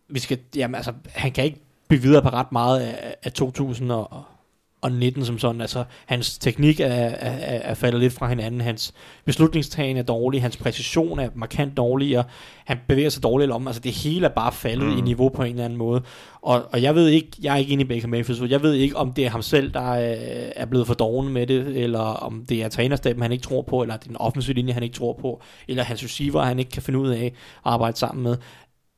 vi 0.08 0.18
skal, 0.18 0.38
jamen, 0.56 0.74
altså, 0.74 0.92
han 1.06 1.32
kan 1.32 1.44
ikke 1.44 1.60
bygge 1.88 2.02
videre 2.02 2.22
på 2.22 2.28
ret 2.28 2.52
meget 2.52 2.80
af, 2.80 3.14
af 3.22 3.32
2000 3.32 3.92
og, 3.92 4.24
og 4.82 4.92
19 4.92 5.24
som 5.24 5.38
sådan. 5.38 5.60
Altså, 5.60 5.84
hans 6.06 6.38
teknik 6.38 6.80
er, 6.80 6.86
er, 6.86 7.58
er, 7.58 7.74
faldet 7.74 8.00
lidt 8.00 8.12
fra 8.12 8.28
hinanden. 8.28 8.60
Hans 8.60 8.94
beslutningstagen 9.24 9.96
er 9.96 10.02
dårlig. 10.02 10.42
Hans 10.42 10.56
præcision 10.56 11.18
er 11.18 11.28
markant 11.34 11.76
dårligere. 11.76 12.24
Han 12.64 12.78
bevæger 12.88 13.08
sig 13.08 13.22
dårligt 13.22 13.50
om. 13.50 13.66
Altså, 13.66 13.82
det 13.82 13.92
hele 13.92 14.26
er 14.26 14.30
bare 14.30 14.52
faldet 14.52 14.88
mm. 14.88 14.98
i 14.98 15.00
niveau 15.00 15.28
på 15.28 15.42
en 15.42 15.50
eller 15.50 15.64
anden 15.64 15.78
måde. 15.78 16.02
Og, 16.42 16.64
og 16.72 16.82
jeg 16.82 16.94
ved 16.94 17.08
ikke, 17.08 17.28
jeg 17.42 17.52
er 17.52 17.56
ikke 17.56 17.72
inde 17.72 17.84
i 17.84 17.86
Baker 17.86 18.08
Mayfield, 18.08 18.38
så 18.38 18.44
jeg 18.44 18.62
ved 18.62 18.72
ikke, 18.72 18.96
om 18.96 19.12
det 19.12 19.26
er 19.26 19.30
ham 19.30 19.42
selv, 19.42 19.72
der 19.72 19.92
er, 19.94 20.16
er 20.56 20.66
blevet 20.66 20.86
for 20.86 20.94
doven 20.94 21.28
med 21.28 21.46
det, 21.46 21.66
eller 21.66 21.98
om 21.98 22.44
det 22.48 22.62
er 22.62 22.68
trænerstaben, 22.68 23.22
han 23.22 23.32
ikke 23.32 23.42
tror 23.42 23.62
på, 23.62 23.82
eller 23.82 23.96
det 23.96 24.04
er 24.04 24.08
den 24.08 24.16
offensive 24.16 24.54
linje, 24.54 24.72
han 24.72 24.82
ikke 24.82 24.96
tror 24.96 25.18
på, 25.20 25.42
eller 25.68 25.82
hans 25.82 26.04
receiver, 26.04 26.42
han 26.42 26.58
ikke 26.58 26.70
kan 26.70 26.82
finde 26.82 26.98
ud 26.98 27.08
af 27.08 27.24
at 27.24 27.32
arbejde 27.64 27.96
sammen 27.96 28.22
med. 28.22 28.36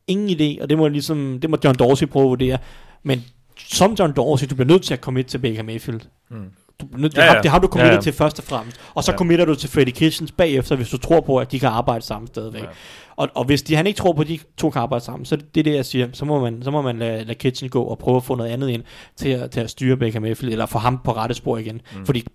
Ingen 0.06 0.30
idé, 0.30 0.62
og 0.62 0.68
det 0.68 0.78
må, 0.78 0.88
ligesom, 0.88 1.38
det 1.42 1.50
må 1.50 1.56
John 1.64 1.76
Dorsey 1.78 2.06
prøve 2.06 2.24
at 2.24 2.28
vurdere. 2.28 2.58
Men 3.02 3.24
som 3.66 3.92
John 3.98 4.12
Dorsey, 4.12 4.46
du 4.50 4.54
bliver 4.54 4.68
nødt 4.68 4.82
til 4.82 4.94
at 4.94 5.00
komme 5.00 5.20
ind 5.20 5.28
til 5.28 5.38
Baker 5.38 5.62
Mayfield. 5.62 6.00
Mm. 6.30 6.36
Du, 6.80 6.86
nødt, 6.96 7.12
det, 7.16 7.22
Ja, 7.22 7.26
har, 7.26 7.34
ja. 7.34 7.42
det 7.42 7.50
har 7.50 7.58
du 7.58 7.68
committet 7.68 7.90
Ja, 7.90 7.94
ja. 7.96 8.00
til 8.00 8.12
først 8.12 8.38
og 8.38 8.44
fremmest. 8.44 8.80
Og 8.94 9.04
så 9.04 9.12
Ja. 9.12 9.16
committer 9.18 9.44
du 9.44 9.54
til 9.54 9.68
Freddie 9.70 9.92
Kitchens 9.94 10.32
bagefter, 10.32 10.76
hvis 10.76 10.88
du 10.90 10.98
tror 10.98 11.20
på, 11.20 11.36
at 11.36 11.52
de 11.52 11.60
kan 11.60 11.68
arbejde 11.68 12.04
sammen 12.04 12.26
stadigvæk. 12.26 12.62
Ja. 12.62 12.68
Og, 13.16 13.28
og 13.34 13.44
hvis 13.44 13.62
de, 13.62 13.76
han 13.76 13.86
ikke 13.86 13.96
tror 13.98 14.12
på, 14.12 14.20
at 14.22 14.28
de 14.28 14.38
to 14.56 14.70
kan 14.70 14.82
arbejde 14.82 15.04
sammen, 15.04 15.24
så 15.24 15.36
det 15.36 15.60
er 15.60 15.64
det, 15.64 15.74
jeg 15.74 15.86
siger. 15.86 16.08
Så 16.12 16.24
må 16.24 16.40
man, 16.40 16.62
så 16.62 16.70
må 16.70 16.82
man 16.82 16.98
lade, 16.98 17.24
lade 17.24 17.34
Kitchen 17.34 17.70
gå 17.70 17.82
og 17.82 17.98
prøve 17.98 18.16
at 18.16 18.24
få 18.24 18.34
noget 18.34 18.50
andet 18.50 18.68
ind 18.68 18.82
til 19.16 19.28
at, 19.28 19.50
til 19.50 19.60
at 19.60 19.70
styre 19.70 19.96
Baker 19.96 20.20
Mayfield, 20.20 20.52
eller 20.52 20.66
få 20.66 20.78
ham 20.78 21.00
på 21.04 21.12
rette 21.12 21.34
spor 21.34 21.58
igen. 21.58 21.80
Mm. 21.96 22.06
Fordi 22.06 22.26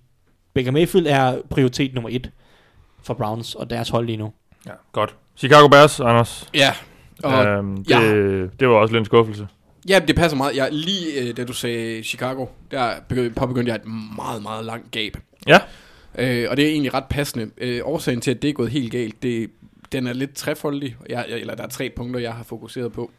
Baker 0.53 0.71
Mayfield 0.71 1.07
er 1.07 1.37
prioritet 1.49 1.93
nummer 1.93 2.09
et 2.13 2.31
for 3.03 3.13
Browns 3.13 3.55
og 3.55 3.69
deres 3.69 3.89
hold 3.89 4.05
lige 4.05 4.17
nu. 4.17 4.31
Ja, 4.65 4.71
godt. 4.91 5.15
Chicago 5.37 5.67
Bears, 5.67 5.99
Anders. 5.99 6.49
Ja, 6.53 6.71
og 7.23 7.45
Øhm, 7.45 7.77
det, 7.83 7.89
ja. 7.89 8.01
det 8.59 8.67
var 8.69 8.75
også 8.75 8.93
lidt 8.93 9.01
en 9.01 9.05
skuffelse. 9.05 9.47
Ja, 9.89 9.99
det 10.07 10.15
passer 10.15 10.37
meget. 10.37 10.55
Jeg, 10.55 10.69
lige 10.71 11.21
øh, 11.21 11.37
da 11.37 11.43
du 11.43 11.53
sagde 11.53 12.03
Chicago, 12.03 12.45
der 12.71 12.95
begy- 12.95 13.33
påbegyndte 13.33 13.69
jeg 13.69 13.75
et 13.75 13.87
meget, 14.15 14.41
meget 14.41 14.65
langt 14.65 14.91
gab. 14.91 15.17
Ja. 15.47 15.59
Øh, 16.17 16.47
og 16.49 16.57
det 16.57 16.65
er 16.65 16.69
egentlig 16.69 16.93
ret 16.93 17.05
passende. 17.09 17.51
Øh, 17.57 17.81
årsagen 17.83 18.21
til, 18.21 18.31
at 18.31 18.41
det 18.41 18.49
er 18.49 18.53
gået 18.53 18.71
helt 18.71 18.91
galt, 18.91 19.23
det, 19.23 19.49
den 19.91 20.07
er 20.07 20.13
lidt 20.13 20.33
trefoldig. 20.35 20.95
Jeg, 21.09 21.25
eller 21.29 21.55
der 21.55 21.63
er 21.63 21.67
tre 21.67 21.89
punkter, 21.95 22.19
jeg 22.19 22.33
har 22.33 22.43
fokuseret 22.43 22.91
på. 22.93 23.11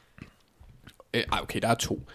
Øh, 1.14 1.22
ej, 1.32 1.38
okay, 1.42 1.60
der 1.62 1.68
er 1.68 1.74
to. 1.74 2.06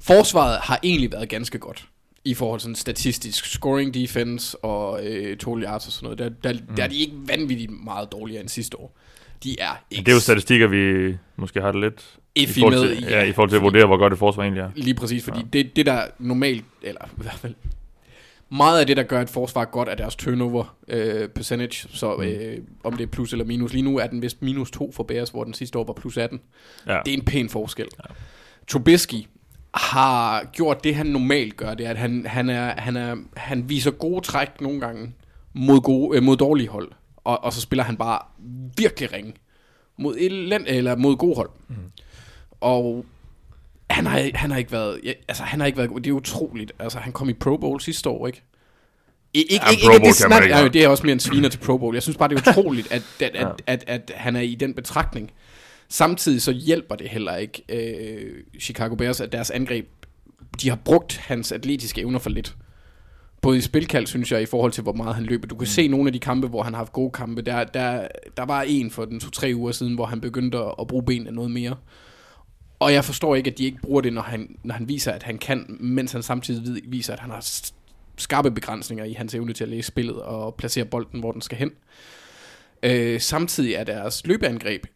Forsvaret 0.00 0.58
har 0.62 0.80
egentlig 0.82 1.12
været 1.12 1.28
ganske 1.28 1.58
godt 1.58 1.84
i 2.24 2.34
forhold 2.34 2.60
til 2.60 2.76
statistisk 2.76 3.44
scoring 3.46 3.94
defense 3.94 4.58
og 4.58 5.06
øh, 5.06 5.36
total 5.36 5.64
yards 5.64 5.86
og 5.86 5.92
sådan 5.92 6.04
noget. 6.04 6.18
Der, 6.18 6.28
der, 6.52 6.60
mm. 6.68 6.74
der 6.76 6.82
er 6.84 6.88
de 6.88 6.96
ikke 6.96 7.14
vanvittigt 7.26 7.84
meget 7.84 8.12
dårligere 8.12 8.40
end 8.40 8.48
sidste 8.48 8.80
år. 8.80 8.96
De 9.42 9.60
er 9.60 9.84
ikke 9.90 10.04
Det 10.04 10.12
er 10.12 10.16
jo 10.16 10.20
statistikker, 10.20 10.66
vi 10.66 11.16
måske 11.36 11.60
har 11.60 11.72
det 11.72 11.80
lidt 11.80 12.16
i 12.34 12.46
forhold 12.46 12.74
med, 12.74 12.96
til, 12.96 13.04
ja, 13.04 13.22
i 13.22 13.32
forhold 13.32 13.50
til 13.50 13.56
at 13.56 13.62
vurdere, 13.62 13.86
hvor 13.86 13.96
godt 13.96 14.12
et 14.12 14.18
forsvar 14.18 14.42
egentlig 14.42 14.60
er. 14.60 14.70
Lige 14.74 14.94
præcis, 14.94 15.24
fordi 15.24 15.38
ja. 15.38 15.46
det, 15.52 15.76
det 15.76 15.86
der 15.86 16.02
normalt, 16.18 16.64
eller 16.82 17.04
i 17.04 17.22
hvert 17.22 17.34
fald, 17.38 17.54
meget 18.50 18.80
af 18.80 18.86
det, 18.86 18.96
der 18.96 19.02
gør 19.02 19.20
et 19.20 19.30
forsvar 19.30 19.64
godt, 19.64 19.88
er 19.88 19.94
deres 19.94 20.16
turnover 20.16 20.76
øh, 20.88 21.28
percentage, 21.28 21.88
så 21.92 22.16
øh, 22.22 22.58
om 22.84 22.96
det 22.96 23.02
er 23.02 23.06
plus 23.06 23.32
eller 23.32 23.44
minus. 23.44 23.72
Lige 23.72 23.82
nu 23.82 23.98
er 23.98 24.06
den 24.06 24.22
vist 24.22 24.42
minus 24.42 24.70
2 24.70 24.92
for 24.92 25.02
Bears, 25.02 25.30
hvor 25.30 25.44
den 25.44 25.54
sidste 25.54 25.78
år 25.78 25.84
var 25.84 25.92
plus 25.92 26.16
18. 26.16 26.40
Ja. 26.86 27.00
Det 27.04 27.14
er 27.14 27.18
en 27.18 27.24
pæn 27.24 27.48
forskel. 27.48 27.86
Ja. 27.98 28.14
Trubisky 28.68 29.26
har 29.74 30.44
gjort 30.52 30.84
det, 30.84 30.94
han 30.94 31.06
normalt 31.06 31.56
gør, 31.56 31.74
det 31.74 31.86
er, 31.86 31.90
at 31.90 31.96
han, 31.96 32.26
han, 32.26 32.48
er, 32.48 32.80
han, 32.80 32.96
er, 32.96 33.16
han 33.36 33.68
viser 33.68 33.90
gode 33.90 34.20
træk 34.20 34.60
nogle 34.60 34.80
gange 34.80 35.12
mod, 35.52 35.80
gode, 35.80 36.16
øh, 36.16 36.22
mod 36.22 36.36
dårlige 36.36 36.68
hold, 36.68 36.92
og, 37.24 37.44
og 37.44 37.52
så 37.52 37.60
spiller 37.60 37.84
han 37.84 37.96
bare 37.96 38.18
virkelig 38.76 39.12
ringe 39.12 39.34
mod, 39.98 40.16
elend, 40.16 40.64
eller 40.66 40.96
mod 40.96 41.16
gode 41.16 41.36
hold. 41.36 41.50
Mm. 41.68 41.74
Og 42.60 43.06
han 43.90 44.06
har, 44.06 44.30
han 44.34 44.50
har 44.50 44.58
ikke 44.58 44.72
været, 44.72 45.00
ja, 45.04 45.12
altså 45.28 45.42
han 45.42 45.60
har 45.60 45.66
ikke 45.66 45.78
været, 45.78 45.90
det 46.04 46.06
er 46.06 46.12
utroligt. 46.12 46.72
Altså 46.78 46.98
han 46.98 47.12
kom 47.12 47.28
i 47.28 47.32
Pro 47.32 47.56
Bowl 47.56 47.80
sidste 47.80 48.08
år, 48.08 48.26
ikke? 48.26 48.42
I, 49.34 49.38
ikke, 49.42 49.64
Ja, 49.66 49.70
ikke, 49.70 49.82
Pro 49.86 49.92
ikke 49.92 50.06
det, 50.06 50.14
snak, 50.14 50.42
ikke 50.42 50.56
ja, 50.56 50.68
det 50.68 50.84
er 50.84 50.88
også 50.88 51.02
mere 51.02 51.12
en 51.12 51.20
sviner 51.20 51.48
til 51.48 51.58
Pro 51.58 51.78
Bowl. 51.78 51.94
Jeg 51.94 52.02
synes 52.02 52.16
bare, 52.16 52.28
det 52.28 52.46
er 52.46 52.50
utroligt, 52.50 52.92
at, 52.92 53.02
at, 53.20 53.34
Ja. 53.34 53.48
at, 53.48 53.62
at, 53.66 53.84
at, 53.86 54.12
han 54.16 54.36
er 54.36 54.40
i 54.40 54.54
den 54.54 54.74
betragtning. 54.74 55.30
Samtidig 55.88 56.42
så 56.42 56.52
hjælper 56.52 56.94
det 56.94 57.08
heller 57.08 57.36
ikke 57.36 57.62
øh, 57.68 58.60
Chicago 58.60 58.94
Bears, 58.94 59.20
at 59.20 59.32
deres 59.32 59.50
angreb, 59.50 59.88
de 60.62 60.68
har 60.68 60.76
brugt 60.84 61.16
hans 61.16 61.52
atletiske 61.52 62.00
evner 62.00 62.18
for 62.18 62.30
lidt. 62.30 62.56
Både 63.44 63.58
i 63.58 63.60
spilkald, 63.60 64.06
synes 64.06 64.32
jeg, 64.32 64.42
i 64.42 64.46
forhold 64.46 64.72
til, 64.72 64.82
hvor 64.82 64.92
meget 64.92 65.14
han 65.14 65.24
løber. 65.24 65.48
Du 65.48 65.54
kan 65.54 65.62
mm. 65.62 65.66
se 65.66 65.88
nogle 65.88 66.08
af 66.08 66.12
de 66.12 66.18
kampe, 66.18 66.48
hvor 66.48 66.62
han 66.62 66.72
har 66.72 66.78
haft 66.78 66.92
gode 66.92 67.10
kampe. 67.10 67.42
Der, 67.42 67.64
der, 67.64 68.08
der 68.36 68.44
var 68.44 68.62
en 68.62 68.90
for 68.90 69.04
den 69.04 69.20
to-tre 69.20 69.52
uger 69.54 69.72
siden, 69.72 69.94
hvor 69.94 70.06
han 70.06 70.20
begyndte 70.20 70.58
at, 70.58 70.86
bruge 70.86 71.02
benene 71.02 71.30
noget 71.30 71.50
mere. 71.50 71.76
Og 72.78 72.92
jeg 72.92 73.04
forstår 73.04 73.34
ikke, 73.34 73.50
at 73.50 73.58
de 73.58 73.64
ikke 73.64 73.78
bruger 73.82 74.00
det, 74.00 74.12
når 74.12 74.22
han, 74.22 74.56
når 74.62 74.74
han 74.74 74.88
viser, 74.88 75.12
at 75.12 75.22
han 75.22 75.38
kan, 75.38 75.76
mens 75.80 76.12
han 76.12 76.22
samtidig 76.22 76.82
viser, 76.86 77.12
at 77.12 77.20
han 77.20 77.30
har 77.30 77.70
skarpe 78.16 78.50
begrænsninger 78.50 79.04
i 79.04 79.12
hans 79.12 79.34
evne 79.34 79.52
til 79.52 79.64
at 79.64 79.70
læse 79.70 79.86
spillet 79.86 80.22
og 80.22 80.54
placere 80.54 80.84
bolden, 80.84 81.20
hvor 81.20 81.32
den 81.32 81.40
skal 81.40 81.58
hen. 81.58 81.70
Øh, 82.82 83.20
samtidig 83.20 83.74
er 83.74 83.84
deres 83.84 84.26
løbeangreb 84.26 84.86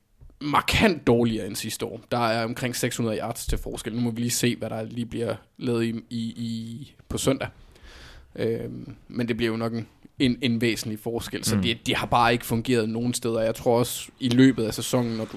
markant 0.40 1.06
dårligere 1.06 1.46
end 1.46 1.56
sidste 1.56 1.86
år. 1.86 2.00
Der 2.10 2.18
er 2.18 2.44
omkring 2.44 2.76
600 2.76 3.18
yards 3.18 3.46
til 3.46 3.58
forskel. 3.58 3.94
Nu 3.94 4.00
må 4.00 4.10
vi 4.10 4.20
lige 4.20 4.30
se, 4.30 4.56
hvad 4.56 4.70
der 4.70 4.82
lige 4.82 5.06
bliver 5.06 5.34
lavet 5.58 5.84
i, 5.84 5.94
i, 6.10 6.18
i, 6.36 6.94
på 7.08 7.18
søndag. 7.18 7.48
Øh, 8.36 8.70
men 9.08 9.28
det 9.28 9.36
bliver 9.36 9.50
jo 9.52 9.56
nok 9.56 9.72
en, 9.72 9.86
en, 10.18 10.38
en 10.42 10.60
væsentlig 10.60 10.98
forskel. 10.98 11.44
Så 11.44 11.56
Mm. 11.56 11.62
det, 11.62 11.86
det 11.86 11.96
har 11.96 12.06
bare 12.06 12.32
ikke 12.32 12.46
fungeret 12.46 12.88
nogen 12.88 13.14
steder. 13.14 13.40
Jeg 13.40 13.54
tror 13.54 13.78
også, 13.78 14.08
i 14.20 14.28
løbet 14.28 14.64
af 14.64 14.74
sæsonen, 14.74 15.16
når 15.16 15.24
du 15.24 15.36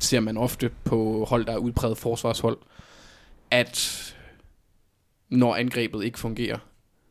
ser 0.00 0.20
man 0.20 0.36
ofte 0.36 0.70
på 0.84 1.24
hold, 1.28 1.44
der 1.46 1.52
er 1.52 1.56
udpræget 1.58 1.98
forsvarshold, 1.98 2.58
at 3.50 4.02
når 5.30 5.54
angrebet 5.54 6.04
ikke 6.04 6.18
fungerer, 6.18 6.58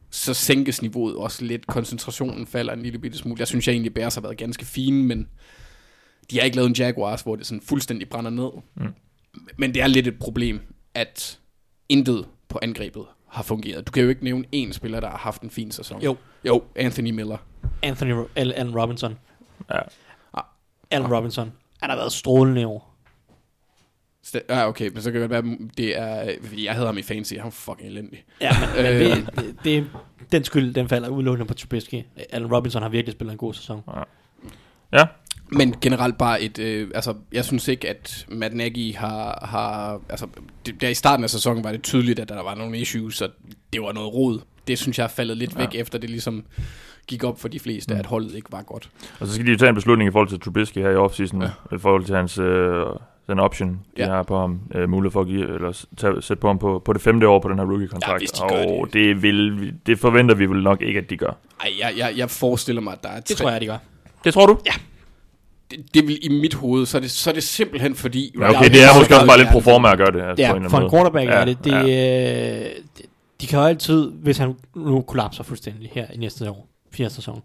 så 0.10 0.34
sænkes 0.34 0.82
niveauet 0.82 1.16
også 1.16 1.46
lidt. 1.46 1.68
Koncentrationen 1.68 2.48
falder 2.48 2.74
en 2.74 2.82
lille 2.82 3.00
bitte 3.00 3.18
smule. 3.18 3.40
Jeg 3.40 3.48
synes 3.48 3.68
jeg 3.68 3.74
egentlig, 3.74 3.94
Bears 3.94 4.16
har 4.16 4.22
været 4.22 4.38
ganske 4.38 4.66
fine, 4.66 5.04
men 5.04 5.28
de 6.32 6.38
har 6.38 6.44
ikke 6.46 6.56
lavet 6.58 6.70
en 6.70 6.76
Jaguars, 6.76 7.22
hvor 7.22 7.36
det 7.36 7.46
sådan 7.46 7.62
fuldstændig 7.62 8.10
brænder 8.10 8.32
ned. 8.32 8.50
Mm. 8.76 8.94
Men 9.58 9.74
det 9.74 9.82
er 9.82 9.88
lidt 9.88 10.08
et 10.08 10.20
problem, 10.20 10.60
at 10.94 11.40
intet 11.90 12.26
på 12.48 12.60
angrebet 12.62 13.04
har 13.36 13.44
fungeret. 13.44 13.88
Du 13.88 13.92
kan 13.92 14.04
jo 14.04 14.10
ikke 14.10 14.24
nævne 14.24 14.46
én 14.56 14.72
spiller, 14.72 15.00
der 15.00 15.10
har 15.10 15.18
haft 15.18 15.42
en 15.42 15.50
fin 15.50 15.72
sæson. 15.72 16.02
Jo. 16.02 16.16
Jo, 16.46 16.64
Anthony 16.76 17.12
Miller. 17.12 17.38
Anthony 17.84 18.12
Ro- 18.12 18.28
Al- 18.36 18.54
Allen 18.54 18.80
Robinson. 18.80 19.18
Ja. 19.70 19.80
Allen 20.92 21.14
Robinson. 21.16 21.52
Han 21.82 21.90
har 21.90 21.98
været 21.98 22.12
strålende 22.12 22.62
i 22.62 22.66
år. 22.66 22.96
Sta- 24.28 24.46
Ja, 24.50 24.68
okay, 24.68 24.90
men 24.94 25.02
så 25.02 25.12
kan 25.12 25.22
det 25.22 25.30
være, 25.30 25.58
det 25.78 25.98
er... 26.00 26.36
fordi 26.48 26.66
Jeg 26.66 26.74
havde 26.74 26.86
ham 26.86 26.98
i 26.98 27.02
fancy, 27.02 27.34
han 27.34 27.44
var 27.44 27.50
fucking 27.50 27.90
elendig. 27.90 28.24
Ja, 28.42 28.52
men, 28.76 28.84
men 28.84 28.94
Øh. 28.94 29.00
det, 29.00 29.30
det, 29.36 29.56
det, 29.64 29.88
den 30.32 30.44
skyld, 30.44 30.74
den 30.74 30.90
falder 30.90 31.10
udelukkende 31.10 31.48
på 31.48 31.54
Trubisky. 31.54 32.04
Allen 32.30 32.54
Robinson 32.56 32.82
har 32.82 32.90
virkelig 32.90 33.14
spillet 33.14 33.32
en 33.32 33.38
god 33.38 33.54
sæson. 33.54 33.82
Ja, 34.94 35.06
Men 35.58 35.76
generelt 35.82 36.18
bare 36.18 36.42
et, 36.42 36.60
øh, 36.60 36.88
altså, 36.96 37.14
jeg 37.34 37.46
synes 37.46 37.68
ikke, 37.68 37.90
at 37.90 38.26
Matt 38.30 38.54
Nagy 38.56 38.96
har, 38.96 39.46
har 39.50 40.00
altså, 40.10 40.28
det, 40.66 40.82
der 40.82 40.90
i 40.90 40.94
starten 40.94 41.24
af 41.24 41.30
sæsonen 41.30 41.64
var 41.64 41.72
det 41.72 41.84
tydeligt, 41.84 42.20
at 42.20 42.30
der 42.30 42.44
var 42.44 42.56
nogle 42.56 42.78
issues, 42.78 43.16
så 43.18 43.30
det 43.74 43.82
var 43.82 43.92
noget 43.94 44.14
rod. 44.14 44.40
Det 44.68 44.80
synes 44.80 44.98
jeg 44.98 45.04
er 45.04 45.08
faldet 45.08 45.38
lidt 45.38 45.54
Ja. 45.56 45.60
væk, 45.60 45.76
efter 45.76 46.00
det 46.00 46.10
ligesom 46.10 46.44
gik 47.08 47.24
op 47.24 47.40
for 47.42 47.48
de 47.48 47.60
fleste, 47.60 47.94
Mm. 47.94 48.00
at 48.00 48.06
holdet 48.06 48.36
ikke 48.36 48.52
var 48.52 48.62
godt. 48.62 48.90
og 49.20 49.28
så 49.28 49.34
skal 49.34 49.46
de 49.46 49.52
jo 49.52 49.58
tage 49.58 49.70
en 49.70 49.76
beslutning 49.76 50.08
i 50.08 50.12
forhold 50.12 50.30
til 50.30 50.40
Trubisky 50.40 50.78
her 50.78 50.90
i 50.90 50.96
offseason, 50.96 51.42
Ja. 51.42 51.48
i 51.76 51.78
forhold 51.80 52.06
til 52.06 52.16
hans 52.16 52.38
øh, 52.38 52.86
den 53.28 53.40
option, 53.40 53.70
de 53.70 53.78
Ja. 53.98 54.06
har 54.06 54.24
på 54.24 54.40
ham, 54.40 54.60
øh, 54.76 54.90
mulighed 54.90 55.12
for 55.12 55.22
at 55.22 55.28
give, 55.28 55.56
eller 55.56 55.86
tage, 55.98 56.22
sætte 56.22 56.42
på 56.42 56.48
ham 56.48 56.60
på, 56.60 56.82
på 56.86 56.94
det 56.94 57.02
femte 57.02 57.28
år 57.28 57.40
på 57.40 57.50
den 57.50 57.60
her 57.60 57.66
rookie-kontrakt. 57.66 58.14
Ja, 58.14 58.18
hvis 58.18 58.32
de 58.32 58.42
gør 58.50 58.66
og 58.80 58.88
det. 58.94 59.22
vil, 59.22 59.62
vi- 59.62 59.72
det 59.86 60.00
forventer 60.00 60.36
vi 60.36 60.46
vel 60.46 60.64
nok 60.64 60.82
ikke, 60.82 61.00
at 61.00 61.10
de 61.10 61.18
gør. 61.18 61.38
Ej, 61.62 61.70
jeg, 61.80 61.94
jeg, 61.98 62.14
jeg 62.18 62.30
forestiller 62.30 62.82
mig, 62.82 62.94
at 62.94 63.04
der 63.04 63.10
er 63.10 63.20
Det 63.20 63.38
tror 63.38 63.50
jeg, 63.52 63.62
de 63.62 63.66
gør. 63.66 63.78
Det 64.24 64.34
tror 64.34 64.46
du? 64.46 64.58
Ja. 64.66 64.72
Det, 65.72 65.80
det 65.94 66.08
vil 66.08 66.20
i 66.22 66.30
mit 66.30 66.54
hoved, 66.54 66.86
så 66.86 66.98
er 66.98 67.02
det, 67.02 67.12
så 67.12 67.30
er 67.30 67.34
det 67.34 67.44
simpelthen 67.44 67.96
fordi... 67.96 68.32
Men 68.36 68.44
okay, 68.50 68.70
det 68.70 68.84
er 68.84 69.00
måske 69.00 69.16
også 69.16 69.28
bare 69.28 69.38
lidt 69.38 69.50
pro 69.50 69.60
forma 69.60 69.92
at 69.92 69.98
gøre 69.98 70.12
det. 70.12 70.22
Altså, 70.22 70.36
på 70.36 70.42
Ja, 70.42 70.50
en 70.50 70.56
eller 70.56 70.70
for 70.70 70.78
en 70.80 70.90
quarterback 70.90 71.28
måde. 71.28 71.38
er 71.38 71.46
det. 71.46 71.64
det 71.64 71.72
ja. 71.72 71.84
de, 71.84 72.70
de 73.42 73.48
kan 73.48 73.60
jo 73.60 73.66
altid, 73.66 74.12
hvis 74.12 74.38
han 74.38 74.54
nu 74.76 75.02
kollapser 75.02 75.44
fuldstændig 75.44 75.92
her 75.94 76.06
i 76.14 76.18
næste 76.18 76.50
år, 76.50 76.68
fjerde 76.94 77.14
sæson, 77.14 77.42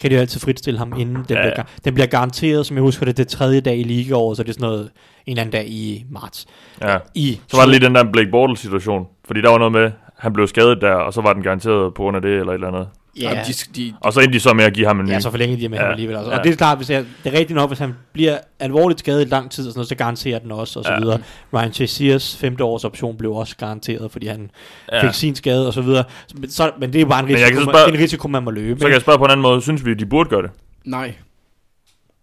kan 0.00 0.10
de 0.10 0.14
jo 0.14 0.20
altid 0.20 0.40
fritstille 0.40 0.78
ham 0.78 0.92
inden. 0.98 1.16
Den, 1.16 1.24
Ja, 1.30 1.38
ja, 1.38 1.46
ja. 1.46 1.50
Bliver, 1.52 1.64
den 1.84 1.94
bliver 1.94 2.06
garanteret, 2.06 2.66
som 2.66 2.76
jeg 2.76 2.82
husker 2.82 3.04
det, 3.06 3.16
det 3.16 3.28
tredje 3.28 3.60
dag 3.60 3.78
i 3.78 3.82
ligaåret, 3.82 4.36
så 4.36 4.42
det 4.42 4.48
er 4.48 4.52
sådan 4.52 4.68
noget, 4.68 4.80
en 4.80 4.90
eller 5.26 5.40
anden 5.42 5.52
dag 5.52 5.68
i 5.68 6.04
marts. 6.10 6.46
Ja. 6.80 6.98
I 7.14 7.40
Så 7.48 7.56
var 7.56 7.64
der 7.64 7.70
lige 7.70 7.86
den 7.86 7.94
der 7.94 8.04
Blake 8.12 8.30
Bortles 8.30 8.60
situation, 8.60 9.06
fordi 9.24 9.40
der 9.40 9.50
var 9.50 9.58
noget 9.58 9.72
med, 9.72 9.90
han 10.18 10.32
blev 10.32 10.46
skadet 10.46 10.78
der, 10.80 10.92
og 10.92 11.12
så 11.12 11.20
var 11.20 11.32
den 11.32 11.42
garanteret 11.42 11.94
på 11.94 12.02
grund 12.02 12.16
af 12.16 12.22
det, 12.22 12.30
eller 12.30 12.52
et 12.52 12.54
eller 12.54 12.68
andet. 12.68 12.88
Ja, 13.20 13.30
Ja, 13.32 13.42
de, 13.46 13.52
de, 13.76 13.94
Og 14.00 14.12
så 14.12 14.20
endte 14.20 14.34
de 14.34 14.40
så 14.40 14.52
med 14.54 14.64
at 14.64 14.72
give 14.74 14.86
ham 14.86 15.00
en 15.00 15.06
ny. 15.06 15.10
ja, 15.10 15.20
så 15.20 15.30
forlængede 15.30 15.60
de 15.60 15.68
med 15.68 15.78
ja, 15.78 15.82
ham 15.82 15.88
Ja, 15.88 15.92
alligevel 15.92 16.16
også. 16.16 16.30
ja. 16.30 16.38
Og 16.38 16.44
det 16.44 16.52
er 16.52 16.56
klart, 16.56 16.78
hvis 16.78 16.90
jeg, 16.90 17.04
det 17.24 17.34
er 17.34 17.38
rigtigt 17.38 17.54
nok, 17.56 17.70
hvis 17.70 17.78
han 17.78 17.94
bliver 18.12 18.38
alvorligt 18.58 19.00
skadet 19.00 19.26
i 19.26 19.28
lang 19.28 19.50
tid, 19.50 19.66
og 19.66 19.72
sådan 19.72 19.78
noget, 19.78 19.88
så 19.88 19.94
garanterer 19.94 20.38
den 20.38 20.52
også, 20.52 20.78
og 20.78 20.84
så 20.84 20.92
Ja. 20.92 20.98
videre. 21.00 21.20
Ryan 21.54 21.72
Chaziers 21.72 22.36
femte 22.36 22.64
års 22.64 22.84
option 22.84 23.16
blev 23.16 23.32
også 23.32 23.56
garanteret, 23.56 24.10
fordi 24.12 24.26
han 24.26 24.50
ja. 24.92 25.06
fik 25.06 25.14
sin 25.14 25.34
skade 25.34 25.66
og 25.66 25.72
så 25.74 25.82
videre. 25.82 26.04
Men, 26.34 26.50
så, 26.50 26.70
men 26.80 26.92
det 26.92 26.98
er 26.98 27.00
jo 27.02 27.08
bare 27.08 27.20
en 27.22 27.28
risiko, 27.28 27.54
man, 27.54 27.64
spørge- 27.64 27.88
en 27.94 27.98
risiko 27.98 28.28
man 28.28 28.42
må 28.42 28.50
løbe. 28.50 28.80
Så 28.80 28.86
kan 28.86 28.92
jeg 28.92 29.00
spørge 29.00 29.18
på 29.18 29.24
en 29.24 29.30
anden 29.30 29.42
måde, 29.42 29.62
synes 29.62 29.84
vi, 29.84 29.94
de 29.94 30.06
burde 30.06 30.30
gøre 30.30 30.42
det? 30.42 30.50
nej. 30.84 31.14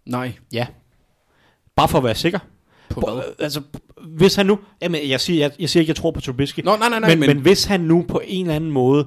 Nej, 0.06 0.32
Ja. 0.52 0.66
Bare 1.76 1.88
for 1.88 1.98
at 1.98 2.04
være 2.04 2.14
sikker. 2.14 2.38
på 2.90 3.00
hvad? 3.00 3.22
altså, 3.38 3.60
hvis 4.06 4.34
han 4.34 4.46
nu... 4.46 4.58
Jamen, 4.82 5.00
jeg 5.08 5.20
siger, 5.20 5.44
jeg, 5.44 5.50
jeg 5.60 5.68
siger 5.68 5.80
ikke, 5.80 5.90
jeg 5.90 5.96
tror 5.96 6.10
på 6.10 6.20
Trubisky. 6.20 6.60
Nå, 6.64 6.76
nej, 6.76 6.88
nej, 6.88 7.00
nej, 7.00 7.08
men, 7.08 7.18
men- 7.18 7.26
men, 7.28 7.36
men 7.36 7.42
hvis 7.42 7.64
han 7.64 7.80
nu 7.80 8.04
på 8.08 8.20
en 8.24 8.44
eller 8.46 8.56
anden 8.56 8.70
måde 8.70 9.06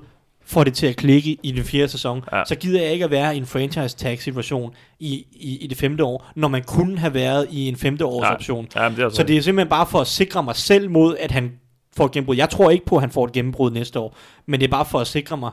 får 0.51 0.63
det 0.63 0.73
til 0.73 0.87
at 0.87 0.95
klikke 0.95 1.37
i 1.43 1.51
den 1.51 1.63
fjerde 1.63 1.87
sæson, 1.87 2.23
Ja. 2.33 2.43
så 2.45 2.55
gider 2.55 2.81
jeg 2.81 2.91
ikke 2.91 3.05
at 3.05 3.11
være 3.11 3.35
i 3.35 3.37
en 3.37 3.45
franchise 3.45 3.97
tag 3.97 4.21
situation 4.21 4.73
i, 4.99 5.25
i, 5.31 5.57
i 5.61 5.67
det 5.67 5.77
femte 5.77 6.03
år, 6.03 6.31
når 6.35 6.47
man 6.47 6.63
kunne 6.63 6.97
have 6.99 7.13
været 7.13 7.47
i 7.51 7.67
en 7.67 7.75
femte 7.75 8.05
års 8.05 8.23
Ja. 8.25 8.33
option. 8.33 8.67
Ja, 8.75 8.89
det 8.89 8.99
er 8.99 9.09
Så 9.09 9.23
det 9.23 9.37
er 9.37 9.41
simpelthen 9.41 9.69
bare 9.69 9.85
for 9.85 9.99
at 10.01 10.07
sikre 10.07 10.43
mig 10.43 10.55
selv 10.55 10.89
mod, 10.89 11.15
at 11.19 11.31
han 11.31 11.51
får 11.97 12.05
et 12.05 12.11
gennembrud. 12.11 12.35
Jeg 12.35 12.49
tror 12.49 12.69
ikke 12.69 12.85
på, 12.85 12.95
at 12.95 13.01
han 13.01 13.11
får 13.11 13.25
et 13.25 13.31
gennembrud 13.31 13.71
næste 13.71 13.99
år, 13.99 14.17
men 14.45 14.59
det 14.59 14.67
er 14.67 14.71
bare 14.71 14.85
for 14.85 14.99
at 14.99 15.07
sikre 15.07 15.37
mig, 15.37 15.51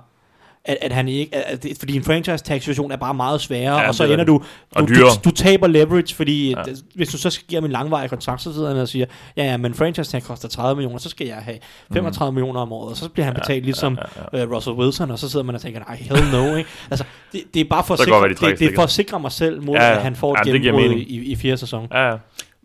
at, 0.68 0.78
at 0.82 0.92
han 0.92 1.08
ikke... 1.08 1.34
At, 1.36 1.64
at 1.66 1.78
fordi 1.78 1.96
en 1.96 2.04
franchise 2.04 2.44
tag 2.44 2.60
situation 2.60 2.92
er 2.92 2.96
bare 2.96 3.14
meget 3.14 3.40
sværere, 3.40 3.80
Ja, 3.80 3.88
og 3.88 3.94
så 3.94 4.04
er 4.04 4.12
ender 4.12 4.24
du... 4.24 4.42
Du, 4.78 4.86
du, 4.86 5.08
du 5.24 5.30
taber 5.30 5.66
leverage, 5.66 6.14
fordi 6.14 6.50
Ja. 6.50 6.58
ja. 6.66 6.72
hvis 6.94 7.08
du 7.08 7.18
så 7.18 7.30
skal 7.30 7.46
give 7.48 7.56
ham 7.56 7.64
en 7.64 7.70
langvarig 7.70 8.10
kontrakt, 8.10 8.42
så 8.42 8.52
sidder 8.54 8.68
han 8.68 8.76
og 8.78 8.88
siger, 8.88 9.06
ja, 9.36 9.44
ja, 9.44 9.56
men 9.56 9.74
franchise 9.74 10.10
tag 10.10 10.22
koster 10.22 10.48
30 10.48 10.76
millioner, 10.76 10.98
så 10.98 11.08
skal 11.08 11.26
jeg 11.26 11.36
have 11.36 11.58
35 11.92 12.30
mm. 12.30 12.34
millioner 12.34 12.60
om 12.60 12.72
året, 12.72 12.90
og 12.90 12.96
så 12.96 13.08
bliver 13.08 13.24
han 13.26 13.34
betalt 13.34 13.64
ligesom 13.64 13.98
ja, 14.32 14.38
ja, 14.38 14.44
ja. 14.44 14.56
Russell 14.56 14.76
Wilson, 14.76 15.10
og 15.10 15.18
så 15.18 15.30
sidder 15.30 15.44
man 15.44 15.54
og 15.54 15.60
tænker, 15.60 15.80
nej, 15.88 15.96
hell 15.96 16.24
no, 16.32 16.56
ikke? 16.56 16.70
Altså, 16.90 17.04
det, 17.32 17.42
det 17.54 17.60
er 17.60 17.64
bare 17.70 17.84
for 17.84 17.94
at 17.94 18.00
sikre, 18.00 18.28
det, 18.28 18.58
det 18.58 18.62
er 18.70 18.74
for 18.74 18.82
at 18.82 18.90
sikre 18.90 19.20
mig 19.20 19.32
selv 19.32 19.62
mod, 19.62 19.74
Ja, 19.74 19.82
ja, 19.82 19.88
ja. 19.90 19.96
at 19.96 20.02
han 20.02 20.16
får 20.16 20.32
et 20.34 20.38
Ja, 20.38 20.42
giver 20.42 20.58
gennembrud 20.58 20.88
mening. 20.88 21.10
i, 21.10 21.32
i 21.32 21.36
fjerde 21.36 21.56
sæson. 21.56 21.88
Ja, 21.92 22.08
ja. 22.10 22.16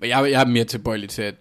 Men 0.04 0.10
jeg, 0.10 0.32
jeg 0.32 0.42
er 0.42 0.46
mere 0.46 0.64
tilbøjelig 0.64 1.10
til, 1.10 1.22
at 1.22 1.36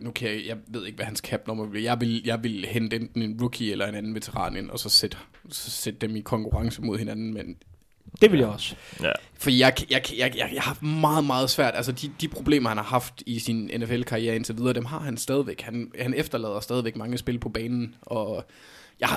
nu 0.00 0.10
kan 0.10 0.28
jeg, 0.28 0.46
jeg 0.46 0.56
ved 0.66 0.86
ikke, 0.86 0.96
hvad 0.96 1.06
hans 1.06 1.18
cap 1.18 1.46
nummer 1.46 1.66
bliver. 1.66 1.82
Jeg 1.82 2.00
vil, 2.00 2.22
jeg 2.24 2.42
vil 2.42 2.66
hente 2.70 2.96
enten 2.96 3.22
en 3.22 3.38
rookie 3.40 3.72
eller 3.72 3.86
en 3.86 3.94
anden 3.94 4.14
veteran 4.14 4.56
ind, 4.56 4.70
og 4.70 4.78
så 4.78 4.88
sætte, 4.88 5.16
så 5.50 5.70
sætte 5.70 5.98
dem 6.06 6.16
i 6.16 6.20
konkurrence 6.20 6.82
mod 6.82 6.98
hinanden. 6.98 7.34
Men 7.34 7.56
Det 8.20 8.32
vil 8.32 8.40
jeg 8.40 8.48
også. 8.48 8.76
ja. 9.02 9.12
For 9.34 9.50
jeg, 9.50 9.74
jeg, 9.90 10.02
jeg, 10.16 10.36
jeg, 10.36 10.50
jeg 10.54 10.62
har 10.62 10.84
meget, 10.84 11.24
meget 11.24 11.50
svært. 11.50 11.74
Altså, 11.76 11.92
de, 11.92 12.10
de 12.20 12.28
problemer, 12.28 12.68
han 12.68 12.76
har 12.78 12.84
haft 12.84 13.22
i 13.26 13.38
sin 13.38 13.70
NFL-karriere 13.78 14.36
indtil 14.36 14.56
videre, 14.56 14.72
dem 14.72 14.84
har 14.84 14.98
han 14.98 15.16
stadigvæk. 15.16 15.60
Han, 15.60 15.92
han 16.00 16.14
efterlader 16.14 16.60
stadigvæk 16.60 16.96
mange 16.96 17.18
spil 17.18 17.38
på 17.38 17.48
banen, 17.48 17.94
og 18.02 18.44
jeg, 19.00 19.08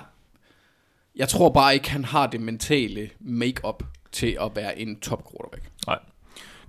jeg 1.15 1.29
tror 1.29 1.49
bare 1.49 1.73
ikke, 1.73 1.89
han 1.91 2.05
har 2.05 2.27
det 2.27 2.41
mentale 2.41 3.09
make-up 3.19 3.83
til 4.11 4.37
at 4.41 4.51
være 4.55 4.79
en 4.79 4.99
top 4.99 5.23
quarterback. 5.31 5.71
Nej. 5.87 5.99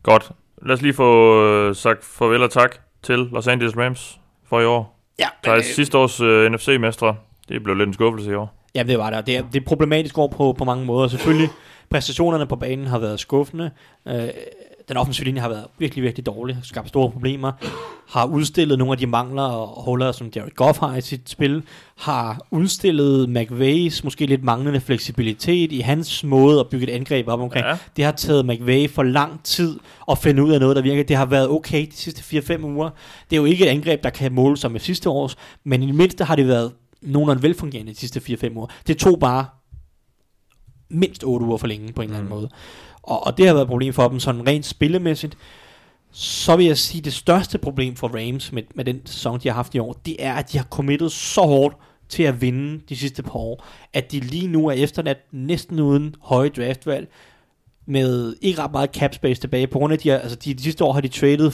Godt. 0.03 0.33
Lad 0.65 0.75
os 0.75 0.83
lige 0.83 0.95
få 0.95 1.41
øh, 1.47 1.77
sagt 1.77 2.05
farvel 2.05 2.43
og 2.43 2.51
tak 2.51 2.77
til 3.03 3.19
Los 3.19 3.47
Angeles 3.47 3.77
Rams 3.77 4.21
for 4.49 4.61
i 4.61 4.65
år. 4.65 5.01
Ja, 5.19 5.27
Der 5.45 5.53
er 5.53 5.63
sidste 5.63 5.99
års 5.99 6.21
øh, 6.21 6.53
NFC-mestre. 6.53 7.17
Det 7.49 7.63
blev 7.63 7.77
lidt 7.77 7.87
en 7.87 7.95
skuffelse 7.95 8.31
i 8.31 8.35
år. 8.35 8.55
Ja, 8.75 8.83
det 8.83 8.99
var 8.99 9.11
der. 9.11 9.21
Det 9.21 9.37
er, 9.37 9.43
det 9.53 9.61
er 9.61 9.65
problematisk 9.67 10.19
år 10.19 10.29
på, 10.29 10.53
på 10.59 10.65
mange 10.65 10.85
måder. 10.85 11.09
Selvfølgelig, 11.09 11.49
præstationerne 11.91 12.47
på 12.47 12.57
banen 12.57 12.87
har 12.87 12.99
været 12.99 13.21
skuffende. 13.21 13.71
Øh, 14.09 14.29
den 14.89 14.97
offensive 14.97 15.25
linje 15.25 15.41
har 15.41 15.49
været 15.49 15.65
virkelig, 15.79 16.05
virkelig 16.05 16.27
dårlig. 16.27 16.59
Skabt 16.63 16.89
store 16.89 17.11
problemer. 17.11 17.53
Har 18.09 18.27
udstillet 18.27 18.79
nogle 18.79 18.93
af 18.93 18.99
de 18.99 19.07
mangler 19.07 19.43
og 19.43 19.85
huller, 19.85 20.13
som 20.13 20.31
Jared 20.37 20.51
Goff 20.51 20.79
har 20.79 20.97
i 20.97 21.01
sit 21.01 21.31
spil. 21.31 21.63
Har 21.97 22.47
udstillet 22.51 23.29
McVays 23.29 24.05
måske 24.05 24.27
lidt 24.27 24.45
manglende 24.45 24.81
fleksibilitet 24.81 25.73
i 25.73 25.81
hans 25.81 26.25
måde 26.25 26.61
at 26.61 26.69
bygge 26.69 26.89
et 26.89 26.93
angreb 26.93 27.29
op 27.29 27.41
omkring. 27.41 27.67
Ja. 27.67 27.79
Det 27.97 28.05
har 28.05 28.13
taget 28.13 28.47
McVay 28.47 28.91
for 28.91 29.03
lang 29.03 29.43
tid 29.45 29.79
at 30.11 30.19
finde 30.19 30.45
ud 30.45 30.53
af 30.53 30.61
noget, 30.61 30.77
der 30.77 30.83
virker. 30.83 31.03
Det 31.03 31.17
har 31.17 31.27
været 31.27 31.49
okay 31.49 31.87
de 31.87 31.97
sidste 31.97 32.55
4-5 32.55 32.65
uger. 32.65 32.91
Det 33.31 33.37
er 33.37 33.41
jo 33.41 33.45
ikke 33.45 33.65
et 33.65 33.71
angreb, 33.71 34.03
der 34.03 34.11
kan 34.11 34.33
måle 34.33 34.57
sig 34.57 34.73
med 34.73 34.81
sidste 34.81 35.11
års, 35.11 35.37
men 35.65 35.83
i 35.83 35.87
det 35.87 35.95
mindste 35.95 36.25
har 36.25 36.37
det 36.37 36.49
været 36.49 36.73
nogenlunde 37.03 37.43
velfungerende 37.43 37.93
de 37.93 37.99
sidste 37.99 38.21
4-5 38.21 38.57
uger. 38.57 38.67
Det 38.87 38.99
tog 38.99 39.19
bare 39.19 39.47
mindst 40.91 41.25
8 41.25 41.47
uger 41.47 41.57
for 41.57 41.67
længe 41.67 41.93
på 41.93 42.03
en 42.03 42.09
eller 42.09 42.19
anden 42.19 42.31
måde. 42.31 42.49
Og, 43.07 43.27
og 43.27 43.39
det 43.39 43.47
har 43.47 43.55
været 43.55 43.65
et 43.65 43.69
problem 43.69 43.93
for 43.93 44.09
dem 44.09 44.21
sådan 44.21 44.47
rent 44.47 44.67
spillemæssigt. 44.67 45.37
Så 46.13 46.57
vil 46.57 46.67
jeg 46.67 46.79
sige, 46.79 46.99
at 46.99 47.05
det 47.05 47.13
største 47.13 47.59
problem 47.59 47.97
for 47.97 48.09
Rams 48.09 48.53
med, 48.53 48.63
med 48.75 48.85
den 48.85 49.01
sæson, 49.05 49.41
de 49.41 49.49
har 49.49 49.55
haft 49.55 49.75
i 49.75 49.79
år, 49.79 49.93
det 50.07 50.17
er, 50.19 50.35
at 50.35 50.53
de 50.53 50.59
har 50.59 50.65
committet 50.65 51.13
så 51.13 51.41
hårdt 51.41 51.77
til 52.09 52.23
at 52.23 52.41
vinde 52.41 52.81
de 52.89 52.97
sidste 52.97 53.23
par 53.23 53.37
år, 53.37 53.67
at 53.93 54.13
de 54.13 54.21
lige 54.21 54.49
nu 54.49 54.67
er 54.67 54.73
efterladt 54.73 55.19
næsten 55.33 55.81
uden 55.81 56.15
høje 56.21 56.49
draftvalg, 56.49 57.09
med 57.87 58.37
ikke 58.41 58.63
ret 58.63 58.73
meget 58.73 58.91
cap 58.95 59.15
space 59.15 59.41
tilbage, 59.41 59.67
på 59.67 59.79
grund 59.79 59.93
af, 59.93 59.99
de, 59.99 60.09
har, 60.09 60.19
altså 60.19 60.37
de, 60.37 60.55
de 60.55 60.63
sidste 60.63 60.85
år 60.85 60.93
har 60.93 61.01
de 61.01 61.09
traded, 61.09 61.53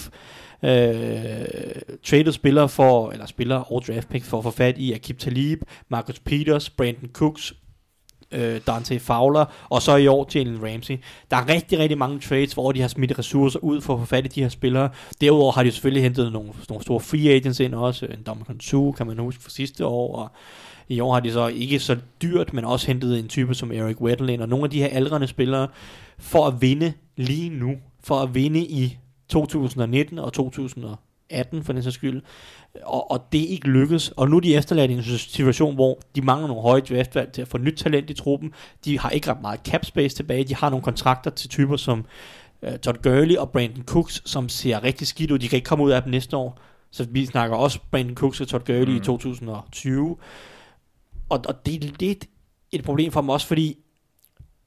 øh, 0.63 1.97
traded 2.05 2.33
spillere 2.33 2.69
for, 2.69 3.11
eller 3.11 3.27
spillere 3.27 3.65
og 3.65 3.83
draft 3.87 4.09
pick 4.09 4.25
for 4.25 4.39
at 4.39 4.45
få 4.45 4.51
fat 4.51 4.79
i 4.79 4.93
Akib 4.93 5.19
Talib, 5.19 5.63
Marcus 5.89 6.19
Peters, 6.19 6.71
Brandon 6.71 7.11
Cooks, 7.13 7.53
øh, 8.33 8.61
Dante 8.67 9.01
Fowler, 9.01 9.45
og 9.69 9.83
så 9.83 9.97
i 9.97 10.07
år 10.07 10.29
Jalen 10.35 10.63
Ramsey. 10.63 10.99
Der 11.31 11.37
er 11.37 11.49
rigtig, 11.49 11.79
rigtig 11.79 11.99
mange 11.99 12.21
trades, 12.21 12.53
hvor 12.53 12.73
de 12.73 12.81
har 12.81 12.89
smidt 12.89 13.19
ressourcer 13.19 13.59
ud 13.59 13.81
for 13.81 13.95
at 13.95 14.01
få 14.01 14.07
fat 14.07 14.25
i 14.25 14.29
de 14.29 14.43
her 14.43 14.49
spillere. 14.49 14.89
Derudover 15.21 15.53
har 15.53 15.63
de 15.63 15.73
selvfølgelig 15.73 16.03
hentet 16.03 16.33
nogle, 16.33 16.51
nogle 16.69 16.83
store 16.83 17.01
free 17.01 17.31
agents 17.31 17.61
ind 17.61 17.75
også. 17.75 18.07
En 18.07 18.23
Dominican 18.27 18.61
Sue, 18.61 18.93
kan 18.93 19.07
man 19.07 19.19
huske 19.19 19.43
fra 19.43 19.51
sidste 19.51 19.87
år, 19.87 20.17
og 20.17 20.29
i 20.89 21.01
år 21.01 21.13
har 21.13 21.21
de 21.21 21.33
så 21.33 21.47
ikke 21.47 21.79
så 21.79 21.97
dyrt, 22.23 22.53
men 22.53 22.65
også 22.65 22.87
hentet 22.87 23.19
en 23.19 23.29
type 23.29 23.55
som 23.55 23.73
Eric 23.73 24.01
Weddle 24.01 24.33
ind, 24.33 24.43
og 24.43 24.49
nogle 24.49 24.65
af 24.65 24.71
de 24.71 24.79
her 24.79 24.89
aldrende 24.89 25.27
spillere, 25.27 25.69
for 26.19 26.47
at 26.47 26.55
vinde 26.61 26.93
lige 27.17 27.51
nu, 27.51 27.73
for 28.05 28.15
at 28.15 28.35
vinde 28.35 28.61
i 28.61 28.99
2019 29.29 30.19
og 30.19 30.33
2020 30.33 30.97
2018 31.31 31.65
for 31.65 31.73
den 31.73 31.83
sags 31.83 31.95
skyld, 31.95 32.23
og, 32.83 33.11
og 33.11 33.27
det 33.33 33.39
ikke 33.39 33.69
lykkes. 33.69 34.09
Og 34.09 34.29
nu 34.31 34.37
er 34.37 34.41
de 34.41 34.55
efterladt 34.55 34.91
i 34.91 34.95
en 34.95 35.03
situation, 35.03 35.75
hvor 35.75 36.01
de 36.15 36.23
mangler 36.23 36.49
nogle 36.49 36.63
høje 36.63 36.81
draftvalg 36.81 37.33
til 37.33 37.43
at 37.43 37.49
få 37.49 37.59
nyt 37.59 37.77
talent 37.77 38.11
i 38.11 38.15
truppen. 38.15 38.53
De 38.85 38.99
har 38.99 39.11
ikke 39.11 39.31
ret 39.31 39.41
meget 39.41 39.61
cap 39.65 39.85
space 39.85 40.17
tilbage. 40.17 40.45
De 40.45 40.55
har 40.55 40.71
nogle 40.71 40.83
kontrakter 40.83 41.31
til 41.31 41.51
typer 41.51 41.77
som 41.77 42.05
uh, 42.63 42.77
Todd 42.83 43.03
Gurley 43.03 43.37
og 43.37 43.51
Brandon 43.51 43.85
Cooks, 43.85 44.23
som 44.25 44.49
ser 44.49 44.85
rigtig 44.85 45.07
skidt 45.07 45.31
ud. 45.31 45.39
De 45.39 45.49
kan 45.49 45.57
ikke 45.57 45.67
komme 45.67 45.85
ud 45.85 45.91
af 45.91 46.03
dem 46.03 46.11
næste 46.11 46.37
år. 46.37 46.61
Så 46.91 47.07
vi 47.11 47.27
snakker 47.27 47.57
også 47.57 47.79
Brandon 47.91 48.15
Cooks 48.15 48.41
og 48.41 48.49
Todd 48.49 48.65
Gurley 48.65 48.93
mm. 48.93 48.97
i 48.97 49.01
2020. 49.01 50.17
Og, 51.29 51.41
og 51.49 51.67
det 51.67 51.75
er 51.75 51.89
lidt 52.01 52.25
et 52.73 52.85
problem 52.85 53.13
for 53.13 53.21
dem 53.21 53.29
også, 53.29 53.47
fordi 53.47 53.77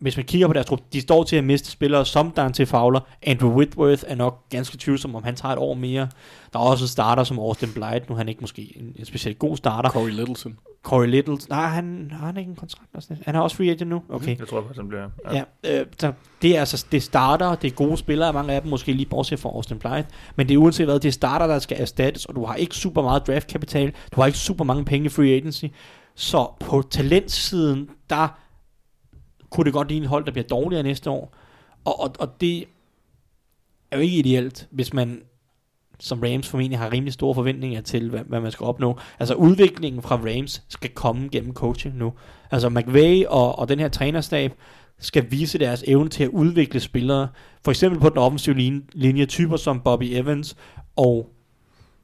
hvis 0.04 0.18
man 0.18 0.26
kigger 0.26 0.48
på 0.48 0.54
deres 0.54 0.66
trup, 0.66 0.80
de 0.94 1.02
står 1.02 1.24
til 1.24 1.36
at 1.36 1.44
miste 1.44 1.72
spillere 1.72 2.06
som 2.06 2.32
Dante 2.32 2.66
Fowler. 2.66 3.00
Andrew 3.22 3.52
Whitworth 3.52 4.04
er 4.08 4.16
nok 4.16 4.50
ganske 4.50 4.78
tvivlsom, 4.78 5.16
om 5.16 5.24
han 5.24 5.36
tager 5.36 5.54
et 5.54 5.60
år 5.60 5.74
mere. 5.74 6.08
Der 6.54 6.60
er 6.60 6.64
også 6.64 6.88
starter 6.88 7.24
som 7.24 7.40
Austin 7.40 7.74
Blythe. 7.74 8.02
Nu 8.10 8.14
er 8.14 8.18
han 8.18 8.30
ikke 8.30 8.42
måske 8.42 8.74
en, 8.76 8.96
en 8.96 9.06
specielt 9.06 9.40
god 9.40 9.58
starter. 9.58 9.90
Corey 9.90 10.12
Littleton. 10.12 10.58
Corey 10.84 11.08
Little. 11.08 11.38
Nej, 11.50 11.66
han 11.66 12.12
har 12.20 12.26
han 12.26 12.38
ikke 12.38 12.50
en 12.50 12.56
kontrakt. 12.56 12.90
også? 12.94 13.16
Han 13.26 13.36
er 13.36 13.40
også 13.40 13.58
free 13.58 13.72
agent 13.72 13.90
nu? 13.90 14.02
Okay. 14.10 14.40
Jeg 14.40 14.48
tror 14.48 14.62
faktisk, 14.62 14.80
han 14.80 14.88
bliver... 14.88 15.10
Ja, 15.34 15.44
øh, 15.80 15.86
så 16.00 16.14
det 16.42 16.56
er 16.56 16.60
altså 16.60 16.86
det 16.92 17.04
starter, 17.04 17.56
det 17.56 17.72
er 17.72 17.76
gode 17.76 17.98
spillere, 17.98 18.34
mange 18.34 18.54
af 18.54 18.62
dem 18.62 18.70
måske 18.70 18.94
lige 18.94 19.10
bortset 19.10 19.40
fra 19.40 19.50
Austin 19.50 19.80
Blythe, 19.80 20.06
men 20.36 20.48
det 20.48 20.54
er 20.54 20.58
uanset 20.58 20.86
hvad, 20.86 21.00
det 21.00 21.08
er 21.08 21.12
starter, 21.12 21.48
der 21.48 21.60
skal 21.60 21.82
erstattes, 21.82 22.26
og 22.26 22.36
du 22.36 22.46
har 22.46 22.56
ikke 22.56 22.76
super 22.76 23.02
meget 23.02 23.28
draftkapital, 23.28 23.94
du 24.16 24.22
har 24.22 24.26
ikke 24.26 24.40
super 24.40 24.64
mange 24.64 24.86
penge 24.86 25.06
i 25.06 25.10
free 25.10 25.36
agency, 25.36 25.66
så 26.16 26.48
på 26.60 26.84
talentsiden, 26.92 27.90
der 28.10 28.28
kunne 29.54 29.66
det 29.66 29.74
godt 29.74 29.88
ligne 29.88 30.04
et 30.04 30.10
hold, 30.10 30.26
der 30.26 30.32
bliver 30.32 30.48
dårligere 30.48 30.84
næste 30.84 31.10
år, 31.10 31.36
og, 31.86 32.00
og, 32.00 32.16
og 32.20 32.42
det 32.42 32.66
er 33.92 33.98
jo 33.98 34.02
ikke 34.02 34.18
ideelt, 34.18 34.68
hvis 34.72 34.94
man 34.94 35.22
som 36.00 36.20
Rams 36.20 36.48
formentlig 36.48 36.80
har 36.80 36.92
rimelig 36.92 37.14
store 37.14 37.36
forventninger 37.36 37.82
til, 37.82 38.10
hvad, 38.10 38.20
hvad 38.20 38.40
man 38.40 38.52
skal 38.52 38.64
opnå. 38.64 38.98
Altså 39.20 39.34
udviklingen 39.34 40.02
fra 40.02 40.16
Rams 40.16 40.64
skal 40.70 40.90
komme 40.90 41.30
gennem 41.32 41.54
coaching 41.54 41.98
nu. 41.98 42.14
Altså 42.52 42.70
McVay 42.70 43.26
og, 43.26 43.60
og 43.60 43.70
den 43.70 43.80
her 43.80 43.88
trænerstab 43.88 44.54
skal 45.00 45.32
vise 45.32 45.60
deres 45.60 45.84
evne 45.88 46.10
til 46.10 46.24
at 46.24 46.30
udvikle 46.30 46.80
spillere. 46.80 47.28
For 47.64 47.72
eksempel 47.72 48.00
på 48.00 48.10
den 48.10 48.18
offensive 48.18 48.56
linje, 48.56 48.82
linje 48.94 49.26
typer 49.26 49.58
som 49.58 49.82
Bobby 49.82 50.04
Evans 50.04 50.56
og 50.96 51.30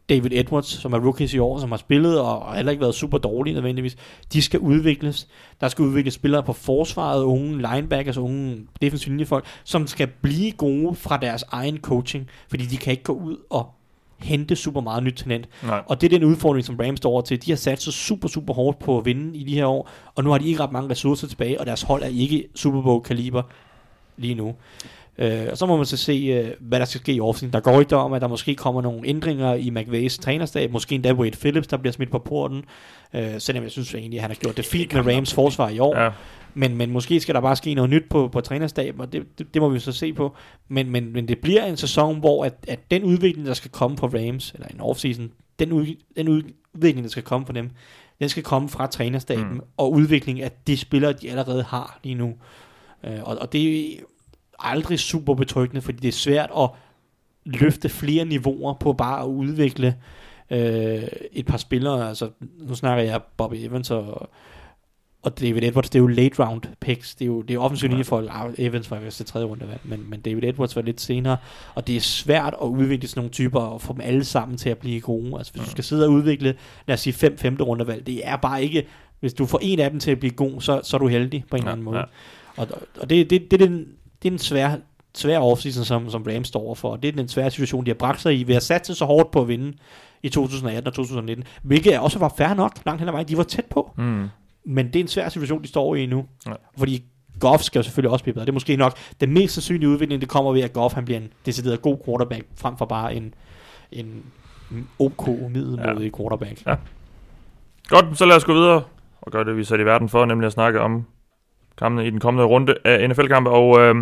David 0.09 0.31
Edwards, 0.33 0.67
som 0.67 0.93
er 0.93 0.99
rookies 0.99 1.33
i 1.33 1.39
år, 1.39 1.59
som 1.59 1.71
har 1.71 1.77
spillet 1.77 2.21
og 2.21 2.55
heller 2.55 2.71
ikke 2.71 2.81
været 2.81 2.95
super 2.95 3.17
dårlige 3.17 3.53
nødvendigvis. 3.53 3.97
De 4.33 4.41
skal 4.41 4.59
udvikles. 4.59 5.27
Der 5.61 5.67
skal 5.67 5.85
udvikles 5.85 6.13
spillere 6.13 6.43
på 6.43 6.53
forsvaret, 6.53 7.23
unge 7.23 7.57
linebackers, 7.57 8.17
unge 8.17 8.57
defensive 8.81 9.11
linjefolk, 9.11 9.45
som 9.63 9.87
skal 9.87 10.07
blive 10.07 10.51
gode 10.51 10.95
fra 10.95 11.17
deres 11.17 11.43
egen 11.51 11.77
coaching, 11.77 12.27
fordi 12.49 12.65
de 12.65 12.77
kan 12.77 12.91
ikke 12.91 13.03
gå 13.03 13.13
ud 13.13 13.37
og 13.49 13.69
hente 14.19 14.55
super 14.55 14.81
meget 14.81 15.03
nyt 15.03 15.13
talent. 15.13 15.49
Nej. 15.63 15.81
Og 15.87 16.01
det 16.01 16.13
er 16.13 16.19
den 16.19 16.27
udfordring, 16.27 16.65
som 16.65 16.75
Rams 16.75 16.97
står 16.97 17.11
over 17.11 17.21
til. 17.21 17.45
De 17.45 17.51
har 17.51 17.55
sat 17.55 17.81
sig 17.81 17.93
super, 17.93 18.27
super 18.27 18.53
hårdt 18.53 18.79
på 18.79 18.97
at 18.97 19.05
vinde 19.05 19.37
i 19.37 19.43
de 19.43 19.53
her 19.53 19.65
år, 19.65 19.89
og 20.15 20.23
nu 20.23 20.31
har 20.31 20.37
de 20.37 20.47
ikke 20.47 20.59
ret 20.63 20.71
mange 20.71 20.89
ressourcer 20.89 21.27
tilbage, 21.27 21.59
og 21.59 21.65
deres 21.65 21.81
hold 21.81 22.03
er 22.03 22.07
ikke 22.07 22.47
Super 22.55 22.81
Bowl-kaliber 22.81 23.41
lige 24.17 24.35
nu. 24.35 24.55
Øh, 25.21 25.47
og 25.51 25.57
så 25.57 25.65
må 25.65 25.77
man 25.77 25.85
så 25.85 25.97
se, 25.97 26.13
øh, 26.13 26.51
hvad 26.59 26.79
der 26.79 26.85
skal 26.85 27.01
ske 27.01 27.13
i 27.13 27.19
offseason. 27.19 27.53
Der 27.53 27.59
går 27.59 27.79
ikke 27.79 27.95
om, 27.95 28.13
at 28.13 28.21
der 28.21 28.27
måske 28.27 28.55
kommer 28.55 28.81
nogle 28.81 29.07
ændringer 29.07 29.53
i 29.53 29.69
McVays 29.69 30.17
trænerstab. 30.17 30.71
Måske 30.71 30.95
endda 30.95 31.13
Wade 31.13 31.37
Phillips, 31.37 31.67
der 31.67 31.77
bliver 31.77 31.93
smidt 31.93 32.11
på 32.11 32.19
porten. 32.19 32.63
Øh, 33.13 33.39
selvom 33.39 33.63
jeg 33.63 33.71
synes 33.71 33.93
egentlig, 33.93 34.17
at 34.17 34.21
han 34.21 34.31
har 34.31 34.35
gjort 34.35 34.57
det 34.57 34.65
fint 34.65 34.93
med 34.93 35.15
Rams 35.15 35.33
forsvar 35.33 35.69
i 35.69 35.79
år. 35.79 35.99
Ja. 35.99 36.09
Men, 36.53 36.77
men 36.77 36.91
måske 36.91 37.19
skal 37.19 37.35
der 37.35 37.41
bare 37.41 37.55
ske 37.55 37.73
noget 37.73 37.89
nyt 37.89 38.03
på, 38.09 38.27
på 38.27 38.41
trænerstaben, 38.41 39.01
og 39.01 39.13
det, 39.13 39.23
det, 39.37 39.53
det 39.53 39.61
må 39.61 39.69
vi 39.69 39.79
så 39.79 39.91
se 39.91 40.13
på. 40.13 40.35
Men, 40.67 40.91
men, 40.91 41.13
men 41.13 41.27
det 41.27 41.39
bliver 41.39 41.65
en 41.65 41.77
sæson, 41.77 42.19
hvor 42.19 42.45
at, 42.45 42.53
at 42.67 42.79
den 42.91 43.03
udvikling, 43.03 43.47
der 43.47 43.53
skal 43.53 43.71
komme 43.71 43.97
på 43.97 44.07
Rams, 44.07 44.51
eller 44.51 44.67
en 44.67 44.81
offseason, 44.81 45.31
den, 45.59 45.71
ud, 45.71 45.85
den 46.15 46.27
udvikling, 46.27 47.03
der 47.03 47.09
skal 47.09 47.23
komme 47.23 47.45
på 47.45 47.51
dem, 47.51 47.69
den 48.19 48.29
skal 48.29 48.43
komme 48.43 48.69
fra 48.69 48.87
trænerstaben, 48.87 49.53
mm. 49.53 49.61
og 49.77 49.91
udvikling 49.91 50.41
af 50.41 50.51
de 50.67 50.77
spillere, 50.77 51.13
de 51.13 51.29
allerede 51.29 51.63
har 51.63 51.99
lige 52.03 52.15
nu. 52.15 52.33
Øh, 53.03 53.23
og, 53.23 53.37
og 53.41 53.53
det 53.53 53.95
aldrig 54.59 54.99
super 54.99 55.33
betryggende, 55.33 55.81
fordi 55.81 55.97
det 55.97 56.07
er 56.07 56.11
svært 56.11 56.49
at 56.57 56.69
løfte 57.45 57.89
flere 57.89 58.25
niveauer 58.25 58.73
på 58.73 58.93
bare 58.93 59.21
at 59.21 59.27
udvikle 59.27 59.95
øh, 60.49 61.03
et 61.31 61.45
par 61.45 61.57
spillere. 61.57 62.09
Altså, 62.09 62.29
nu 62.59 62.75
snakker 62.75 63.03
jeg 63.03 63.21
Bobby 63.37 63.55
Evans 63.55 63.91
og, 63.91 64.29
og 65.21 65.39
David 65.39 65.63
Edwards, 65.63 65.89
det 65.89 65.99
er 65.99 66.03
jo 66.03 66.07
late 66.07 66.45
round 66.45 66.61
picks. 66.79 67.15
Det 67.15 67.25
er 67.25 67.27
jo, 67.27 67.41
det 67.41 67.53
er 67.53 67.59
offensivt 67.59 67.91
linje 67.91 68.03
for 68.03 68.51
Evans 68.57 68.91
var 68.91 69.09
til 69.09 69.25
tredje 69.25 69.47
runde 69.47 69.79
men, 69.83 70.09
men 70.09 70.21
David 70.21 70.43
Edwards 70.43 70.75
var 70.75 70.81
lidt 70.81 71.01
senere, 71.01 71.37
og 71.75 71.87
det 71.87 71.95
er 71.95 72.01
svært 72.01 72.55
at 72.61 72.65
udvikle 72.65 73.07
sådan 73.07 73.19
nogle 73.19 73.31
typer 73.31 73.59
og 73.59 73.81
få 73.81 73.93
dem 73.93 74.01
alle 74.01 74.23
sammen 74.23 74.57
til 74.57 74.69
at 74.69 74.77
blive 74.77 75.01
gode. 75.01 75.37
Altså 75.37 75.53
hvis 75.53 75.63
du 75.63 75.69
skal 75.69 75.83
sidde 75.83 76.05
og 76.05 76.11
udvikle, 76.11 76.55
lad 76.87 76.93
os 76.93 76.99
sige 76.99 77.13
fem 77.13 77.37
femte 77.37 77.63
runde 77.63 77.87
valg, 77.87 78.07
det 78.07 78.27
er 78.27 78.35
bare 78.35 78.63
ikke, 78.63 78.87
hvis 79.19 79.33
du 79.33 79.45
får 79.45 79.59
en 79.61 79.79
af 79.79 79.91
dem 79.91 79.99
til 79.99 80.11
at 80.11 80.19
blive 80.19 80.33
god, 80.33 80.61
så, 80.61 80.81
så 80.83 80.97
er 80.97 80.99
du 80.99 81.07
heldig 81.07 81.43
på 81.49 81.55
en 81.55 81.61
eller 81.61 81.71
anden 81.71 81.85
måde. 81.85 81.97
ja. 81.97 82.03
Og, 82.57 82.67
og 83.01 83.09
det, 83.09 83.29
det, 83.29 83.51
det, 83.51 83.61
er 83.61 83.67
den, 83.67 83.87
det 84.21 84.27
er 84.27 84.31
den 84.31 84.39
svære, 84.39 84.77
svære 85.15 85.39
offseason, 85.39 85.85
som, 85.85 86.09
som 86.09 86.23
Rams 86.23 86.47
står 86.47 86.59
overfor. 86.59 86.95
Det 86.95 87.07
er 87.07 87.11
den 87.11 87.27
svære 87.27 87.51
situation, 87.51 87.85
de 87.85 87.89
har 87.89 87.95
bragt 87.95 88.21
sig 88.21 88.39
i 88.39 88.43
ved 88.47 88.55
at 88.55 88.63
satse 88.63 88.95
så 88.95 89.05
hårdt 89.05 89.31
på 89.31 89.41
at 89.41 89.47
vinde 89.47 89.73
i 90.23 90.29
2018 90.29 90.87
og 90.87 90.93
2019, 90.93 91.45
hvilket 91.63 91.99
også 91.99 92.19
var 92.19 92.33
fair 92.37 92.53
nok 92.53 92.71
langt 92.85 93.01
hen 93.01 93.07
ad 93.07 93.11
vejen. 93.13 93.27
De 93.27 93.37
var 93.37 93.43
tæt 93.43 93.65
på, 93.65 93.91
Mm. 93.97 94.27
men 94.65 94.87
det 94.87 94.95
er 94.95 94.99
en 94.99 95.07
svær 95.07 95.29
situation, 95.29 95.61
de 95.61 95.67
står 95.67 95.95
i 95.95 96.05
nu. 96.05 96.25
Ja. 96.47 96.51
Fordi 96.77 97.03
Goff 97.39 97.63
skal 97.63 97.79
jo 97.79 97.83
selvfølgelig 97.83 98.11
også 98.11 98.23
blive 98.23 98.33
bedre. 98.33 98.45
Det 98.45 98.49
er 98.49 98.53
måske 98.53 98.75
nok 98.75 98.97
den 99.21 99.33
mest 99.33 99.53
sandsynlige 99.53 99.89
udvikling, 99.89 100.21
det 100.21 100.29
kommer 100.29 100.51
ved, 100.51 100.61
at 100.61 100.73
Goff 100.73 100.95
han 100.95 101.05
bliver 101.05 101.19
en 101.19 101.29
decideret 101.45 101.81
god 101.81 101.97
quarterback, 102.05 102.43
frem 102.55 102.77
for 102.77 102.85
bare 102.85 103.15
en, 103.15 103.33
en 103.91 104.23
OK 104.99 105.27
middelmådig 105.27 106.11
ja. 106.11 106.17
quarterback. 106.17 106.63
Godt, 107.87 108.17
så 108.17 108.25
lad 108.25 108.35
os 108.35 108.43
gå 108.45 108.53
videre 108.53 108.81
og 109.21 109.31
gøre 109.31 109.45
det, 109.45 109.55
vi 109.55 109.61
er 109.61 109.65
sat 109.65 109.79
i 109.79 109.85
verden 109.85 110.09
for, 110.09 110.25
nemlig 110.25 110.47
at 110.47 110.53
snakke 110.53 110.81
om 110.81 111.05
kampene 111.79 112.07
i 112.07 112.09
den 112.09 112.19
kommende 112.19 112.45
runde 112.45 112.75
af 112.85 113.09
NFL-kampe. 113.09 113.49
Og 113.49 113.79
øh, 113.79 113.95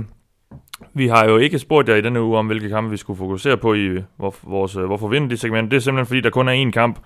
vi 0.93 1.07
har 1.07 1.25
jo 1.25 1.38
ikke 1.38 1.59
spurgt 1.59 1.89
jer 1.89 1.95
i 1.95 2.01
denne 2.01 2.21
uge 2.21 2.38
om, 2.38 2.47
hvilke 2.47 2.69
kampe 2.69 2.91
vi 2.91 2.97
skulle 2.97 3.17
fokusere 3.17 3.57
på 3.57 3.73
i 3.73 3.99
hvor, 4.17 4.36
vores 4.43 4.75
øh, 4.75 4.86
Hvorfor 4.86 5.07
vinde 5.07 5.30
de 5.30 5.38
segment. 5.38 5.71
Det 5.71 5.78
er 5.78 5.82
simpelthen 5.82 6.05
fordi, 6.05 6.21
der 6.21 6.30
kun 6.30 6.47
er 6.47 6.65
én 6.65 6.71
kamp, 6.71 6.99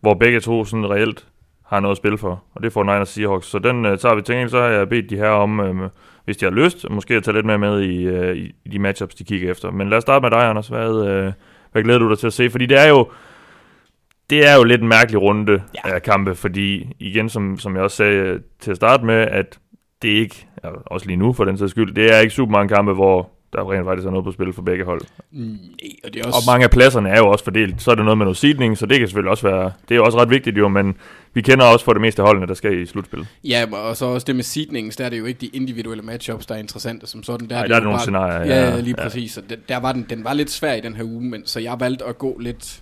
hvor 0.00 0.14
begge 0.14 0.40
to 0.40 0.64
sådan 0.64 0.90
reelt 0.90 1.26
har 1.66 1.80
noget 1.80 1.92
at 1.92 1.96
spille 1.96 2.18
for. 2.18 2.42
Og 2.54 2.62
det 2.62 2.72
får 2.72 2.82
Niners 2.82 3.08
Seahawks. 3.08 3.46
Så 3.46 3.58
den 3.58 3.86
øh, 3.86 3.98
tager 3.98 4.14
vi 4.14 4.22
til. 4.22 4.50
Så 4.50 4.60
har 4.60 4.68
jeg 4.68 4.88
bedt 4.88 5.10
de 5.10 5.16
her 5.16 5.28
om, 5.28 5.60
øh, 5.60 5.90
hvis 6.24 6.36
de 6.36 6.44
har 6.44 6.52
lyst, 6.52 6.90
måske 6.90 7.14
at 7.14 7.22
tage 7.24 7.34
lidt 7.34 7.46
mere 7.46 7.58
med 7.58 7.80
i, 7.80 8.02
øh, 8.02 8.36
i 8.64 8.68
de 8.72 8.78
matchups, 8.78 9.14
de 9.14 9.24
kigger 9.24 9.50
efter. 9.50 9.70
Men 9.70 9.88
lad 9.88 9.98
os 9.98 10.02
starte 10.02 10.22
med 10.22 10.30
dig, 10.30 10.48
Anders. 10.48 10.68
Hvad, 10.68 11.06
øh, 11.06 11.32
hvad 11.72 11.82
glæder 11.82 11.98
du 11.98 12.10
dig 12.10 12.18
til 12.18 12.26
at 12.26 12.32
se? 12.32 12.50
Fordi 12.50 12.66
det 12.66 12.78
er 12.78 12.88
jo 12.88 13.08
det 14.30 14.48
er 14.48 14.56
jo 14.56 14.64
lidt 14.64 14.82
en 14.82 14.88
mærkelig 14.88 15.22
runde 15.22 15.62
ja. 15.74 15.94
af 15.94 16.02
kampe, 16.02 16.34
fordi 16.34 16.92
igen, 16.98 17.28
som, 17.28 17.58
som 17.58 17.74
jeg 17.74 17.82
også 17.82 17.96
sagde 17.96 18.42
til 18.60 18.70
at 18.70 18.76
starte 18.76 19.04
med, 19.04 19.14
at 19.14 19.58
det 20.02 20.12
er 20.16 20.20
ikke, 20.20 20.46
ja, 20.64 20.68
også 20.86 21.06
lige 21.06 21.16
nu 21.16 21.32
for 21.32 21.44
den 21.44 21.58
sags 21.58 21.70
skyld, 21.70 21.94
det 21.94 22.14
er 22.14 22.18
ikke 22.18 22.34
super 22.34 22.52
mange 22.52 22.68
kampe, 22.68 22.92
hvor 22.92 23.30
der 23.52 23.72
rent 23.72 23.86
faktisk 23.86 24.06
er 24.06 24.10
noget 24.10 24.24
på 24.24 24.32
spil 24.32 24.52
for 24.52 24.62
begge 24.62 24.84
hold. 24.84 25.00
Nej, 25.32 25.56
og 26.04 26.14
det 26.14 26.20
er 26.20 26.24
Og 26.26 26.34
også... 26.34 26.50
mange 26.50 26.64
af 26.64 26.70
pladserne 26.70 27.08
er 27.08 27.18
jo 27.18 27.28
også 27.28 27.44
fordelt. 27.44 27.82
Så 27.82 27.90
er 27.90 27.94
det 27.94 28.04
noget 28.04 28.18
med 28.18 28.24
noget 28.24 28.36
seedning, 28.36 28.78
så 28.78 28.86
det 28.86 28.98
kan 28.98 29.08
selvfølgelig 29.08 29.30
også 29.30 29.48
være, 29.48 29.64
det 29.88 29.94
er 29.94 29.96
jo 29.96 30.04
også 30.04 30.18
ret 30.18 30.30
vigtigt 30.30 30.58
jo, 30.58 30.68
men 30.68 30.94
vi 31.34 31.40
kender 31.40 31.64
også 31.64 31.84
for 31.84 31.92
det 31.92 32.00
meste 32.02 32.22
holdene, 32.22 32.46
der 32.46 32.54
skal 32.54 32.78
i 32.82 32.86
slutspil. 32.86 33.26
Ja, 33.44 33.64
og 33.72 33.96
så 33.96 34.04
også 34.06 34.24
det 34.24 34.36
med 34.36 34.44
seedningen, 34.44 34.92
der 34.98 35.04
er 35.04 35.08
det 35.08 35.18
jo 35.18 35.24
ikke 35.24 35.40
de 35.40 35.46
individuelle 35.46 36.02
matchups, 36.02 36.46
der 36.46 36.54
er 36.54 36.58
interessante 36.58 37.06
som 37.06 37.22
sådan. 37.22 37.48
Der 37.48 37.60
det 37.60 37.68
der 37.70 37.74
er 37.76 37.80
det 37.80 37.84
nogle 37.84 37.96
bare- 37.96 38.00
scenarier, 38.00 38.54
Ja, 38.54 38.62
ja, 38.68 38.74
ja 38.74 38.80
lige 38.80 38.94
ja. 38.98 39.02
præcis. 39.02 39.36
Og 39.36 39.42
den, 39.50 39.58
der 39.68 39.76
var 39.76 39.92
den, 39.92 40.06
den 40.10 40.24
var 40.24 40.32
lidt 40.34 40.50
svær 40.50 40.72
i 40.74 40.80
den 40.80 40.94
her 40.94 41.04
uge, 41.04 41.22
men, 41.24 41.42
så 41.46 41.60
jeg 41.60 41.76
valgte 41.80 42.04
at 42.04 42.18
gå 42.18 42.36
lidt 42.40 42.80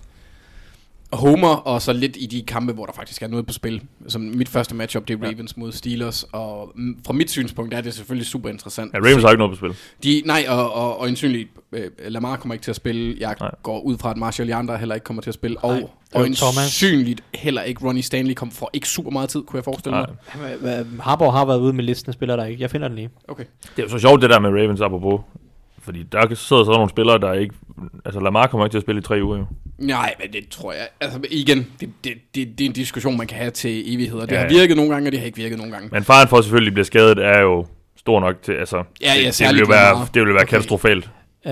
homer, 1.13 1.55
og 1.55 1.81
så 1.81 1.93
lidt 1.93 2.17
i 2.19 2.25
de 2.25 2.41
kampe, 2.41 2.73
hvor 2.73 2.85
der 2.85 2.93
faktisk 2.93 3.21
er 3.21 3.27
noget 3.27 3.47
på 3.47 3.53
spil. 3.53 3.81
Som 4.07 4.21
mit 4.21 4.49
første 4.49 4.75
matchup, 4.75 5.07
det 5.07 5.13
er 5.21 5.27
Ravens 5.27 5.53
ja. 5.57 5.59
mod 5.59 5.71
Steelers, 5.71 6.25
og 6.31 6.71
fra 7.05 7.13
mit 7.13 7.31
synspunkt 7.31 7.73
er 7.73 7.81
det 7.81 7.93
selvfølgelig 7.93 8.27
super 8.27 8.49
interessant. 8.49 8.93
Ja, 8.93 8.99
Ravens 8.99 9.23
har 9.23 9.29
ikke 9.29 9.37
noget 9.37 9.59
på 9.59 9.65
spil. 9.65 9.75
De, 10.03 10.21
nej, 10.25 10.45
og, 10.47 10.73
og, 10.73 10.99
og 10.99 11.09
ensynligt, 11.09 11.49
øh, 11.71 11.89
Lamar 12.07 12.35
kommer 12.35 12.53
ikke 12.53 12.63
til 12.63 12.71
at 12.71 12.75
spille. 12.75 13.15
Jeg 13.19 13.35
Nej. 13.39 13.51
går 13.63 13.79
ud 13.79 13.97
fra, 13.97 14.11
at 14.11 14.17
Marshall 14.17 14.49
Yanda 14.49 14.75
heller 14.75 14.95
ikke 14.95 15.05
kommer 15.05 15.21
til 15.21 15.29
at 15.29 15.33
spille. 15.33 15.57
Nej. 15.63 15.71
Og, 15.71 15.89
og 16.13 16.27
ensynligt 16.27 17.23
heller 17.35 17.61
ikke 17.61 17.87
Ronnie 17.87 18.03
Stanley 18.03 18.33
kommer 18.33 18.53
for 18.53 18.69
ikke 18.73 18.89
super 18.89 19.11
meget 19.11 19.29
tid, 19.29 19.41
kunne 19.43 19.57
jeg 19.57 19.63
forestille 19.63 19.97
mig. 19.97 20.07
Nej. 20.61 20.83
Harbour 20.99 21.31
har 21.31 21.45
været 21.45 21.59
ude 21.59 21.73
med 21.73 21.83
listen 21.83 22.09
af 22.09 22.13
spillere, 22.13 22.37
der 22.37 22.45
ikke. 22.45 22.61
Jeg 22.61 22.69
finder 22.71 22.87
den 22.87 22.95
lige. 22.95 23.09
Okay. 23.27 23.43
Det 23.75 23.79
er 23.79 23.83
jo 23.83 23.89
så 23.89 23.99
sjovt 23.99 24.21
det 24.21 24.29
der 24.29 24.39
med 24.39 24.49
Ravens 24.49 24.81
apropos. 24.81 25.21
Fordi 25.89 26.03
der 26.03 26.35
sidder 26.35 26.63
så 26.63 26.71
nogle 26.71 26.89
spillere, 26.89 27.17
der 27.19 27.33
ikke... 27.33 27.55
Altså 28.05 28.19
Lamar 28.19 28.47
kommer 28.47 28.65
ikke 28.65 28.73
til 28.73 28.77
at 28.77 28.81
spille 28.83 28.99
i 28.99 29.01
tre 29.01 29.19
uger 29.23 29.37
jo. 29.37 29.45
Nej, 29.77 30.13
men 30.19 30.33
det 30.33 30.49
tror 30.49 30.71
jeg. 30.73 30.87
Altså 31.01 31.19
igen, 31.31 31.57
det, 31.79 31.89
det, 32.03 32.13
det, 32.35 32.47
det 32.57 32.65
er 32.65 32.69
en 32.69 32.73
diskussion, 32.73 33.17
man 33.17 33.27
kan 33.27 33.37
have 33.37 33.51
til 33.51 33.93
evigheder. 33.93 34.25
Det 34.25 34.31
Ja, 34.35 34.39
har 34.41 34.47
virket 34.49 34.75
nogle 34.77 34.91
gange, 34.93 35.07
og 35.07 35.11
det 35.11 35.19
har 35.19 35.25
ikke 35.25 35.37
virket 35.37 35.57
nogle 35.57 35.73
gange. 35.73 35.89
Men 35.91 36.03
faren 36.03 36.27
for 36.27 36.37
at 36.37 36.43
selvfølgelig 36.43 36.73
blive 36.73 36.85
skadet 36.85 37.17
er 37.17 37.39
jo 37.39 37.65
stor 37.97 38.19
nok 38.19 38.41
til... 38.41 38.51
Altså, 38.51 38.83
Ja, 39.01 39.13
ja, 39.13 39.27
det, 39.27 39.39
det, 39.39 39.59
jo 39.59 39.65
være, 39.69 40.07
det 40.13 40.21
vil 40.21 40.27
jo 40.27 40.33
være 40.33 40.43
Okay. 40.43 40.49
katastrofalt. 40.49 41.09
Uh, 41.45 41.51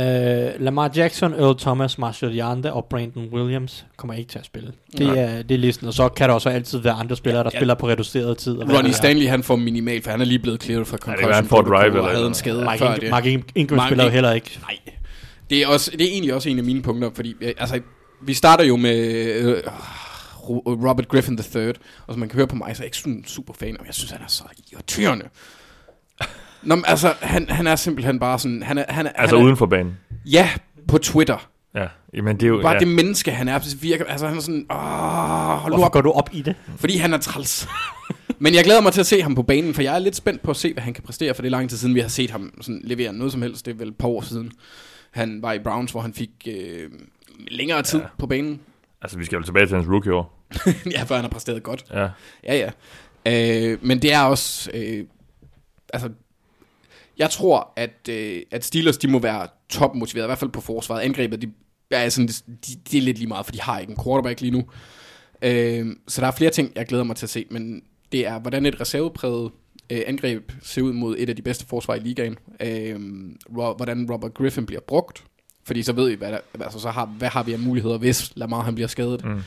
Lamar 0.59 0.91
Jackson, 0.95 1.33
Earl 1.33 1.59
Thomas, 1.59 1.97
Marshall 1.97 2.39
Yande 2.39 2.73
og 2.73 2.85
Brandon 2.85 3.29
Williams 3.33 3.85
kommer 3.97 4.13
ikke 4.13 4.29
til 4.29 4.39
at 4.39 4.45
spille. 4.45 4.71
Det 4.97 5.07
Nej. 5.07 5.17
er, 5.17 5.41
det 5.43 5.55
er 5.55 5.59
listen, 5.59 5.87
og 5.87 5.93
så 5.93 6.09
kan 6.09 6.29
der 6.29 6.35
også 6.35 6.49
altid 6.49 6.79
være 6.79 6.93
andre 6.93 7.15
spillere, 7.15 7.43
der 7.43 7.49
Ja. 7.53 7.59
spiller 7.59 7.73
på 7.75 7.87
reduceret 7.87 8.37
tid. 8.37 8.57
og 8.57 8.65
hvad 8.65 8.75
Ronnie. 8.77 8.93
Stanley, 8.93 9.27
han 9.27 9.43
får 9.43 9.55
minimalt, 9.55 10.03
for 10.03 10.11
han 10.11 10.21
er 10.21 10.25
lige 10.25 10.39
blevet 10.39 10.63
clearet 10.63 10.87
fra 10.87 10.97
kan 10.97 11.03
concussion. 11.03 11.27
være, 11.29 11.35
han 11.35 11.45
får 11.45 11.61
drive 11.61 11.77
og 11.79 11.85
eller 11.97 12.09
havde 12.09 12.27
en 12.27 12.33
skade 12.33 12.63
Mark, 12.63 12.79
før 12.79 12.95
det. 12.95 13.09
Mark 13.09 13.25
Ing- 13.25 13.51
Ingram 13.55 13.87
spiller 13.87 14.03
jo 14.03 14.09
heller 14.09 14.31
ikke. 14.31 14.59
Nej. 14.61 14.77
Det 15.49 15.57
er, 15.63 15.67
også, 15.67 15.91
det 15.91 16.01
er 16.01 16.11
egentlig 16.11 16.33
også 16.33 16.49
en 16.49 16.57
af 16.57 16.63
mine 16.63 16.81
punkter, 16.81 17.09
fordi 17.15 17.35
øh, 17.41 17.53
altså, 17.57 17.79
vi 18.21 18.33
starter 18.33 18.63
jo 18.63 18.75
med 18.75 18.97
øh, 19.41 19.57
Ro- 20.49 20.63
Robert 20.89 21.07
Griffin 21.07 21.39
III, 21.55 21.67
og 22.07 22.13
som 22.13 22.19
man 22.19 22.29
kan 22.29 22.35
høre 22.37 22.47
på 22.47 22.55
mig, 22.55 22.75
så 22.75 22.81
er 22.81 22.83
jeg 22.83 22.87
ikke 22.87 22.97
sådan 22.97 23.13
en 23.13 23.25
super 23.25 23.53
fan, 23.53 23.77
og 23.79 23.85
jeg 23.85 23.93
synes, 23.93 24.11
han 24.11 24.21
er 24.21 24.27
så 24.27 24.43
irriterende. 24.73 25.25
Nå, 26.63 26.75
men, 26.75 26.85
altså, 26.87 27.13
han, 27.21 27.49
han 27.49 27.67
er 27.67 27.75
simpelthen 27.75 28.19
bare 28.19 28.39
sådan... 28.39 28.63
Han 28.63 28.77
er, 28.77 28.83
han 28.89 29.05
er, 29.05 29.11
Altså 29.11 29.35
han 29.35 29.41
er, 29.41 29.45
uden 29.45 29.57
for 29.57 29.65
banen. 29.65 29.97
Ja, 30.25 30.49
på 30.87 30.97
Twitter. 30.97 31.49
Ja, 31.75 32.21
men 32.21 32.35
det 32.35 32.43
er 32.43 32.47
jo... 32.47 32.61
Bare 32.61 32.73
ja. 32.73 32.79
det 32.79 32.87
menneske, 32.87 33.31
han 33.31 33.47
er, 33.47 33.75
virker... 33.81 34.05
Altså, 34.05 34.27
han 34.27 34.37
er 34.37 34.41
sådan... 34.41 34.65
Åh, 34.71 34.77
hold 34.77 35.73
Hvorfor 35.73 35.85
op. 35.85 35.91
går 35.91 36.01
du 36.01 36.11
op 36.11 36.29
i 36.33 36.41
det? 36.41 36.55
Fordi 36.77 36.97
han 36.97 37.13
er 37.13 37.17
træls. 37.17 37.67
Men 38.39 38.53
jeg 38.53 38.63
glæder 38.63 38.81
mig 38.81 38.93
til 38.93 38.99
at 38.99 39.05
se 39.05 39.21
ham 39.21 39.35
på 39.35 39.43
banen, 39.43 39.73
for 39.73 39.81
jeg 39.81 39.95
er 39.95 39.99
lidt 39.99 40.15
spændt 40.15 40.41
på 40.41 40.51
at 40.51 40.57
se, 40.57 40.73
hvad 40.73 40.83
han 40.83 40.93
kan 40.93 41.03
præstere, 41.03 41.33
for 41.33 41.41
det 41.41 41.47
er 41.47 41.51
lang 41.51 41.69
tid 41.69 41.77
siden, 41.77 41.95
vi 41.95 41.99
har 41.99 42.07
set 42.07 42.31
ham 42.31 42.53
sådan 42.61 42.81
levere 42.83 43.13
noget 43.13 43.31
som 43.31 43.41
helst. 43.41 43.65
Det 43.65 43.71
er 43.71 43.75
vel 43.77 43.87
et 43.87 43.97
par 43.97 44.07
år 44.07 44.21
siden. 44.21 44.51
Han 45.11 45.41
var 45.41 45.53
i 45.53 45.59
Browns, 45.59 45.91
hvor 45.91 46.01
han 46.01 46.13
fik 46.13 46.29
øh, 46.47 46.89
længere 47.47 47.81
tid 47.81 47.99
ja. 47.99 48.05
på 48.17 48.27
banen. 48.27 48.59
Altså, 49.01 49.17
vi 49.17 49.25
skal 49.25 49.35
jo 49.35 49.43
tilbage 49.43 49.65
til 49.65 49.75
hans 49.75 49.89
rookie-år. 49.89 50.47
ja, 50.95 51.03
for 51.03 51.15
han 51.15 51.23
har 51.23 51.29
præsteret 51.29 51.63
godt. 51.63 51.85
Ja. 51.93 52.07
Ja, 52.43 52.55
ja. 52.55 52.69
Øh, 53.71 53.77
men 53.81 54.01
det 54.01 54.13
er 54.13 54.21
også... 54.21 54.71
Øh, 54.73 55.05
altså, 55.93 56.09
jeg 57.19 57.29
tror, 57.29 57.73
at, 57.75 58.09
øh, 58.09 58.41
at 58.51 58.65
Steelers, 58.65 58.97
de 58.97 59.07
må 59.07 59.19
være 59.19 59.47
topmotiveret, 59.69 60.25
i 60.25 60.27
hvert 60.27 60.39
fald 60.39 60.51
på 60.51 60.61
forsvaret. 60.61 61.01
Angrebet, 61.01 61.41
de, 61.41 61.51
er 61.91 62.09
sådan, 62.09 62.27
de, 62.27 62.75
de 62.91 62.97
er 62.97 63.01
lidt 63.01 63.17
lige 63.17 63.27
meget, 63.27 63.45
for 63.45 63.51
de 63.51 63.61
har 63.61 63.79
ikke 63.79 63.91
en 63.91 64.03
quarterback 64.03 64.41
lige 64.41 64.51
nu. 64.51 64.63
Øh, 65.41 65.85
så 66.07 66.21
der 66.21 66.27
er 66.27 66.31
flere 66.31 66.51
ting, 66.51 66.71
jeg 66.75 66.85
glæder 66.85 67.03
mig 67.03 67.15
til 67.15 67.25
at 67.25 67.29
se, 67.29 67.45
men 67.49 67.81
det 68.11 68.27
er, 68.27 68.39
hvordan 68.39 68.65
et 68.65 68.81
reservepræget 68.81 69.51
øh, 69.89 70.01
angreb 70.07 70.51
ser 70.61 70.81
ud 70.81 70.93
mod 70.93 71.15
et 71.19 71.29
af 71.29 71.35
de 71.35 71.41
bedste 71.41 71.65
forsvar 71.65 71.95
i 71.95 71.99
ligaen. 71.99 72.37
Øh, 72.61 72.99
hvordan 73.49 74.11
Robert 74.11 74.33
Griffin 74.33 74.65
bliver 74.65 74.81
brugt. 74.81 75.23
Fordi 75.63 75.83
så 75.83 75.93
ved 75.93 76.09
I, 76.09 76.13
hvad, 76.13 76.31
der, 76.31 76.39
altså, 76.61 76.79
så 76.79 76.89
har, 76.89 77.05
hvad 77.05 77.29
har 77.29 77.43
vi 77.43 77.53
af 77.53 77.59
muligheder, 77.59 77.97
hvis 77.97 78.31
Lamar 78.35 78.61
han 78.61 78.75
bliver 78.75 78.87
skadet. 78.87 79.25
Mm. 79.25 79.41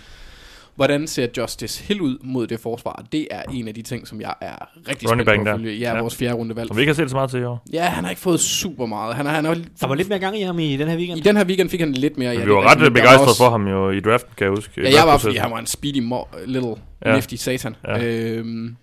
Hvordan 0.80 1.06
ser 1.06 1.26
Justice 1.38 1.84
Hill 1.84 2.00
ud 2.00 2.18
mod 2.22 2.46
det 2.46 2.60
forsvar? 2.60 3.04
Det 3.12 3.28
er 3.30 3.42
en 3.52 3.68
af 3.68 3.74
de 3.74 3.82
ting, 3.82 4.08
som 4.08 4.20
jeg 4.20 4.34
er 4.40 4.54
rigtig 4.88 5.08
spændt 5.08 5.24
på 5.24 5.30
at 5.50 5.56
følge. 5.60 5.78
Ja, 5.78 5.94
Ja. 5.94 6.00
vores 6.00 6.16
fjerde 6.16 6.34
rundevalg. 6.34 6.68
Som 6.68 6.76
vi 6.76 6.82
ikke 6.82 6.90
har 6.90 6.94
set 6.94 7.10
så 7.10 7.16
meget 7.16 7.30
til 7.30 7.40
i 7.40 7.44
år. 7.44 7.64
Ja, 7.72 7.84
han 7.84 8.04
har 8.04 8.10
ikke 8.10 8.22
fået 8.22 8.40
super 8.40 8.86
meget. 8.86 9.14
Han 9.14 9.26
har, 9.26 9.32
han 9.34 9.44
har, 9.44 9.54
Der 9.80 9.86
var 9.86 9.94
lidt 9.94 10.08
mere 10.08 10.18
gang 10.18 10.38
i 10.38 10.42
ham 10.42 10.58
i 10.58 10.76
den 10.76 10.88
her 10.88 10.96
weekend. 10.96 11.18
I 11.18 11.22
den 11.22 11.36
her 11.36 11.44
weekend 11.44 11.70
fik 11.70 11.80
han 11.80 11.92
lidt 11.92 12.18
mere. 12.18 12.30
Ja, 12.32 12.44
vi 12.44 12.50
var 12.50 12.70
ret 12.70 12.92
begejstrede 12.92 13.20
også- 13.28 13.36
for 13.36 13.50
ham 13.50 13.66
jo 13.68 13.90
i 13.90 14.00
draften, 14.00 14.32
kan 14.36 14.44
jeg 14.44 14.50
huske. 14.50 14.72
Ja, 14.82 14.90
jeg 14.96 15.06
var, 15.06 15.18
fordi 15.18 15.36
han 15.36 15.50
var 15.50 15.58
en 15.58 15.66
speedy, 15.66 16.02
mo- 16.12 16.44
little, 16.46 16.74
Ja. 17.06 17.14
nifty 17.14 17.34
satan. 17.34 17.76
Ja. 17.88 18.04
Øhm, 18.04 18.76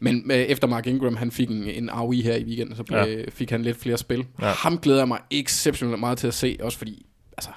men 0.00 0.30
øh, 0.30 0.36
efter 0.38 0.68
Mark 0.68 0.86
Ingram, 0.86 1.16
han 1.16 1.30
fik 1.30 1.48
en, 1.50 1.62
en 1.64 1.90
ROI 1.90 2.20
her 2.22 2.36
i 2.36 2.44
weekenden, 2.44 2.76
så 2.76 2.82
blev, 2.82 2.98
Ja. 2.98 3.16
fik 3.28 3.50
han 3.50 3.62
lidt 3.62 3.80
flere 3.80 3.98
spil. 3.98 4.24
Ja. 4.42 4.46
Ham 4.46 4.78
glæder 4.78 5.00
jeg 5.00 5.08
mig 5.08 5.18
exceptionelt 5.30 6.00
meget 6.00 6.18
til 6.18 6.26
at 6.26 6.34
se, 6.34 6.56
også 6.62 6.78
fordi, 6.78 7.06
altså, 7.38 7.50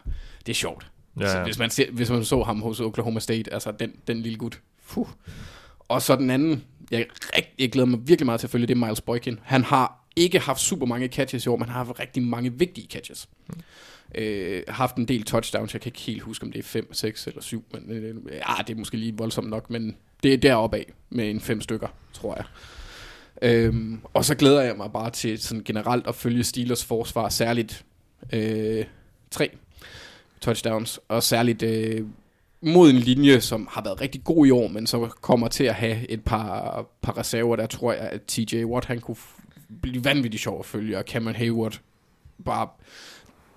det 0.45 0.49
er 0.51 0.55
sjovt. 0.55 0.87
Ja, 1.20 1.38
ja. 1.38 1.43
Hvis, 1.43 1.59
man 1.59 1.70
ser, 1.70 1.91
hvis 1.91 2.09
man 2.09 2.26
så 2.26 2.43
ham 2.43 2.61
hos 2.61 2.80
Oklahoma 2.80 3.20
State, 3.20 3.53
altså 3.53 3.72
den, 3.72 3.93
den 4.07 4.18
lille 4.18 4.38
gut. 4.38 4.61
Fuh. 4.84 5.07
Og 5.80 6.01
så 6.01 6.16
den 6.16 6.30
anden, 6.30 6.63
jeg, 6.91 7.05
rigt, 7.36 7.49
jeg 7.59 7.72
glæder 7.72 7.88
mig 7.88 8.07
virkelig 8.07 8.26
meget 8.26 8.39
til 8.39 8.47
at 8.47 8.51
følge, 8.51 8.68
det 8.68 8.74
er 8.74 8.86
Miles 8.86 9.01
Boykin. 9.01 9.39
Han 9.43 9.63
har 9.63 10.05
ikke 10.16 10.39
haft 10.39 10.59
super 10.59 10.86
mange 10.86 11.07
catches 11.07 11.45
i 11.45 11.49
år, 11.49 11.57
men 11.57 11.70
har 11.70 11.84
haft 11.84 11.99
rigtig 11.99 12.24
mange 12.24 12.53
vigtige 12.53 12.88
catches. 12.88 13.30
Mm. 13.47 13.55
Øh, 14.16 14.63
haft 14.68 14.95
en 14.95 15.05
del 15.05 15.24
touchdowns, 15.24 15.74
jeg 15.74 15.82
kan 15.82 15.89
ikke 15.89 15.99
helt 15.99 16.22
huske, 16.22 16.43
om 16.43 16.51
det 16.51 16.59
er 16.59 16.63
5, 16.63 16.93
6 16.93 17.28
eller 17.28 17.41
7, 17.41 17.63
men 17.72 17.91
øh, 17.91 18.16
ja, 18.32 18.63
det 18.68 18.74
er 18.74 18.78
måske 18.78 18.97
lige 18.97 19.18
voldsomt 19.18 19.49
nok, 19.49 19.70
men 19.70 19.95
det 20.24 20.34
er 20.34 20.38
deroppe 20.38 20.78
af 20.78 20.93
med 21.09 21.30
en 21.30 21.41
5 21.41 21.61
stykker, 21.61 21.88
tror 22.13 22.36
jeg. 22.36 22.45
Øhm, 23.41 23.99
og 24.13 24.26
så 24.26 24.36
glæder 24.36 24.61
jeg 24.61 24.78
mig 24.78 24.91
bare 24.91 25.09
til 25.09 25.41
sådan 25.41 25.63
generelt 25.63 26.07
at 26.07 26.16
følge 26.16 26.43
Steelers 26.43 26.86
forsvar, 26.86 27.30
særligt 27.30 27.86
øh, 28.34 28.86
tre 29.32 29.57
touchdowns, 30.41 30.99
og 31.07 31.23
særligt 31.23 31.63
øh, 31.63 32.05
mod 32.61 32.89
en 32.89 32.95
linje, 32.95 33.41
som 33.41 33.67
har 33.71 33.83
været 33.83 34.01
rigtig 34.01 34.23
god 34.23 34.45
i 34.47 34.51
år, 34.51 34.67
men 34.67 34.88
så 34.88 35.09
kommer 35.21 35.47
til 35.47 35.63
at 35.63 35.75
have 35.75 36.09
et 36.09 36.23
par, 36.23 36.86
par 37.01 37.17
reserver, 37.17 37.55
der 37.55 37.65
tror 37.67 37.93
jeg, 37.93 38.01
at 38.01 38.21
TJ 38.21 38.63
Watt, 38.63 38.86
han 38.86 39.01
kunne 39.01 39.17
f- 39.17 39.41
blive 39.81 40.05
vanvittigt 40.05 40.43
sjov 40.43 40.59
at 40.59 40.65
følge, 40.65 40.97
og 40.97 41.03
Cameron 41.07 41.36
Hayward 41.36 41.79
bare... 42.45 42.67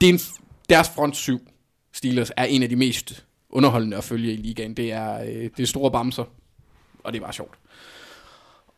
Det 0.01 0.09
er 0.09 0.13
en, 0.13 0.21
deres 0.69 0.89
front 0.89 1.17
syv, 1.17 1.41
Steelers, 1.93 2.31
er 2.37 2.45
en 2.45 2.63
af 2.63 2.69
de 2.69 2.77
mest 2.77 3.25
underholdende 3.51 3.97
at 3.97 4.05
følge 4.05 4.33
i 4.33 4.37
ligaen. 4.37 4.75
Det 4.75 4.93
er, 4.93 5.21
øh, 5.23 5.51
det 5.57 5.61
er 5.61 5.67
store 5.67 5.91
bamser, 5.91 6.25
og 7.05 7.13
det 7.13 7.19
er 7.19 7.23
bare 7.23 7.33
sjovt. 7.33 7.55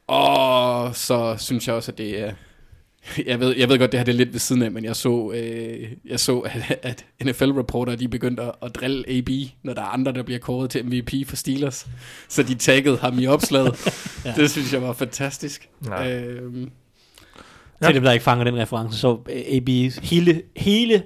Og 0.07 0.97
så 0.97 1.37
synes 1.39 1.67
jeg 1.67 1.75
også, 1.77 1.93
at 1.93 1.99
det 1.99 2.21
er... 2.21 2.33
Jeg 3.27 3.41
ved, 3.41 3.57
jeg 3.57 3.69
ved 3.69 3.79
godt, 3.79 3.93
det 3.93 4.01
her 4.01 4.05
det 4.05 4.13
er 4.13 4.17
lidt 4.17 4.33
ved 4.33 4.41
siden 4.41 4.63
af, 4.63 4.71
men 4.71 4.85
jeg 4.85 4.97
så, 4.97 5.33
øh, 5.35 5.89
jeg 6.05 6.21
så 6.21 6.39
at, 6.39 6.79
at 6.83 7.05
NFL-reporter 7.25 7.97
de 7.97 8.09
begyndte 8.09 8.43
at, 8.43 8.53
at 8.63 8.75
drille 8.75 9.05
AB, 9.11 9.29
når 9.63 9.75
der 9.75 9.81
er 9.83 9.87
andre, 9.87 10.13
der 10.13 10.23
bliver 10.23 10.39
kåret 10.39 10.71
til 10.71 10.85
MVP 10.87 11.29
for 11.29 11.37
Steelers. 11.37 11.87
Så 12.29 12.43
de 12.43 12.55
taggede 12.55 12.97
ham 12.99 13.19
i 13.19 13.27
opslaget. 13.27 13.75
ja. 14.25 14.33
Det 14.37 14.51
synes 14.51 14.73
jeg 14.73 14.83
var 14.83 14.93
fantastisk. 14.93 15.69
Ja. 15.87 16.11
Øhm, 16.21 16.71
Ja. 17.83 17.87
Til 17.87 17.95
dem, 17.95 18.03
der 18.03 18.13
ikke 18.13 18.23
fanger 18.23 18.45
den 18.45 18.57
reference, 18.59 18.99
så 18.99 19.19
AB, 19.53 19.69
hele, 20.03 20.43
hele 20.57 21.03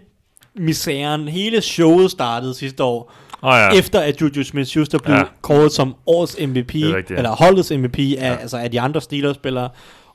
misæren, 0.57 1.29
hele 1.29 1.61
showet 1.61 2.11
startede 2.11 2.55
sidste 2.55 2.83
år, 2.85 3.13
oh, 3.43 3.49
ja. 3.51 3.57
ja. 3.57 3.79
efter 3.79 4.01
at 4.01 4.21
Juju 4.21 4.43
Smith-Schuster 4.45 4.99
blev 4.99 5.15
Ja. 5.15 5.19
ja. 5.21 5.25
kåret 5.43 5.73
som 5.73 5.95
årets 6.07 6.37
MVP, 6.41 6.75
rigtigt, 6.75 7.11
ja. 7.11 7.17
eller 7.17 7.31
holdets 7.31 7.71
MVP 7.71 7.99
af, 7.99 8.05
Ja. 8.15 8.27
ja. 8.33 8.35
altså 8.37 8.57
af 8.57 8.71
de 8.71 8.81
andre 8.81 9.01
Steelers-spillere. 9.01 9.69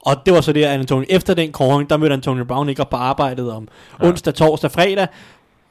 Og 0.05 0.15
det 0.25 0.33
var 0.33 0.41
så 0.41 0.53
det, 0.53 0.63
at 0.63 0.69
Antonio, 0.79 1.05
efter 1.09 1.33
den 1.33 1.51
kåring, 1.51 1.89
der 1.89 1.97
mødte 1.97 2.13
Antonio 2.13 2.43
Brown 2.43 2.69
ikke 2.69 2.81
op 2.81 2.89
på 2.89 2.97
arbejdet 2.97 3.51
om 3.51 3.67
Ja. 3.99 4.05
ja. 4.05 4.09
onsdag, 4.11 4.33
torsdag, 4.33 4.71
fredag. 4.71 5.07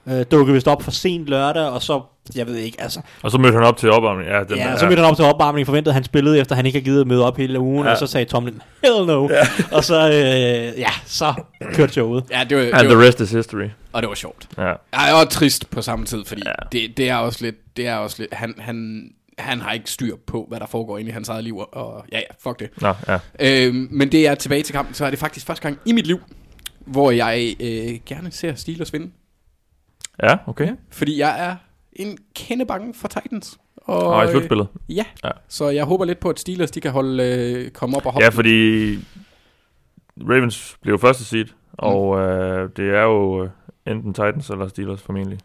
Øh, 0.08 0.24
dukkede 0.30 0.54
vist 0.54 0.68
op 0.68 0.82
for 0.82 0.90
sent 0.90 1.26
lørdag, 1.26 1.62
og 1.70 1.82
så, 1.82 2.00
jeg 2.36 2.46
ved 2.46 2.56
ikke, 2.56 2.80
altså, 2.82 3.00
Og 3.22 3.30
så 3.30 3.38
mødte 3.38 3.54
han 3.54 3.64
op 3.66 3.76
til 3.76 3.90
opvarmning. 3.90 4.28
Ja, 4.30 4.44
den, 4.44 4.56
ja, 4.56 4.76
så 4.76 4.84
mødte 4.86 5.00
han 5.02 5.10
op 5.10 5.16
til 5.16 5.24
opvarmning, 5.24 5.66
forventede 5.66 5.92
han 5.94 6.04
spillede, 6.04 6.38
efter 6.40 6.54
han 6.56 6.66
ikke 6.66 6.78
har 6.78 6.84
givet 6.84 7.00
at 7.00 7.06
møde 7.06 7.24
op 7.26 7.36
hele 7.36 7.60
ugen, 7.60 7.78
Ja. 7.82 7.86
ja. 7.86 7.92
og 7.92 7.98
så 7.98 8.06
sagde 8.06 8.24
Tomlin, 8.24 8.62
hell 8.84 9.06
no. 9.06 9.28
Ja. 9.30 9.36
Og 9.76 9.84
så, 9.84 10.08
øh, 10.08 10.78
ja, 10.80 10.90
så 11.06 11.34
kørte 11.74 11.92
showet. 11.92 12.24
ja, 12.30 12.44
det 12.48 12.56
var, 12.56 12.62
And 12.62 12.72
det 12.72 12.88
the 12.88 12.96
var, 12.96 13.04
rest 13.04 13.20
is 13.20 13.30
history. 13.30 13.68
og 13.92 14.02
det 14.02 14.08
var 14.08 14.14
sjovt. 14.14 14.48
Ja. 14.58 14.62
Jeg 14.92 15.10
er 15.10 15.12
også 15.14 15.28
trist 15.28 15.70
på 15.70 15.82
samme 15.82 16.04
tid, 16.06 16.24
fordi 16.24 16.42
Ja. 16.46 16.50
ja. 16.50 16.78
det, 16.78 16.96
det 16.96 17.08
er 17.10 17.16
også 17.16 17.44
lidt, 17.44 17.56
det 17.76 17.86
er 17.86 17.96
også 17.96 18.16
lidt, 18.18 18.34
han, 18.34 18.54
han, 18.58 19.08
han 19.39 19.61
har 19.61 19.72
ikke 19.72 19.91
styr 19.91 20.16
på, 20.26 20.45
hvad 20.49 20.61
der 20.61 20.66
foregår 20.66 20.99
inde 20.99 21.09
i 21.09 21.12
hans 21.12 21.28
eget 21.28 21.45
liv, 21.45 21.59
og 21.72 22.05
ja, 22.12 22.18
ja, 22.18 22.24
fuck 22.39 22.61
det. 22.61 22.70
Nå, 22.82 22.95
ja. 23.09 23.18
Øhm, 23.41 23.89
men 23.91 24.12
det 24.12 24.26
er 24.26 24.34
tilbage 24.34 24.62
til 24.62 24.74
kampen, 24.74 24.95
så 24.95 25.05
er 25.07 25.11
det 25.11 25.18
faktisk 25.18 25.47
første 25.47 25.62
gang 25.62 25.78
i 25.84 25.93
mit 25.93 26.07
liv, 26.07 26.20
hvor 26.86 27.11
jeg 27.11 27.57
øh, 27.61 28.01
gerne 28.07 28.30
ser 28.30 28.55
Steelers 28.55 28.93
vinde. 28.93 29.11
Ja, 30.22 30.36
okay. 30.47 30.66
Ja. 30.66 30.72
Fordi 30.91 31.18
jeg 31.18 31.49
er 31.49 31.57
en 31.93 32.18
kende 32.34 32.66
bange 32.66 32.95
for 32.95 33.09
Titans. 33.09 33.59
Og, 33.76 34.07
Og 34.07 34.24
i 34.24 34.28
slutspillet. 34.28 34.68
Øh, 34.91 34.97
ja. 34.97 35.05
Ja. 35.24 35.30
så 35.49 35.68
jeg 35.68 35.84
håber 35.84 36.05
lidt 36.05 36.20
på, 36.20 36.30
at 36.30 36.41
Steelers 36.41 36.70
de 36.70 36.80
kan 36.80 36.91
holde, 36.91 37.24
øh, 37.24 37.70
komme 37.70 37.97
op 37.97 38.07
og 38.07 38.12
hoppe. 38.12 38.24
Ja, 38.24 38.28
fordi 38.28 38.95
Ravens 40.20 40.76
blev 40.82 40.99
første 40.99 41.24
seed, 41.24 41.47
og 41.72 42.18
øh, 42.20 42.70
det 42.76 42.89
er 42.89 43.03
jo 43.03 43.45
øh, 43.45 43.51
enten 43.86 44.14
Titans 44.14 44.51
eller 44.51 44.68
Steelers 44.68 45.03
formentlig. 45.03 45.39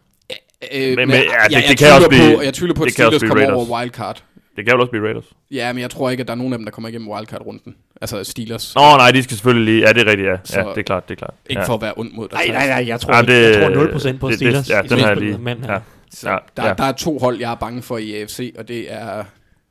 Øh, 0.72 0.96
Men- 0.96 0.96
men, 0.96 1.10
ja, 1.10 1.16
det- 1.16 1.26
jeg, 1.30 1.52
jeg 1.52 1.64
det 1.68 1.78
kan 1.78 1.92
også 1.92 2.08
blive- 2.08 2.36
på, 2.36 2.42
jeg 2.42 2.54
tvivler 2.54 2.74
på, 2.74 2.82
at 2.82 2.86
det 2.88 2.96
kan 2.96 3.06
også 3.06 3.18
Steelers 3.18 3.20
blive 3.20 3.44
kommer 3.46 3.56
Raiders. 3.56 3.68
over 3.70 3.78
wildcard. 3.80 4.22
Det 4.56 4.64
kan 4.66 4.74
jo 4.74 4.80
også 4.80 4.90
blive 4.90 5.04
Raiders. 5.06 5.24
Ja, 5.50 5.72
men 5.72 5.80
jeg 5.82 5.90
tror 5.90 6.10
ikke, 6.10 6.20
at 6.20 6.26
der 6.28 6.32
er 6.34 6.38
nogen 6.38 6.52
af 6.52 6.58
dem, 6.58 6.64
der 6.66 6.72
kommer 6.72 6.88
igennem 6.88 7.08
wildcard-runden. 7.08 7.74
Altså 8.00 8.24
Steelers. 8.24 8.74
Nå, 8.74 8.80
nej, 8.80 9.10
de 9.10 9.22
skal 9.22 9.36
selvfølgelig 9.36 9.74
lige... 9.74 9.86
Ja, 9.86 9.92
det 9.92 10.02
er 10.02 10.10
rigtigt, 10.10 10.28
ja. 10.28 10.36
Så- 10.44 10.60
Ja, 10.60 10.66
det 10.68 10.78
er 10.78 10.82
klart, 10.82 11.08
det 11.08 11.14
er 11.14 11.18
klart. 11.18 11.34
Ikke 11.50 11.60
ja. 11.60 11.66
for 11.68 11.74
at 11.74 11.82
være 11.82 11.92
ond 11.96 12.12
mod 12.12 12.28
dig. 12.28 12.38
Nej, 12.38 12.56
nej, 12.58 12.66
nej, 12.66 12.88
jeg 12.88 13.00
tror, 13.00 13.12
Ja, 13.12 13.16
ja, 13.16 13.22
det- 13.22 13.54
det, 13.54 13.60
jeg 13.60 13.72
tror 13.74 13.84
0% 13.84 14.18
på 14.18 14.28
det- 14.30 14.40
det- 14.40 14.48
Steelers. 14.48 14.70
ja, 14.70 14.82
i 14.82 14.88
den 14.88 14.98
har 14.98 15.08
jeg 15.08 15.16
lige- 15.16 15.38
Men, 15.38 15.64
ja. 15.68 15.78
Så 16.14 16.30
Ja, 16.30 16.36
der, 16.56 16.66
ja. 16.66 16.74
der 16.74 16.84
er 16.84 16.92
to 16.92 17.18
hold, 17.18 17.38
jeg 17.40 17.50
er 17.52 17.54
bange 17.56 17.82
for 17.82 17.98
i 17.98 18.14
AFC, 18.14 18.54
og 18.58 18.68
det 18.68 18.92
er... 18.92 19.24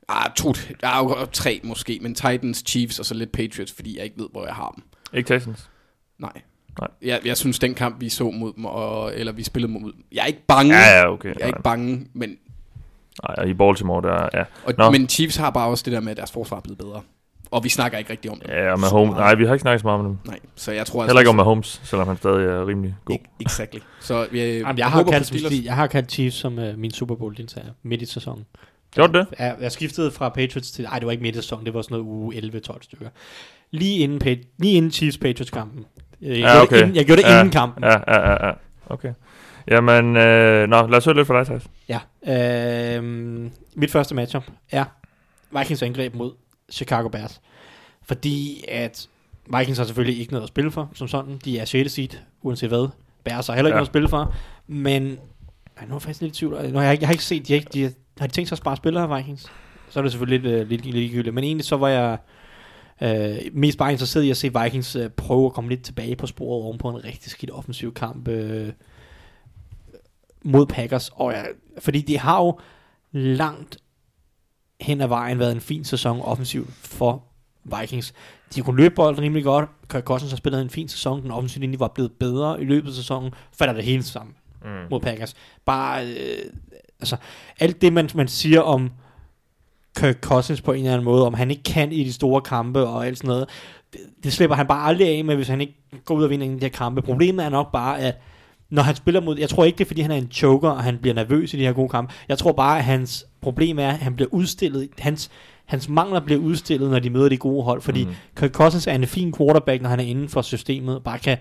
Ah, 0.08 0.30
to, 0.36 0.52
der 0.80 0.88
er 0.88 0.98
jo 0.98 1.26
tre 1.32 1.60
måske, 1.62 1.98
men 2.02 2.14
Titans, 2.14 2.62
Chiefs 2.66 2.98
og 2.98 3.04
så 3.06 3.14
lidt 3.14 3.32
Patriots, 3.32 3.72
fordi 3.72 3.96
jeg 3.96 4.04
ikke 4.04 4.16
ved, 4.18 4.26
hvor 4.32 4.44
jeg 4.46 4.54
har 4.54 4.72
dem. 4.76 4.84
Ikke 5.18 5.34
Texans. 5.34 5.68
Nej. 6.18 6.32
Nej. 6.80 6.88
Jeg, 7.02 7.20
jeg 7.24 7.36
synes, 7.36 7.58
den 7.58 7.74
kamp, 7.74 8.00
vi 8.00 8.08
så 8.08 8.30
mod 8.30 8.52
dem, 8.56 8.64
og, 8.64 9.12
eller 9.16 9.32
vi 9.32 9.42
spillede 9.42 9.72
mod 9.72 9.80
dem, 9.80 10.04
jeg 10.12 10.22
er 10.22 10.26
ikke 10.26 10.46
bange. 10.46 10.74
Ja, 10.74 10.98
ja, 10.98 11.12
okay. 11.12 11.28
Jeg 11.28 11.42
er 11.42 11.46
ikke 11.46 11.62
bange, 11.62 12.06
men, 12.12 12.36
Nej, 13.28 13.34
og 13.38 13.48
i 13.48 13.54
Baltimore, 13.54 14.02
der 14.02 14.28
ja. 14.34 14.44
og, 14.64 14.74
Nå. 14.78 14.90
men 14.90 15.08
Chiefs 15.08 15.36
har 15.36 15.50
bare 15.50 15.68
også 15.68 15.82
det 15.84 15.92
der 15.92 16.00
med, 16.00 16.10
at 16.10 16.16
deres 16.16 16.32
forsvar 16.32 16.56
er 16.56 16.60
blevet 16.60 16.78
bedre. 16.78 17.00
Og 17.50 17.64
vi 17.64 17.68
snakker 17.68 17.98
ikke 17.98 18.10
rigtig 18.10 18.30
om 18.30 18.40
det. 18.40 18.48
Ja, 18.48 18.72
og 18.72 18.80
Mahomes. 18.80 19.16
Nej, 19.16 19.34
vi 19.34 19.46
har 19.46 19.54
ikke 19.54 19.62
snakket 19.62 19.80
så 19.80 19.86
meget 19.86 20.00
om 20.00 20.06
dem. 20.06 20.16
Nej, 20.26 20.38
så 20.54 20.72
jeg 20.72 20.86
tror 20.86 21.04
Heller 21.04 21.20
ikke 21.20 21.28
om 21.28 21.36
Mahomes, 21.36 21.80
selvom 21.84 22.08
han 22.08 22.16
stadig 22.16 22.46
er 22.46 22.66
rimelig 22.66 22.94
god. 23.04 23.14
Ikke, 23.14 23.24
exactly. 23.40 23.78
Så 24.00 24.26
vi, 24.30 24.40
Jamen, 24.40 24.78
jeg, 24.78 24.86
har 24.86 24.92
håber 24.92 25.04
på 25.04 25.10
kaldt, 25.10 25.26
Steelers. 25.26 25.52
jeg 25.64 25.74
har 25.74 25.86
kaldt 25.86 26.12
Chiefs 26.12 26.36
som 26.36 26.58
uh, 26.58 26.78
min 26.78 26.90
Super 26.90 27.14
Bowl 27.14 27.36
deltager 27.36 27.66
midt 27.82 28.02
i 28.02 28.06
sæsonen. 28.06 28.44
Gjorde 28.94 29.12
du 29.12 29.18
det? 29.18 29.26
Jeg, 29.38 29.56
jeg 29.60 29.72
skiftede 29.72 30.10
fra 30.10 30.28
Patriots 30.28 30.70
til... 30.70 30.84
Nej, 30.84 30.98
det 30.98 31.06
var 31.06 31.12
ikke 31.12 31.22
midt 31.22 31.34
i 31.36 31.38
sæsonen, 31.38 31.66
det 31.66 31.74
var 31.74 31.82
sådan 31.82 31.98
noget 31.98 32.10
uge 32.10 32.34
11-12 32.34 32.82
stykker. 32.82 33.08
Lige 33.70 33.98
inden, 33.98 34.38
lige 34.58 34.74
inden 34.74 34.90
Chiefs-Patriots-kampen. 34.90 35.84
Jeg, 36.24 36.38
Ja, 36.38 36.50
gjorde 36.52 36.62
okay. 36.62 36.76
det 36.76 36.82
inden, 36.82 36.96
jeg 36.96 37.04
gjorde 37.06 37.22
det 37.22 37.28
Ja, 37.28 37.38
inden 37.40 37.52
kampen. 37.52 37.84
Ja, 37.84 37.90
ja, 38.14 38.30
ja, 38.30 38.46
ja. 38.46 38.52
Okay. 38.86 39.12
Jamen, 39.70 40.16
øh, 40.16 40.68
nå, 40.68 40.86
lad 40.86 40.94
os 40.98 41.04
høre 41.04 41.14
lidt 41.16 41.26
fra 41.26 41.38
dig, 41.38 41.46
Thijs. 41.46 41.66
Ja. 41.88 42.96
Øhm, 42.96 43.50
mit 43.74 43.90
første 43.90 44.14
matchup 44.14 44.44
er 44.70 44.84
Vikings 45.58 45.82
angreb 45.82 46.14
mod 46.14 46.32
Chicago 46.72 47.08
Bears. 47.08 47.40
Fordi 48.02 48.64
at 48.68 49.06
Vikings 49.58 49.78
har 49.78 49.84
selvfølgelig 49.84 50.20
ikke 50.20 50.32
noget 50.32 50.42
at 50.42 50.48
spille 50.48 50.70
for, 50.70 50.90
som 50.94 51.08
sådan. 51.08 51.38
De 51.44 51.58
er 51.58 51.64
6. 51.64 51.92
seed, 51.92 52.08
uanset 52.42 52.68
hvad. 52.68 52.88
Bears 53.24 53.46
har 53.46 53.54
heller 53.54 53.68
ikke 53.68 53.74
Ja. 53.74 53.78
noget 53.78 53.86
at 53.86 53.92
spille 53.92 54.08
for. 54.08 54.34
Men 54.66 55.02
ej, 55.76 55.84
nu 55.86 55.90
er 55.90 55.94
jeg 55.94 56.02
faktisk 56.02 56.20
lidt 56.20 56.36
i 56.36 56.38
tvivl. 56.38 56.52
Nu 56.72 56.78
har 56.78 56.82
jeg, 56.84 56.92
ikke- 56.92 57.02
jeg 57.02 57.08
har 57.08 57.12
ikke 57.12 57.24
set, 57.24 57.48
de 57.48 57.52
har, 57.52 57.58
ikke, 57.58 57.70
de 57.74 57.82
har, 58.20 58.26
de 58.26 58.32
tænkt 58.32 58.48
sig 58.48 58.54
at 58.54 58.58
spare 58.58 58.76
spillere 58.76 59.02
af 59.12 59.18
Vikings? 59.18 59.46
Så 59.88 59.98
er 59.98 60.02
det 60.02 60.12
selvfølgelig 60.12 60.50
lidt, 60.52 60.62
uh, 60.62 60.68
lidt 60.68 60.84
ligegyldigt. 60.86 61.34
Men 61.34 61.44
egentlig 61.44 61.64
så 61.64 61.76
var 61.76 61.88
jeg 61.88 62.16
øh, 63.02 63.36
mest 63.52 63.78
bare 63.78 63.92
interesseret 63.92 64.22
i 64.24 64.30
at 64.30 64.36
se 64.36 64.62
Vikings 64.62 64.96
øh, 64.96 65.10
prøve 65.10 65.46
at 65.46 65.52
komme 65.52 65.70
lidt 65.70 65.82
tilbage 65.84 66.16
på 66.16 66.26
sporet 66.26 66.64
oven 66.64 66.78
på 66.78 66.90
en 66.90 67.04
rigtig 67.04 67.30
skidt 67.30 67.50
offensiv 67.50 67.94
kamp 67.94 68.28
øh, 68.28 68.72
mod 70.44 70.66
Packers. 70.66 71.10
Og 71.14 71.32
jeg, 71.32 71.46
fordi 71.78 72.00
de 72.00 72.18
har 72.18 72.44
jo 72.44 72.58
langt 73.12 73.76
hen 74.80 75.00
ad 75.00 75.06
vejen 75.08 75.38
været 75.38 75.52
en 75.52 75.60
fin 75.60 75.84
sæson 75.84 76.20
offensivt 76.20 76.70
for 76.72 77.24
Vikings. 77.80 78.14
De 78.54 78.60
kunne 78.62 78.76
løbe 78.76 78.94
bolden 78.94 79.22
rimelig 79.22 79.44
godt. 79.44 79.68
Kirk 79.90 80.04
Cousins 80.04 80.32
har 80.32 80.36
spillet 80.36 80.62
en 80.62 80.70
fin 80.70 80.88
sæson. 80.88 81.22
Den 81.22 81.30
offensive 81.30 81.60
linje 81.60 81.78
var 81.80 81.88
blevet 81.88 82.12
bedre 82.12 82.62
i 82.62 82.64
løbet 82.64 82.88
af 82.88 82.94
sæsonen. 82.94 83.32
Falder 83.52 83.74
det 83.74 83.84
hele 83.84 84.02
sammen 84.02 84.34
Mm. 84.64 84.70
mod 84.90 85.00
Packers. 85.00 85.34
Bare, 85.64 86.06
øh, 86.06 86.52
altså, 87.00 87.16
alt 87.60 87.82
det, 87.82 87.92
man, 87.92 88.08
man 88.14 88.28
siger 88.28 88.60
om 88.60 88.90
Kirk 89.96 90.20
Cousins 90.20 90.60
på 90.60 90.72
en 90.72 90.78
eller 90.78 90.92
anden 90.92 91.04
måde, 91.04 91.26
om 91.26 91.34
han 91.34 91.50
ikke 91.50 91.62
kan 91.62 91.92
i 91.92 92.04
de 92.04 92.12
store 92.12 92.40
kampe 92.40 92.86
og 92.86 93.06
alt 93.06 93.18
sådan 93.18 93.28
noget, 93.28 93.48
det, 93.92 94.00
det 94.24 94.32
slipper 94.32 94.56
han 94.56 94.66
bare 94.66 94.88
aldrig 94.88 95.08
af 95.08 95.24
med, 95.24 95.36
hvis 95.36 95.48
han 95.48 95.60
ikke 95.60 95.74
går 96.04 96.14
ud 96.14 96.24
og 96.24 96.30
vinder 96.30 96.46
en 96.46 96.52
af 96.52 96.60
de 96.60 96.64
her 96.66 96.70
kampe. 96.70 97.02
Problemet 97.02 97.44
er 97.44 97.48
nok 97.48 97.72
bare, 97.72 98.00
at 98.00 98.14
når 98.70 98.82
han 98.82 98.94
spiller 98.94 99.20
mod, 99.20 99.38
jeg 99.38 99.48
tror 99.48 99.64
ikke 99.64 99.78
det 99.78 99.84
er, 99.84 99.88
fordi 99.88 100.00
han 100.00 100.10
er 100.10 100.16
en 100.16 100.28
choker, 100.32 100.70
og 100.70 100.82
han 100.82 100.98
bliver 100.98 101.14
nervøs 101.14 101.54
i 101.54 101.56
de 101.56 101.62
her 101.64 101.72
gode 101.72 101.88
kampe. 101.88 102.12
Jeg 102.28 102.38
tror 102.38 102.52
bare, 102.52 102.78
at 102.78 102.84
hans 102.84 103.26
problem 103.40 103.78
er, 103.78 103.88
at 103.88 103.98
han 103.98 104.14
bliver 104.14 104.28
udstillet, 104.34 104.88
hans, 104.98 105.30
hans 105.64 105.88
mangler 105.88 106.20
bliver 106.20 106.40
udstillet, 106.40 106.90
når 106.90 106.98
de 106.98 107.10
møder 107.10 107.28
de 107.28 107.36
gode 107.36 107.62
hold, 107.64 107.82
fordi 107.82 108.04
Mm. 108.04 108.10
mm. 108.10 108.16
Kirk 108.36 108.50
Cousins 108.52 108.86
er 108.86 108.92
en 108.92 109.06
fin 109.06 109.32
quarterback, 109.38 109.82
når 109.82 109.88
han 109.90 110.00
er 110.00 110.04
inden 110.04 110.28
for 110.28 110.42
systemet, 110.42 111.02
bare 111.04 111.18
kan 111.18 111.38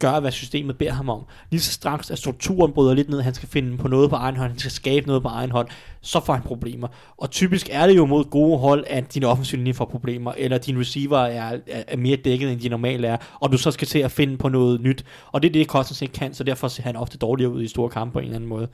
gøre, 0.00 0.20
hvad 0.20 0.30
systemet 0.30 0.78
beder 0.78 0.92
ham 0.92 1.08
om. 1.08 1.24
Lige 1.50 1.60
så 1.60 1.72
straks, 1.72 2.10
at 2.10 2.18
strukturen 2.18 2.72
bryder 2.72 2.94
lidt 2.94 3.08
ned, 3.08 3.20
han 3.20 3.34
skal 3.34 3.48
finde 3.48 3.78
på 3.78 3.88
noget 3.88 4.10
på 4.10 4.16
egen 4.16 4.36
hånd, 4.36 4.50
han 4.50 4.58
skal 4.58 4.70
skabe 4.70 5.06
noget 5.06 5.22
på 5.22 5.28
egen 5.28 5.50
hånd, 5.50 5.68
så 6.00 6.20
får 6.20 6.32
han 6.32 6.42
problemer. 6.42 6.88
Og 7.16 7.30
typisk 7.30 7.68
er 7.72 7.86
det 7.86 7.96
jo 7.96 8.06
mod 8.06 8.24
gode 8.24 8.58
hold, 8.58 8.84
at 8.86 9.14
din 9.14 9.24
offensiv 9.24 9.56
linje 9.56 9.74
får 9.74 9.84
problemer, 9.84 10.32
eller 10.36 10.58
din 10.58 10.80
receiver 10.80 11.18
er, 11.18 11.58
er, 11.66 11.82
er 11.88 11.96
mere 11.96 12.16
dækket, 12.16 12.52
end 12.52 12.60
de 12.60 12.68
normalt 12.68 13.04
er, 13.04 13.16
og 13.40 13.52
du 13.52 13.58
så 13.58 13.70
skal 13.70 13.88
til 13.88 13.98
at 13.98 14.10
finde 14.10 14.38
på 14.38 14.48
noget 14.48 14.80
nyt. 14.80 15.04
Og 15.32 15.42
det 15.42 15.48
er 15.48 15.52
det, 15.52 15.66
Cousins 15.66 16.02
ikke 16.02 16.14
kan, 16.14 16.34
så 16.34 16.44
derfor 16.44 16.68
ser 16.68 16.82
han 16.82 16.96
ofte 16.96 17.18
dårligere 17.18 17.52
ud 17.52 17.62
i 17.62 17.68
store 17.68 17.88
kampe 17.88 18.12
på 18.12 18.18
en 18.18 18.24
eller 18.24 18.36
anden 18.36 18.48
måde. 18.48 18.68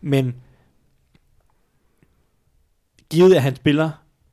Men 0.00 0.34
givet 3.10 3.34
at 3.34 3.42
han 3.42 3.56
spiller, 3.56 3.90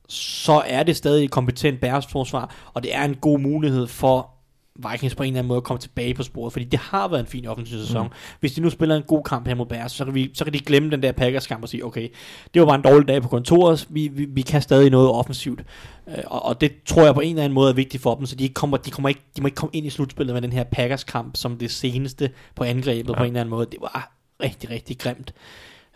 så 0.08 0.62
er 0.66 0.82
det 0.82 0.96
stadig 0.96 1.24
et 1.24 1.30
kompetent 1.30 1.80
Bears 1.80 2.06
forsvar, 2.06 2.54
og 2.74 2.82
det 2.82 2.94
er 2.94 3.04
en 3.04 3.14
god 3.14 3.38
mulighed 3.38 3.86
for 3.86 4.33
Vikings 4.76 5.14
på 5.14 5.22
en 5.22 5.26
eller 5.26 5.38
anden 5.38 5.48
måde 5.48 5.56
at 5.56 5.64
komme 5.64 5.80
tilbage 5.80 6.14
på 6.14 6.22
sporet, 6.22 6.52
fordi 6.52 6.64
det 6.64 6.78
har 6.78 7.08
været 7.08 7.20
en 7.20 7.26
fin 7.26 7.46
offensiv 7.46 7.78
sæson. 7.78 8.06
Mm. 8.06 8.12
Hvis 8.40 8.52
de 8.52 8.60
nu 8.60 8.70
spiller 8.70 8.96
en 8.96 9.02
god 9.02 9.22
kamp 9.24 9.46
her 9.46 9.54
mod 9.54 9.66
Bears, 9.66 9.92
så 9.92 10.04
kan, 10.04 10.14
vi, 10.14 10.30
så 10.34 10.44
kan 10.44 10.52
de 10.52 10.58
glemme 10.58 10.90
den 10.90 11.02
der 11.02 11.12
Packers 11.12 11.46
kamp 11.46 11.62
og 11.62 11.68
sige, 11.68 11.84
okay, 11.84 12.08
det 12.54 12.60
var 12.60 12.66
bare 12.66 12.76
en 12.76 12.82
dårlig 12.82 13.08
dag 13.08 13.22
på 13.22 13.28
kontoret, 13.28 13.86
vi, 13.90 14.08
vi, 14.08 14.24
vi 14.24 14.42
kan 14.42 14.62
stadig 14.62 14.90
noget 14.90 15.10
offensivt. 15.10 15.64
Øh, 16.08 16.14
og, 16.26 16.44
og, 16.44 16.60
det 16.60 16.72
tror 16.86 17.04
jeg 17.04 17.14
på 17.14 17.20
en 17.20 17.30
eller 17.30 17.42
anden 17.42 17.54
måde 17.54 17.70
er 17.70 17.74
vigtigt 17.74 18.02
for 18.02 18.14
dem, 18.14 18.26
så 18.26 18.36
de, 18.36 18.42
ikke 18.42 18.54
kommer, 18.54 18.76
de, 18.76 18.90
kommer 18.90 19.08
ikke, 19.08 19.20
de 19.36 19.42
må 19.42 19.46
ikke 19.46 19.56
komme 19.56 19.70
ind 19.72 19.86
i 19.86 19.90
slutspillet 19.90 20.34
med 20.34 20.42
den 20.42 20.52
her 20.52 20.64
Packers 20.64 21.04
kamp 21.04 21.36
som 21.36 21.58
det 21.58 21.70
seneste 21.70 22.30
på 22.54 22.64
angrebet 22.64 23.12
ja. 23.12 23.18
på 23.18 23.22
en 23.22 23.28
eller 23.28 23.40
anden 23.40 23.50
måde. 23.50 23.66
Det 23.66 23.78
var 23.80 24.12
rigtig, 24.42 24.70
rigtig 24.70 24.98
grimt. 24.98 25.34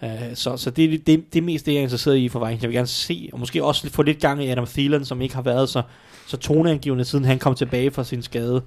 Uh, 0.02 0.08
så 0.34 0.56
så 0.56 0.70
det, 0.70 1.06
det, 1.06 1.32
det 1.32 1.38
er 1.38 1.44
mest 1.44 1.66
det, 1.66 1.72
jeg 1.72 1.78
er 1.78 1.82
interesseret 1.82 2.16
i 2.16 2.28
for 2.28 2.44
Vikings. 2.46 2.62
Jeg 2.62 2.68
vil 2.68 2.76
gerne 2.76 2.86
se, 2.86 3.30
og 3.32 3.38
måske 3.38 3.64
også 3.64 3.90
få 3.90 4.02
lidt 4.02 4.20
gang 4.20 4.44
i 4.44 4.48
Adam 4.48 4.66
Thielen, 4.66 5.04
som 5.04 5.20
ikke 5.20 5.34
har 5.34 5.42
været 5.42 5.68
så, 5.68 5.82
så 6.28 6.36
toneangivende, 6.36 7.04
siden 7.04 7.24
han 7.24 7.38
kom 7.38 7.54
tilbage 7.54 7.90
fra 7.90 8.04
sin 8.04 8.22
skade 8.22 8.62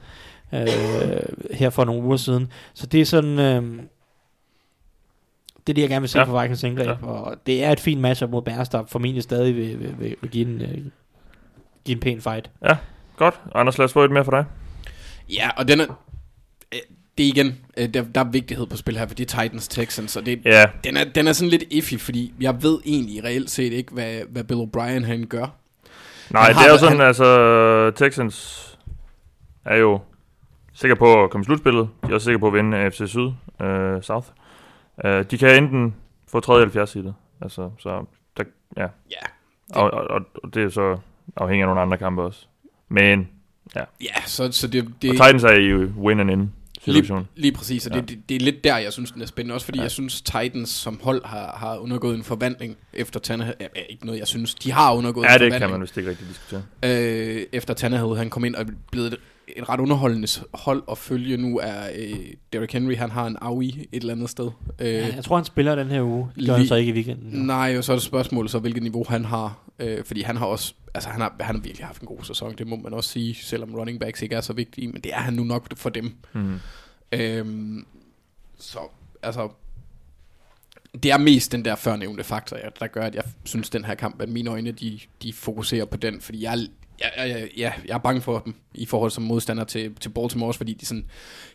uh, 0.51 0.59
her 1.51 1.69
for 1.69 1.85
nogle 1.85 2.03
uger 2.03 2.17
siden. 2.17 2.51
Så 2.73 2.85
det 2.85 3.01
er 3.01 3.05
sådan... 3.05 3.31
Uh, 3.63 3.79
det 5.67 5.69
er 5.69 5.73
det, 5.73 5.81
jeg 5.81 5.89
gerne 5.89 6.01
vil 6.01 6.09
se 6.09 6.19
Ja. 6.19 6.25
ja. 6.25 6.31
for 6.31 6.41
Vikings 6.41 6.63
angreb. 6.63 6.87
Ja. 6.87 6.91
Ja. 6.91 7.05
Og 7.07 7.35
det 7.45 7.63
er 7.63 7.71
et 7.71 7.79
fint 7.79 8.01
matchup 8.01 8.29
mod 8.29 8.41
Bears, 8.41 8.69
der 8.69 8.83
formentlig 8.87 9.23
stadig 9.23 9.55
vil, 9.55 9.79
vil, 9.79 9.99
vil, 9.99 10.15
vil 10.21 10.29
give, 10.31 10.47
en, 10.47 10.61
uh, 10.61 10.67
give 11.85 11.95
en 11.95 11.99
pæn 11.99 12.21
fight. 12.21 12.49
Godt. 13.17 13.41
Anders, 13.55 13.77
lad 13.77 13.85
os 13.85 13.93
få 13.93 14.03
et 14.03 14.11
mere 14.11 14.23
for 14.23 14.31
dig. 14.31 14.45
Ja, 15.29 15.49
og 15.57 15.67
den 15.67 15.79
er, 15.79 15.85
øh, 16.73 16.79
det 17.17 17.23
er 17.25 17.27
igen, 17.29 17.57
øh, 17.77 17.93
der, 17.93 18.03
der 18.03 18.21
er 18.21 18.29
vigtighed 18.31 18.65
på 18.67 18.77
spil 18.77 18.97
her, 18.97 19.07
for 19.07 19.15
det 19.15 19.33
er 19.33 19.41
Titans 19.43 19.67
Texans, 19.67 20.17
og 20.17 20.25
det, 20.25 20.39
Ja, 20.45 20.65
den, 20.83 20.97
er, 20.97 21.03
den 21.03 21.27
er 21.27 21.33
sådan 21.33 21.49
lidt 21.49 21.63
iffy, 21.69 21.93
fordi 21.99 22.33
jeg 22.41 22.63
ved 22.63 22.79
egentlig 22.85 23.23
reelt 23.23 23.49
set 23.49 23.73
ikke, 23.73 23.93
hvad, 23.93 24.21
hvad 24.29 24.43
Bill 24.43 24.61
O'Brien 24.61 25.05
han 25.05 25.25
gør. 25.25 25.45
Nej, 26.33 26.51
Han 26.51 26.55
det 26.55 26.67
er 26.67 26.71
jo 26.71 26.77
sådan, 26.77 27.01
altså, 27.01 27.91
Texans 27.95 28.67
er 29.65 29.77
jo 29.77 29.99
sikker 30.73 30.95
på 30.95 31.23
at 31.23 31.29
komme 31.29 31.43
i 31.43 31.45
slutspillet. 31.45 31.89
De 32.03 32.09
er 32.09 32.13
også 32.13 32.25
sikre 32.25 32.39
på 32.39 32.47
at 32.47 32.53
vinde 32.53 32.77
AFC 32.77 33.01
Syd, 33.07 33.31
uh, 33.59 34.01
South. 34.01 34.27
Uh, 35.05 35.21
de 35.31 35.37
kan 35.37 35.63
enten 35.63 35.95
få 36.31 36.39
3. 36.39 36.61
eller 36.61 36.71
4. 36.71 36.87
seedet. 36.87 37.13
Altså, 37.41 37.71
så 37.79 38.05
der, 38.37 38.43
ja. 38.77 38.87
Ja, 39.11 39.25
Og, 39.75 39.91
og, 39.91 40.07
og, 40.09 40.21
og, 40.43 40.53
det 40.53 40.59
er 40.59 40.63
jo 40.63 40.69
så 40.69 40.97
afhængig 41.35 41.63
af 41.63 41.67
nogle 41.67 41.81
andre 41.81 41.97
kampe 41.97 42.21
også. 42.21 42.45
Men, 42.89 43.29
ja 43.75 44.21
så, 44.25 44.51
så 44.51 44.67
det, 44.67 44.93
det 45.01 45.09
og 45.09 45.15
Titans 45.15 45.43
er 45.43 45.51
i 45.51 45.73
win 45.75 46.19
and 46.19 46.31
in 46.31 46.53
situation. 46.85 47.17
Lige, 47.19 47.41
lige 47.41 47.51
præcis, 47.51 47.87
og 47.87 47.95
Ja. 47.95 48.01
det, 48.01 48.09
det, 48.09 48.19
det 48.29 48.35
er 48.35 48.39
lidt 48.39 48.63
der, 48.63 48.77
jeg 48.77 48.93
synes, 48.93 49.11
den 49.11 49.21
er 49.21 49.25
spændende. 49.25 49.55
Også 49.55 49.65
fordi 49.65 49.77
Ja. 49.77 49.81
ja. 49.81 49.83
jeg 49.85 49.91
synes, 49.91 50.21
Titans 50.21 50.69
som 50.69 50.99
hold 51.03 51.25
har, 51.25 51.55
har 51.59 51.77
undergået 51.77 52.15
en 52.15 52.23
forvandling 52.23 52.77
efter 52.93 53.19
Tannehill. 53.19 53.55
Ja, 53.61 53.67
ja, 53.75 53.81
ikke 53.89 54.05
noget, 54.05 54.19
jeg 54.19 54.27
synes. 54.27 54.55
De 54.55 54.71
har 54.71 54.93
undergået 54.93 55.23
Ja, 55.25 55.29
en 55.35 55.39
det 55.39 55.45
forvandling. 55.45 55.61
kan 55.61 55.69
man 55.71 55.81
vist 55.81 55.97
ikke 55.97 56.09
rigtig 56.09 56.27
diskutere. 56.27 56.61
øh, 56.85 57.45
efter 57.53 57.73
Tannehill 57.73 58.17
han 58.17 58.29
kom 58.29 58.45
ind 58.45 58.55
og 58.55 58.65
blevet 58.91 59.07
et, 59.13 59.19
et 59.57 59.69
ret 59.69 59.79
underholdende 59.79 60.27
hold 60.53 60.83
at 60.91 60.97
følge 60.97 61.37
nu 61.37 61.59
er 61.63 61.81
øh, 61.95 62.15
Derrick 62.53 62.73
Henry, 62.73 62.95
han 62.95 63.11
har 63.11 63.25
en 63.27 63.37
AUI 63.41 63.87
et 63.91 64.01
eller 64.01 64.13
andet 64.13 64.29
sted. 64.29 64.49
Øh, 64.81 64.87
Ja, 64.87 65.15
jeg 65.15 65.23
tror, 65.23 65.35
han 65.35 65.45
spiller 65.45 65.75
den 65.75 65.87
her 65.87 66.01
uge. 66.03 66.27
Det 66.35 66.45
gør 66.45 66.53
han 66.53 66.59
Lige- 66.61 66.67
så 66.67 66.75
ikke 66.75 66.89
i 66.91 66.93
weekenden. 66.95 67.45
Nej, 67.45 67.75
og 67.77 67.83
så 67.83 67.91
er 67.91 67.95
det 67.95 68.03
spørgsmålet 68.03 68.51
så, 68.51 68.59
hvilket 68.59 68.83
niveau 68.83 69.05
han 69.09 69.25
har. 69.25 69.59
Øh, 69.79 70.03
fordi 70.05 70.21
han 70.21 70.37
har 70.37 70.45
også, 70.45 70.73
altså 70.93 71.09
han 71.09 71.21
har, 71.21 71.35
han 71.39 71.55
har 71.55 71.61
virkelig 71.61 71.85
haft 71.87 72.01
en 72.01 72.07
god 72.07 72.23
sæson, 72.23 72.55
det 72.57 72.67
må 72.67 72.75
man 72.75 72.93
også 72.93 73.09
sige, 73.09 73.35
selvom 73.35 73.75
running 73.75 73.99
backs 73.99 74.21
ikke 74.21 74.35
er 74.35 74.41
så 74.41 74.53
vigtige, 74.53 74.87
men 74.87 75.01
det 75.01 75.13
er 75.13 75.19
han 75.19 75.33
nu 75.33 75.43
nok 75.43 75.77
for 75.77 75.89
dem. 75.89 76.13
Mm. 76.33 76.59
Øhm, 77.11 77.85
så, 78.59 78.79
altså, 79.23 79.49
det 81.03 81.11
er 81.11 81.17
mest 81.17 81.51
den 81.51 81.65
der 81.65 81.75
førnævnte 81.75 82.23
faktor, 82.23 82.57
jeg- 82.57 82.71
der 82.79 82.87
gør, 82.87 83.01
at 83.01 83.15
jeg 83.15 83.23
synes, 83.43 83.69
den 83.69 83.85
her 83.85 83.95
kamp, 83.95 84.21
at 84.21 84.29
mine 84.29 84.49
øjne, 84.49 84.71
de, 84.71 84.99
de 85.23 85.33
fokuserer 85.33 85.85
på 85.85 85.97
den, 85.97 86.21
fordi 86.21 86.43
jeg, 86.43 86.57
jeg, 86.99 87.11
jeg, 87.17 87.29
jeg, 87.29 87.49
jeg, 87.57 87.73
jeg 87.87 87.93
er 87.93 87.97
bange 87.97 88.21
for 88.21 88.39
dem 88.39 88.53
i 88.73 88.85
forhold 88.85 89.11
som 89.11 89.23
modstander 89.23 89.63
til, 89.63 89.95
til 89.95 90.09
Baltimore, 90.09 90.49
også 90.49 90.57
fordi 90.57 90.73
de 90.73 90.85
sådan, 90.85 91.05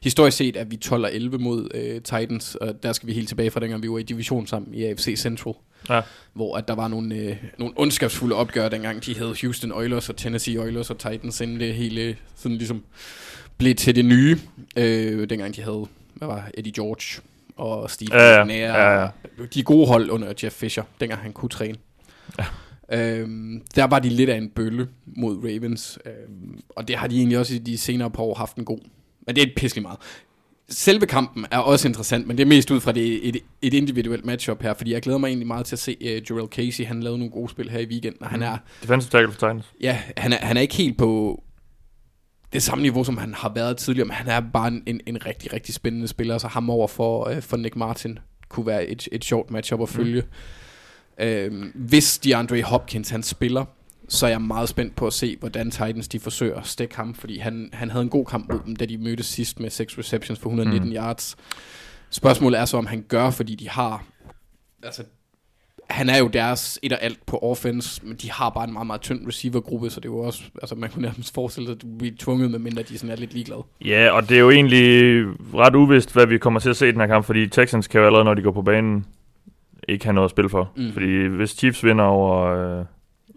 historisk 0.03 0.37
set 0.37 0.57
er 0.57 0.65
vi 0.65 0.77
12 0.77 1.05
og 1.05 1.15
11 1.15 1.39
mod 1.39 1.69
øh, 1.75 1.95
Titans, 1.95 2.55
og 2.55 2.83
der 2.83 2.93
skal 2.93 3.07
vi 3.07 3.13
helt 3.13 3.29
tilbage 3.29 3.51
fra 3.51 3.61
dengang, 3.61 3.83
vi 3.83 3.91
var 3.91 3.99
i 3.99 4.03
division 4.03 4.47
sammen 4.47 4.75
i 4.75 4.85
AFC 4.85 5.15
Central, 5.19 5.55
Ja. 5.91 6.01
hvor 6.33 6.57
at 6.57 6.69
der 6.69 6.75
var 6.75 6.89
nogle, 6.89 7.15
øh, 7.15 7.37
nogle 7.59 7.75
ondskabsfulde 7.77 8.35
opgør, 8.37 8.69
dengang 8.69 9.05
de 9.07 9.15
hed 9.19 9.35
Houston 9.43 9.73
Oilers 9.73 10.09
og 10.09 10.17
Tennessee 10.17 10.61
Oilers 10.61 10.91
og 10.91 10.99
Titans, 10.99 11.41
inden 11.41 11.61
det 11.61 11.75
hele 11.75 12.17
sådan 12.37 12.57
ligesom 12.57 12.85
blev 13.59 13.75
til 13.75 13.95
det 13.97 14.05
nye, 14.05 14.39
øh, 14.77 15.31
dengang 15.31 15.57
de 15.57 15.63
havde, 15.63 15.87
hvad 16.15 16.29
var 16.29 16.51
Eddie 16.55 16.73
George 16.73 17.23
og 17.57 17.91
Steve 17.91 18.09
Ja, 18.23 18.37
ja. 18.37 18.45
McNair, 18.45 18.69
Ja, 18.73 19.03
ja. 19.03 19.09
de 19.55 19.63
gode 19.63 19.87
hold 19.87 20.11
under 20.11 20.33
Jeff 20.43 20.55
Fisher, 20.55 20.83
dengang 21.01 21.23
han 21.23 21.33
kunne 21.33 21.49
træne. 21.49 21.77
Øhm, 22.93 23.63
der 23.75 23.85
var 23.85 23.99
de 23.99 24.09
lidt 24.09 24.31
af 24.31 24.37
en 24.37 24.49
bølle 24.49 24.89
mod 25.07 25.37
Ravens, 25.45 25.99
øhm, 26.07 26.61
og 26.69 26.89
det 26.89 26.97
har 26.97 27.07
de 27.07 27.17
egentlig 27.17 27.39
også 27.39 27.55
i 27.55 27.59
de 27.59 27.79
senere 27.79 28.11
par 28.11 28.23
år 28.23 28.35
haft 28.35 28.57
en 28.57 28.65
god. 28.65 28.79
Men 29.27 29.37
det 29.37 29.43
er 29.43 29.47
et 29.47 29.53
pisselig 29.57 29.83
meget. 29.83 29.99
Selve 30.69 31.07
kampen 31.07 31.47
er 31.51 31.59
også 31.59 31.89
interessant, 31.89 32.27
men 32.27 32.39
det 32.39 32.43
er 32.43 32.49
mest 32.49 32.71
ud 32.71 32.81
fra 32.81 32.93
det, 32.93 33.29
et, 33.29 33.37
et 33.63 33.75
individuelt 33.75 34.25
matchup 34.25 34.63
her, 34.63 34.75
fordi 34.75 34.93
jeg 34.93 35.03
glæder 35.03 35.19
mig 35.19 35.29
egentlig 35.29 35.47
meget 35.47 35.67
til 35.67 35.75
at 35.75 35.79
se 35.79 35.97
uh, 36.01 36.07
Jarrell 36.07 36.49
Casey, 36.49 36.85
han 36.87 37.03
lavede 37.03 37.19
nogle 37.19 37.33
gode 37.33 37.49
spil 37.51 37.71
her 37.71 37.79
i 37.79 37.87
weekenden, 37.87 38.23
og 38.23 38.29
han 38.29 38.43
er, 38.43 38.59
Defensive 38.83 39.11
tackle 39.11 39.33
for 39.33 39.39
Titans. 39.39 39.65
ja, 39.81 40.03
han 40.17 40.33
er, 40.33 40.37
han 40.37 40.57
er 40.57 40.61
ikke 40.61 40.75
helt 40.75 40.99
på 40.99 41.43
det 42.53 42.63
samme 42.63 42.83
niveau, 42.83 43.05
som 43.05 43.17
han 43.17 43.35
har 43.35 43.53
været 43.55 43.77
tidligere, 43.77 44.07
men 44.07 44.15
han 44.15 44.29
er 44.29 44.41
bare 44.53 44.69
en, 44.69 44.83
en, 44.87 45.01
en 45.07 45.27
rigtig, 45.27 45.53
rigtig 45.53 45.75
spændende 45.75 46.09
spiller, 46.09 46.39
så 46.39 46.49
ham 46.49 46.71
over 46.71 46.89
for, 46.89 47.31
uh, 47.31 47.43
for 47.43 47.57
Nick 47.57 47.77
Martin 47.77 48.19
kunne 48.49 48.67
være 48.67 48.87
et, 48.87 49.09
et 49.13 49.25
sjovt 49.25 49.51
matchup 49.51 49.83
at 49.83 49.89
følge. 49.89 50.21
Mm. 50.21 51.25
Øhm, 51.25 51.73
hvis 51.75 52.19
DeAndre 52.19 52.63
Hopkins 52.63 53.11
han 53.11 53.23
spiller, 53.23 53.65
så 54.09 54.27
er 54.27 54.31
jeg 54.31 54.43
meget 54.43 54.69
spændt 54.69 54.97
på 54.97 55.07
at 55.07 55.13
se, 55.13 55.37
hvordan 55.41 55.71
Titans 55.71 56.09
de 56.09 56.21
forsøger 56.21 56.57
at 56.57 56.67
stikke 56.67 56.97
ham, 56.97 57.15
fordi 57.15 57.39
han, 57.39 57.71
han 57.73 57.91
havde 57.91 58.03
en 58.03 58.09
god 58.09 58.25
kamp 58.25 58.53
mod 58.53 58.61
dem, 58.67 58.77
da 58.77 58.87
de 58.87 58.99
mødtes 58.99 59.27
sidst 59.27 59.61
med 59.61 59.71
6 59.71 59.99
receptions 59.99 60.41
for 60.41 60.49
119 60.49 60.89
mm. 60.89 60.97
yards. 60.97 61.37
Spørgsmålet 62.11 62.61
er 62.61 62.65
så, 62.65 62.77
om 62.77 62.87
han 62.87 63.05
gør, 63.09 63.31
fordi 63.31 63.55
de 63.55 63.69
har... 63.69 64.05
Altså, 64.83 65.03
han 65.91 66.09
er 66.09 66.19
jo 66.19 66.29
deres 66.29 66.79
et 66.83 66.93
og 66.93 67.03
alt 67.03 67.27
på 67.27 67.39
offense, 67.39 68.07
men 68.07 68.17
de 68.17 68.31
har 68.31 68.51
bare 68.51 68.65
en 68.65 68.73
meget, 68.73 68.87
meget 68.87 69.01
tynd 69.01 69.27
receivergruppe, 69.27 69.91
så 69.91 70.01
det 70.01 70.09
er 70.09 70.13
jo 70.13 70.19
også, 70.19 70.43
altså 70.63 70.75
man 70.75 70.91
kunne 70.91 71.03
nærmest 71.03 71.35
forestille 71.35 71.67
sig, 71.67 71.75
at 71.75 71.83
du 71.83 71.87
bliver 71.99 72.15
tvunget, 72.19 72.51
med 72.51 72.59
mindre 72.59 72.83
de 72.83 72.99
sådan 72.99 73.13
er 73.13 73.17
lidt 73.17 73.33
ligeglade. 73.33 73.63
Ja, 73.85 74.11
og 74.11 74.29
det 74.29 74.37
er 74.37 74.41
jo 74.41 74.51
egentlig 74.51 75.25
ret 75.55 75.75
uvist, 75.75 76.13
hvad 76.13 76.27
vi 76.27 76.39
kommer 76.39 76.61
til 76.61 76.71
at 76.71 76.77
se 76.77 76.89
i 76.89 76.93
den 76.93 77.01
her 77.01 77.07
kamp, 77.07 77.25
fordi 77.25 77.49
Texans 77.49 77.89
kan 77.89 78.01
jo 78.01 78.07
allerede, 78.07 78.25
når 78.25 78.35
de 78.35 78.43
går 78.43 78.53
på 78.53 78.63
banen, 78.63 79.07
ikke 79.89 80.05
have 80.05 80.15
noget 80.15 80.25
at 80.25 80.31
spille 80.31 80.49
for. 80.49 80.73
Mm. 80.77 80.83
Mm. 80.83 80.93
Fordi 80.93 81.27
hvis 81.27 81.51
Chiefs 81.51 81.85
vinder 81.85 82.05
over, 82.05 82.85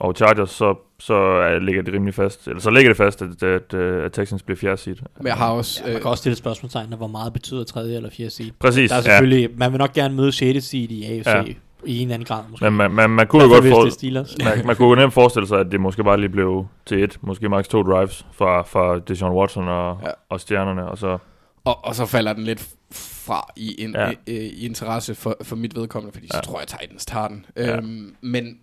øh, 0.02 0.06
over 0.06 0.14
Chargers, 0.14 0.50
så, 0.52 0.76
så 1.00 1.14
er, 1.14 1.60
ligger 1.60 1.82
det 1.82 1.94
rimelig 1.94 2.14
fast. 2.14 2.48
Eller 2.48 2.62
så 2.62 2.70
ligger 2.70 2.90
det 2.90 2.98
fast, 2.98 3.22
at, 3.22 3.44
at, 3.44 3.74
at, 3.74 3.80
at 4.06 4.12
Texans 4.14 4.44
bliver 4.44 4.58
fjerde 4.58 4.78
seed. 4.78 4.96
Men 5.18 5.28
jeg 5.28 5.36
har 5.36 5.50
også... 5.52 5.82
Ja, 5.86 5.92
man 5.92 6.02
kan 6.02 6.10
også 6.12 6.22
stille 6.22 6.36
spørgsmålstegn, 6.36 6.94
hvor 6.98 7.08
meget 7.08 7.34
betyder 7.34 7.64
3. 7.64 7.82
eller 7.82 8.10
4. 8.10 8.30
seed. 8.30 8.52
Præcis, 8.60 8.90
Der 8.90 8.96
er 8.96 9.00
ja. 9.00 9.04
selvfølgelig, 9.04 9.50
man 9.58 9.72
vil 9.72 9.80
nok 9.80 9.94
gerne 9.94 10.16
møde 10.16 10.32
6. 10.32 10.64
seed 10.66 10.90
i 10.92 11.04
AFC. 11.06 11.28
Ja. 11.28 11.44
I 11.86 11.98
en 11.98 12.02
eller 12.02 12.14
anden 12.14 12.26
grad 12.26 12.44
måske. 12.50 12.66
Men 12.66 12.74
man, 12.74 12.92
man, 12.92 13.10
man 13.10 13.28
kunne 13.28 13.44
I 13.44 13.46
jo 13.46 13.52
godt 13.54 13.66
for, 13.68 13.82
hvis 13.84 13.94
det 13.94 14.00
Steelers. 14.00 14.36
man, 14.44 14.68
man 14.68 14.76
kunne 14.76 15.02
nemt 15.02 15.14
forestille 15.14 15.48
sig, 15.48 15.60
at 15.60 15.72
det 15.72 15.80
måske 15.82 16.04
bare 16.04 16.20
lige 16.20 16.30
blev 16.30 16.66
til 16.86 17.04
et, 17.04 17.18
måske 17.22 17.50
max 17.50 17.68
to 17.68 17.84
drives 17.84 18.26
fra, 18.34 18.62
fra 18.62 19.00
Deshaun 19.00 19.36
Watson 19.36 19.68
og, 19.68 19.98
Ja. 20.02 20.08
ja. 20.08 20.14
og 20.30 20.40
stjernerne, 20.40 20.86
og 20.86 20.98
så 20.98 21.18
Og, 21.66 21.86
og 21.86 21.96
så 21.96 22.06
falder 22.06 22.34
den 22.34 22.44
lidt 22.44 22.68
fra 22.92 23.52
i, 23.56 23.84
en, 23.84 23.92
ja. 23.96 24.06
Ja. 24.06 24.12
øh, 24.28 24.36
i 24.36 24.66
interesse 24.66 25.16
for, 25.16 25.36
for 25.44 25.56
mit 25.56 25.76
vedkommende, 25.76 26.14
fordi 26.14 26.26
ja. 26.34 26.38
så 26.38 26.38
Ja. 26.38 26.42
tror 26.52 26.60
jeg, 26.60 26.68
Titans 26.68 27.06
tager 27.06 27.28
den. 27.28 27.46
Ja. 27.58 27.76
Øhm, 27.78 28.16
men 28.22 28.58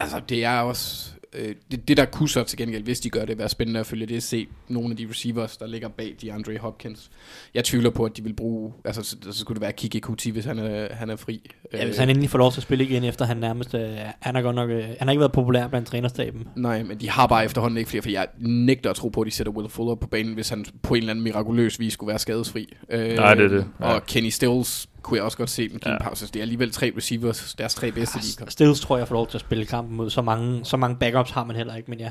altså, 0.00 0.20
det 0.28 0.44
er 0.44 0.60
også... 0.60 1.10
Øh, 1.32 1.54
det, 1.70 1.88
det, 1.88 1.96
der 1.96 2.04
kunne 2.04 2.28
så 2.28 2.44
til 2.44 2.58
gengæld, 2.58 2.82
hvis 2.82 3.00
de 3.00 3.10
gør 3.10 3.24
det, 3.24 3.38
være 3.38 3.48
spændende 3.48 3.80
at 3.80 3.86
følge, 3.86 4.06
det 4.06 4.12
er 4.14 4.16
at 4.16 4.22
se 4.22 4.48
nogle 4.68 4.90
af 4.90 4.96
de 4.96 5.06
receivers, 5.10 5.56
der 5.56 5.66
ligger 5.66 5.88
bag 5.88 6.14
de 6.20 6.32
Andre 6.32 6.58
Hopkins. 6.58 7.10
Jeg 7.54 7.64
tvivler 7.64 7.90
på, 7.90 8.04
at 8.04 8.16
de 8.16 8.22
vil 8.22 8.32
bruge... 8.32 8.72
Altså, 8.84 9.02
så, 9.02 9.16
så 9.22 9.38
skulle 9.38 9.56
det 9.56 9.62
være 9.62 9.72
Kiki 9.72 10.00
Kuti, 10.00 10.30
hvis 10.30 10.44
han 10.44 10.58
er, 10.58 10.94
han 10.94 11.10
er 11.10 11.16
fri. 11.16 11.50
Ja, 11.72 11.84
hvis 11.84 11.96
han 11.98 12.08
endelig 12.10 12.30
får 12.30 12.38
lov 12.38 12.52
til 12.52 12.58
at 12.58 12.62
spille 12.62 12.84
igen, 12.84 13.04
efter 13.04 13.24
han 13.24 13.36
nærmest... 13.36 13.74
Øh, 13.74 13.88
han 14.20 14.34
har 14.34 14.42
godt 14.42 14.56
nok... 14.56 14.70
Øh, 14.70 14.84
han 14.84 14.96
har 15.08 15.10
ikke 15.10 15.20
været 15.20 15.32
populær 15.32 15.68
blandt 15.68 15.88
trænerstaben. 15.88 16.48
Nej, 16.56 16.82
men 16.82 17.00
de 17.00 17.10
har 17.10 17.26
bare 17.26 17.44
efterhånden 17.44 17.78
ikke 17.78 17.90
flere, 17.90 18.02
for 18.02 18.10
jeg 18.10 18.26
nægter 18.38 18.90
at 18.90 18.96
tro 18.96 19.08
på, 19.08 19.20
at 19.20 19.26
de 19.26 19.30
sætter 19.30 19.52
Will 19.52 19.68
Fuller 19.68 19.94
på 19.94 20.06
banen, 20.06 20.34
hvis 20.34 20.48
han 20.48 20.64
på 20.82 20.94
en 20.94 20.98
eller 20.98 21.10
anden 21.10 21.24
mirakuløs 21.24 21.80
vis 21.80 21.92
skulle 21.92 22.08
være 22.08 22.18
skadesfri. 22.18 22.74
Øh, 22.90 23.14
Nej, 23.14 23.34
det 23.34 23.44
er 23.44 23.48
det. 23.48 23.66
Ja. 23.80 23.84
Og 23.84 24.06
Kenny 24.06 24.28
Stills 24.28 24.88
kunne 25.02 25.16
jeg 25.16 25.24
også 25.24 25.38
godt 25.38 25.50
se 25.50 25.68
dem 25.68 25.78
give 25.78 25.90
ja. 25.90 25.96
en 25.96 25.98
Ja. 26.02 26.08
pause. 26.08 26.26
Det 26.26 26.36
er 26.36 26.40
alligevel 26.42 26.72
tre 26.72 26.92
receivers, 26.96 27.54
deres 27.54 27.74
tre 27.74 27.92
bedste. 27.92 28.18
De 28.18 28.36
kom. 28.38 28.48
Stills 28.48 28.80
tror 28.80 28.98
jeg 28.98 29.08
får 29.08 29.14
lov 29.14 29.26
til 29.28 29.36
at 29.36 29.40
spille 29.40 29.64
kampen 29.66 29.96
mod. 29.96 30.10
Så 30.10 30.22
mange, 30.22 30.64
så 30.64 30.76
mange 30.76 30.96
backups 30.96 31.30
har 31.30 31.44
man 31.44 31.56
heller 31.56 31.74
ikke, 31.76 31.90
men 31.90 31.98
ja. 32.00 32.10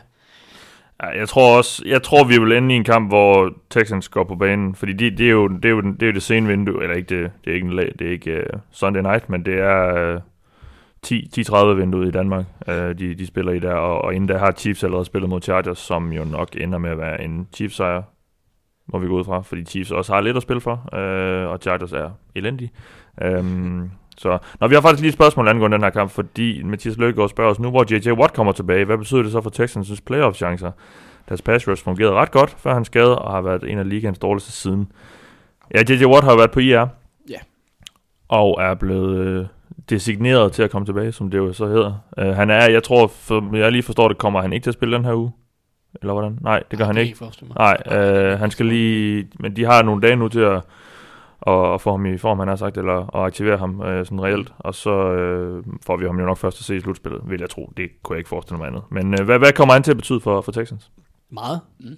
Ja, 1.03 1.07
jeg 1.19 1.29
tror 1.29 1.57
også, 1.57 1.83
jeg 1.85 2.03
tror 2.03 2.23
vi 2.23 2.37
vil 2.37 2.51
ende 2.51 2.73
i 2.75 2.77
en 2.77 2.83
kamp, 2.83 3.09
hvor 3.09 3.53
Texans 3.69 4.09
går 4.09 4.23
på 4.23 4.35
banen, 4.35 4.75
fordi 4.75 4.93
de, 4.93 5.11
det, 5.17 5.27
er 5.27 5.31
jo, 5.31 5.47
det, 5.47 5.65
er 5.65 5.69
jo, 5.69 5.81
det 5.81 6.03
er 6.03 6.07
jo 6.07 6.13
det 6.13 6.23
sene 6.23 6.47
vindue, 6.47 6.83
eller 6.83 6.95
ikke 6.95 7.15
det, 7.15 7.31
det 7.45 7.51
er 7.51 7.55
ikke, 7.55 7.67
en 7.67 7.77
det 7.77 8.07
er 8.07 8.11
ikke 8.11 8.37
uh, 8.53 8.59
Sunday 8.71 9.01
night, 9.01 9.29
men 9.29 9.45
det 9.45 9.59
er 9.59 10.15
uh, 10.15 10.21
10 11.01 11.29
10-30 11.39 11.65
vinduet 11.65 12.07
i 12.07 12.11
Danmark, 12.11 12.45
uh, 12.67 12.73
de, 12.73 13.15
de 13.15 13.27
spiller 13.27 13.51
i 13.51 13.59
der, 13.59 13.73
og, 13.73 14.01
og 14.01 14.13
inden 14.15 14.27
der 14.29 14.37
har 14.37 14.51
Chiefs 14.51 14.83
allerede 14.83 15.05
spillet 15.05 15.29
mod 15.29 15.41
Chargers, 15.41 15.79
som 15.79 16.11
jo 16.11 16.23
nok 16.23 16.49
ender 16.57 16.77
med 16.77 16.89
at 16.89 16.97
være 16.97 17.23
en 17.23 17.47
Chiefs 17.53 17.75
sejr, 17.75 18.01
må 18.93 18.99
vi 18.99 19.07
gå 19.07 19.19
ud 19.19 19.23
fra, 19.23 19.41
fordi 19.41 19.65
Chiefs 19.65 19.91
også 19.91 20.13
har 20.13 20.21
lidt 20.21 20.37
at 20.37 20.43
spille 20.43 20.61
for, 20.61 20.89
uh, 20.93 21.51
og 21.51 21.59
Chargers 21.61 21.91
er 21.91 22.09
elendige. 22.35 22.71
Um, 23.39 23.91
så, 24.17 24.37
når 24.59 24.67
vi 24.67 24.75
har 24.75 24.81
faktisk 24.81 25.01
lige 25.01 25.09
et 25.09 25.13
spørgsmål 25.13 25.47
angående 25.47 25.75
den 25.75 25.83
her 25.83 25.89
kamp, 25.89 26.11
fordi 26.11 26.63
Mathias 26.63 26.97
Løkkegaard 26.97 27.29
spørger 27.29 27.51
os 27.51 27.59
nu, 27.59 27.69
hvor 27.69 27.93
J.J. 27.93 28.11
Watt 28.11 28.33
kommer 28.33 28.53
tilbage, 28.53 28.85
hvad 28.85 28.97
betyder 28.97 29.23
det 29.23 29.31
så 29.31 29.41
for 29.41 29.49
Texans' 29.49 29.99
playoff-chancer? 30.05 30.71
Deres 31.29 31.41
pass 31.41 31.67
rush 31.67 31.83
fungerede 31.83 32.13
ret 32.13 32.31
godt 32.31 32.55
før 32.59 32.73
han 32.73 32.85
skade, 32.85 33.19
og 33.19 33.31
har 33.31 33.41
været 33.41 33.63
en 33.71 33.79
af 33.79 33.89
ligaens 33.89 34.19
dårligste 34.19 34.51
siden. 34.51 34.91
Ja, 35.75 35.79
J.J. 35.89 36.05
Watt 36.05 36.23
har 36.23 36.37
været 36.37 36.51
på 36.51 36.59
IR. 36.59 36.85
Ja. 37.29 37.39
Og 38.27 38.57
er 38.61 38.73
blevet 38.73 39.27
øh, 39.27 39.45
designeret 39.89 40.51
til 40.51 40.63
at 40.63 40.71
komme 40.71 40.85
tilbage, 40.85 41.11
som 41.11 41.31
det 41.31 41.37
jo 41.37 41.53
så 41.53 41.67
hedder. 41.67 41.99
Uh, 42.17 42.27
han 42.27 42.49
er, 42.49 42.69
jeg 42.71 42.83
tror, 42.83 43.07
for, 43.07 43.55
jeg 43.55 43.71
lige 43.71 43.83
forstår 43.83 44.07
det, 44.07 44.17
kommer 44.17 44.41
han 44.41 44.53
ikke 44.53 44.63
til 44.63 44.69
at 44.69 44.73
spille 44.73 44.95
den 44.95 45.05
her 45.05 45.13
uge? 45.13 45.31
Eller 46.01 46.13
hvordan? 46.13 46.39
Nej, 46.41 46.63
det 46.71 46.79
gør 46.79 46.85
han 46.85 46.95
kan 46.95 47.01
ikke. 47.01 47.11
jeg 47.11 47.17
forestille 47.17 47.53
mig. 47.57 47.77
Nej, 47.87 47.99
øh, 47.99 48.39
han 48.39 48.51
skal 48.51 48.65
lige... 48.65 49.27
Men 49.39 49.55
de 49.55 49.65
har 49.65 49.83
nogle 49.83 50.01
dage 50.01 50.15
nu 50.15 50.27
til 50.27 50.39
at, 50.39 50.61
at, 51.47 51.81
få 51.81 51.91
ham 51.91 52.05
i 52.05 52.17
form, 52.17 52.39
han 52.39 52.47
har 52.47 52.55
sagt, 52.55 52.77
eller 52.77 53.15
at 53.15 53.25
aktivere 53.25 53.57
ham 53.57 53.81
øh, 53.81 54.05
sådan 54.05 54.23
reelt. 54.23 54.53
Og 54.59 54.75
så 54.75 55.11
øh, 55.11 55.63
får 55.85 55.97
vi 55.97 56.05
ham 56.05 56.19
jo 56.19 56.25
nok 56.25 56.37
først 56.37 56.59
at 56.59 56.65
se 56.65 56.75
i 56.75 56.79
slutspillet, 56.79 57.21
vil 57.25 57.39
jeg 57.39 57.49
tro. 57.49 57.71
Det 57.77 57.89
kunne 58.03 58.13
jeg 58.13 58.19
ikke 58.19 58.29
forestille 58.29 58.57
mig 58.57 58.67
andet. 58.67 58.81
Men 58.91 59.13
øh, 59.19 59.25
hvad, 59.25 59.39
hvad 59.39 59.51
kommer 59.51 59.73
han 59.73 59.83
til 59.83 59.91
at 59.91 59.97
betyde 59.97 60.19
for, 60.19 60.41
for 60.41 60.51
Texans? 60.51 60.91
Meget. 61.29 61.59
Mm. 61.79 61.97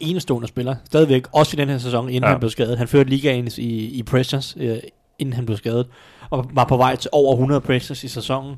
Enestående 0.00 0.48
spiller. 0.48 0.74
Stadigvæk. 0.84 1.26
Også 1.32 1.56
i 1.56 1.60
den 1.60 1.68
her 1.68 1.78
sæson, 1.78 2.08
inden. 2.08 2.22
Ja. 2.22 2.28
han 2.28 2.38
blev 2.38 2.50
skadet. 2.50 2.78
Han 2.78 2.88
førte 2.88 3.10
ligaen 3.10 3.48
i, 3.58 3.98
i 3.98 4.02
pressures, 4.02 4.56
øh, 4.60 4.76
inden 5.18 5.32
han 5.32 5.46
blev 5.46 5.56
skadet. 5.56 5.86
Og 6.30 6.50
var 6.52 6.64
på 6.64 6.76
vej 6.76 6.96
til 6.96 7.10
over 7.12 7.32
100 7.32 7.60
pressures 7.60 8.04
i 8.04 8.08
sæsonen. 8.08 8.56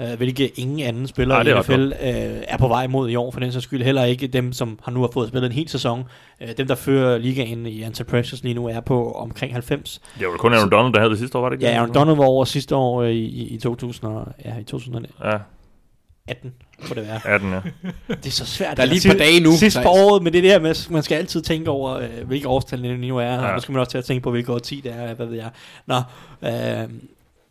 Øh, 0.00 0.16
hvilket 0.16 0.50
ingen 0.56 0.80
anden 0.80 1.06
spiller 1.06 1.34
Nej, 1.34 1.42
det 1.42 1.50
i 1.50 1.58
NFL 1.58 1.92
øh, 2.02 2.42
er 2.48 2.56
på 2.56 2.68
vej 2.68 2.86
mod 2.86 3.10
i 3.10 3.16
år, 3.16 3.30
for 3.30 3.40
den 3.40 3.52
sags 3.52 3.64
skyld. 3.64 3.82
Heller 3.82 4.04
ikke 4.04 4.26
dem, 4.26 4.52
som 4.52 4.78
har 4.82 4.92
nu 4.92 5.00
har 5.00 5.10
fået 5.12 5.28
spillet 5.28 5.46
en 5.46 5.52
hel 5.52 5.68
sæson. 5.68 6.04
Øh, 6.40 6.48
dem, 6.56 6.66
der 6.66 6.74
fører 6.74 7.18
ligaen 7.18 7.66
i 7.66 7.82
anti-pressures 7.82 8.42
lige 8.42 8.54
nu, 8.54 8.68
er 8.68 8.80
på 8.80 9.12
omkring 9.12 9.52
90. 9.52 10.00
Det 10.18 10.26
var 10.26 10.36
kun 10.36 10.52
Aaron 10.54 10.70
Donald, 10.70 10.92
der 10.92 11.00
havde 11.00 11.10
det 11.10 11.18
sidste 11.18 11.38
år, 11.38 11.42
var 11.42 11.48
det 11.48 11.56
ikke? 11.56 11.66
Ja? 11.66 11.76
Aaron 11.76 11.94
Donald 11.94 12.16
var 12.16 12.24
over 12.24 12.44
sidste 12.44 12.76
år 12.76 13.02
øh, 13.02 13.10
i, 13.10 13.24
i, 13.24 13.54
i 13.54 13.58
2000 13.58 14.10
og, 14.10 14.26
ja, 14.44 14.58
i 14.58 14.64
2018, 14.64 15.10
Ja, 16.28 16.34
må 16.88 16.94
det 16.94 17.08
være. 17.08 17.20
18, 17.24 17.50
ja. 17.52 17.60
Det 18.14 18.26
er 18.26 18.30
så 18.30 18.46
svært. 18.46 18.76
Der 18.76 18.82
er 18.82 18.86
lige 18.86 19.08
et 19.08 19.16
par 19.16 19.24
dage 19.24 19.40
nu, 19.40 19.52
Sidst 19.52 19.78
på 19.82 19.88
året, 19.88 20.22
men 20.22 20.32
det 20.32 20.44
der 20.44 20.58
med, 20.58 20.90
man 20.90 21.02
skal 21.02 21.16
altid 21.16 21.42
tænke 21.42 21.70
over, 21.70 21.96
øh, 21.96 22.26
hvilke 22.26 22.48
årstal 22.48 22.82
det 22.82 23.00
nu 23.00 23.16
er. 23.16 23.22
Ja. 23.24 23.46
Ja. 23.46 23.54
Nu 23.54 23.60
skal 23.60 23.72
man 23.72 23.80
også 23.80 23.90
til 23.90 23.98
at 23.98 24.04
tænke 24.04 24.22
på, 24.22 24.30
hvilke 24.30 24.52
årti 24.52 24.80
det 24.84 24.92
er, 24.92 25.14
hvad 25.14 25.26
ved 25.26 25.36
jeg. 25.36 25.50
Nå, 25.86 25.96
øh, 26.42 26.88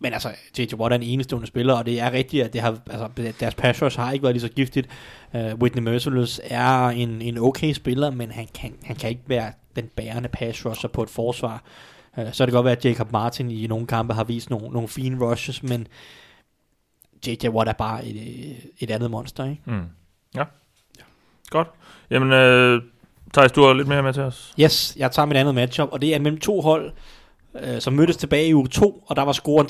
men 0.05 0.13
altså, 0.13 0.29
J.J. 0.59 0.73
Watt 0.73 0.93
er 0.93 0.95
en 0.95 1.03
enestående 1.03 1.47
spiller, 1.47 1.73
og 1.73 1.85
det 1.85 1.99
er 1.99 2.11
rigtigt, 2.11 2.43
at 2.43 2.53
det 2.53 2.61
har, 2.61 2.77
altså, 2.89 3.31
deres 3.39 3.55
pass 3.55 3.81
rush 3.81 3.99
har 3.99 4.11
ikke 4.11 4.23
været 4.23 4.35
lige 4.35 4.41
så 4.41 4.49
giftigt. 4.49 4.89
Uh, 5.33 5.39
Whitney 5.39 5.83
Merciless 5.83 6.41
er 6.43 6.87
en, 6.87 7.21
en 7.21 7.37
okay 7.37 7.73
spiller, 7.73 8.11
men 8.11 8.31
han 8.31 8.47
kan, 8.53 8.75
han 8.83 8.95
kan 8.95 9.09
ikke 9.09 9.21
være 9.27 9.51
den 9.75 9.87
bærende 9.95 10.29
pass 10.29 10.65
rusher 10.65 10.89
på 10.89 11.03
et 11.03 11.09
forsvar. 11.09 11.63
Uh, 12.17 12.23
så 12.31 12.37
kan 12.37 12.47
det 12.47 12.53
godt 12.53 12.65
være, 12.65 12.75
at 12.75 12.85
Jacob 12.85 13.11
Martin 13.11 13.51
i 13.51 13.67
nogle 13.67 13.87
kampe 13.87 14.13
har 14.13 14.23
vist 14.23 14.49
nogle, 14.49 14.69
nogle 14.69 14.87
fine 14.87 15.25
rushes, 15.25 15.63
men 15.63 15.87
J.J. 17.27 17.47
Watt 17.47 17.69
er 17.69 17.73
bare 17.73 18.05
et, 18.05 18.55
et 18.79 18.91
andet 18.91 19.11
monster, 19.11 19.45
ikke? 19.45 19.61
Mm. 19.65 19.83
Ja. 20.35 20.43
Godt. 21.49 21.67
Jamen, 22.09 22.31
øh, 22.31 22.81
Thijs, 23.33 23.51
du 23.51 23.63
har 23.63 23.73
lidt 23.73 23.87
mere 23.87 24.03
med 24.03 24.13
til 24.13 24.23
os. 24.23 24.53
Yes, 24.59 24.95
jeg 24.99 25.11
tager 25.11 25.25
mit 25.25 25.37
andet 25.37 25.55
matchup, 25.55 25.89
og 25.91 26.01
det 26.01 26.15
er 26.15 26.19
mellem 26.19 26.39
to 26.39 26.61
hold, 26.61 26.91
øh, 27.63 27.81
som 27.81 27.93
mødtes 27.93 28.17
tilbage 28.17 28.47
i 28.47 28.53
uge 28.53 28.67
2, 28.67 29.03
og 29.07 29.15
der 29.15 29.21
var 29.21 29.31
scoren 29.31 29.67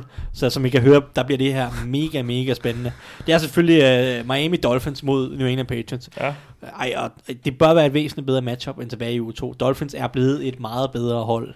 43-0. 0.00 0.06
Så 0.32 0.50
som 0.50 0.64
I 0.66 0.68
kan 0.68 0.80
høre, 0.80 1.02
der 1.16 1.22
bliver 1.22 1.38
det 1.38 1.54
her 1.54 1.70
mega, 1.86 2.22
mega 2.22 2.54
spændende. 2.54 2.92
Det 3.26 3.34
er 3.34 3.38
selvfølgelig 3.38 3.82
øh, 3.82 4.28
Miami 4.28 4.56
Dolphins 4.56 5.02
mod 5.02 5.36
New 5.36 5.46
England 5.46 5.68
Patriots. 5.68 6.10
Ja. 6.20 6.34
Ej, 6.62 6.94
og 6.96 7.10
det 7.44 7.58
bør 7.58 7.74
være 7.74 7.86
et 7.86 7.94
væsentligt 7.94 8.26
bedre 8.26 8.42
matchup 8.42 8.78
end 8.78 8.90
tilbage 8.90 9.14
i 9.14 9.20
uge 9.20 9.32
2. 9.32 9.52
Dolphins 9.52 9.94
er 9.94 10.06
blevet 10.06 10.48
et 10.48 10.60
meget 10.60 10.92
bedre 10.92 11.24
hold. 11.24 11.54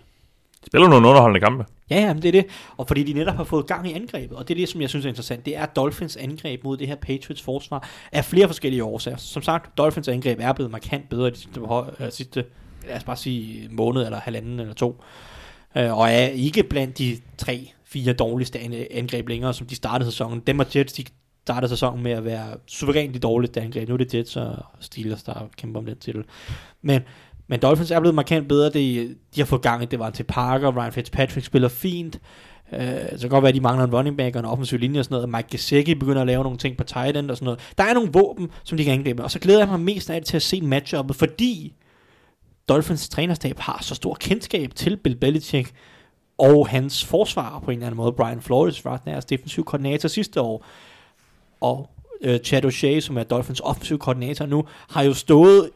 Spiller 0.66 0.88
nogle 0.88 1.08
underholdende 1.08 1.40
kampe. 1.40 1.64
Ja, 1.90 2.00
ja, 2.00 2.14
men 2.14 2.22
det 2.22 2.28
er 2.28 2.32
det. 2.32 2.46
Og 2.76 2.88
fordi 2.88 3.02
de 3.02 3.12
netop 3.12 3.34
har 3.34 3.44
fået 3.44 3.66
gang 3.66 3.90
i 3.90 3.92
angrebet, 3.92 4.36
og 4.36 4.48
det 4.48 4.54
er 4.54 4.58
det, 4.58 4.68
som 4.68 4.80
jeg 4.80 4.88
synes 4.88 5.04
er 5.04 5.08
interessant, 5.08 5.46
det 5.46 5.56
er 5.56 5.66
Dolphins 5.66 6.16
angreb 6.16 6.64
mod 6.64 6.76
det 6.76 6.88
her 6.88 6.94
Patriots 6.94 7.42
forsvar 7.42 7.88
af 8.12 8.24
flere 8.24 8.46
forskellige 8.46 8.84
årsager. 8.84 9.16
Som 9.16 9.42
sagt, 9.42 9.78
Dolphins 9.78 10.08
angreb 10.08 10.38
er 10.42 10.52
blevet 10.52 10.72
markant 10.72 11.08
bedre 11.08 11.30
de 11.30 11.36
sidste, 11.36 11.60
øh, 12.00 12.12
sidste 12.12 12.44
lad 12.88 12.96
os 12.96 13.04
bare 13.04 13.16
sige, 13.16 13.68
måned 13.70 14.04
eller 14.04 14.20
halvanden 14.20 14.60
eller 14.60 14.74
to. 14.74 15.02
Øh, 15.78 15.98
og 15.98 16.10
er 16.10 16.26
ikke 16.26 16.62
blandt 16.62 16.98
de 16.98 17.18
tre, 17.38 17.70
fire 17.84 18.12
dårligste 18.12 18.58
angreb 18.90 19.28
længere, 19.28 19.54
som 19.54 19.66
de 19.66 19.74
startede 19.74 20.10
sæsonen. 20.10 20.40
Dem 20.40 20.58
og 20.58 20.66
Jets, 20.76 20.92
de 20.92 21.04
startede 21.44 21.68
sæsonen 21.68 22.02
med 22.02 22.12
at 22.12 22.24
være 22.24 22.46
suverænt 22.66 23.14
de 23.14 23.18
dårligste 23.18 23.60
angreb. 23.60 23.88
Nu 23.88 23.94
er 23.94 23.98
det 23.98 24.14
Jets 24.14 24.36
og 24.36 24.56
Steelers, 24.80 25.22
der 25.22 25.48
kæmper 25.56 25.80
om 25.80 25.86
den 25.86 25.98
titel. 25.98 26.24
Men 26.82 27.02
men 27.48 27.60
Dolphins 27.60 27.90
er 27.90 28.00
blevet 28.00 28.14
markant 28.14 28.48
bedre. 28.48 28.70
De, 28.70 29.14
de 29.34 29.40
har 29.40 29.44
fået 29.44 29.62
gang 29.62 29.82
i 29.82 29.86
det. 29.86 29.98
var 29.98 30.10
til 30.10 30.24
Parker. 30.24 30.76
Ryan 30.76 30.92
Fitzpatrick 30.92 31.46
spiller 31.46 31.68
fint. 31.68 32.20
Øh, 32.72 32.80
så 33.12 33.20
kan 33.20 33.28
godt 33.28 33.42
være, 33.42 33.48
at 33.48 33.54
de 33.54 33.60
mangler 33.60 33.84
en 33.84 33.94
running 33.94 34.16
back 34.16 34.36
og 34.36 34.40
en 34.40 34.46
offensiv 34.46 34.78
linje 34.78 35.00
og 35.00 35.04
sådan 35.04 35.14
noget. 35.14 35.28
Mike 35.28 35.48
Gesicki 35.50 35.94
begynder 35.94 36.20
at 36.20 36.26
lave 36.26 36.42
nogle 36.42 36.58
ting 36.58 36.76
på 36.76 36.84
tight 36.84 37.16
end 37.16 37.30
og 37.30 37.36
sådan 37.36 37.44
noget. 37.44 37.60
Der 37.78 37.84
er 37.84 37.94
nogle 37.94 38.10
våben, 38.12 38.50
som 38.64 38.78
de 38.78 38.84
kan 38.84 38.92
angribe. 38.92 39.24
Og 39.24 39.30
så 39.30 39.38
glæder 39.38 39.58
jeg 39.58 39.68
mig 39.68 39.80
mest 39.80 40.10
af 40.10 40.20
det 40.20 40.26
til 40.26 40.36
at 40.36 40.42
se 40.42 40.60
matchuppet, 40.60 41.16
fordi 41.16 41.72
Dolphins 42.68 43.08
trænerstab 43.08 43.58
har 43.58 43.78
så 43.82 43.94
stor 43.94 44.16
kendskab 44.20 44.74
til 44.74 44.96
Bill 44.96 45.16
Belichick 45.16 45.70
og 46.38 46.68
hans 46.68 47.04
forsvar 47.04 47.58
på 47.64 47.70
en 47.70 47.76
eller 47.76 47.86
anden 47.86 47.96
måde. 47.96 48.12
Brian 48.12 48.40
Flores 48.40 48.84
var 48.84 48.96
deres 48.96 49.24
defensiv 49.24 49.64
koordinator 49.64 50.08
sidste 50.08 50.40
år. 50.40 50.64
Og 51.60 51.90
øh, 52.20 52.38
Chad 52.38 52.64
O'Shea, 52.64 53.00
som 53.00 53.18
er 53.18 53.22
Dolphins 53.22 53.60
offensiv 53.60 53.98
koordinator 53.98 54.46
nu, 54.46 54.64
har 54.88 55.02
jo 55.02 55.14
stået 55.14 55.70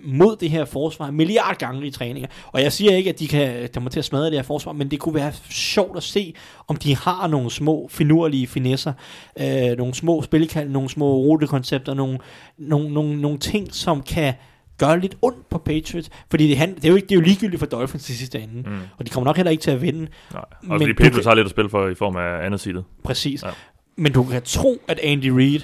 mod 0.00 0.36
det 0.36 0.50
her 0.50 0.64
forsvar 0.64 1.10
milliard 1.10 1.58
gange 1.58 1.86
i 1.86 1.90
træninger. 1.90 2.28
Og 2.52 2.62
jeg 2.62 2.72
siger 2.72 2.96
ikke, 2.96 3.10
at 3.10 3.18
de 3.18 3.28
kan 3.28 3.68
kommer 3.74 3.90
til 3.90 3.98
at 3.98 4.04
smadre 4.04 4.26
det 4.26 4.34
her 4.34 4.42
forsvar, 4.42 4.72
men 4.72 4.90
det 4.90 5.00
kunne 5.00 5.14
være 5.14 5.32
sjovt 5.50 5.96
at 5.96 6.02
se, 6.02 6.34
om 6.68 6.76
de 6.76 6.96
har 6.96 7.26
nogle 7.26 7.50
små 7.50 7.88
finurlige 7.90 8.46
finesser, 8.46 8.92
øh, 9.40 9.78
nogle 9.78 9.94
små 9.94 10.22
spilkald, 10.22 10.68
nogle 10.68 10.88
små 10.88 11.16
rutekoncepter, 11.16 11.94
nogle, 11.94 12.18
nogle, 12.58 12.94
nogle, 12.94 13.20
nogle 13.20 13.38
ting, 13.38 13.74
som 13.74 14.02
kan 14.02 14.34
gøre 14.78 15.00
lidt 15.00 15.16
ondt 15.22 15.48
på 15.50 15.58
Patriots. 15.58 16.10
Fordi 16.30 16.48
det, 16.48 16.56
han, 16.58 16.74
det, 16.74 16.84
er 16.84 16.88
jo 16.88 16.94
ikke, 16.94 17.06
det 17.06 17.14
er 17.14 17.16
jo 17.16 17.22
ligegyldigt 17.22 17.58
for 17.58 17.66
Dolphins 17.66 18.04
til 18.04 18.16
sidste 18.16 18.40
ende. 18.40 18.70
Mm. 18.70 18.78
Og 18.98 19.06
de 19.06 19.10
kommer 19.10 19.28
nok 19.28 19.36
heller 19.36 19.50
ikke 19.50 19.62
til 19.62 19.70
at 19.70 19.82
vinde. 19.82 20.00
Nej. 20.00 20.10
Og 20.32 20.46
Men 20.62 20.80
fordi 20.80 20.92
Patriots 20.92 21.16
kan- 21.16 21.24
har 21.26 21.34
lidt 21.34 21.44
at 21.44 21.50
spille 21.50 21.70
for 21.70 21.88
i 21.88 21.94
form 21.94 22.16
af 22.16 22.46
andet 22.46 22.60
seedet. 22.60 22.84
Præcis. 23.04 23.42
Ja. 23.42 23.48
Men 23.96 24.12
du 24.12 24.24
kan 24.24 24.42
tro, 24.42 24.76
at 24.88 24.98
Andy 24.98 25.28
Reid 25.28 25.60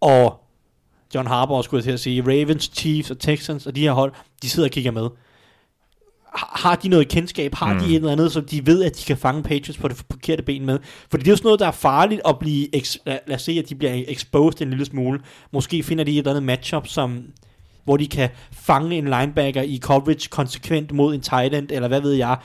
og 0.00 0.40
John 1.14 1.26
Harbaugh, 1.26 1.64
skulle 1.64 1.78
jeg 1.78 1.84
til 1.84 1.90
at 1.92 2.00
sige, 2.00 2.22
Ravens, 2.22 2.70
Chiefs 2.74 3.10
og 3.10 3.18
Texans 3.18 3.66
og 3.66 3.76
de 3.76 3.80
her 3.80 3.92
hold, 3.92 4.12
de 4.42 4.50
sidder 4.50 4.68
og 4.68 4.72
kigger 4.72 4.90
med. 4.90 5.08
Har 6.34 6.74
de 6.76 6.88
noget 6.88 7.08
kendskab? 7.08 7.54
Har 7.54 7.74
mm. 7.74 7.80
de 7.80 7.86
et 7.90 7.94
eller 7.96 8.12
andet, 8.12 8.32
som 8.32 8.44
de 8.44 8.66
ved, 8.66 8.84
at 8.84 8.98
de 8.98 9.04
kan 9.04 9.16
fange 9.16 9.42
Patriots 9.42 9.78
på 9.78 9.88
det 9.88 10.04
forkerte 10.10 10.42
ben 10.42 10.66
med? 10.66 10.78
Fordi 11.10 11.22
det 11.22 11.28
er 11.28 11.32
jo 11.32 11.36
sådan 11.36 11.46
noget, 11.46 11.60
der 11.60 11.66
er 11.66 11.70
farligt 11.70 12.20
at 12.28 12.38
blive... 12.38 12.68
Lad, 13.06 13.18
lad 13.26 13.36
os 13.36 13.42
se, 13.42 13.52
at 13.52 13.68
de 13.68 13.74
bliver 13.74 14.02
exposed 14.08 14.62
en 14.62 14.70
lille 14.70 14.84
smule. 14.84 15.20
Måske 15.52 15.82
finder 15.82 16.04
de 16.04 16.12
et 16.12 16.18
eller 16.18 16.30
andet 16.30 16.42
matchup, 16.42 16.86
som 16.86 17.24
hvor 17.84 17.96
de 17.96 18.06
kan 18.06 18.28
fange 18.52 18.96
en 18.96 19.04
linebacker 19.04 19.62
i 19.62 19.78
coverage 19.82 20.28
konsekvent 20.28 20.92
mod 20.92 21.14
en 21.14 21.20
tight 21.20 21.54
end, 21.54 21.68
eller 21.70 21.88
hvad 21.88 22.00
ved 22.00 22.12
jeg, 22.12 22.36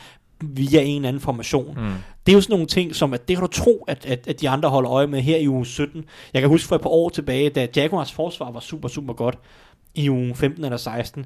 via 0.42 0.82
en 0.82 1.06
anden 1.06 1.22
formation. 1.22 1.78
Mm. 1.78 1.94
Det 2.26 2.32
er 2.32 2.36
jo 2.36 2.42
sådan 2.42 2.54
nogle 2.54 2.68
ting, 2.68 2.96
som 2.96 3.14
at 3.14 3.28
det 3.28 3.38
kan 3.38 3.46
du 3.46 3.52
tro, 3.52 3.84
at, 3.88 4.06
at, 4.06 4.28
at 4.28 4.42
de 4.42 4.50
andre 4.50 4.70
holder 4.70 4.92
øje 4.92 5.08
med 5.08 5.22
her 5.22 5.38
i 5.38 5.48
uge 5.48 5.66
17. 5.66 6.06
Jeg 6.34 6.42
kan 6.42 6.50
huske 6.50 6.68
for 6.68 6.76
et 6.76 6.82
par 6.82 6.90
år 6.90 7.10
tilbage, 7.10 7.50
da 7.50 7.68
Jaguars 7.76 8.12
forsvar 8.12 8.52
var 8.52 8.60
super, 8.60 8.88
super 8.88 9.14
godt 9.14 9.38
i 9.96 10.10
uge 10.10 10.36
15 10.36 10.64
eller 10.64 10.78
16, 10.78 11.26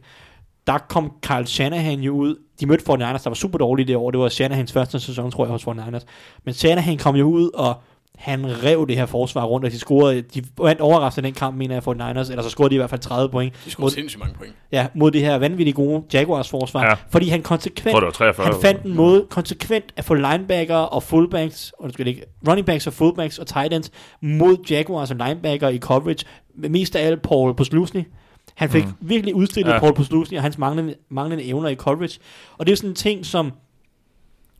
der 0.67 0.77
kom 0.77 1.11
Carl 1.21 1.45
Shanahan 1.45 1.99
jo 1.99 2.15
ud. 2.15 2.35
De 2.59 2.65
mødte 2.65 2.83
49ers, 2.91 3.23
der 3.23 3.29
var 3.29 3.33
super 3.33 3.57
dårlige 3.57 3.87
det 3.87 3.95
år. 3.95 4.11
Det 4.11 4.19
var 4.19 4.29
Shanahans 4.29 4.71
første 4.71 4.99
sæson, 4.99 5.31
tror 5.31 5.45
jeg, 5.45 5.51
hos 5.51 5.67
49ers. 5.67 6.05
Men 6.43 6.53
Shanahan 6.53 6.97
kom 6.97 7.15
jo 7.15 7.25
ud, 7.25 7.49
og 7.53 7.75
han 8.17 8.63
rev 8.63 8.87
det 8.87 8.95
her 8.95 9.05
forsvar 9.05 9.43
rundt, 9.43 9.65
og 9.65 9.71
de 9.71 9.79
scorede, 9.79 10.21
de 10.21 10.43
vandt 10.61 10.81
overraskende 10.81 11.27
den 11.27 11.33
kamp, 11.33 11.57
mener 11.57 11.75
jeg, 11.75 11.83
49ers, 11.87 12.29
eller 12.29 12.41
så 12.41 12.49
scorede 12.49 12.69
de 12.69 12.75
i 12.75 12.77
hvert 12.77 12.89
fald 12.89 13.01
30 13.01 13.29
point 13.29 13.53
De 13.65 13.71
skulle 13.71 13.93
sindssygt 13.93 14.19
mange 14.19 14.35
point. 14.35 14.53
ja, 14.71 14.87
mod 14.93 15.11
det 15.11 15.21
her 15.21 15.37
vanvittigt 15.37 15.75
gode 15.75 16.03
Jaguars 16.13 16.49
forsvar, 16.49 16.85
ja. 16.85 16.93
Fordi 17.11 17.29
han 17.29 17.41
konsekvent 17.41 17.91
tror, 17.91 17.99
det 17.99 18.05
var 18.05 18.11
43. 18.11 18.45
han 18.45 18.55
fandt 18.61 18.83
en 18.83 18.95
måde 18.95 19.25
konsekvent 19.29 19.85
at 19.95 20.05
få 20.05 20.13
linebacker 20.13 20.75
og 20.75 21.03
fullbacks, 21.03 21.73
undskyld 21.79 22.07
ikke, 22.07 22.23
running 22.47 22.65
backs 22.65 22.87
og 22.87 22.93
fullbacks 22.93 23.39
og 23.39 23.47
tight 23.47 23.73
ends 23.73 23.91
mod 24.21 24.57
Jaguars 24.69 25.11
og 25.11 25.17
linebacker 25.17 25.69
i 25.69 25.77
coverage. 25.77 26.25
Mest 26.55 26.95
af 26.95 27.07
alt 27.07 27.21
Paul 27.21 27.55
Posluszny. 27.55 28.03
Han 28.55 28.69
fik 28.69 28.85
mm. 28.85 28.91
Virkelig 29.01 29.35
udstillet 29.35 29.71
ja. 29.71 29.79
Paul 29.79 29.93
Posluszny 29.93 30.37
og 30.37 30.43
hans 30.43 30.57
manglende, 30.57 30.95
manglende 31.09 31.43
evner 31.43 31.69
i 31.69 31.75
coverage. 31.75 32.19
Og 32.57 32.65
det 32.65 32.71
er 32.71 32.75
sådan 32.75 32.89
en 32.89 32.95
ting, 32.95 33.25
som 33.25 33.51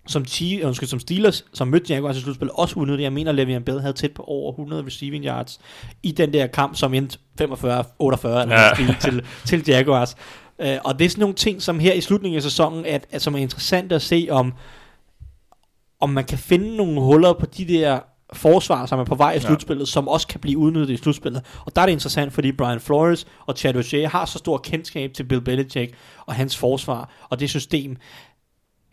som, 0.07 0.25
Chiefs, 0.25 0.65
undskyld, 0.65 0.89
som 0.89 0.99
Steelers, 0.99 1.45
som 1.53 1.67
mødte 1.67 1.93
Jaguars 1.93 2.17
i 2.17 2.21
slutspillet, 2.21 2.53
også 2.55 2.75
udnyttede. 2.79 3.03
Jeg 3.03 3.13
mener, 3.13 3.33
Le'Veon 3.33 3.63
Bell 3.63 3.81
havde 3.81 3.93
tæt 3.93 4.11
på 4.11 4.23
over 4.27 4.51
100 4.51 4.85
receiving 4.85 5.25
yards 5.25 5.59
i 6.03 6.11
den 6.11 6.33
der 6.33 6.47
kamp, 6.47 6.75
som 6.75 6.93
endte 6.93 7.17
45-48 7.41 7.43
eller 7.43 8.45
Ja. 8.49 8.95
til, 9.01 9.25
til 9.47 9.63
Jaguars. 9.67 10.15
Uh, 10.59 10.65
og 10.83 10.99
det 10.99 11.05
er 11.05 11.09
sådan 11.09 11.21
nogle 11.21 11.35
ting, 11.35 11.61
som 11.61 11.79
her 11.79 11.93
i 11.93 12.01
slutningen 12.01 12.35
af 12.37 12.43
sæsonen, 12.43 12.85
at, 12.85 13.05
at, 13.11 13.21
som 13.21 13.33
er 13.35 13.39
interessant 13.39 13.91
at 13.91 14.01
se, 14.01 14.27
om, 14.31 14.53
om 15.99 16.09
man 16.09 16.23
kan 16.23 16.37
finde 16.37 16.75
nogle 16.77 17.01
huller 17.01 17.33
på 17.33 17.45
de 17.45 17.65
der 17.67 17.99
forsvar, 18.33 18.85
som 18.85 18.99
er 18.99 19.03
på 19.03 19.15
vej 19.15 19.31
i 19.33 19.39
slutspillet, 19.39 19.81
ja. 19.81 19.91
som 19.91 20.07
også 20.07 20.27
kan 20.27 20.39
blive 20.39 20.57
udnyttet 20.57 20.93
i 20.93 20.97
slutspillet. 20.97 21.41
Og 21.65 21.75
der 21.75 21.81
er 21.81 21.85
det 21.85 21.93
interessant, 21.93 22.33
fordi 22.33 22.51
Brian 22.51 22.79
Flores 22.79 23.27
og 23.45 23.55
Chad 23.57 23.75
O'Shea 23.75 24.07
har 24.07 24.25
så 24.25 24.37
stor 24.37 24.57
kendskab 24.57 25.13
til 25.13 25.23
Bill 25.23 25.41
Belichick 25.41 25.93
og 26.25 26.33
hans 26.33 26.57
forsvar 26.57 27.09
og 27.29 27.39
det 27.39 27.49
system, 27.49 27.97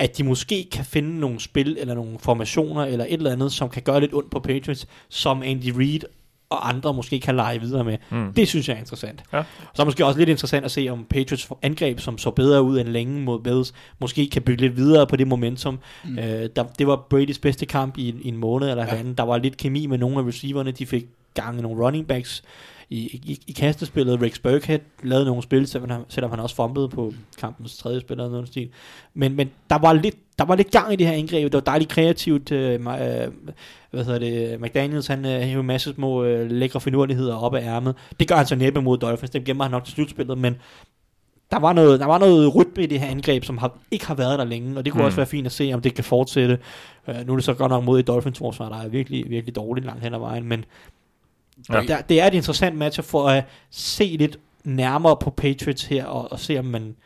at 0.00 0.18
de 0.18 0.24
måske 0.24 0.68
kan 0.72 0.84
finde 0.84 1.20
nogle 1.20 1.40
spil, 1.40 1.76
eller 1.80 1.94
nogle 1.94 2.18
formationer, 2.18 2.84
eller 2.84 3.04
et 3.04 3.12
eller 3.12 3.32
andet, 3.32 3.52
som 3.52 3.68
kan 3.68 3.82
gøre 3.82 4.00
lidt 4.00 4.14
ondt 4.14 4.30
på 4.30 4.40
Patriots, 4.40 4.86
som 5.08 5.42
Andy 5.42 5.70
Reid 5.78 6.00
og 6.50 6.68
andre 6.68 6.94
måske 6.94 7.20
kan 7.20 7.36
lege 7.36 7.60
videre 7.60 7.84
med. 7.84 7.96
Mm. 8.10 8.32
Det 8.32 8.48
synes 8.48 8.68
jeg 8.68 8.74
er 8.74 8.78
interessant. 8.78 9.22
Ja. 9.32 9.42
Så 9.74 9.82
er 9.82 9.84
måske 9.86 10.06
også 10.06 10.18
lidt 10.18 10.28
interessant 10.28 10.64
at 10.64 10.70
se, 10.70 10.88
om 10.90 11.04
Patriots 11.10 11.48
angreb, 11.62 12.00
som 12.00 12.18
så 12.18 12.30
bedre 12.30 12.62
ud 12.62 12.80
end 12.80 12.88
længe 12.88 13.20
mod 13.20 13.40
Bills, 13.40 13.72
måske 14.00 14.28
kan 14.30 14.42
bygge 14.42 14.60
lidt 14.62 14.76
videre 14.76 15.06
på 15.06 15.16
det 15.16 15.26
momentum. 15.28 15.78
Mm. 16.04 16.18
Øh, 16.18 16.48
der, 16.56 16.64
det 16.78 16.86
var 16.86 17.06
Bradys 17.10 17.38
bedste 17.38 17.66
kamp 17.66 17.98
i, 17.98 18.08
en- 18.08 18.20
i 18.22 18.28
en 18.28 18.36
måned 18.36 18.70
eller 18.70 18.82
Ja. 18.84 18.88
halvanden. 18.88 19.14
Der 19.14 19.22
var 19.22 19.38
lidt 19.38 19.56
kemi 19.56 19.86
med 19.86 19.98
nogle 19.98 20.18
af 20.18 20.22
receiverne. 20.26 20.70
De 20.70 20.86
fik 20.86 21.06
gang 21.34 21.58
i 21.58 21.62
nogle 21.62 21.84
running 21.84 22.06
backs 22.06 22.42
i, 22.90 22.98
i, 22.98 23.40
i 23.46 23.52
kastespillet. 23.52 24.22
Rex 24.22 24.38
Burkhead 24.38 24.80
lavede 25.02 25.26
nogle 25.26 25.42
spil, 25.42 25.66
selvom 25.66 25.90
han, 25.90 26.00
selvom 26.08 26.30
han 26.30 26.40
også 26.40 26.56
fumblede 26.56 26.88
på 26.88 27.12
kampens 27.38 27.76
tredje 27.76 28.00
spil 28.00 28.14
eller 28.14 28.30
noget 28.30 28.48
stil. 28.48 28.68
Men, 29.14 29.36
men 29.36 29.50
der 29.70 29.78
var 29.78 29.92
lidt 29.92 30.16
der 30.38 30.46
var 30.46 30.54
lidt 30.54 30.70
gang 30.70 30.92
i 30.92 30.96
det 30.96 31.06
her 31.06 31.14
indgreb. 31.14 31.44
Det 31.44 31.52
var 31.52 31.60
dejligt 31.60 31.90
kreativt. 31.90 32.52
Øh, 32.52 32.74
øh, 32.74 32.80
hvad 33.90 34.04
hedder 34.04 34.18
det? 34.18 34.60
McDaniels, 34.60 35.06
han 35.06 35.24
øh, 35.26 35.40
hævde 35.40 35.62
masse 35.62 35.92
små 35.94 36.24
øh, 36.24 36.50
lækre 36.50 36.80
finurligheder 36.80 37.36
op 37.36 37.54
af 37.54 37.62
ærmet. 37.62 37.94
Det 38.20 38.28
gør 38.28 38.34
han 38.36 38.46
så 38.46 38.54
næppe 38.56 38.82
mod 38.82 38.98
Dolphins. 38.98 39.30
Dem 39.30 39.44
gemmer 39.44 39.64
han 39.64 39.70
nok 39.70 39.84
til 39.84 39.94
slutspillet, 39.94 40.38
men 40.38 40.56
der 41.50 41.58
var 41.58 41.72
noget, 41.72 42.00
der 42.00 42.06
var 42.06 42.18
noget 42.18 42.54
rytme 42.54 42.82
i 42.82 42.86
det 42.86 43.00
her 43.00 43.06
angreb, 43.06 43.44
som 43.44 43.58
har, 43.58 43.78
ikke 43.90 44.06
har 44.06 44.14
været 44.14 44.38
der 44.38 44.44
længe, 44.44 44.78
og 44.78 44.84
det 44.84 44.92
kunne 44.92 45.02
Mm. 45.02 45.06
også 45.06 45.16
være 45.16 45.26
fint 45.26 45.46
at 45.46 45.52
se, 45.52 45.70
om 45.74 45.80
det 45.80 45.94
kan 45.94 46.04
fortsætte. 46.04 46.58
Uh, 47.08 47.26
nu 47.26 47.32
er 47.32 47.36
det 47.36 47.44
så 47.44 47.54
godt 47.54 47.70
nok 47.70 47.84
mod 47.84 48.00
et 48.00 48.06
Dolphins 48.06 48.38
forsvar, 48.38 48.68
der 48.68 48.76
er 48.84 48.88
virkelig, 48.88 49.30
virkelig 49.30 49.56
dårligt 49.56 49.86
langt 49.86 50.02
hen 50.02 50.14
ad 50.14 50.18
vejen, 50.18 50.44
men 50.44 50.64
Ja. 51.72 51.80
der, 51.82 52.00
det 52.00 52.20
er 52.20 52.26
et 52.26 52.34
interessant 52.34 52.76
match 52.76 53.02
for 53.02 53.28
at 53.28 53.44
se 53.70 54.16
lidt 54.18 54.38
nærmere 54.64 55.16
på 55.22 55.30
Patriots 55.30 55.84
her, 55.84 56.04
og, 56.04 56.32
og 56.32 56.38
se 56.40 56.58
om 56.58 56.64
man 56.64 56.96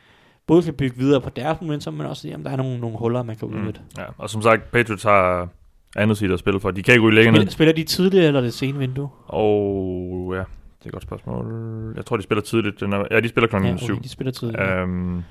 både 0.47 0.63
kan 0.63 0.75
bygge 0.75 0.97
videre 0.97 1.21
på 1.21 1.31
deres 1.31 1.61
momentum, 1.61 1.95
men 1.95 2.07
også 2.07 2.23
se, 2.23 2.35
om 2.35 2.43
der 2.45 2.51
er 2.51 2.57
nogle, 2.57 2.81
nogle 2.81 2.99
huller, 2.99 3.23
man 3.23 3.37
kan 3.37 3.49
udnytte. 3.49 3.81
Mm. 3.81 3.99
Ja, 3.99 4.05
og 4.19 4.31
som 4.31 4.43
sagt, 4.43 4.71
Patriots 4.73 5.03
har 5.03 5.49
andet 5.97 6.19
side 6.19 6.33
at 6.33 6.39
spille 6.39 6.61
for. 6.61 6.71
De 6.71 6.83
kan 6.83 6.95
ikke 6.95 7.07
ryge 7.07 7.15
længere. 7.15 7.35
Spiller, 7.35 7.51
spiller 7.53 7.73
de 7.75 7.85
tidligere 7.85 8.27
eller 8.27 8.41
det 8.41 8.55
sene 8.55 8.79
vindue? 8.79 9.09
Og 9.27 10.33
ja, 10.35 10.39
det 10.39 10.45
er 10.85 10.87
et 10.87 10.93
godt 10.93 11.03
spørgsmål. 11.03 11.93
Jeg 11.97 12.07
tror, 12.07 12.17
de 12.17 12.23
spiller 12.23 12.43
tidligt. 12.43 12.81
Den 12.81 12.93
er, 12.93 13.05
ja, 13.11 13.21
de 13.21 13.29
spiller 13.29 13.49
klokken 13.49 13.71
Ja, 13.71 13.77
7. 13.77 13.93
okay, 13.93 14.03
de 14.03 14.09
spiller 14.09 14.33
tidligere. 14.33 14.81
Øhm, 14.83 15.23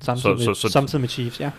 samtidig, 0.00 0.38
så- 0.38 0.48
med, 0.50 0.54
så- 0.54 0.60
så- 0.60 0.68
samtidig 0.68 1.00
med 1.00 1.08
Chiefs, 1.08 1.40
ja. 1.40 1.50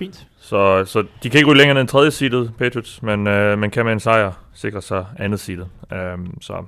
Fint. 0.00 0.26
så, 0.38 0.84
så 0.84 1.04
de 1.22 1.30
kan 1.30 1.38
ikke 1.38 1.50
ryge 1.50 1.58
længere 1.58 1.80
end 1.80 1.88
tredje 1.88 2.10
seedet, 2.10 2.52
Patriots, 2.58 3.02
men, 3.02 3.26
øh, 3.26 3.58
men 3.58 3.70
kan 3.70 3.84
med 3.84 3.92
en 3.92 4.00
sejr 4.00 4.32
sikre 4.54 4.82
sig 4.82 5.06
andet 5.18 5.40
seedet. 5.40 5.68
Øhm, 5.92 6.40
så 6.40 6.64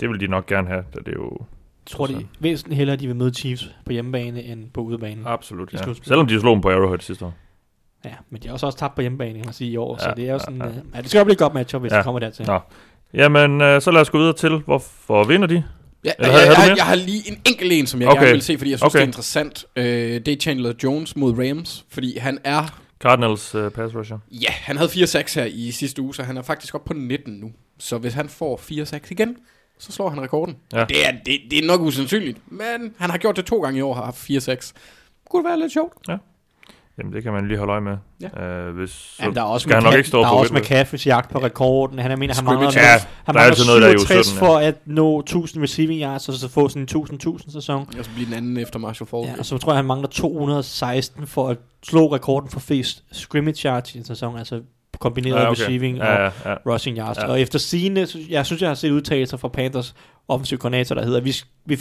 det 0.00 0.08
vil 0.08 0.20
de 0.20 0.26
nok 0.26 0.46
gerne 0.46 0.68
have, 0.68 0.84
da 0.94 0.98
det 0.98 1.08
er 1.08 1.12
jo 1.12 1.38
tror, 1.86 2.06
de 2.06 2.26
væsentligt 2.40 2.76
hellere, 2.76 2.96
de 2.96 3.06
vil 3.06 3.16
møde 3.16 3.34
Chiefs 3.34 3.70
på 3.86 3.92
hjemmebane 3.92 4.42
end 4.42 4.70
på 4.70 4.80
udebane. 4.80 5.20
absolut, 5.28 5.72
ja. 5.72 5.78
Selvom 6.02 6.26
de 6.26 6.40
slog 6.40 6.54
dem 6.54 6.60
på 6.62 6.70
Arrowhead 6.70 6.98
sidste 7.00 7.24
år. 7.24 7.34
Ja, 8.04 8.10
men 8.30 8.42
de 8.42 8.46
har 8.48 8.52
også, 8.52 8.66
også 8.66 8.78
tabt 8.78 8.94
på 8.94 9.00
hjemmebane, 9.00 9.34
kan 9.38 9.46
man 9.46 9.54
sige, 9.54 9.70
i 9.70 9.76
år. 9.76 9.96
Ja, 10.00 10.04
så 10.04 10.12
det 10.16 10.28
er 10.28 10.32
jo 10.32 10.38
sådan... 10.38 10.58
ja, 10.58 10.64
Ja, 10.64 10.70
ja. 10.72 10.80
ja. 10.94 11.00
det 11.00 11.10
skal 11.10 11.18
jo 11.18 11.24
blive 11.24 11.32
et 11.32 11.38
godt 11.38 11.54
match, 11.54 11.76
hvis 11.76 11.92
Ja. 11.92 11.96
det 11.96 12.04
kommer 12.04 12.18
dertil. 12.18 12.46
Nå. 12.46 12.58
Jamen, 13.14 13.60
øh, 13.60 13.80
så 13.80 13.90
lad 13.90 14.00
os 14.00 14.10
gå 14.10 14.18
videre 14.18 14.32
til, 14.32 14.58
hvorfor 14.58 15.24
vinder 15.24 15.46
de? 15.46 15.64
Ja, 16.04 16.10
Eller 16.18 16.38
jeg, 16.38 16.46
jeg, 16.48 16.68
jeg, 16.68 16.76
jeg 16.76 16.86
har 16.86 16.94
lige 16.94 17.22
en 17.30 17.40
enkelt 17.44 17.72
en, 17.72 17.86
som 17.86 18.00
jeg 18.00 18.08
Okay. 18.08 18.20
gerne 18.20 18.32
vil 18.32 18.42
se, 18.42 18.58
fordi 18.58 18.70
jeg 18.70 18.78
synes, 18.78 18.86
Okay. 18.94 18.98
det 18.98 19.02
er 19.04 19.06
interessant. 19.08 19.64
Øh, 19.76 19.84
det 19.86 20.28
er 20.28 20.36
Chandler 20.36 20.72
Jones 20.82 21.16
mod 21.16 21.38
Rams, 21.38 21.84
fordi 21.88 22.18
han 22.18 22.38
er... 22.44 22.80
Cardinals 23.00 23.54
øh, 23.54 23.70
pass 23.70 23.94
rusher. 23.94 24.18
Ja, 24.30 24.50
han 24.50 24.76
havde 24.76 24.90
4-6 24.90 25.34
her 25.34 25.44
i 25.44 25.70
sidste 25.70 26.02
uge, 26.02 26.14
så 26.14 26.22
han 26.22 26.36
er 26.36 26.42
faktisk 26.42 26.74
op 26.74 26.84
på 26.84 26.92
19 26.94 27.32
nu. 27.34 27.52
Så 27.78 27.98
hvis 27.98 28.14
han 28.14 28.28
får 28.28 28.60
4-6 28.70 28.98
igen, 29.10 29.36
så 29.78 29.92
slår 29.92 30.08
han 30.10 30.20
rekorden. 30.20 30.56
Ja. 30.72 30.78
Ja. 30.78 30.84
Det, 30.84 31.06
er, 31.06 31.12
det, 31.26 31.40
det 31.50 31.58
er 31.58 31.66
nok 31.66 31.80
usandsynligt, 31.80 32.38
men 32.52 32.94
han 32.98 33.10
har 33.10 33.18
gjort 33.18 33.36
det 33.36 33.44
to 33.44 33.60
gange 33.62 33.78
i 33.78 33.82
år, 33.82 33.94
har 33.94 34.04
haft 34.04 34.30
4-6. 34.30 34.72
Kunne 35.30 35.42
det 35.42 35.48
være 35.50 35.60
lidt 35.60 35.72
sjovt? 35.72 35.92
Jamen, 36.98 37.12
det 37.12 37.22
kan 37.22 37.32
man 37.32 37.48
lige 37.48 37.58
holde 37.58 37.70
øje 37.72 37.80
med. 37.80 37.96
Ja. 38.36 38.44
Øh, 38.46 38.74
hvis, 38.74 38.90
så 38.90 39.22
Ja, 39.22 39.30
der 39.30 39.40
er 39.40 39.44
også, 39.44 39.64
skal 39.64 39.74
han 39.74 39.82
nok 39.82 39.94
ikke 39.94 40.08
stå 40.08 40.18
der 40.18 40.26
er 40.26 40.30
på 40.30 40.36
også 40.36 40.54
Whitworth. 40.54 40.80
McCaffrey's 40.94 41.06
jagt 41.06 41.30
på 41.30 41.38
rekorden. 41.38 41.98
Han 41.98 42.10
er, 42.10 42.16
mener, 42.16 42.34
han 42.34 42.44
mangler. 42.44 42.72
Ja, 42.74 42.98
han 43.24 43.36
er 43.36 43.66
noget, 43.66 43.82
der 43.82 43.88
er 43.88 43.92
uge 43.92 43.98
67 44.00 44.26
17, 44.26 44.42
ja. 44.42 44.46
for 44.48 44.58
at 44.58 44.74
nå 44.86 45.20
1000 45.20 45.62
receiving 45.62 46.00
yards, 46.02 46.28
og 46.28 46.34
så 46.34 46.48
få 46.48 46.68
sådan 46.68 46.82
en 46.94 47.06
1000-1000 47.36 47.52
sæson. 47.52 47.88
Og 47.98 48.04
så 48.04 48.10
bliver 48.14 48.26
den 48.26 48.34
anden 48.34 48.56
efter 48.56 48.78
Marshall 48.78 49.08
Falk. 49.08 49.26
Ja, 49.26 49.34
og 49.38 49.46
så 49.46 49.58
tror 49.58 49.72
jeg, 49.72 49.78
han 49.78 49.84
mangler 49.84 50.08
216 50.08 51.26
for 51.26 51.48
at 51.48 51.56
slå 51.84 52.14
rekorden 52.14 52.50
for 52.50 52.60
flest 52.60 53.04
scrimmage 53.12 53.68
yards 53.68 53.94
i 53.94 53.98
en 53.98 54.04
sæson, 54.04 54.38
altså 54.38 54.60
kombineret 55.00 55.36
Ja, 55.36 55.50
okay. 55.50 55.62
receiving 55.62 55.96
Ja, 55.96 56.26
og 56.26 56.32
ja, 56.44 56.50
ja. 56.50 56.56
rushing 56.66 56.98
yards. 56.98 57.18
Ja. 57.18 57.24
Ja. 57.24 57.30
Og 57.30 57.40
efter 57.40 57.58
sine, 57.58 58.06
jeg 58.28 58.46
synes, 58.46 58.62
jeg 58.62 58.70
har 58.70 58.74
set 58.74 58.90
udtalelser 58.90 59.36
fra 59.36 59.48
Panthers 59.48 59.94
offensiv 60.28 60.58
koordinator, 60.58 60.94
der 60.94 61.04
hedder, 61.04 61.20
vi, 61.20 61.34
vi, 61.66 61.80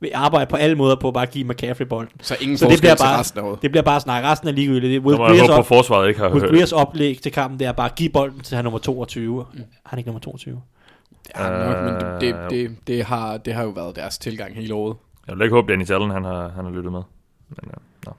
vi 0.00 0.10
arbejder 0.14 0.46
på 0.46 0.56
alle 0.56 0.76
måder 0.76 0.96
på 0.96 1.08
at 1.08 1.14
bare 1.14 1.26
give 1.26 1.44
McCaffrey 1.48 1.86
bolden. 1.86 2.20
Så 2.20 2.36
ingen 2.40 2.58
Så 2.58 2.68
det 2.68 2.80
bliver 2.80 2.94
bare- 2.96 3.18
resten 3.20 3.40
af. 3.40 3.56
Det 3.62 3.70
bliver 3.70 3.82
bare 3.82 4.00
snak. 4.00 4.24
Resten 4.24 4.48
er 4.48 4.52
ligegyldigt. 4.52 5.04
Will 5.04 5.18
Greers, 5.18 5.46
på, 5.46 5.52
op, 5.52 5.58
at 5.58 5.66
forsvaret 5.66 6.08
ikke 6.08 6.20
har 6.20 6.28
Will 6.30 6.40
hørt. 6.40 6.50
Greers 6.50 6.72
oplæg 6.72 7.18
til 7.22 7.32
kampen, 7.32 7.58
det 7.60 7.66
er 7.66 7.72
bare 7.72 7.88
at 7.90 7.94
give 7.94 8.08
bolden 8.10 8.40
til 8.40 8.54
han 8.56 8.64
nummer 8.64 8.78
22. 8.78 9.46
Mm. 9.52 9.58
Han 9.86 9.96
er 9.96 9.98
ikke 9.98 10.08
nummer 10.08 10.20
22. 10.20 10.60
Ja, 11.38 11.48
nok, 11.50 11.84
men 11.84 11.94
det, 11.94 12.20
det, 12.20 12.34
Øh, 12.34 12.50
det, 12.70 12.76
det, 12.86 13.04
har, 13.04 13.36
det 13.36 13.54
har 13.54 13.62
jo 13.62 13.68
været 13.68 13.96
deres 13.96 14.18
tilgang 14.18 14.54
hele 14.56 14.74
året. 14.74 14.96
Jeg 15.28 15.36
vil 15.36 15.42
ikke 15.44 15.54
håbe, 15.54 15.72
Danny 15.72 15.90
Allen, 15.90 16.10
han 16.10 16.24
har, 16.24 16.48
han 16.56 16.64
har 16.64 16.72
lyttet 16.72 16.92
med. 16.92 17.02
Men 17.48 17.58
ja, 17.66 17.72
nå. 18.06 18.12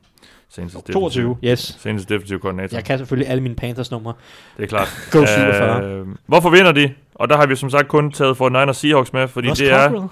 Senest 0.50 0.78
22, 0.94 1.38
yes. 1.44 1.78
Senest 1.80 2.10
defensive 2.10 2.40
koordinator. 2.40 2.78
Jeg 2.78 2.84
kan 2.86 2.98
selvfølgelig 2.98 3.30
alle 3.32 3.44
mine 3.44 3.56
Panthers 3.56 3.92
numre. 3.92 4.14
Det 4.58 4.64
er 4.64 4.68
klart. 4.68 5.08
Go 5.12 5.26
47. 5.26 5.84
Øh, 5.86 6.08
hvorfor 6.26 6.50
vinder 6.50 6.72
de? 6.72 6.94
Og 7.16 7.30
der 7.30 7.38
har 7.38 7.46
vi 7.46 7.56
som 7.56 7.70
sagt 7.70 7.88
kun 7.88 8.12
taget 8.12 8.38
for 8.38 8.50
Niners 8.50 8.78
Seahawks 8.78 9.14
med, 9.14 9.28
fordi 9.28 9.50
Ross 9.50 9.60
det 9.60 9.72
er... 9.72 9.84
Cockrell? 9.90 10.04
Er 10.04 10.08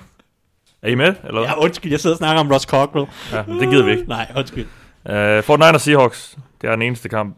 I 0.86 0.96
med? 0.96 1.16
Eller? 1.24 1.42
Ja, 1.42 1.60
undskyld, 1.60 1.92
jeg 1.92 2.00
sidder 2.00 2.14
og 2.14 2.18
snakker 2.18 2.40
om 2.40 2.52
Ross 2.52 2.66
Cockrell. 2.66 3.08
ja 3.32 3.44
men 3.48 3.60
det 3.60 3.70
gider 3.70 3.86
vi 3.86 3.92
ikke. 3.92 4.04
Nej, 4.08 4.32
undskyld. 4.38 4.66
Uh, 5.06 5.44
Fort 5.44 5.60
Niners 5.60 5.82
Seahawks, 5.82 6.38
det 6.62 6.68
er 6.68 6.72
den 6.72 6.82
eneste 6.82 7.10
kamp, 7.10 7.38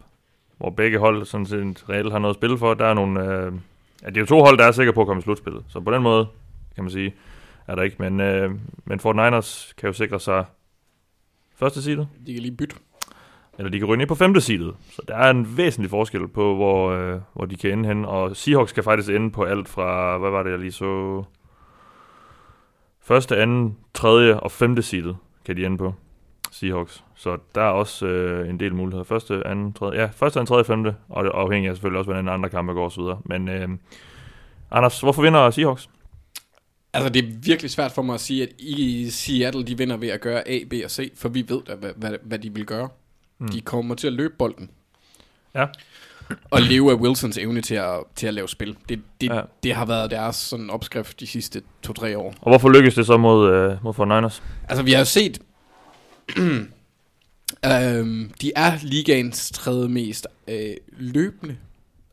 hvor 0.57 0.69
begge 0.69 0.99
hold 0.99 1.25
sådan 1.25 1.45
set 1.45 1.83
reelt 1.89 2.11
har 2.11 2.19
noget 2.19 2.33
at 2.33 2.39
spille 2.39 2.57
for. 2.57 2.73
Der 2.73 2.85
er 2.85 2.93
nogle... 2.93 3.19
Uh, 3.19 3.53
ja, 4.03 4.07
det 4.09 4.17
er 4.17 4.21
jo 4.21 4.25
to 4.25 4.39
hold, 4.39 4.57
der 4.57 4.65
er 4.65 4.71
sikre 4.71 4.93
på 4.93 5.01
at 5.01 5.07
komme 5.07 5.19
i 5.19 5.23
slutspillet. 5.23 5.63
Så 5.69 5.79
på 5.79 5.91
den 5.91 6.01
måde, 6.01 6.27
kan 6.75 6.83
man 6.83 6.91
sige, 6.91 7.15
er 7.67 7.75
der 7.75 7.83
ikke. 7.83 7.95
Men, 7.99 8.13
uh, 8.19 8.51
men 8.85 8.99
Fort 8.99 9.15
Niners 9.15 9.73
kan 9.77 9.87
jo 9.87 9.93
sikre 9.93 10.19
sig 10.19 10.45
første 11.55 11.83
seedet. 11.83 12.07
De 12.27 12.33
kan 12.33 12.41
lige 12.41 12.57
bytte. 12.57 12.75
Eller 13.57 13.71
de 13.71 13.79
kan 13.79 13.87
ryge 13.87 13.97
ned 13.97 14.07
på 14.07 14.15
femte 14.15 14.41
seedet. 14.41 14.73
Så 14.91 15.01
der 15.07 15.15
er 15.15 15.29
en 15.29 15.57
væsentlig 15.57 15.89
forskel 15.89 16.27
på, 16.27 16.55
hvor, 16.55 16.91
øh, 16.91 17.19
hvor 17.33 17.45
de 17.45 17.55
kan 17.55 17.71
ende 17.71 17.87
hen. 17.89 18.05
Og 18.05 18.35
Seahawks 18.35 18.71
kan 18.73 18.83
faktisk 18.83 19.09
ende 19.09 19.31
på 19.31 19.43
alt 19.43 19.69
fra, 19.69 20.17
hvad 20.17 20.29
var 20.29 20.43
det, 20.43 20.51
jeg 20.51 20.59
lige 20.59 20.71
så... 20.71 21.23
Første, 23.07 23.37
anden, 23.37 23.77
tredje 23.93 24.39
og 24.39 24.51
femte 24.51 24.81
seedet 24.81 25.17
kan 25.45 25.57
de 25.57 25.65
ende 25.65 25.77
på. 25.77 25.93
Seahawks. 26.51 27.03
Så 27.15 27.37
der 27.55 27.61
er 27.61 27.69
også 27.69 28.05
øh, 28.05 28.49
en 28.49 28.59
del 28.59 28.75
muligheder. 28.75 29.03
Første, 29.03 29.47
anden, 29.47 29.73
tredje... 29.73 29.99
Ja, 29.99 30.05
første, 30.05 30.39
anden, 30.39 30.47
tredje, 30.47 30.63
femte. 30.63 30.95
Og 31.09 31.23
det 31.23 31.31
afhænger 31.33 31.73
selvfølgelig 31.73 31.99
også, 31.99 32.11
hvordan 32.11 32.29
andre 32.29 32.49
kampe 32.49 32.73
går 32.73 33.01
videre. 33.01 33.19
Men 33.25 33.47
øh, 33.47 33.69
Anders, 34.71 34.99
hvorfor 34.99 35.21
vinder 35.21 35.51
Seahawks? 35.51 35.89
Altså, 36.93 37.09
det 37.09 37.23
er 37.23 37.27
virkelig 37.43 37.71
svært 37.71 37.91
for 37.91 38.01
mig 38.01 38.13
at 38.13 38.19
sige, 38.19 38.43
at 38.43 38.49
i 38.59 39.09
Seattle, 39.09 39.63
de 39.63 39.77
vinder 39.77 39.97
ved 39.97 40.09
at 40.09 40.21
gøre 40.21 40.47
A, 40.47 40.59
B 40.69 40.73
og 40.83 40.91
C, 40.91 41.11
for 41.15 41.29
vi 41.29 41.45
ved 41.49 41.61
da, 41.67 41.75
hvad, 41.75 41.91
hvad, 41.95 42.11
hvad 42.23 42.39
de 42.39 42.53
vil 42.53 42.65
gøre. 42.65 42.89
Mm. 43.39 43.47
De 43.47 43.61
kommer 43.61 43.95
til 43.95 44.07
at 44.07 44.13
løbe 44.13 44.33
bolden. 44.37 44.69
Ja. 45.55 45.65
Og 46.51 46.61
leve 46.61 46.91
af 46.91 46.95
Wilsons 46.95 47.37
evne 47.37 47.61
til 47.61 47.75
at, 47.75 47.99
til 48.15 48.27
at 48.27 48.33
lave 48.33 48.47
spil. 48.49 48.77
Det, 48.89 48.99
det, 49.21 49.29
Ja. 49.29 49.41
det 49.63 49.75
har 49.75 49.85
været 49.85 50.11
deres 50.11 50.35
sådan 50.35 50.69
opskrift 50.69 51.19
de 51.19 51.27
sidste 51.27 51.61
to-tre 51.83 52.17
år. 52.17 52.33
Og 52.41 52.51
hvorfor 52.51 52.69
lykkes 52.69 52.95
det 52.95 53.05
så 53.05 53.17
mod, 53.17 53.53
øh, 53.53 53.83
mod 53.83 53.93
Fort 53.93 54.07
Niners? 54.07 54.43
Altså, 54.69 54.83
vi 54.83 54.91
har 54.91 54.99
jo 54.99 55.05
set... 55.05 55.39
øhm, 57.65 58.31
de 58.41 58.51
er 58.55 58.71
ligaens 58.83 59.51
tredje 59.51 59.87
mest 59.89 60.27
øh, 60.47 60.73
løbende 60.97 61.57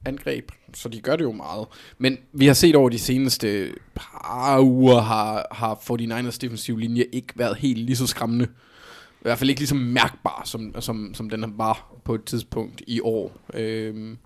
angreb, 0.05 0.49
så 0.75 0.89
de 0.89 1.01
gør 1.01 1.17
det 1.17 1.25
jo 1.25 1.33
meget. 1.33 1.67
Men 1.99 2.19
vi 2.33 2.47
har 2.47 2.55
set 2.55 2.77
over 2.77 2.89
de 2.89 2.99
seneste 2.99 3.73
par 3.95 4.61
uger, 4.61 5.01
har, 5.01 5.47
har 5.53 5.75
49ers 5.75 6.39
defensiv 6.41 6.77
linje 6.77 7.05
ikke 7.13 7.33
været 7.37 7.57
helt 7.57 7.79
lige 7.79 7.97
så 7.97 8.07
skræmmende. 8.07 8.47
I 9.25 9.29
hvert 9.29 9.39
fald 9.39 9.51
ikke 9.51 9.61
lige 9.61 9.69
så 9.69 9.75
mærkbar, 9.75 10.43
som, 10.45 10.75
som, 10.81 11.15
som 11.15 11.31
den 11.31 11.55
var 11.59 11.95
på 12.05 12.15
et 12.15 12.25
tidspunkt 12.25 12.83
i 12.87 13.01
år. 13.01 13.33
Øhm, 13.55 14.19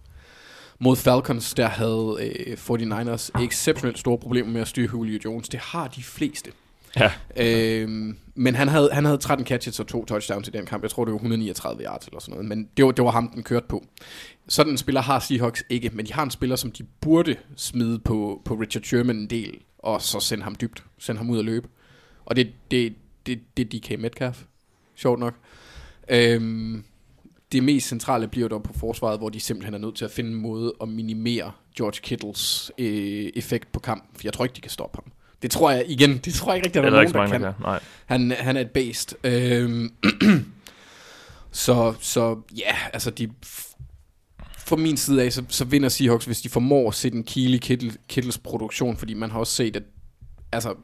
mod 0.78 0.96
Falcons, 0.96 1.54
der 1.54 1.66
havde 1.66 2.16
øh, 2.20 2.52
49ers 2.52 3.42
exceptionelt 3.42 3.98
store 3.98 4.18
problemer 4.18 4.50
med 4.50 4.60
at 4.60 4.68
styre 4.68 4.88
Julio 4.92 5.18
Jones. 5.24 5.48
Det 5.48 5.60
har 5.60 5.88
de 5.88 6.02
fleste. 6.02 6.50
Ja. 6.96 7.12
Øhm, 7.36 8.18
men 8.34 8.54
han 8.54 8.68
havde, 8.68 8.90
han 8.92 9.04
havde 9.04 9.18
13 9.18 9.46
catches 9.46 9.80
og 9.80 9.86
to 9.86 10.04
touchdowns 10.04 10.48
i 10.48 10.50
den 10.50 10.66
kamp. 10.66 10.82
Jeg 10.82 10.90
tror, 10.90 11.04
det 11.04 11.12
var 11.12 11.18
139 11.18 11.84
yards 11.84 12.06
eller 12.06 12.20
sådan 12.20 12.32
noget. 12.32 12.48
Men 12.48 12.68
det 12.76 12.84
var, 12.84 12.90
det 12.90 13.04
var 13.04 13.10
ham, 13.10 13.28
den 13.34 13.42
kørte 13.42 13.66
på. 13.68 13.84
Sådan 14.48 14.72
en 14.72 14.78
spiller 14.78 15.00
har 15.00 15.18
Seahawks 15.18 15.64
ikke, 15.68 15.90
men 15.92 16.06
de 16.06 16.12
har 16.12 16.22
en 16.22 16.30
spiller, 16.30 16.56
som 16.56 16.72
de 16.72 16.82
burde 17.00 17.36
smide 17.56 17.98
på, 17.98 18.42
på 18.44 18.54
Richard 18.54 18.82
Sherman 18.82 19.16
en 19.16 19.30
del, 19.30 19.58
og 19.78 20.02
så 20.02 20.20
sende 20.20 20.44
ham 20.44 20.54
dybt. 20.60 20.84
Sende 20.98 21.18
ham 21.18 21.30
ud 21.30 21.38
at 21.38 21.44
løbe. 21.44 21.68
Og 22.24 22.36
det, 22.36 22.52
det, 22.70 22.94
det, 23.26 23.40
det 23.56 23.74
er 23.74 23.78
DK 23.78 24.00
Metcalf. 24.00 24.42
Sjovt 24.98 25.20
nok. 25.20 25.34
Øhm, 26.08 26.84
det 27.52 27.62
mest 27.62 27.88
centrale 27.88 28.28
bliver 28.28 28.48
dog 28.48 28.62
på 28.62 28.72
forsvaret, 28.72 29.18
hvor 29.18 29.28
de 29.28 29.40
simpelthen 29.40 29.74
er 29.74 29.78
nødt 29.78 29.96
til 29.96 30.04
at 30.04 30.10
finde 30.10 30.30
en 30.30 30.36
måde 30.36 30.74
at 30.80 30.88
minimere 30.88 31.52
George 31.76 32.00
Kittles 32.02 32.72
øh, 32.78 33.30
effekt 33.36 33.72
på 33.72 33.80
kamp. 33.80 34.04
For 34.14 34.20
jeg 34.24 34.32
tror 34.32 34.44
ikke, 34.44 34.56
de 34.56 34.60
kan 34.60 34.70
stoppe 34.70 34.96
ham. 34.96 35.12
Det 35.42 35.50
tror 35.50 35.70
jeg 35.70 35.84
igen, 35.88 36.18
det 36.18 36.34
tror 36.34 36.52
jeg 36.52 36.56
ikke 36.56 36.66
rigtig, 36.66 36.78
er 36.78 36.90
der 36.90 37.02
er 37.02 37.06
så 37.06 37.12
nogen, 37.12 37.30
der 37.30 37.38
kan. 37.38 37.54
kan. 37.54 37.62
Nej. 37.62 37.80
Han, 38.06 38.30
han 38.30 38.56
er 38.56 38.60
et 38.60 38.70
based. 38.70 39.16
Øhm, 39.24 39.92
så, 41.52 41.94
så 42.00 42.40
ja, 42.58 42.74
altså 42.92 43.10
de... 43.10 43.30
Fra 44.58 44.76
min 44.76 44.96
side 44.96 45.22
af, 45.22 45.32
så, 45.32 45.44
så 45.48 45.64
vinder 45.64 45.88
Seahawks, 45.88 46.24
hvis 46.24 46.40
de 46.40 46.48
formår 46.48 46.88
at 46.88 46.94
sætte 46.94 47.18
en 47.18 47.24
kile 47.24 47.54
i 47.54 47.58
Kittle, 47.58 47.92
Kittles 48.08 48.38
produktion, 48.38 48.96
fordi 48.96 49.14
man 49.14 49.30
har 49.30 49.38
også 49.38 49.52
set, 49.52 49.76
at 49.76 49.82
altså 50.52 50.74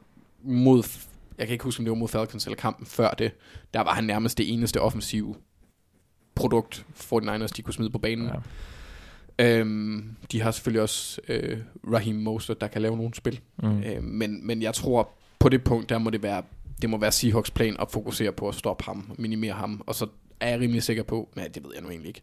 mod, 0.43 0.83
jeg 1.37 1.47
kan 1.47 1.53
ikke 1.53 1.63
huske, 1.63 1.79
om 1.79 1.85
det 1.85 1.89
var 1.89 1.97
mod 1.97 2.07
Falcons 2.07 2.45
eller 2.45 2.57
kampen 2.57 2.85
før 2.85 3.09
det, 3.09 3.31
der 3.73 3.81
var 3.81 3.93
han 3.93 4.03
nærmest 4.03 4.37
det 4.37 4.53
eneste 4.53 4.81
offensive 4.81 5.35
produkt, 6.35 6.85
49ers 6.95 7.47
de 7.47 7.61
kunne 7.61 7.73
smide 7.73 7.89
på 7.89 7.97
banen. 7.97 8.27
Ja. 8.27 8.33
Øhm, 9.39 10.15
de 10.31 10.41
har 10.41 10.51
selvfølgelig 10.51 10.81
også 10.81 11.21
øh, 11.27 11.57
Raheem 11.93 12.15
Mostert, 12.15 12.61
der 12.61 12.67
kan 12.67 12.81
lave 12.81 12.97
nogle 12.97 13.13
spil. 13.13 13.39
Mm. 13.63 13.83
Øh, 13.83 14.03
men, 14.03 14.47
men 14.47 14.61
jeg 14.61 14.73
tror, 14.73 15.09
på 15.39 15.49
det 15.49 15.63
punkt, 15.63 15.89
der 15.89 15.97
må 15.97 16.09
det 16.09 16.23
være, 16.23 16.43
det 16.81 16.89
må 16.89 16.97
være 16.97 17.11
Seahawks 17.11 17.51
plan 17.51 17.75
at 17.79 17.91
fokusere 17.91 18.31
på 18.31 18.47
at 18.47 18.55
stoppe 18.55 18.83
ham, 18.83 19.11
minimere 19.17 19.53
ham, 19.53 19.83
og 19.85 19.95
så 19.95 20.07
er 20.39 20.49
jeg 20.49 20.59
rimelig 20.59 20.83
sikker 20.83 21.03
på, 21.03 21.29
nej, 21.35 21.47
det 21.47 21.63
ved 21.63 21.71
jeg 21.73 21.83
nu 21.83 21.89
egentlig 21.89 22.07
ikke. 22.07 22.21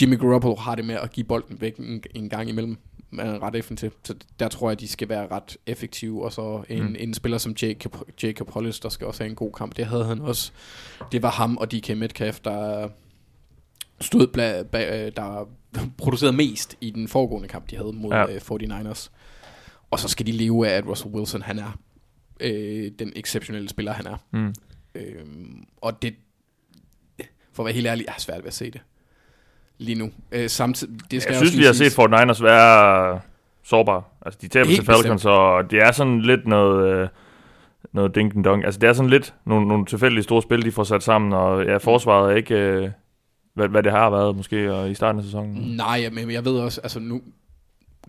Jimmy 0.00 0.18
Garoppolo 0.18 0.54
har 0.54 0.74
det 0.74 0.84
med 0.84 0.94
at 0.94 1.12
give 1.12 1.24
bolden 1.24 1.60
væk 1.60 1.76
en, 1.76 2.02
en 2.14 2.28
gang 2.28 2.48
imellem, 2.48 2.76
er 3.18 3.42
ret 3.42 3.56
effektiv. 3.56 3.92
Så 4.04 4.14
der 4.40 4.48
tror 4.48 4.70
jeg, 4.70 4.80
de 4.80 4.88
skal 4.88 5.08
være 5.08 5.26
ret 5.30 5.56
effektive. 5.66 6.24
Og 6.24 6.32
så 6.32 6.64
en, 6.68 6.82
Mm. 6.82 6.96
en 6.98 7.14
spiller 7.14 7.38
som 7.38 7.54
Jacob, 7.62 7.96
Jacob 8.22 8.50
Hollister 8.50 8.88
skal 8.88 9.06
også 9.06 9.22
have 9.22 9.30
en 9.30 9.36
god 9.36 9.52
kamp. 9.52 9.76
Det 9.76 9.86
havde 9.86 10.04
han 10.04 10.20
også. 10.20 10.52
Det 11.12 11.22
var 11.22 11.30
ham 11.30 11.56
og 11.56 11.72
DK 11.72 11.96
Metcalf, 11.96 12.40
der 12.40 12.88
stod 14.00 14.26
bla, 14.26 14.62
bag, 14.62 15.12
der 15.16 15.48
producerede 15.98 16.36
mest 16.36 16.76
i 16.80 16.90
den 16.90 17.08
foregående 17.08 17.48
kamp, 17.48 17.70
de 17.70 17.76
havde 17.76 17.92
mod 17.92 18.10
Ja. 18.12 18.30
ja. 18.30 18.38
49ers. 18.38 19.10
Og 19.90 19.98
så 20.00 20.08
skal 20.08 20.26
de 20.26 20.32
leve 20.32 20.68
af, 20.68 20.76
at 20.76 20.86
Russell 20.86 21.14
Wilson, 21.14 21.42
han 21.42 21.58
er 21.58 21.78
øh, 22.40 22.90
den 22.98 23.12
exceptionelle 23.16 23.68
spiller, 23.68 23.92
han 23.92 24.06
er. 24.06 24.16
Mm. 24.32 24.54
Øhm, 24.94 25.64
og 25.76 26.02
det, 26.02 26.14
for 27.52 27.62
at 27.62 27.64
være 27.64 27.74
helt 27.74 27.86
ærlig, 27.86 28.04
jeg 28.06 28.12
har 28.12 28.20
svært 28.20 28.38
ved 28.42 28.46
at 28.48 28.54
se 28.54 28.70
det 28.70 28.80
lige 29.78 29.98
nu. 29.98 30.10
Øh, 30.32 30.50
samtidig, 30.50 30.94
det 31.10 31.22
skal 31.22 31.32
Jeg 31.32 31.40
også 31.40 31.50
synes, 31.50 31.60
vi 31.60 31.64
har 31.64 31.72
set 31.72 31.98
49ers 31.98 32.42
være 32.42 33.20
sårbare. 33.64 34.02
Altså, 34.26 34.38
de 34.42 34.48
taber 34.48 34.70
til 34.74 34.84
Falcons, 34.84 35.24
og 35.24 35.70
det 35.70 35.78
er 35.82 35.92
sådan 35.92 36.20
lidt 36.20 36.46
noget, 36.46 36.94
øh, 36.94 37.08
noget 37.92 38.14
ding 38.14 38.36
and 38.36 38.44
dong. 38.44 38.64
Altså, 38.64 38.80
det 38.80 38.88
er 38.88 38.92
sådan 38.92 39.10
lidt 39.10 39.34
nogle, 39.46 39.68
nogle 39.68 39.86
tilfældige 39.86 40.22
store 40.22 40.42
spil, 40.42 40.64
de 40.64 40.72
får 40.72 40.84
sat 40.84 41.02
sammen, 41.02 41.32
og 41.32 41.64
ja, 41.64 41.76
forsvaret 41.76 42.32
er 42.32 42.36
ikke, 42.36 42.54
øh, 42.54 42.90
hvad, 43.54 43.68
hvad 43.68 43.82
det 43.82 43.92
har 43.92 44.10
været 44.10 44.36
måske 44.36 44.72
og 44.74 44.90
i 44.90 44.94
starten 44.94 45.18
af 45.18 45.24
sæsonen. 45.24 45.76
Nej, 45.76 46.10
men 46.12 46.30
jeg 46.30 46.44
ved 46.44 46.58
også, 46.58 46.80
altså 46.80 47.00
nu 47.00 47.22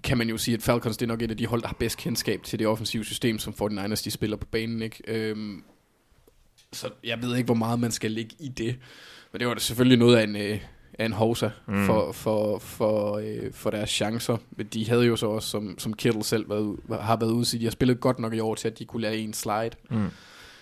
kan 0.04 0.18
man 0.18 0.30
jo 0.30 0.38
sige, 0.38 0.56
at 0.56 0.62
Falcons 0.62 0.98
det 0.98 1.06
er 1.06 1.08
nok 1.08 1.22
et 1.22 1.32
af 1.32 1.38
de 1.38 1.46
hold, 1.46 1.62
der 1.62 1.68
har 1.68 1.76
bedst 1.80 1.98
kendskab 1.98 2.44
til 2.44 2.60
det 2.60 2.68
offensive 2.68 3.06
system, 3.06 3.40
som 3.40 3.54
49ers 3.62 4.04
de 4.04 4.12
spiller 4.12 4.38
på 4.38 4.46
banen. 4.46 4.82
Ikke? 4.82 5.04
Øhm, 5.08 5.64
så 6.74 6.90
jeg 7.04 7.22
ved 7.22 7.36
ikke, 7.36 7.46
hvor 7.46 7.56
meget 7.56 7.80
man 7.80 7.92
skal 7.92 8.12
ligge 8.12 8.36
i 8.40 8.48
det. 8.48 8.76
Men 9.32 9.40
det 9.40 9.48
var 9.48 9.54
da 9.54 9.60
selvfølgelig 9.60 9.98
noget 9.98 10.16
af 10.16 10.24
en, 10.24 10.36
øh, 10.36 10.60
af 11.00 11.06
en 11.06 11.14
hovsa 11.14 11.50
Mm. 11.68 11.86
for, 11.86 12.12
for, 12.12 12.60
for, 12.60 13.18
øh, 13.18 13.54
for 13.54 13.70
deres 13.70 13.90
chancer. 13.90 14.38
Men 14.52 14.66
de 14.68 14.90
havde 14.90 15.06
jo 15.06 15.16
så 15.16 15.28
også, 15.28 15.50
som, 15.50 15.76
som 15.80 15.94
Kittle 15.94 16.24
selv 16.24 16.50
været, 16.50 16.62
ud- 16.62 16.98
har 17.02 17.16
været 17.16 17.32
ude 17.32 17.42
at 17.56 17.60
de 17.60 17.64
har 17.64 17.72
spillet 17.72 18.00
godt 18.00 18.20
nok 18.20 18.34
i 18.34 18.40
år 18.40 18.56
til, 18.56 18.68
at 18.68 18.80
de 18.80 18.86
kunne 18.86 19.02
lade 19.02 19.18
en 19.18 19.34
slide. 19.34 19.72
Mm. 19.90 20.08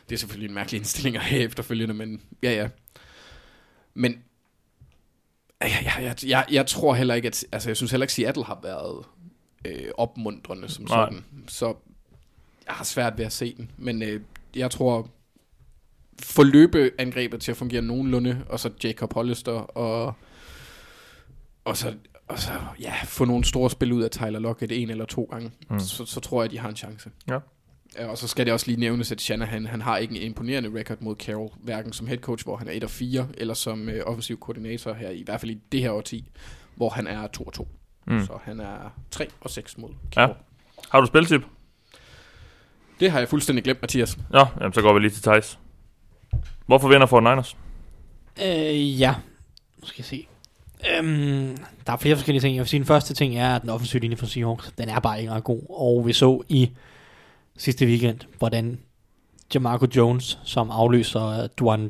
Det 0.09 0.15
er 0.15 0.19
selvfølgelig 0.19 0.47
en 0.47 0.53
mærkelig 0.55 0.77
indstilling 0.77 1.15
at 1.15 1.21
have 1.21 1.41
efterfølgende, 1.41 1.93
men 1.93 2.21
ja, 2.43 2.51
ja. 2.53 2.69
Men 3.93 4.23
jeg, 5.61 5.69
jeg, 5.84 5.93
jeg, 6.03 6.15
jeg, 6.29 6.45
jeg 6.51 6.65
tror 6.67 6.93
heller 6.93 7.13
ikke, 7.15 7.27
at... 7.27 7.45
Altså, 7.51 7.69
jeg 7.69 7.77
synes 7.77 7.91
heller 7.91 8.03
ikke, 8.03 8.11
at 8.11 8.15
Seattle 8.15 8.43
har 8.45 8.59
været 8.63 9.05
øh, 9.65 9.91
opmuntrende 9.97 10.69
som 10.69 10.86
Nej. 10.86 11.05
sådan. 11.05 11.25
Så 11.47 11.65
jeg 12.67 12.73
har 12.75 12.84
svært 12.84 13.17
ved 13.17 13.25
at 13.25 13.32
se 13.34 13.55
den. 13.57 13.71
Men 13.77 14.03
øh, 14.03 14.21
jeg 14.55 14.71
tror, 14.71 15.09
få 16.20 16.43
løbeangrebet 16.43 17.41
til 17.41 17.51
at 17.51 17.57
fungere 17.57 17.82
nogenlunde, 17.82 18.43
og 18.49 18.59
så 18.59 18.70
Jacob 18.84 19.14
Hollister, 19.14 19.51
og, 19.51 20.14
og 21.66 21.78
så, 21.78 21.93
og 22.28 22.39
så 22.39 22.51
ja, 22.82 22.93
få 23.05 23.26
nogle 23.26 23.43
store 23.43 23.70
spil 23.70 23.93
ud 23.93 24.03
af 24.03 24.09
Tyler 24.12 24.39
Lockett 24.39 24.72
en 24.72 24.89
eller 24.89 25.05
to 25.05 25.24
gange, 25.32 25.51
Mm. 25.70 25.80
så, 25.80 26.05
så 26.05 26.20
tror 26.20 26.41
jeg, 26.41 26.45
at 26.45 26.51
de 26.51 26.59
har 26.59 26.70
en 26.70 26.76
chance. 26.76 27.09
Ja. 27.30 27.38
Ja, 27.97 28.07
Og 28.07 28.18
så 28.18 28.28
skal 28.28 28.45
det 28.45 28.53
også 28.53 28.68
lige 28.68 28.80
nævnes, 28.80 29.12
at 29.12 29.22
Shanahan, 29.22 29.66
han 29.66 29.82
har 29.82 29.97
ikke 29.97 30.16
en 30.16 30.22
imponerende 30.22 30.80
record 30.80 30.97
mod 31.01 31.16
Carroll, 31.16 31.49
hverken 31.64 31.93
som 31.93 32.07
head 32.07 32.18
coach, 32.20 32.43
hvor 32.45 32.55
han 32.57 32.68
er 32.68 32.72
1 32.72 32.84
og 32.84 32.89
4, 32.89 33.28
eller 33.38 33.53
som 33.53 33.89
øh, 33.89 34.03
offensiv 34.05 34.39
koordinator 34.39 34.93
her, 34.93 35.09
i 35.09 35.22
hvert 35.26 35.39
fald 35.39 35.51
i 35.51 35.59
det 35.72 35.80
her 35.82 35.91
årti, 35.91 36.30
hvor 36.76 36.89
han 36.89 37.07
er 37.07 37.28
2 37.28 37.43
og 37.43 37.53
2. 37.53 37.68
Mm. 38.07 38.26
Så 38.26 38.38
han 38.43 38.59
er 38.59 38.78
3 39.12 39.28
og 39.41 39.49
6 39.49 39.78
mod 39.78 39.89
Ja. 39.89 39.95
Carroll. 40.14 40.38
Har 40.89 41.01
du 41.01 41.05
spiltip? 41.07 41.41
Det 42.99 43.12
har 43.12 43.20
jeg 43.20 43.28
fuldstændig 43.30 43.64
glemt, 43.64 43.82
Mathias. 43.82 44.18
Ja, 44.34 44.43
jamen, 44.62 44.74
så 44.74 44.82
går 44.82 44.93
vi 44.93 44.99
lige 44.99 45.12
til 45.12 45.24
Thijs. 45.24 45.59
Hvorfor 46.66 46.88
vinder 46.88 47.07
49ers? 47.07 47.55
Øh, 48.45 49.01
ja. 49.01 49.16
Nu 49.82 49.88
skal 49.88 49.95
jeg 49.99 50.05
se. 50.05 50.28
Øhm, 50.97 51.57
der 51.88 51.93
er 51.93 51.97
flere 51.97 52.16
forskellige 52.16 52.41
ting. 52.41 52.55
Jeg 52.55 52.62
vil 52.62 52.70
sige, 52.70 52.80
den 52.80 52.88
første 52.88 53.14
ting 53.14 53.38
er, 53.38 53.55
at 53.55 53.62
den 53.62 53.70
offensive 53.70 54.01
linje 54.01 54.18
for 54.18 54.26
Seahawks, 54.26 54.74
den 54.78 54.89
er 54.89 54.99
bare 54.99 55.20
ikke 55.20 55.32
ret 55.32 55.43
god. 55.43 55.62
Og 55.70 56.07
vi 56.07 56.14
så 56.14 56.41
i 56.49 56.72
sidste 57.57 57.86
weekend, 57.86 58.20
hvordan 58.38 58.80
Jamarco 59.53 59.88
Jones, 59.95 60.39
som 60.43 60.70
afløser 60.72 61.47
Dwayne, 61.47 61.89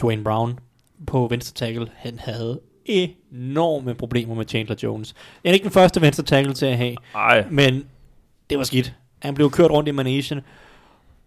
Dwayne 0.00 0.24
Brown 0.24 0.58
på 1.06 1.26
venstre 1.30 1.66
tackle, 1.66 1.88
han 1.96 2.18
havde 2.18 2.60
enorme 2.84 3.94
problemer 3.94 4.34
med 4.34 4.46
Chandler 4.48 4.76
Jones. 4.82 5.14
Han 5.44 5.50
er 5.50 5.52
ikke 5.52 5.64
den 5.64 5.72
første 5.72 6.00
venstre 6.00 6.24
tackle 6.24 6.54
til 6.54 6.66
at 6.66 6.76
have, 6.76 6.96
Ej, 7.14 7.44
men 7.50 7.84
det 8.50 8.58
var 8.58 8.64
skidt. 8.64 8.94
Han 9.22 9.34
blev 9.34 9.50
kørt 9.50 9.70
rundt 9.70 9.88
i 9.88 9.92
managen, 9.92 10.40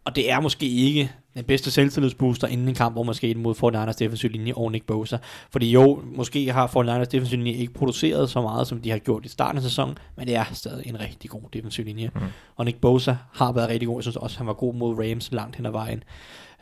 og 0.05 0.15
det 0.15 0.31
er 0.31 0.39
måske 0.39 0.67
ikke 0.67 1.11
den 1.33 1.43
bedste 1.43 1.71
selvtillidsbooster 1.71 2.47
inden 2.47 2.67
en 2.67 2.75
kamp, 2.75 2.95
hvor 2.95 3.03
man 3.03 3.15
skal 3.15 3.29
ind 3.29 3.39
mod 3.39 3.55
49ers 3.55 3.97
defensive 3.99 4.31
linje 4.31 4.53
og 4.53 4.71
Nick 4.71 4.85
Bosa. 4.85 5.17
Fordi 5.51 5.71
jo, 5.71 6.01
måske 6.05 6.51
har 6.51 6.67
49ers 6.67 7.03
defensive 7.03 7.43
linje 7.43 7.59
ikke 7.59 7.73
produceret 7.73 8.29
så 8.29 8.41
meget, 8.41 8.67
som 8.67 8.81
de 8.81 8.89
har 8.89 8.97
gjort 8.97 9.25
i 9.25 9.29
starten 9.29 9.57
af 9.57 9.63
sæsonen, 9.63 9.97
men 10.17 10.27
det 10.27 10.35
er 10.35 10.45
stadig 10.53 10.87
en 10.87 10.99
rigtig 10.99 11.29
god 11.29 11.41
defensiv 11.53 11.85
linje. 11.85 12.11
Mm. 12.15 12.21
Og 12.55 12.65
Nick 12.65 12.77
Bosa 12.81 13.15
har 13.33 13.51
været 13.51 13.69
rigtig 13.69 13.87
god. 13.87 13.97
Jeg 13.97 14.03
synes 14.03 14.15
også, 14.15 14.37
han 14.37 14.47
var 14.47 14.53
god 14.53 14.73
mod 14.73 14.95
Rams 14.99 15.31
langt 15.31 15.55
hen 15.55 15.65
ad 15.65 15.71
vejen. 15.71 16.03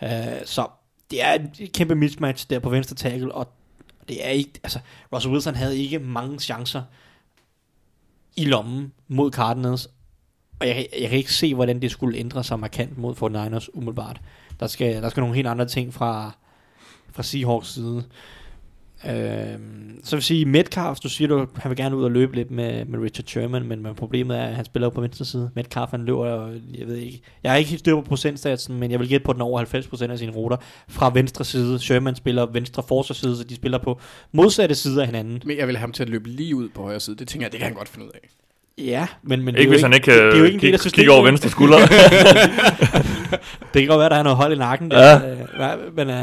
Uh, 0.02 0.10
så 0.46 0.68
det 1.12 1.24
er 1.24 1.34
et 1.60 1.72
kæmpe 1.74 1.96
mismatch 1.96 2.50
der 2.50 2.60
på 2.60 2.70
venstre 2.70 2.96
tackle, 2.96 3.36
og 3.36 3.48
det 4.10 4.26
er 4.26 4.30
ikke, 4.30 4.52
altså, 4.64 4.80
Russell 5.14 5.34
Wilson 5.34 5.56
havde 5.56 5.78
ikke 5.78 6.00
mange 6.00 6.40
chancer 6.40 6.82
i 8.36 8.46
lommen 8.46 8.94
mod 9.08 9.32
Cardinals, 9.32 9.90
og 10.64 10.70
jeg, 10.70 10.88
jeg 11.00 11.10
kan 11.10 11.18
ikke 11.18 11.34
se, 11.34 11.56
hvordan 11.56 11.82
det 11.82 11.92
skulle 11.92 12.18
ændre 12.18 12.44
sig 12.44 12.60
markant 12.60 12.98
mod 12.98 13.16
49ers 13.16 13.68
umiddelbart. 13.74 14.22
Der 14.60 14.68
skal, 14.68 15.02
der 15.02 15.10
skal 15.10 15.22
nogle 15.22 15.36
helt 15.36 15.48
andre 15.48 15.66
ting 15.66 15.94
fra, 15.94 16.32
fra 17.12 17.24
Seahawks 17.24 17.74
side. 17.74 18.04
Øh, 19.06 19.60
så 20.04 20.16
vil 20.16 20.18
jeg 20.18 20.24
sige, 20.24 20.46
Metcalf, 20.46 21.00
du 21.00 21.10
siger, 21.10 21.28
du, 21.28 21.48
han 21.56 21.70
vil 21.70 21.78
gerne 21.78 21.98
ud 21.98 22.04
og 22.04 22.12
løbe 22.12 22.36
lidt 22.36 22.52
med, 22.52 22.86
med 22.86 23.00
Richard 23.00 23.26
Sherman, 23.26 23.68
men, 23.68 23.84
men 23.84 23.96
problemet 23.96 24.38
er, 24.38 24.44
at 24.44 24.56
han 24.56 24.66
spiller 24.66 24.86
jo 24.86 24.90
på 24.90 25.02
venstre 25.02 25.26
side. 25.26 25.52
Metcalf, 25.56 25.92
han 25.92 26.06
løber, 26.06 26.48
jeg 26.78 26.88
ved 26.88 26.96
ikke, 26.96 27.22
jeg 27.44 27.52
har 27.52 27.58
ikke 27.58 27.70
helt 27.70 27.80
styr 27.80 27.96
på 27.96 28.02
procentsatsen, 28.02 28.80
men 28.80 28.92
jeg 28.92 29.00
vil 29.00 29.10
gætte 29.10 29.24
på 29.24 29.34
den 29.34 29.42
over 29.42 29.66
90% 30.06 30.12
af 30.12 30.20
sine 30.20 30.32
ruter 30.32 30.58
fra 30.88 31.12
venstre 31.14 31.46
side. 31.46 31.80
Sherman 31.80 32.16
spiller 32.16 32.46
venstre 32.46 32.84
forsvarsside, 32.88 33.38
så 33.38 33.44
de 33.44 33.56
spiller 33.56 33.78
på 33.78 34.00
modsatte 34.32 34.76
sider 34.76 35.02
af 35.02 35.08
hinanden. 35.08 35.42
Men 35.46 35.58
jeg 35.58 35.68
vil 35.68 35.76
have 35.76 35.82
ham 35.82 35.92
til 35.92 36.04
at 36.04 36.10
løbe 36.10 36.30
lige 36.30 36.56
ud 36.56 36.70
på 36.70 36.82
højre 36.82 37.00
side. 37.00 37.16
Det 37.16 37.28
tænker 37.28 37.46
jeg, 37.46 37.52
det 37.52 37.60
kan 37.60 37.68
han 37.68 37.78
godt 37.78 37.90
finde 37.90 38.06
ud 38.06 38.12
af. 38.12 38.43
Ja, 38.78 39.08
men, 39.24 39.44
men 39.44 39.48
ikke 39.56 39.60
det 39.60 39.66
er 39.66 39.70
hvis 39.70 39.82
han 39.82 39.94
ikke 39.94 40.12
det, 40.12 40.20
det 40.20 40.24
er 40.24 40.26
jo 40.28 40.34
kan 40.34 40.46
ikke 40.46 40.56
en 40.56 40.62
del 40.62 40.74
af 40.74 40.80
kigge, 40.80 40.96
kigge 40.96 41.12
over 41.12 41.20
systemet. 41.22 41.32
venstre 41.32 41.50
skulder. 41.50 41.78
Det 43.74 43.82
kan 43.82 43.88
godt 43.88 44.00
være, 44.00 44.10
der 44.10 44.16
er 44.16 44.24
noget 44.24 44.38
hold 44.38 44.54
i 44.54 44.58
nakken. 44.58 44.92
Der, 44.92 45.00
Ja. 45.10 45.32
øh, 45.86 45.96
men, 45.96 46.10
øh, 46.10 46.16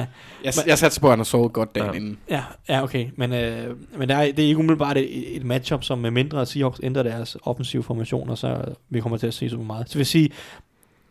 Jeg, 0.44 0.52
jeg 0.66 0.78
satser 0.78 1.00
på, 1.00 1.06
at 1.06 1.10
han 1.12 1.18
har 1.18 1.24
sovet 1.24 1.52
godt 1.52 1.74
dagen 1.74 1.86
Ja. 1.86 1.92
ja. 1.92 1.96
inden. 2.00 2.18
Ja, 2.30 2.42
ja 2.68 2.82
okay. 2.82 3.06
Men, 3.16 3.32
øh, 3.32 3.76
men 3.98 4.08
der 4.08 4.16
er, 4.16 4.32
det 4.32 4.38
er 4.44 4.48
ikke 4.48 4.58
umiddelbart 4.58 4.96
et, 4.96 5.36
et 5.36 5.44
matchup, 5.44 5.84
som 5.84 5.98
med 5.98 6.10
mindre 6.10 6.46
Seahawks 6.46 6.80
ændrer 6.82 7.02
deres 7.02 7.36
offensive 7.42 7.82
formationer, 7.82 8.34
så 8.34 8.56
vi 8.90 9.00
kommer 9.00 9.18
til 9.18 9.26
at 9.26 9.34
se 9.34 9.50
så 9.50 9.56
meget. 9.56 9.88
Så 9.88 9.94
vil 9.94 10.00
jeg 10.00 10.06
sige, 10.06 10.30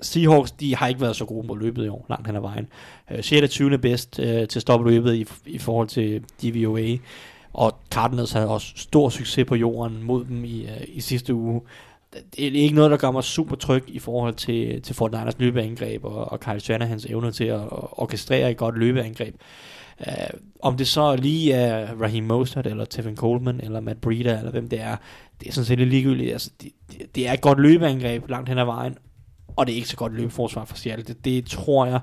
Seahawks, 0.01 0.51
de 0.51 0.75
har 0.75 0.87
ikke 0.87 1.01
været 1.01 1.15
så 1.15 1.25
gode 1.25 1.47
mod 1.47 1.59
løbet 1.59 1.85
i 1.85 1.87
år, 1.87 2.05
langt 2.09 2.27
hen 2.27 2.35
ad 2.35 2.41
vejen. 2.41 2.67
Øh, 3.11 3.23
6. 3.23 3.43
og 3.43 3.49
20. 3.49 3.77
bedst 3.77 4.19
øh, 4.19 4.25
til 4.47 4.59
at 4.59 4.61
stoppe 4.61 4.89
løbet 4.91 5.15
i, 5.15 5.25
i 5.45 5.57
forhold 5.57 5.87
til 5.87 6.21
DVOA. 6.43 6.95
Og 7.53 7.79
Cardinals 7.91 8.31
havde 8.31 8.47
også 8.49 8.73
stor 8.75 9.09
succes 9.09 9.45
på 9.45 9.55
jorden 9.55 10.03
mod 10.03 10.25
dem 10.25 10.43
i, 10.43 10.63
øh, 10.63 10.83
i 10.87 11.01
sidste 11.01 11.33
uge. 11.33 11.61
Det 12.13 12.47
er 12.47 12.51
ikke 12.51 12.75
noget, 12.75 12.91
der 12.91 12.97
gør 12.97 13.11
mig 13.11 13.23
super 13.23 13.55
tryg 13.55 13.83
i 13.87 13.99
forhold 13.99 14.33
til, 14.33 14.81
til 14.81 14.95
Fort 14.95 15.11
Niners 15.11 15.39
løbeangreb 15.39 16.05
og, 16.05 16.31
og 16.31 16.39
Kyle 16.39 16.59
Shanahans 16.59 17.05
evne 17.05 17.31
til 17.31 17.43
at, 17.43 17.61
orkestrere 17.71 18.51
et 18.51 18.57
godt 18.57 18.77
løbeangreb. 18.77 19.35
Uh, 19.99 20.39
om 20.59 20.77
det 20.77 20.87
så 20.87 21.15
lige 21.15 21.53
er 21.53 21.95
Raheem 22.01 22.23
Mostert, 22.23 22.67
eller 22.67 22.85
Tevin 22.85 23.15
Coleman, 23.15 23.59
eller 23.63 23.79
Matt 23.79 24.01
Breida, 24.01 24.37
eller 24.37 24.51
hvem 24.51 24.69
det 24.69 24.81
er, 24.81 24.95
det 25.39 25.47
er 25.47 25.51
sådan 25.51 25.65
set 25.65 25.77
lidt 25.77 25.89
ligegyldigt. 25.89 26.31
Altså, 26.31 26.51
det, 26.61 26.71
det, 26.91 27.15
det 27.15 27.27
er 27.27 27.33
et 27.33 27.41
godt 27.41 27.59
løbeangreb 27.59 28.29
langt 28.29 28.49
hen 28.49 28.57
ad 28.57 28.65
vejen, 28.65 28.97
og 29.55 29.67
det 29.67 29.73
er 29.73 29.75
ikke 29.75 29.89
så 29.89 29.95
godt 29.95 30.13
løbeforsvar 30.13 30.65
for 30.65 30.75
Seattle. 30.77 31.05
Det, 31.05 31.25
det 31.25 31.45
tror 31.45 31.85
jeg 31.85 31.99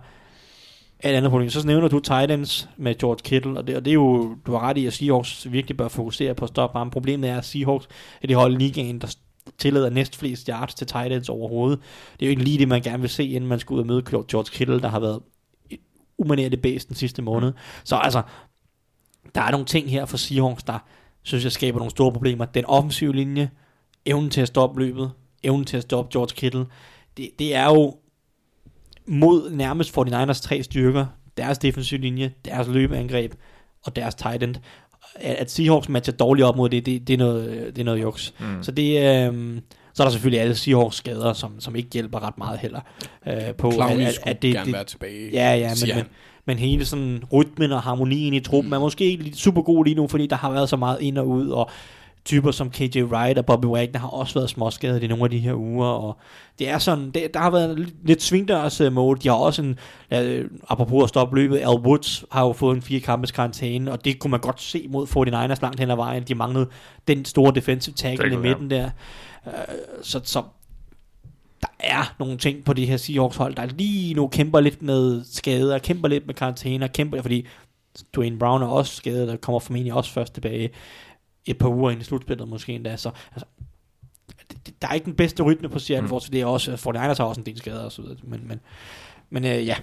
et 1.05 1.09
andet 1.09 1.31
problem. 1.31 1.51
Så 1.51 1.67
nævner 1.67 1.89
du 1.89 1.99
Titans 1.99 2.69
med 2.77 2.95
George 2.95 3.21
Kittle, 3.25 3.59
og 3.59 3.67
det, 3.67 3.77
og 3.77 3.85
det 3.85 3.91
er 3.91 3.95
jo, 3.95 4.37
du 4.47 4.53
har 4.53 4.61
ret 4.61 4.77
i, 4.79 4.87
at 4.87 4.93
Seahawks 4.93 5.53
virkelig 5.53 5.77
bør 5.77 5.89
fokusere 5.89 6.35
på 6.35 6.45
at 6.45 6.49
stoppe 6.49 6.79
ham. 6.79 6.91
Problemet 6.91 7.31
er, 7.31 7.39
at 7.39 7.45
Seahawks 7.45 7.89
er 8.23 8.27
det 8.27 8.37
hold 8.37 8.55
i 8.55 8.57
ligaen, 8.57 8.99
der 8.99 9.17
tillader 9.59 9.91
næst 9.91 10.17
flest 10.17 10.47
yards 10.47 10.75
til 10.75 10.87
Titans 10.87 11.29
overhovedet. 11.29 11.79
Det 12.13 12.23
er 12.23 12.27
jo 12.27 12.31
ikke 12.31 12.45
lige 12.45 12.59
det, 12.59 12.69
man 12.69 12.83
gerne 12.83 13.01
vil 13.01 13.11
se, 13.11 13.25
inden 13.27 13.49
man 13.49 13.59
skal 13.59 13.75
ud 13.75 13.81
og 13.81 13.87
møde 13.87 14.03
George 14.11 14.51
Kittle, 14.53 14.81
der 14.81 14.89
har 14.89 15.01
været 15.01 15.21
et 15.71 15.79
umanerligt 16.19 16.63
bæst 16.63 16.89
den 16.89 16.97
sidste 16.97 17.23
måned. 17.23 17.53
Så 17.85 17.97
altså, 17.97 18.23
der 19.35 19.41
er 19.41 19.51
nogle 19.51 19.67
ting 19.67 19.91
her 19.91 20.05
for 20.05 20.17
Seahawks, 20.17 20.63
der 20.63 20.79
synes 21.23 21.45
jeg 21.45 21.53
skaber 21.53 21.79
nogle 21.79 21.91
store 21.91 22.13
problemer. 22.13 22.45
Den 22.45 22.65
offensive 22.65 23.15
linje, 23.15 23.51
evnen 24.07 24.31
til 24.31 24.41
at 24.41 24.49
stoppe 24.49 24.81
løbet, 24.81 25.13
evnen 25.43 25.65
til 25.65 25.77
at 25.77 25.83
stoppe 25.83 26.13
George 26.13 26.35
Kittle, 26.35 26.67
det, 27.17 27.31
det 27.39 27.55
er 27.55 27.65
jo 27.65 27.95
mod 29.07 29.51
nærmest 29.51 29.99
49ers 29.99 30.43
tre 30.43 30.63
styrker, 30.63 31.07
deres 31.37 31.59
defensive 31.59 32.01
linje, 32.01 32.33
deres 32.45 32.69
løbeangreb 32.69 33.35
og 33.85 33.97
deres 33.97 34.15
tight 34.15 34.43
end. 34.43 34.55
At 35.15 35.37
at 35.37 35.51
Seahawks 35.51 35.89
matcher 35.89 36.13
dårligt 36.13 36.47
op 36.47 36.57
mod 36.57 36.69
det, 36.69 36.87
det, 36.87 37.09
det, 37.09 37.15
er, 37.15 37.19
noget, 37.19 37.77
det 37.77 37.79
er 37.79 37.85
noget 37.85 38.03
juks. 38.03 38.35
Mm. 38.41 38.63
Så 38.63 38.73
det 38.73 38.99
øh, 39.29 39.61
så 39.97 40.03
er 40.03 40.05
der 40.05 40.13
selvfølgelig 40.13 40.41
alle 40.41 40.55
Seahawks 40.55 40.97
skader, 40.97 41.33
som, 41.33 41.61
som 41.61 41.77
ikke 41.77 41.89
hjælper 41.93 42.27
ret 42.27 42.39
meget 42.39 42.59
heller. 42.59 42.81
Øh, 43.27 43.55
på 43.59 43.73
Clowney 43.73 44.05
at, 44.05 44.15
skulle 44.15 44.31
at 44.31 44.43
det, 44.43 44.53
gerne 44.53 44.67
det, 44.67 44.75
være 44.75 44.85
tilbage, 44.85 45.31
Ja, 45.33 45.55
ja, 45.55 45.71
men, 45.87 45.97
men, 45.97 46.05
men 46.47 46.59
hele 46.59 46.85
sådan 46.85 47.23
rytmen 47.33 47.73
og 47.73 47.83
harmonien 47.83 48.35
i 48.35 48.41
truppen 48.41 48.73
er 48.73 48.79
måske 48.79 49.05
ikke 49.05 49.33
super 49.35 49.63
god 49.63 49.85
lige 49.85 49.95
nu, 49.95 50.09
fordi 50.09 50.27
der 50.27 50.37
har 50.37 50.51
været 50.51 50.69
så 50.69 50.77
meget 50.77 51.01
ind 51.01 51.19
og 51.19 51.29
ud, 51.29 51.49
og 51.49 51.71
typer 52.27 52.51
som 52.51 52.71
KJ 52.71 53.03
Wright 53.03 53.39
og 53.39 53.47
Bobby 53.47 53.65
Wagner 53.65 53.99
har 53.99 54.09
også 54.09 54.35
været 54.35 54.51
småskadet 54.51 55.03
i 55.03 55.07
nogle 55.07 55.25
af 55.25 55.31
de 55.31 55.39
her 55.39 55.55
uger, 55.55 55.87
og 55.87 56.17
det 56.59 56.69
er 56.69 56.79
sådan, 56.79 57.11
det, 57.11 57.35
der 57.35 57.41
har 57.41 57.51
været 57.51 57.93
lidt- 58.05 58.23
svingdørs 58.23 58.81
øh, 58.81 58.93
mode. 58.93 59.21
De 59.21 59.29
har 59.29 59.35
også 59.37 59.63
en, 59.63 59.79
øh, 60.13 60.45
apropos 60.69 61.03
at 61.03 61.09
stoppe 61.09 61.37
løbet, 61.37 61.59
Al 61.59 61.67
Woods 61.67 62.25
har 62.33 62.47
jo 62.47 62.53
fået 62.53 62.77
en 62.77 62.83
fire 62.83 63.01
kampes 63.01 63.31
karantæne, 63.31 63.93
og 63.93 64.05
det 64.05 64.19
kunne 64.19 64.31
man 64.31 64.41
godt 64.41 64.61
se 64.61 64.87
mod 64.91 65.07
49ers 65.07 65.63
langt 65.63 65.81
hen 65.81 65.91
ad 65.91 65.97
vejen. 65.97 66.23
De 66.23 66.35
manglede 66.35 66.69
den 67.09 67.25
store 67.25 67.53
defensive 67.55 67.95
tackle 67.95 68.33
i 68.33 68.37
midten 68.37 68.71
der. 68.71 68.91
Øh, 69.47 69.53
så, 70.03 70.21
så 70.25 70.43
der 71.61 71.69
er 71.81 72.15
nogle 72.19 72.37
ting 72.37 72.65
på 72.65 72.73
det 72.73 72.87
her 72.87 72.97
Seahawks 72.97 73.37
hold, 73.37 73.55
der 73.55 73.67
lige 73.67 74.15
nu 74.15 74.27
kæmper 74.29 74.61
lidt 74.61 74.83
med 74.83 75.23
skader, 75.33 75.79
kæmper 75.79 76.09
lidt 76.09 76.27
med 76.27 76.35
karantæner, 76.35 76.87
kæmper, 76.87 77.23
fordi 77.23 77.47
Dwayne 78.17 78.39
Brown 78.39 78.63
er 78.63 78.67
også 78.67 78.97
skadet, 78.97 79.31
og 79.31 79.41
kommer 79.41 79.59
formentlig 79.59 79.93
også 79.93 80.11
først 80.11 80.35
tilbage 80.35 80.71
et 81.47 81.59
par 81.59 81.69
uger 81.69 81.91
ind 81.91 82.01
i 82.01 82.05
slutspillet 82.05 82.49
måske 82.49 82.73
endda, 82.73 82.97
så 82.97 83.11
altså, 83.33 83.47
der 84.83 84.89
er 84.89 84.95
ikke 84.95 85.05
den 85.05 85.15
bedste 85.15 85.43
rytme 85.43 85.69
på 85.69 85.79
Seattle, 85.79 86.03
Mm. 86.03 86.09
for 86.09 86.19
det 86.19 86.41
er 86.41 86.47
også, 86.47 86.73
49ers 86.73 86.99
har 86.99 87.25
også 87.25 87.41
en 87.41 87.47
del 87.47 87.59
skader 87.59 87.85
og 87.85 87.93
så 87.93 88.03
videre, 88.03 88.17
men, 88.23 88.49
men, 88.49 88.61
men 89.31 89.45
øh, 89.45 89.51
ja. 89.51 89.57
Ja. 89.67 89.77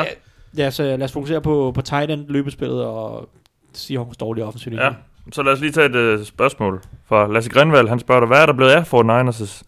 ja. 0.00 0.04
Lad 0.52 0.66
os, 0.66 0.80
øh, 0.80 0.86
lad 0.86 1.02
os 1.02 1.12
fokusere 1.12 1.40
på, 1.40 1.72
på 1.74 1.82
tight 1.82 2.10
end, 2.10 2.28
løbespillet 2.28 2.84
og 2.84 3.28
Seahawks 3.72 4.16
dårlige 4.16 4.44
offensiv. 4.44 4.72
Ja, 4.72 4.90
så 5.32 5.42
lad 5.42 5.52
os 5.52 5.60
lige 5.60 5.72
tage 5.72 5.86
et 5.86 5.94
øh, 5.96 6.24
spørgsmål 6.24 6.82
fra 7.04 7.26
Lasse 7.32 7.50
Grenvald. 7.50 7.88
Han 7.88 7.98
spørger 7.98 8.20
dig, 8.20 8.26
hvad 8.26 8.42
er 8.42 8.46
der 8.46 8.52
blevet 8.52 8.70
af 8.70 8.94
49ers' 8.94 9.62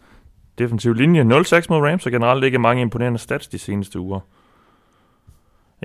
defensiv 0.57 0.93
linje? 0.93 1.21
0-6 1.21 1.25
mod 1.69 1.79
Rams, 1.81 2.05
og 2.05 2.11
generelt 2.11 2.43
ikke 2.43 2.59
mange 2.59 2.81
imponerende 2.81 3.19
stats 3.19 3.47
de 3.47 3.57
seneste 3.59 3.99
uger. 3.99 4.19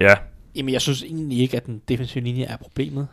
Ja, 0.01 0.15
Jamen, 0.55 0.73
jeg 0.73 0.81
synes 0.81 1.03
egentlig 1.03 1.39
ikke, 1.39 1.57
at 1.57 1.67
den 1.67 1.83
defensive 1.89 2.25
linje 2.25 2.45
er 2.45 2.57
problemet. 2.57 3.09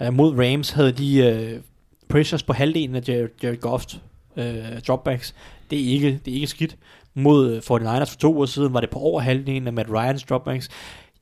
Uh, 0.00 0.14
mod 0.14 0.38
Rams 0.38 0.70
havde 0.70 0.92
de 0.92 1.52
uh, 1.56 1.62
pressures 2.08 2.42
på 2.42 2.52
halvdelen 2.52 2.96
af 2.96 3.08
Jared, 3.08 3.28
Jared 3.42 3.64
Goff's 3.64 3.98
øh, 4.36 4.80
dropbacks. 4.88 5.34
Det 5.70 5.80
er, 5.80 5.92
ikke, 5.92 6.20
det 6.24 6.30
er 6.30 6.34
ikke 6.34 6.46
skidt. 6.46 6.76
Mod 7.14 7.50
øh, 7.50 7.58
49ers 7.58 8.10
for 8.10 8.18
to 8.18 8.34
uger 8.34 8.46
siden 8.46 8.74
var 8.74 8.80
det 8.80 8.90
på 8.90 8.98
over 8.98 9.20
halvdelen 9.20 9.66
af 9.66 9.72
Matt 9.72 9.90
Ryans 9.90 10.22
dropbacks. 10.22 10.68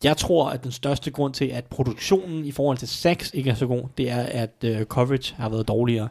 Jeg 0.04 0.16
tror, 0.16 0.48
at 0.48 0.64
den 0.64 0.72
største 0.72 1.10
grund 1.10 1.34
til, 1.34 1.44
at 1.44 1.64
produktionen 1.64 2.44
i 2.44 2.52
forhold 2.52 2.78
til 2.78 2.88
sacks 2.88 3.30
ikke 3.34 3.50
er 3.50 3.54
så 3.54 3.66
god, 3.66 3.82
det 3.98 4.10
er, 4.10 4.22
at 4.22 4.54
øh, 4.64 4.84
coverage 4.84 5.34
har 5.34 5.48
været 5.48 5.68
dårligere. 5.68 6.08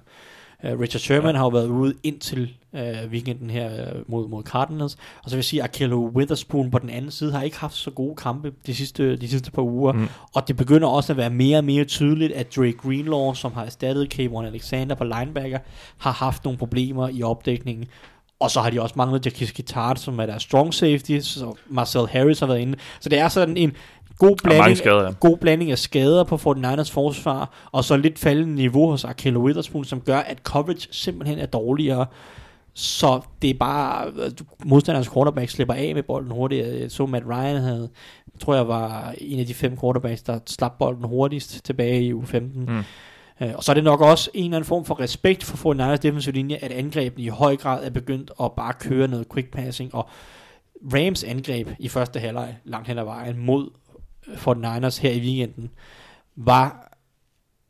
Uh, 0.63 0.79
Richard 0.79 0.99
Sherman 0.99 1.35
ja. 1.35 1.37
har 1.37 1.45
jo 1.45 1.49
været 1.49 1.67
ude 1.67 1.93
indtil 2.03 2.53
uh, 2.73 3.11
weekenden 3.11 3.49
her 3.49 3.69
uh, 3.69 4.11
mod, 4.11 4.27
mod 4.27 4.43
Cardinals. 4.43 4.97
Og 5.23 5.29
så 5.29 5.35
vil 5.35 5.37
jeg 5.37 5.45
sige, 5.45 5.63
at 5.63 5.69
Akello 5.69 6.11
Witherspoon 6.15 6.71
på 6.71 6.79
den 6.79 6.89
anden 6.89 7.11
side 7.11 7.31
har 7.31 7.41
ikke 7.41 7.57
haft 7.57 7.75
så 7.75 7.91
gode 7.91 8.15
kampe 8.15 8.53
de 8.67 8.75
sidste, 8.75 9.15
de 9.15 9.27
sidste 9.27 9.51
par 9.51 9.61
uger. 9.61 9.91
Mm. 9.91 10.07
Og 10.35 10.47
det 10.47 10.57
begynder 10.57 10.87
også 10.87 11.13
at 11.13 11.17
være 11.17 11.29
mere 11.29 11.57
og 11.57 11.63
mere 11.63 11.83
tydeligt, 11.85 12.31
at 12.33 12.55
Drake 12.55 12.77
Greenlaw, 12.77 13.33
som 13.33 13.53
har 13.53 13.65
erstattet 13.65 14.09
Kayvon 14.09 14.45
Alexander 14.45 14.95
på 14.95 15.03
linebacker, 15.03 15.59
har 15.97 16.11
haft 16.11 16.43
nogle 16.43 16.59
problemer 16.59 17.09
i 17.09 17.23
opdækningen. 17.23 17.85
Og 18.39 18.51
så 18.51 18.61
har 18.61 18.69
de 18.69 18.81
også 18.81 18.93
manglet 18.97 19.25
Jakis 19.25 19.51
Gittard, 19.51 19.95
som 19.95 20.19
er 20.19 20.25
deres 20.25 20.43
strong 20.43 20.73
safety, 20.73 21.19
så 21.19 21.55
Marcel 21.69 22.07
Harris 22.07 22.39
har 22.39 22.47
været 22.47 22.59
inde. 22.59 22.77
Så 22.99 23.09
det 23.09 23.19
er 23.19 23.27
sådan 23.27 23.57
en 23.57 23.71
god 24.17 24.37
blanding, 24.43 24.77
skader, 24.77 25.03
ja. 25.03 25.11
god 25.19 25.37
blanding 25.37 25.71
af 25.71 25.79
skader 25.79 26.23
på 26.23 26.35
49ers 26.35 26.91
forsvar, 26.91 27.69
og 27.71 27.83
så 27.83 27.97
lidt 27.97 28.19
faldende 28.19 28.55
niveau 28.55 28.89
hos 28.89 29.05
Akello 29.05 29.41
Witherspoon, 29.41 29.85
som 29.85 30.01
gør, 30.01 30.17
at 30.17 30.37
coverage 30.43 30.87
simpelthen 30.91 31.39
er 31.39 31.45
dårligere. 31.45 32.05
Så 32.75 33.21
det 33.41 33.49
er 33.49 33.53
bare, 33.59 34.11
modstanderens 34.65 35.09
quarterback 35.09 35.49
slipper 35.49 35.73
af 35.73 35.91
med 35.95 36.03
bolden 36.03 36.31
hurtigt. 36.31 36.81
Jeg 36.81 36.91
så 36.91 37.05
Matt 37.05 37.25
Ryan 37.25 37.61
havde, 37.61 37.89
tror 38.39 38.55
jeg 38.55 38.67
var 38.67 39.13
en 39.17 39.39
af 39.39 39.45
de 39.45 39.53
fem 39.53 39.77
quarterbacks, 39.79 40.21
der 40.21 40.39
slap 40.45 40.77
bolden 40.79 41.03
hurtigst 41.03 41.65
tilbage 41.65 42.03
i 42.03 42.13
uge 42.13 42.27
15. 42.27 42.65
Mm. 42.65 42.83
Øh, 43.41 43.53
og 43.55 43.63
så 43.63 43.71
er 43.71 43.73
det 43.73 43.83
nok 43.83 44.01
også 44.01 44.29
en 44.33 44.43
eller 44.43 44.57
anden 44.57 44.67
form 44.67 44.85
for 44.85 44.99
respekt 44.99 45.43
for 45.43 45.73
49ers 45.73 45.95
defensive 45.95 46.35
linje, 46.35 46.55
at 46.55 46.71
angrebene 46.71 47.25
i 47.25 47.27
høj 47.27 47.55
grad 47.55 47.85
er 47.85 47.89
begyndt 47.89 48.31
at 48.43 48.51
bare 48.57 48.73
køre 48.73 49.07
noget 49.07 49.29
quick 49.33 49.51
passing, 49.51 49.95
og 49.95 50.09
Rams 50.93 51.23
angreb 51.23 51.69
i 51.79 51.87
første 51.87 52.19
halvleg 52.19 52.57
langt 52.65 52.87
hen 52.87 52.97
ad 52.97 53.03
vejen 53.03 53.45
mod 53.45 53.69
49ers 54.27 55.01
her 55.01 55.11
i 55.11 55.19
weekenden, 55.19 55.69
var 56.35 56.97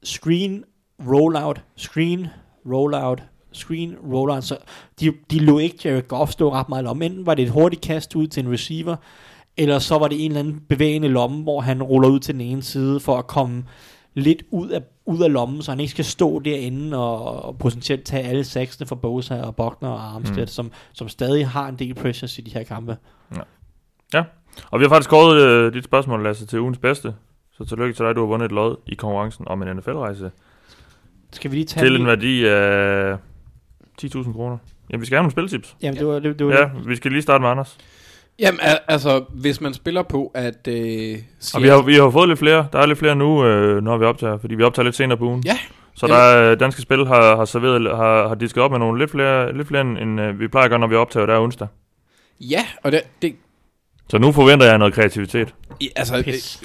screen, 0.03 0.63
rollout, 1.09 1.63
screen, 1.75 2.27
rollout, 2.71 3.23
screen, 3.51 3.95
rollout. 4.13 4.43
Så 4.43 4.57
de, 4.99 5.13
de 5.31 5.39
lå 5.39 5.57
ikke 5.59 5.77
Jared 5.89 6.07
Goff 6.07 6.31
stå 6.31 6.51
ret 6.53 6.69
meget 6.69 6.87
om. 6.87 7.01
Enten 7.01 7.25
var 7.25 7.33
det 7.35 7.43
et 7.43 7.49
hurtigt 7.51 7.81
kast 7.81 8.15
ud 8.15 8.27
til 8.27 8.45
en 8.45 8.51
receiver, 8.51 8.95
eller 9.57 9.79
så 9.79 9.97
var 9.97 10.07
det 10.07 10.25
en 10.25 10.31
eller 10.31 10.39
anden 10.39 10.59
bevægende 10.69 11.07
lomme, 11.07 11.43
hvor 11.43 11.61
han 11.61 11.83
ruller 11.83 12.09
ud 12.09 12.19
til 12.19 12.33
den 12.33 12.41
ene 12.41 12.63
side 12.63 12.99
for 12.99 13.17
at 13.17 13.27
komme 13.27 13.65
lidt 14.13 14.43
ud 14.51 14.69
af, 14.69 14.81
ud 15.05 15.23
af 15.23 15.33
lommen, 15.33 15.61
så 15.61 15.71
han 15.71 15.79
ikke 15.79 15.91
skal 15.91 16.05
stå 16.05 16.39
derinde 16.39 16.97
og, 16.97 17.43
og 17.43 17.57
potentielt 17.57 18.05
tage 18.05 18.23
alle 18.23 18.43
saksene 18.43 18.87
for 18.87 18.95
Bosa 18.95 19.41
og 19.41 19.55
Bogner 19.55 19.89
og 19.89 20.03
Armstead, 20.15 20.41
Mm. 20.43 20.47
som, 20.47 20.71
som 20.93 21.09
stadig 21.09 21.47
har 21.47 21.67
en 21.67 21.79
del 21.79 21.93
pressures 21.93 22.39
i 22.39 22.41
de 22.41 22.51
her 22.53 22.63
kampe. 22.63 22.97
Og 24.71 24.79
vi 24.79 24.85
har 24.85 24.89
faktisk 24.89 25.07
skåret 25.07 25.41
øh, 25.41 25.73
dit 25.73 25.83
spørgsmål, 25.83 26.23
Lasse, 26.23 26.45
til 26.45 26.59
ugens 26.59 26.77
bedste. 26.77 27.13
Så 27.57 27.65
tillykke 27.65 27.93
til 27.93 28.05
dig, 28.05 28.15
du 28.15 28.19
har 28.19 28.27
vundet 28.27 28.45
et 28.45 28.51
lod 28.51 28.75
i 28.87 28.95
konkurrencen 28.95 29.47
om 29.47 29.61
en 29.61 29.77
NFL-rejse. 29.77 30.31
Skal 31.31 31.51
vi 31.51 31.55
lige 31.55 31.65
tage 31.65 31.85
Til 31.85 31.95
en 32.01 32.07
værdi 32.07 32.45
af 32.45 33.15
10.000 34.03 34.33
kroner. 34.33 34.57
Jamen, 34.89 35.01
vi 35.01 35.05
skal 35.05 35.15
have 35.15 35.23
nogle 35.23 35.31
spiltips. 35.31 35.75
Jamen, 35.81 35.99
det 35.99 36.07
var 36.07 36.19
det. 36.19 36.39
det, 36.39 36.47
var 36.47 36.53
Ja, 36.53 36.59
det. 36.61 36.87
vi 36.89 36.95
skal 36.95 37.11
lige 37.11 37.21
starte 37.21 37.41
med 37.41 37.49
Anders. 37.49 37.77
Jamen, 38.39 38.59
al- 38.61 38.79
altså, 38.87 39.23
hvis 39.29 39.61
man 39.61 39.73
spiller 39.73 40.01
på, 40.03 40.31
at... 40.35 40.67
Øh, 40.67 41.17
Og 41.55 41.61
vi 41.63 41.67
har, 41.67 41.81
vi 41.81 41.93
har 41.95 42.09
fået 42.09 42.27
lidt 42.29 42.39
flere. 42.39 42.67
Der 42.73 42.79
er 42.79 42.85
lidt 42.85 42.99
flere 42.99 43.15
nu, 43.15 43.45
øh, 43.45 43.83
når 43.83 43.97
vi 43.97 44.05
optager, 44.05 44.37
fordi 44.37 44.55
vi 44.55 44.63
optager 44.63 44.83
lidt 44.83 44.95
senere 44.95 45.17
på 45.17 45.25
ugen. 45.25 45.43
Ja. 45.45 45.57
Så 45.95 46.07
der 46.07 46.15
er, 46.15 46.55
Danske 46.55 46.81
Spil 46.81 47.07
har, 47.07 47.35
har 47.35 47.45
serveret, 47.45 47.95
har, 47.97 48.27
har 48.27 48.35
disket 48.35 48.63
op 48.63 48.71
med 48.71 48.79
nogle 48.79 48.99
lidt 48.99 49.11
flere, 49.11 49.57
lidt 49.57 49.67
flere 49.67 49.81
end, 49.81 49.97
end 49.97 50.21
øh, 50.21 50.39
vi 50.39 50.47
plejer 50.47 50.63
at 50.65 50.69
gøre, 50.71 50.79
når 50.79 50.87
vi 50.87 50.95
optager 50.95 51.25
der 51.25 51.39
onsdag. 51.39 51.67
Ja, 52.39 52.65
og 52.83 52.91
det, 52.91 53.01
det 53.21 53.35
Så 54.09 54.17
nu 54.17 54.31
forventer 54.31 54.65
jeg 54.65 54.77
noget 54.77 54.93
kreativitet. 54.93 55.55
i- 55.79 55.89
altså, 55.95 56.17
øh, 56.17 56.23
Pis. 56.23 56.61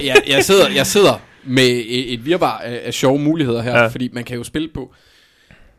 øh, 0.00 0.06
jeg, 0.06 0.22
jeg, 0.28 0.44
sidder, 0.44 0.70
jeg 0.70 0.86
sidder 0.86 1.20
med 1.44 1.82
et, 1.86 2.24
virvar 2.26 2.58
af, 2.58 2.80
af 2.84 2.94
sjove 2.94 3.18
muligheder 3.18 3.62
her, 3.62 3.70
Ja. 3.72 3.80
ja. 3.82 3.86
fordi 3.86 4.08
man 4.12 4.24
kan 4.24 4.36
jo 4.36 4.44
spille 4.44 4.68
på 4.74 4.94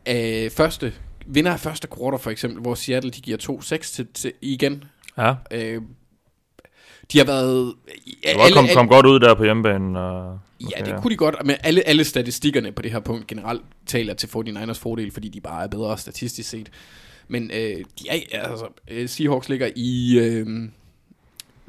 øh, 0.08 0.50
første, 0.50 0.92
vinder 1.26 1.52
af 1.52 1.60
første 1.60 1.88
quarter 1.98 2.18
for 2.18 2.30
eksempel, 2.30 2.60
hvor 2.62 2.74
Seattle 2.74 3.10
de 3.10 3.20
giver 3.20 3.38
2-6 3.62 3.78
til, 3.94 4.06
til 4.14 4.32
igen. 4.42 4.84
Ja. 5.18 5.34
Øh, 5.50 5.82
de 7.12 7.18
har 7.18 7.24
været... 7.24 7.74
Du 8.34 8.38
har 8.40 8.50
kom, 8.54 8.66
kom 8.74 8.88
godt 8.88 9.06
ud 9.06 9.20
der 9.20 9.34
på 9.34 9.44
hjemmebanen. 9.44 9.96
Og, 9.96 10.38
Ja, 10.76 10.84
det 10.84 10.94
kunne 11.02 11.10
de 11.10 11.16
godt, 11.16 11.34
men 11.44 11.56
alle, 11.64 11.88
alle 11.88 12.04
statistikkerne 12.04 12.72
på 12.72 12.82
det 12.82 12.90
her 12.92 13.00
punkt 13.00 13.26
generelt 13.26 13.62
taler 13.86 14.14
til 14.14 14.26
49ers 14.26 14.72
fordel, 14.78 15.10
fordi 15.10 15.28
de 15.28 15.40
bare 15.40 15.64
er 15.64 15.68
bedre 15.68 15.98
statistisk 15.98 16.50
set. 16.50 16.70
Men 17.28 17.50
øh, 17.50 17.76
de 17.98 18.08
er, 18.32 18.42
altså, 18.42 18.66
øh, 18.90 19.08
Seahawks 19.08 19.48
ligger 19.48 19.70
i 19.76 20.18
øh, 20.18 20.46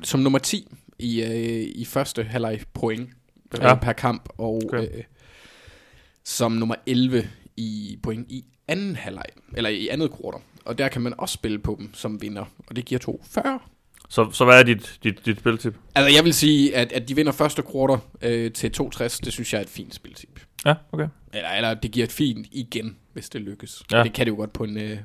som 0.04 0.20
nummer 0.20 0.40
10 0.40 0.68
i, 1.00 1.22
øh, 1.24 1.72
i 1.76 1.86
første 1.86 2.24
halvleg 2.24 2.62
point 2.74 3.10
Ja. 3.58 3.68
ja. 3.68 3.76
per 3.76 3.94
kamp, 3.94 4.30
og 4.38 4.62
Okay. 4.66 4.82
øh, 4.98 5.04
som 6.24 6.52
nummer 6.52 6.76
11 6.86 7.30
i 7.58 8.00
point 8.04 8.32
i 8.32 8.44
anden 8.68 8.96
halvleg, 8.96 9.26
eller 9.54 9.70
i 9.70 9.88
andet 9.88 10.12
kvartal. 10.12 10.42
Og 10.66 10.78
der 10.78 10.88
kan 10.88 11.02
man 11.02 11.14
også 11.18 11.34
spille 11.34 11.60
på 11.60 11.76
dem 11.80 11.94
som 11.94 12.22
vinder, 12.22 12.46
og 12.68 12.76
det 12.76 12.86
giver 12.86 13.00
2,40. 13.00 13.60
så, 14.10 14.32
så 14.32 14.46
hvad 14.46 14.60
er 14.60 14.64
dit, 14.64 15.00
dit, 15.04 15.26
dit 15.26 15.40
spiltip? 15.40 15.76
Altså 15.96 16.16
jeg 16.16 16.24
vil 16.26 16.34
sige, 16.34 16.76
at, 16.76 16.92
at 16.92 17.10
de 17.10 17.16
vinder 17.16 17.32
første 17.32 17.62
kvartal 17.62 18.00
øh, 18.22 18.52
til 18.52 18.72
2,60, 18.82 19.04
det 19.04 19.34
synes 19.34 19.54
jeg 19.54 19.60
er 19.60 19.64
et 19.64 19.70
fint 19.70 19.96
spiltip. 19.96 20.40
Ja, 20.66 20.74
okay. 20.92 21.08
Eller, 21.34 21.50
eller 21.50 21.74
det 21.74 21.92
giver 21.92 22.06
et 22.06 22.12
fint 22.12 22.48
igen, 22.52 22.96
hvis 23.14 23.30
det 23.30 23.42
lykkes. 23.42 23.84
Ja. 23.92 24.04
Det 24.04 24.14
kan 24.14 24.26
det 24.26 24.32
jo 24.32 24.36
godt 24.36 24.54
på 24.54 24.64
en, 24.64 24.78
øh, 24.78 24.98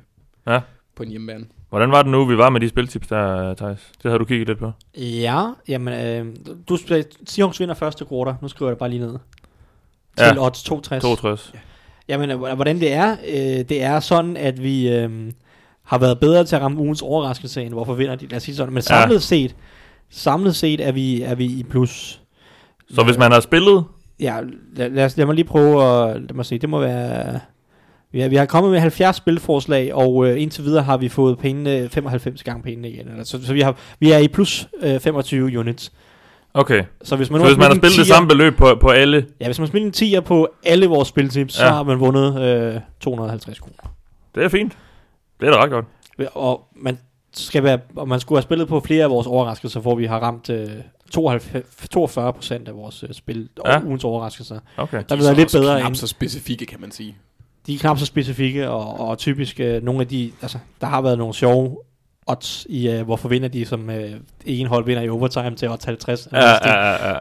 Ja. 0.47 0.59
På 0.95 1.03
en 1.03 1.09
hjemmebane. 1.09 1.45
Hvordan 1.69 1.91
var 1.91 2.01
det 2.01 2.11
nu, 2.11 2.25
vi 2.25 2.37
var 2.37 2.49
med 2.49 2.61
de 2.61 2.69
spiltips 2.69 3.07
der, 3.07 3.53
Thijs? 3.53 3.91
Det 4.03 4.11
har 4.11 4.17
du 4.17 4.25
kigget 4.25 4.47
lidt 4.47 4.59
på. 4.59 4.71
Ja, 4.97 5.45
jamen, 5.67 5.93
øh, 5.93 6.35
du 6.69 6.77
spiller, 6.77 7.03
Seahawks 7.27 7.59
vinder 7.59 7.75
første 7.75 8.05
quarter. 8.09 8.35
Nu 8.41 8.47
skriver 8.47 8.69
jeg 8.69 8.75
det 8.75 8.79
bare 8.79 8.89
lige 8.89 8.99
ned. 8.99 9.17
Ja. 10.19 10.29
Til 10.29 10.39
odds 10.39 10.63
62. 10.63 11.01
62. 11.03 11.53
Jamen, 12.07 12.31
øh, 12.31 12.37
hvordan 12.39 12.79
det 12.79 12.93
er, 12.93 13.11
øh, 13.27 13.65
det 13.69 13.83
er 13.83 13.99
sådan, 13.99 14.37
at 14.37 14.63
vi 14.63 14.89
øh, 14.89 15.31
har 15.83 15.97
været 15.97 16.19
bedre 16.19 16.43
til 16.43 16.55
at 16.55 16.61
ramme 16.61 16.79
ugens 16.79 17.01
overraskelse, 17.01 17.63
end 17.63 17.73
hvorfor 17.73 17.93
vinder 17.93 18.15
de. 18.15 18.27
Lad 18.27 18.37
os 18.37 18.43
sige 18.43 18.55
sådan. 18.55 18.73
Men 18.73 18.83
samlet 18.83 19.15
Ja. 19.15 19.19
set, 19.19 19.55
samlet 20.09 20.55
set 20.55 20.87
er 20.87 20.91
vi, 20.91 21.21
er 21.21 21.35
vi 21.35 21.45
i 21.45 21.63
plus. 21.63 22.21
Så 22.89 23.03
hvis 23.03 23.17
man 23.17 23.31
har 23.31 23.39
spillet... 23.39 23.83
Ja, 24.19 24.39
lad, 24.75 24.89
lad, 24.89 25.05
os, 25.05 25.17
lad 25.17 25.25
mig 25.25 25.35
lige 25.35 25.45
prøve 25.45 25.83
at, 25.83 26.21
lad 26.21 26.33
mig 26.35 26.45
se, 26.45 26.57
det 26.57 26.69
må 26.69 26.79
være, 26.79 27.39
vi 28.13 28.19
har, 28.19 28.29
vi 28.29 28.35
har 28.35 28.45
kommet 28.45 28.71
med 28.71 28.79
70 28.79 29.15
spilforslag, 29.15 29.93
og 29.93 30.27
øh, 30.27 30.41
indtil 30.41 30.63
videre 30.63 30.83
har 30.83 30.97
vi 30.97 31.09
fået 31.09 31.37
pengene, 31.39 31.89
95 31.89 32.43
gange 32.43 32.63
pengene 32.63 32.89
igen. 32.89 33.07
Eller, 33.07 33.23
så, 33.23 33.45
så 33.45 33.53
vi, 33.53 33.61
har, 33.61 33.75
vi 33.99 34.11
er 34.11 34.17
i 34.17 34.27
plus 34.27 34.67
øh, 34.81 34.99
25 34.99 35.59
units. 35.59 35.91
Okay. 36.53 36.83
Så 37.03 37.15
hvis 37.15 37.29
man, 37.29 37.39
Så 37.39 37.43
nu 37.43 37.47
hvis 37.49 37.57
man 37.57 37.67
har 37.67 37.75
spillet 37.75 37.97
det 37.97 38.03
10'er 38.03 38.07
samme 38.07 38.27
beløb 38.29 38.55
på, 38.57 38.77
på 38.81 38.89
alle... 38.89 39.25
Ja, 39.41 39.45
hvis 39.45 39.59
man 39.59 39.67
spiller 39.67 39.87
en 39.87 39.93
10'er 40.17 40.19
på 40.19 40.47
alle 40.65 40.87
vores 40.87 41.07
spiltips, 41.07 41.53
så 41.53 41.63
Ja. 41.65 41.69
har 41.71 41.83
man 41.83 41.99
vundet 41.99 42.41
øh, 42.41 42.79
250 42.99 43.59
kroner. 43.59 43.93
Det 44.35 44.43
er 44.43 44.49
fint. 44.49 44.77
Det 45.39 45.47
er 45.47 45.51
da 45.51 45.63
ret 45.63 45.69
godt. 45.69 45.85
Og 46.33 46.67
man 46.75 46.97
skal 47.35 47.63
være, 47.63 47.79
og 47.95 48.07
man 48.07 48.19
skulle 48.19 48.37
have 48.37 48.43
spillet 48.43 48.67
på 48.67 48.79
flere 48.79 49.03
af 49.03 49.09
vores 49.09 49.27
overraskelser, 49.27 49.79
hvor 49.79 49.95
vi 49.95 50.05
har 50.05 50.19
ramt 50.19 50.49
øh, 50.49 50.67
92, 51.11 51.89
42 51.91 52.33
procent 52.33 52.67
af 52.67 52.75
vores 52.75 53.03
øh, 53.03 53.09
spil 53.13 53.49
Ja. 53.65 53.77
og 53.77 53.85
ugens 53.85 54.03
overraskelser. 54.03 54.59
Okay. 54.77 55.03
Der 55.09 55.15
vil 55.15 55.25
være 55.25 55.35
lidt 55.35 55.51
bedre 55.51 55.79
Knap 55.79 55.87
end... 55.89 55.95
så 55.95 56.07
specifikke, 56.07 56.65
kan 56.65 56.81
man 56.81 56.91
sige. 56.91 57.15
De 57.67 57.73
er 57.75 57.79
knap 57.79 57.99
så 57.99 58.05
specifikke, 58.05 58.69
og, 58.69 58.99
og 59.07 59.17
typisk 59.17 59.59
øh, 59.59 59.83
nogle 59.83 60.01
af 60.01 60.07
de, 60.07 60.31
altså, 60.41 60.57
der 60.81 60.87
har 60.87 61.01
været 61.01 61.17
nogle 61.17 61.33
sjove 61.33 61.77
odds 62.27 62.65
i, 62.69 62.89
øh, 62.89 63.01
hvorfor 63.01 63.29
vinder 63.29 63.47
de, 63.47 63.65
som 63.65 63.89
øh, 63.89 64.11
en 64.45 64.67
hold 64.67 64.85
vinder 64.85 65.01
i 65.03 65.09
overtime 65.09 65.55
til 65.55 65.69
odds 65.69 65.83
50. 65.83 66.27
Ja, 66.31 66.49
ja, 66.49 66.55
ja, 66.65 67.09
ja. 67.13 67.17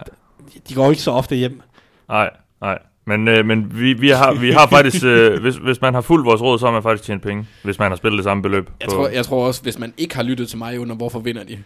De 0.68 0.74
går 0.74 0.90
ikke 0.90 1.02
så 1.02 1.10
ofte 1.10 1.36
hjem. 1.36 1.60
Nej, 2.08 2.30
nej. 2.60 2.78
Men, 3.06 3.28
øh, 3.28 3.46
men 3.46 3.78
vi, 3.80 3.92
vi, 3.92 4.08
har, 4.08 4.32
vi 4.34 4.50
har 4.52 4.66
faktisk, 4.66 5.04
øh, 5.04 5.40
hvis, 5.40 5.56
hvis 5.56 5.80
man 5.80 5.94
har 5.94 6.00
fulgt 6.00 6.26
vores 6.26 6.42
råd, 6.42 6.58
så 6.58 6.66
har 6.66 6.72
man 6.72 6.82
faktisk 6.82 7.04
tjent 7.04 7.22
penge, 7.22 7.46
hvis 7.64 7.78
man 7.78 7.90
har 7.90 7.96
spillet 7.96 8.18
det 8.18 8.24
samme 8.24 8.42
beløb. 8.42 8.70
Jeg 8.80 8.88
tror, 8.88 9.08
jeg 9.08 9.24
tror 9.24 9.46
også, 9.46 9.62
hvis 9.62 9.78
man 9.78 9.94
ikke 9.98 10.16
har 10.16 10.22
lyttet 10.22 10.48
til 10.48 10.58
mig 10.58 10.78
under, 10.80 10.94
hvorfor 10.96 11.18
vinder 11.18 11.44
de? 11.44 11.58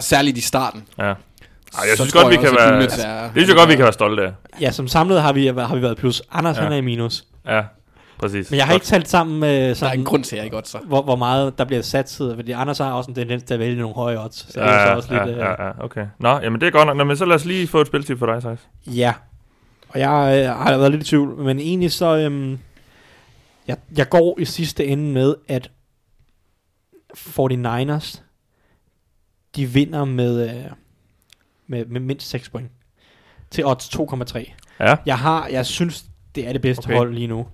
Særligt 0.00 0.38
i 0.38 0.40
starten. 0.40 0.82
ja. 0.98 1.04
Ej, 1.04 1.14
jeg 1.88 1.96
så 1.96 2.02
synes 2.02 2.12
tror 2.12 2.22
godt, 2.22 2.30
vi 2.30 2.34
jeg 2.36 2.44
kan 2.50 2.56
være... 2.58 3.06
Er- 3.06 3.22
Det 3.22 3.30
synes 3.34 3.48
jeg 3.48 3.56
godt, 3.56 3.68
vi 3.68 3.74
kan 3.74 3.82
være 3.82 3.92
stolte 3.92 4.22
af. 4.22 4.32
Ja, 4.60 4.70
som 4.70 4.88
samlet 4.88 5.22
har 5.22 5.32
vi, 5.32 5.46
har 5.46 5.74
vi 5.74 5.82
været 5.82 5.96
plus. 5.96 6.22
Anders 6.32 6.56
ja. 6.56 6.62
han 6.62 6.72
er 6.72 6.76
i 6.76 6.80
minus. 6.80 7.24
Ja, 7.46 7.62
præcis. 8.22 8.50
Men 8.50 8.58
jeg 8.58 8.66
har 8.66 8.74
ikke 8.74 8.86
talt 8.86 9.08
sammen 9.08 9.40
med 9.40 9.62
Der 9.64 9.70
er 9.70 9.74
sådan, 9.74 9.98
en 9.98 10.04
grund 10.04 10.24
til, 10.24 10.36
at 10.36 10.38
jeg 10.38 10.44
ikke 10.44 10.54
godt 10.54 10.68
så. 10.68 10.78
hvor, 10.78 11.02
hvor 11.02 11.16
meget 11.16 11.58
der 11.58 11.64
bliver 11.64 11.82
satset, 11.82 12.34
fordi 12.36 12.52
Anders 12.52 12.78
har 12.78 12.92
også 12.92 13.10
en 13.10 13.14
tendens 13.14 13.42
til 13.42 13.54
at 13.54 13.60
vælge 13.60 13.80
nogle 13.80 13.94
høje 13.94 14.24
odds. 14.24 14.36
Så 14.36 14.60
det 14.60 14.68
er 14.68 14.72
Ja, 14.72 14.86
så 14.86 14.94
også 14.94 15.14
ja, 15.14 15.24
lidt, 15.24 15.36
øh, 15.36 15.40
ja, 15.40 15.64
ja, 15.66 15.84
okay. 15.84 16.06
Nå, 16.18 16.28
jamen 16.40 16.60
det 16.60 16.66
er 16.66 16.70
godt 16.70 16.86
nok. 16.86 16.96
Nå, 16.96 17.04
men 17.04 17.16
så 17.16 17.24
lad 17.24 17.34
os 17.34 17.44
lige 17.44 17.66
få 17.66 17.80
et 17.80 17.86
spiltip 17.86 18.18
for 18.18 18.26
dig, 18.26 18.40
Thijs. 18.40 18.68
Ja. 18.86 19.14
Og 19.88 20.00
jeg 20.00 20.42
øh, 20.44 20.56
har 20.56 20.78
været 20.78 20.90
lidt 20.90 21.02
i 21.02 21.06
tvivl, 21.06 21.38
men 21.38 21.58
egentlig 21.58 21.92
så... 21.92 22.16
Øhm, 22.16 22.58
jeg, 23.68 23.76
jeg 23.96 24.08
går 24.08 24.38
i 24.38 24.44
sidste 24.44 24.86
ende 24.86 25.12
med, 25.12 25.34
at 25.48 25.70
49ers, 27.16 28.20
de 29.56 29.66
vinder 29.66 30.04
med, 30.04 30.50
øh, 30.50 30.64
med, 31.66 31.86
med 31.86 32.00
mindst 32.00 32.28
6 32.28 32.48
point. 32.48 32.70
Til 33.50 33.66
odds 33.66 33.88
2,3. 33.96 34.52
Ja. 34.80 34.96
Jeg 35.06 35.18
har, 35.18 35.46
jeg 35.46 35.66
synes, 35.66 36.04
det 36.34 36.48
er 36.48 36.52
det 36.52 36.62
bedste 36.62 36.84
okay. 36.84 36.96
hold 36.96 37.14
lige 37.14 37.26
nu. 37.26 37.46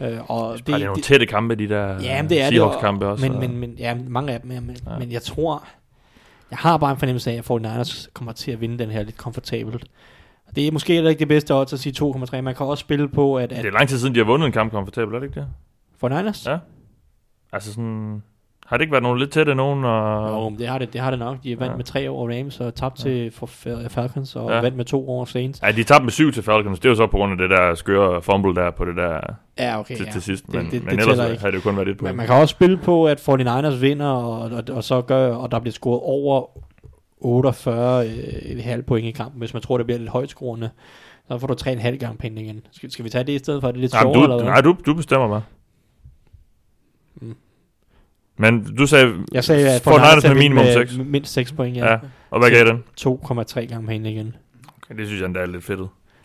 Øh, 0.00 0.30
og 0.30 0.58
Det, 0.58 0.66
det 0.66 0.74
er 0.74 0.84
nogle 0.86 1.02
tætte 1.02 1.26
kampe, 1.26 1.54
de 1.54 1.68
der 1.68 1.86
Ja, 1.86 1.94
det 2.28 2.40
er 2.40 2.44
det. 2.50 2.56
Seahawks-kampe 2.56 3.06
også. 3.06 3.24
Men, 3.26 3.34
og- 3.34 3.40
men, 3.40 3.56
men, 3.56 3.70
ja, 3.78 3.96
mange 4.08 4.32
af 4.32 4.40
dem. 4.40 4.50
Ja, 4.52 4.60
men, 4.60 4.76
Ja. 4.86 4.98
men 4.98 5.12
jeg 5.12 5.22
tror, 5.22 5.64
jeg 6.50 6.58
har 6.58 6.76
bare 6.76 6.90
en 6.90 6.96
fornemmelse 6.98 7.30
af, 7.30 7.34
at 7.36 7.50
49ers 7.50 8.06
kommer 8.14 8.32
til 8.32 8.50
at 8.50 8.60
vinde 8.60 8.78
den 8.78 8.90
her 8.90 9.02
lidt 9.02 9.16
komfortabelt. 9.16 9.84
Det 10.56 10.66
er 10.66 10.72
måske 10.72 10.92
heller 10.92 11.10
ikke 11.10 11.20
det 11.20 11.28
bedste 11.28 11.54
odds 11.54 11.72
at 11.72 11.78
sige 11.80 11.92
2,3. 11.92 12.40
Man 12.40 12.54
kan 12.54 12.66
også 12.66 12.80
spille 12.80 13.08
på, 13.08 13.36
at, 13.38 13.50
Det 13.50 13.56
at 13.56 13.64
er 13.66 13.70
lang 13.70 13.88
tid 13.88 13.98
siden, 13.98 14.14
de 14.14 14.18
har 14.20 14.24
vundet 14.26 14.46
en 14.46 14.52
kamp 14.52 14.72
komfortabelt, 14.72 15.14
er 15.14 15.18
det 15.20 15.26
ikke 15.26 15.40
det? 15.40 15.48
49ers, 16.12 16.50
Ja. 16.50 16.58
Altså 17.52 17.72
sådan... 17.72 18.22
Har 18.70 18.76
det 18.76 18.82
ikke 18.82 18.92
været 18.92 19.02
nogle 19.02 19.18
lidt 19.20 19.30
tætte 19.30 19.54
nogen? 19.54 19.84
Og... 19.84 20.30
Jo, 20.30 20.48
men 20.48 20.58
det 20.58 20.68
har 20.68 20.78
det, 20.78 20.92
det 20.92 21.00
har 21.00 21.10
det 21.10 21.18
nok. 21.18 21.36
De 21.42 21.52
er 21.52 21.56
vandt 21.56 21.66
Ja. 21.66 21.70
ja. 21.72 21.76
med 21.76 21.84
tre 21.84 22.08
over 22.08 22.38
Rams 22.38 22.60
og 22.60 22.74
tabt 22.74 23.04
Ja. 23.04 23.10
ja. 23.10 23.16
til 23.16 23.30
for 23.30 23.46
Fal- 23.46 23.88
Falcons 23.88 24.36
og 24.36 24.48
Ja. 24.50 24.54
ja. 24.54 24.60
vandt 24.60 24.76
med 24.76 24.84
to 24.84 25.08
over 25.08 25.24
Saints. 25.24 25.60
Ja, 25.62 25.72
de 25.72 25.84
tabte 25.84 26.04
med 26.04 26.12
syv 26.12 26.32
til 26.32 26.42
Falcons. 26.42 26.78
Det 26.80 26.84
er 26.86 26.90
jo 26.90 26.96
så 26.96 27.06
på 27.06 27.16
grund 27.16 27.32
af 27.32 27.38
det 27.38 27.50
der 27.50 27.74
skøre 27.74 28.22
fumble 28.22 28.54
der 28.54 28.70
på 28.70 28.84
det 28.84 28.96
der 28.96 29.20
Ja, 29.58 29.78
okay. 29.80 29.96
til, 29.96 30.04
ja. 30.06 30.12
til 30.12 30.22
sidst. 30.22 30.46
Det- 30.46 30.54
Men, 30.54 30.64
det- 30.70 30.84
men 30.84 30.98
det 30.98 31.08
ellers 31.08 31.30
ikke. 31.30 31.40
havde 31.40 31.52
det 31.52 31.58
jo 31.64 31.70
kun 31.70 31.76
været 31.76 31.88
et 31.88 31.98
point. 31.98 32.10
Men 32.12 32.16
man 32.16 32.26
kan 32.26 32.34
også 32.34 32.52
spille 32.52 32.76
på, 32.76 33.06
at 33.06 33.20
49ers 33.28 33.80
vinder, 33.80 34.06
og, 34.10 34.40
og, 34.40 34.62
og 34.76 34.84
så 34.84 35.00
gør, 35.00 35.34
og 35.34 35.50
der 35.50 35.58
bliver 35.60 35.72
scoret 35.72 36.00
over 36.02 36.46
48 37.20 38.06
øh, 38.06 38.12
et 38.12 38.62
halvt 38.62 38.86
point 38.86 39.06
i 39.06 39.10
kampen, 39.10 39.38
hvis 39.38 39.52
man 39.54 39.62
tror, 39.62 39.76
det 39.76 39.86
bliver 39.86 39.98
lidt 39.98 40.10
højt 40.10 40.28
scorende. 40.30 40.70
Så 41.28 41.38
får 41.38 41.46
du 41.46 41.54
3,5 41.54 41.96
gange 41.96 42.18
penge 42.18 42.42
igen. 42.42 42.60
Skal, 42.72 42.90
skal 42.90 43.04
vi 43.04 43.10
tage 43.10 43.24
det 43.24 43.32
i 43.32 43.38
stedet 43.38 43.60
for? 43.60 43.68
Er 43.68 43.72
det 43.72 43.80
lidt 43.80 43.92
sjovere, 44.00 44.22
eller 44.22 44.36
du, 44.36 44.42
hvad? 44.42 44.52
nej, 44.52 44.60
du, 44.60 44.76
du 44.86 44.94
bestemmer 44.94 45.28
bare. 45.28 45.42
Men 48.40 48.74
du 48.74 48.86
sagde, 48.86 49.12
Jeg 49.32 49.44
sagde, 49.44 49.68
at 49.70 49.86
Niners 49.86 50.24
med 50.24 50.34
minimum 50.34 50.64
med 50.64 50.72
6. 50.72 50.96
Mindst 51.04 51.32
6 51.32 51.52
point, 51.52 51.76
ja. 51.76 51.90
Ja. 51.92 51.96
Og 52.30 52.38
hvad 52.40 52.50
gav 52.50 52.64
den? 52.66 52.82
2,3 53.00 53.60
gange 53.66 53.86
penge 53.86 54.12
igen. 54.12 54.36
Okay, 54.82 54.98
det 54.98 55.06
synes 55.06 55.20
jeg 55.20 55.26
endda 55.26 55.40
er 55.40 55.46
lidt 55.46 55.64
fedt. 55.64 55.80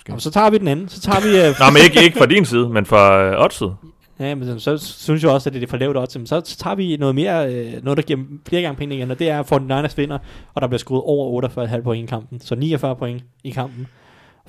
Og 0.10 0.22
så 0.22 0.32
tager 0.32 0.50
vi 0.50 0.58
den 0.58 0.68
anden. 0.68 0.90
Så 0.90 1.02
tager 1.02 1.20
vi... 1.22 1.50
Uh, 1.50 1.60
Nej, 1.60 1.70
men 1.72 1.82
ikke, 1.84 2.04
ikke 2.04 2.18
fra 2.18 2.26
din 2.26 2.46
side, 2.46 2.70
men 2.70 2.86
fra 2.86 3.22
øh, 3.24 3.44
oddset. 3.44 3.76
Ja, 4.20 4.36
men 4.36 4.60
så 4.60 4.78
synes 4.78 5.24
jeg 5.24 5.32
også, 5.32 5.50
at 5.50 5.54
det 5.54 5.64
er 5.64 5.68
for 5.68 5.78
lavt 5.78 5.98
odds. 5.98 6.18
Men 6.18 6.28
så 6.28 6.42
tager 6.42 6.76
vi 6.76 6.98
noget 6.98 7.16
mere, 7.16 7.54
øh, 7.54 7.84
noget 7.84 7.98
der 7.98 8.04
giver 8.04 8.20
flere 8.50 8.62
gange 8.62 8.78
penge 8.78 8.96
igen, 8.96 9.12
og 9.12 9.20
det 9.20 9.30
er, 9.30 9.40
at 9.40 9.52
49ers 9.52 9.94
vinder, 9.98 10.18
og 10.54 10.62
der 10.62 10.68
bliver 10.68 10.78
skruet 10.80 11.02
over 11.06 11.42
48,5 11.78 11.82
point 11.82 12.04
i 12.04 12.08
kampen. 12.10 12.40
Så 12.40 12.56
49 12.56 12.96
point 12.96 13.24
i 13.44 13.50
kampen. 13.50 13.88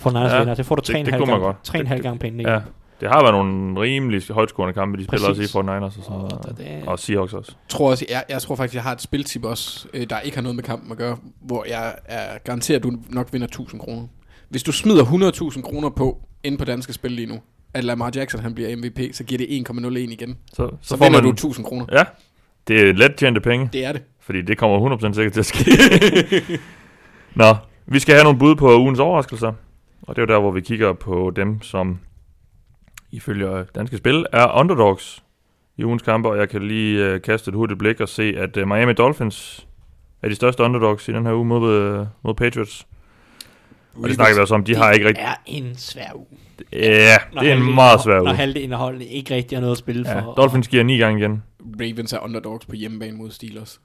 49ers 0.07 0.17
Ja, 0.19 0.33
ja, 0.35 0.39
vinder, 0.39 0.55
det 0.55 0.67
får 0.67 0.75
du 0.75 0.93
det- 0.93 0.97
3,5 0.99 1.05
det 1.05 1.13
kunne 1.15 1.19
man 1.21 1.29
gange, 1.29 1.45
godt. 1.45 1.57
3,5 1.69 1.95
Det- 1.95 2.03
gange 2.03 2.19
penge 2.19 2.41
igen. 2.41 2.53
Ja. 2.53 2.61
Det 3.01 3.09
har 3.09 3.23
været 3.23 3.35
nogle 3.35 3.81
rimelig 3.81 4.23
højtskårende 4.31 4.75
kampe, 4.75 4.99
de 4.99 5.05
spiller 5.05 5.27
Præcis. 5.29 5.41
også 5.45 5.59
i 5.61 5.65
for 5.65 5.73
Niners 5.75 5.97
og 5.97 6.03
sådan 6.05 6.17
Og, 6.17 6.23
noget. 6.31 6.47
og 6.47 6.59
det, 6.59 6.89
Og 6.89 6.99
Seahawks 6.99 7.33
også. 7.33 7.53
tror 7.69 7.91
også, 7.91 8.07
jeg, 8.11 8.25
jeg 8.29 8.43
tror 8.43 8.57
faktisk, 8.57 8.75
jeg 8.75 8.83
har 8.83 8.93
et 8.93 9.01
spiltip 9.03 9.45
også, 9.45 9.89
øh, 9.95 10.07
der 10.11 10.21
ikke 10.21 10.37
har 10.37 10.43
noget 10.43 10.57
med 10.57 10.65
kampen 10.65 10.93
at 10.93 10.99
gøre, 10.99 11.17
hvor 11.41 11.65
jeg 11.69 11.95
er 12.05 12.39
garanteret, 12.45 12.77
at 12.79 12.83
du 12.83 12.93
nok 13.11 13.29
vinder 13.33 13.47
1000 13.47 13.81
kroner. 13.81 14.07
Hvis 14.49 14.63
du 14.63 14.73
smider 14.73 15.05
100.000 15.05 15.63
kroner 15.63 15.89
på, 15.91 16.21
ind 16.45 16.59
på 16.59 16.65
danske 16.65 16.93
spil 16.93 17.11
lige 17.13 17.27
nu, 17.27 17.41
at 17.75 17.85
Lamar 17.85 18.11
Jackson 18.15 18.41
han 18.41 18.55
bliver 18.55 18.77
MVP, 18.77 19.01
så 19.13 19.25
giver 19.25 19.39
det 19.39 19.69
1,01 19.71 19.97
igen. 19.99 20.37
Så, 20.51 20.55
Så, 20.57 20.71
så 20.83 20.97
vinder 20.97 21.11
man, 21.11 21.23
du 21.23 21.31
1000 21.31 21.67
kroner. 21.67 21.87
Ja, 21.93 22.05
det 22.69 22.89
er 22.89 22.93
let 22.93 23.17
tjente 23.17 23.41
penge, 23.41 23.69
Det 23.73 23.85
er 23.85 23.93
det. 23.93 24.03
fordi 24.21 24.43
det 24.43 24.59
kommer 24.59 24.97
100% 24.97 25.15
sikkert 25.15 25.33
til 25.33 25.41
at 25.41 25.47
ske. 25.47 25.65
Nå, 27.35 27.55
vi 27.87 27.99
skal 27.99 28.15
have 28.15 28.25
nogle 28.25 28.39
bud 28.39 28.55
på 28.57 28.79
ugens 28.79 28.99
overraskelser. 28.99 29.53
Og 30.03 30.17
det 30.17 30.23
er 30.23 30.27
jo 30.29 30.35
der, 30.35 30.41
hvor 30.41 30.51
vi 30.51 30.61
kigger 30.61 30.93
på 30.93 31.33
dem, 31.37 31.63
som 31.63 31.99
ifølge 33.11 33.65
danske 33.75 33.97
spil 33.97 34.27
er 34.33 34.59
underdogs 34.61 35.23
i 35.77 35.85
ugens 35.85 36.03
kampe. 36.03 36.29
Og 36.29 36.39
jeg 36.39 36.49
kan 36.49 36.63
lige 36.69 37.15
uh, 37.15 37.21
kaste 37.21 37.49
et 37.49 37.55
hurtigt 37.55 37.79
blik 37.79 38.01
og 38.01 38.09
se, 38.09 38.35
at 38.37 38.57
uh, 38.57 38.69
Miami 38.69 38.93
Dolphins 38.93 39.67
er 40.23 40.29
de 40.29 40.35
største 40.35 40.63
underdogs 40.63 41.09
i 41.09 41.13
den 41.13 41.27
her 41.27 41.33
uge 41.35 41.45
mod, 41.45 41.99
uh, 42.01 42.07
mod 42.23 42.35
Patriots. 42.35 42.87
Og 43.95 44.09
det 44.09 44.15
snakker 44.15 44.35
vi 44.35 44.41
også 44.41 44.55
om, 44.55 44.65
de 44.65 44.77
har 44.77 44.93
ikke 44.93 45.09
rigtig... 45.09 45.25
er 45.25 45.35
en 45.47 45.75
svær 45.77 46.15
uge. 46.15 46.27
Ja, 46.73 47.17
det 47.41 47.51
er 47.51 47.57
en 47.57 47.75
meget 47.75 48.03
svær 48.03 48.15
Når 48.17 48.23
uge. 48.23 48.35
halvdelen 48.35 48.73
af 48.73 48.79
holdene 48.79 49.05
ikke 49.07 49.35
rigtig 49.35 49.57
har 49.59 49.61
noget 49.61 49.73
at 49.73 49.79
spille 49.79 50.09
Ja, 50.11 50.21
for. 50.21 50.35
Dolphins 50.35 50.69
giver 50.69 50.83
9 50.85 50.99
gange 50.99 51.21
igen. 51.21 51.43
Ravens 51.81 52.13
er 52.13 52.19
underdogs 52.19 52.67
på 52.67 52.75
hjemmebane 52.77 53.17
mod 53.17 53.31
Steelers. 53.31 53.81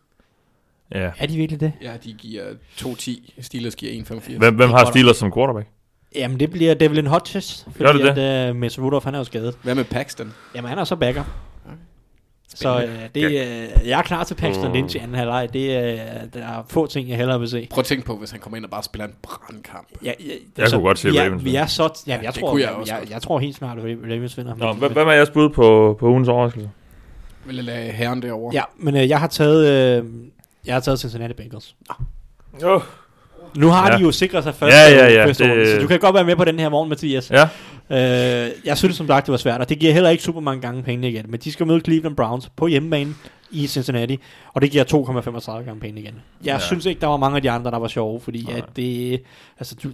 Ja. 0.95 1.11
Er 1.17 1.25
de 1.27 1.35
virkelig 1.35 1.59
det? 1.59 1.73
Ja, 1.81 1.93
de 2.03 2.13
giver 2.13 2.43
2-10. 2.77 3.41
Steelers 3.41 3.75
giver 3.75 4.03
1,85. 4.03 4.37
Hvem, 4.37 4.55
hvem 4.55 4.69
har 4.69 4.85
Steelers 4.85 5.17
som 5.17 5.33
quarterback? 5.33 5.67
Jamen, 6.15 6.39
det 6.39 6.51
bliver 6.51 6.73
Devlin 6.73 7.07
Hodges. 7.07 7.67
Gør 7.77 7.91
det 7.91 8.01
fordi 8.07 8.19
at, 8.21 8.49
uh, 8.49 8.55
Mason 8.55 8.85
Rudolph, 8.85 9.05
han 9.05 9.13
er 9.13 9.17
jo 9.17 9.23
skadet. 9.23 9.57
Hvad 9.63 9.75
med 9.75 9.83
Paxton? 9.83 10.33
Jamen, 10.55 10.69
han 10.69 10.77
er 10.79 10.83
så 10.83 10.95
backer. 10.95 11.23
Så 12.55 12.83
øh, 12.83 12.99
det, 13.15 13.23
øh, 13.23 13.87
jeg 13.87 13.99
er 13.99 14.01
klar 14.01 14.23
til 14.23 14.35
Paxton 14.35 14.67
Mm. 14.67 14.73
Lynch 14.73 14.95
i 14.95 14.99
anden 14.99 15.15
halvleg. 15.15 15.49
Det, 15.53 15.59
øh, 15.59 15.99
der 16.33 16.39
er 16.47 16.63
få 16.69 16.87
ting, 16.87 17.09
jeg 17.09 17.17
hellere 17.17 17.39
vil 17.39 17.49
se. 17.49 17.67
Prøv 17.71 17.79
at 17.81 17.85
tænke 17.85 18.05
på, 18.05 18.17
hvis 18.17 18.31
han 18.31 18.39
kommer 18.39 18.57
ind 18.57 18.65
og 18.65 18.71
bare 18.71 18.83
spiller 18.83 19.05
en 19.05 19.13
brandkamp. 19.23 19.87
Ja, 20.03 20.11
ja, 20.19 20.33
Jeg 20.57 20.71
kunne 20.71 20.81
godt 20.81 20.99
se 20.99 21.09
vi 21.09 21.17
er, 21.17 21.23
Ravens 21.23 21.43
Vi 21.43 21.55
er 21.55 21.65
så... 21.65 22.03
Ja, 22.07 22.19
jeg, 22.23 22.33
det 22.33 22.39
tror, 22.43 22.57
jeg, 22.57 22.73
jeg 22.87 22.99
jeg, 23.01 23.11
jeg, 23.11 23.21
tror 23.21 23.39
helt 23.39 23.55
snart, 23.55 23.77
at 23.77 23.83
Ravens 23.83 24.37
vinder. 24.37 24.55
Nå, 24.55 24.73
hvem 24.73 24.91
hvem 24.91 25.07
er 25.07 25.11
jeres 25.11 25.29
bud 25.29 25.49
på, 25.49 25.97
på 25.99 26.07
ugens 26.07 26.27
overraskelse? 26.27 26.69
Vil 27.45 27.55
jeg 27.55 27.63
lade 27.65 27.91
herren 27.91 28.21
derovre? 28.21 28.53
Ja, 28.53 28.63
men 28.77 28.95
øh, 28.95 29.09
jeg 29.09 29.19
har 29.19 29.27
taget... 29.27 29.99
Øh, 29.99 30.05
jeg 30.65 30.75
har 30.75 30.79
taget 30.79 30.99
Cincinnati 30.99 31.33
Bengals. 31.33 31.75
Jo. 32.61 32.81
Nu 33.55 33.67
har 33.67 33.91
Ja. 33.91 33.97
de 33.97 34.01
jo 34.01 34.11
sikret 34.11 34.43
sig 34.43 34.55
første, 34.55 34.77
Ja, 34.77 34.89
ja, 34.89 35.13
ja, 35.13 35.25
første 35.25 35.43
det- 35.43 35.67
så 35.67 35.81
du 35.81 35.87
kan 35.87 35.99
godt 35.99 36.15
være 36.15 36.23
med 36.25 36.35
på 36.35 36.43
den 36.45 36.59
her 36.59 36.69
morgen, 36.69 36.89
Mathias. 36.89 37.31
Ja. 37.31 37.43
Øh, 37.89 38.49
jeg 38.65 38.77
synes 38.77 38.95
som 38.95 39.07
sagt, 39.07 39.25
det 39.25 39.31
var 39.31 39.37
svært, 39.37 39.61
og 39.61 39.69
det 39.69 39.79
giver 39.79 39.93
heller 39.93 40.09
ikke 40.09 40.23
super 40.23 40.39
mange 40.41 40.61
gange 40.61 40.83
penge 40.83 41.09
igen. 41.09 41.25
Men 41.29 41.39
de 41.39 41.51
skal 41.51 41.67
møde 41.67 41.79
Cleveland 41.81 42.15
Browns 42.15 42.49
på 42.55 42.67
hjemmebane 42.67 43.13
i 43.51 43.67
Cincinnati, 43.67 44.19
og 44.53 44.61
det 44.61 44.71
giver 44.71 44.83
2,35 44.83 45.65
gange 45.65 45.79
penge 45.81 46.01
igen. 46.01 46.13
Jeg 46.43 46.53
Ja. 46.53 46.59
synes 46.59 46.85
ikke, 46.85 47.01
der 47.01 47.07
var 47.07 47.17
mange 47.17 47.35
af 47.35 47.41
de 47.41 47.51
andre, 47.51 47.71
der 47.71 47.79
var 47.79 47.87
sjove, 47.87 48.19
fordi 48.21 48.43
Nej. 48.49 48.57
at 48.57 48.63
det, 48.75 49.21
altså, 49.59 49.75
du, 49.83 49.89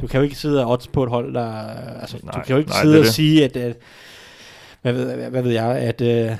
du 0.00 0.06
kan 0.06 0.18
jo 0.18 0.24
ikke 0.24 0.36
sidde 0.36 0.64
og 0.64 0.70
odds 0.72 0.86
på 0.86 1.02
et 1.02 1.08
hold, 1.10 1.34
der... 1.34 1.52
Altså, 2.00 2.16
Nej, 2.22 2.32
du 2.32 2.40
kan 2.46 2.52
jo 2.52 2.58
ikke 2.58 2.70
nej, 2.70 2.82
sidde 2.82 2.98
og 2.98 3.04
det. 3.04 3.12
sige, 3.14 3.44
at... 3.44 3.56
at 3.56 3.76
hvad, 4.82 4.92
ved, 4.92 5.28
hvad 5.30 5.42
ved 5.42 5.50
jeg, 5.52 5.64
at... 5.76 6.00
Øh, 6.00 6.30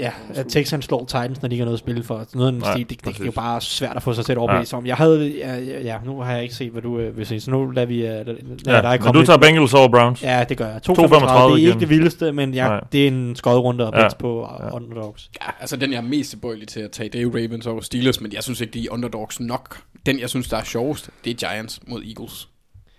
Ja, 0.00 0.12
at 0.34 0.46
Texans 0.48 0.84
slår 0.84 1.04
Titans, 1.04 1.42
når 1.42 1.48
de 1.48 1.54
ikke 1.54 1.60
har 1.62 1.64
noget 1.64 1.76
at 1.76 1.80
spille 1.80 2.02
for. 2.02 2.26
Noget 2.34 2.52
den 2.52 2.60
Nej, 2.60 2.72
stil, 2.74 2.90
det, 2.90 3.04
det, 3.04 3.14
det 3.14 3.20
er 3.20 3.24
jo 3.24 3.30
bare 3.30 3.60
svært 3.60 3.96
at 3.96 4.02
få 4.02 4.12
sig 4.14 4.24
til 4.24 4.32
at 4.32 4.36
Ja. 4.36 4.40
overbevise 4.40 4.76
om. 4.76 4.86
Jeg 4.86 4.96
havde, 4.96 5.36
ja, 5.38 5.58
ja, 5.58 5.80
ja, 5.82 5.98
nu 6.04 6.20
har 6.20 6.32
jeg 6.32 6.42
ikke 6.42 6.54
set, 6.54 6.70
hvad 6.72 6.82
du 6.82 6.98
øh, 6.98 7.16
vil 7.16 7.26
se, 7.26 7.40
så 7.40 7.50
nu 7.50 7.70
lader 7.70 7.86
vi 7.86 7.98
uh, 8.02 8.08
lad, 8.08 8.24
lad 8.24 8.34
Ja, 8.66 8.80
dig 8.82 8.90
men 8.90 8.98
komme 8.98 9.12
du 9.12 9.18
lidt- 9.18 9.26
tager 9.26 9.38
Bengals 9.38 9.74
over 9.74 9.88
Browns. 9.88 10.22
Ja, 10.22 10.44
det 10.48 10.56
gør 10.58 10.66
jeg. 10.66 10.80
2,35. 10.88 10.92
2,35 10.92 11.02
Det 11.02 11.52
er 11.52 11.56
igen. 11.56 11.68
ikke 11.68 11.80
det 11.80 11.88
vildeste, 11.88 12.32
men 12.32 12.54
jeg, 12.54 12.68
Nej. 12.68 12.80
det 12.92 13.02
er 13.04 13.08
en 13.08 13.36
skodrunde 13.36 13.86
og 13.86 13.92
Ja. 13.96 14.02
ja. 14.02 14.08
på 14.18 14.48
Ja. 14.60 14.66
ja. 14.66 14.72
underdogs. 14.72 15.30
Ja, 15.42 15.50
altså 15.60 15.76
den 15.76 15.90
jeg 15.92 15.98
er 15.98 16.02
mest 16.02 16.30
tilbøjelig 16.30 16.68
til 16.68 16.80
at 16.80 16.90
tage, 16.90 17.08
det 17.08 17.18
er 17.18 17.22
jo 17.22 17.30
Ravens 17.34 17.66
over 17.66 17.80
Steelers, 17.80 18.20
men 18.20 18.32
jeg 18.32 18.42
synes 18.42 18.60
ikke, 18.60 18.72
de 18.72 18.84
er 18.86 18.90
underdogs 18.90 19.40
nok. 19.40 19.78
Den, 20.06 20.20
jeg 20.20 20.30
synes, 20.30 20.48
der 20.48 20.56
er 20.56 20.64
sjovest, 20.64 21.10
det 21.24 21.30
er 21.30 21.48
Giants 21.48 21.80
mod 21.86 22.02
Eagles. 22.02 22.48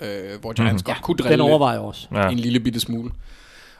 Øh, 0.01 0.07
hvor 0.41 0.53
Giants 0.53 0.73
Mhm. 0.73 0.93
godt 0.93 1.01
kunne 1.01 1.17
Den 1.17 1.25
drille 1.25 1.43
overvejer 1.43 1.73
jeg 1.75 1.81
også. 1.81 2.07
Ja. 2.15 2.29
en 2.29 2.39
lille 2.39 2.59
bitte 2.59 2.79
smule. 2.79 3.11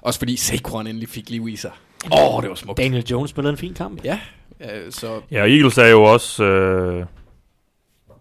Også 0.02 0.20
fordi 0.20 0.36
Saquon 0.36 0.88
endelig 0.88 1.10
fik 1.10 1.30
liv 1.30 1.48
i 1.48 1.56
sig. 1.56 1.72
Åh, 2.12 2.36
oh, 2.36 2.42
det 2.42 2.50
var 2.50 2.56
smukt. 2.56 2.78
Daniel 2.78 3.04
Jones 3.12 3.30
spillede 3.30 3.52
en 3.52 3.58
fin 3.58 3.74
kamp. 3.74 4.04
Ja, 4.04 4.20
øh, 4.60 4.92
så 4.92 5.22
Ja, 5.32 5.38
Eagles 5.38 5.78
er 5.78 5.88
jo 5.88 6.04
også 6.04 6.44
øh, 6.44 7.06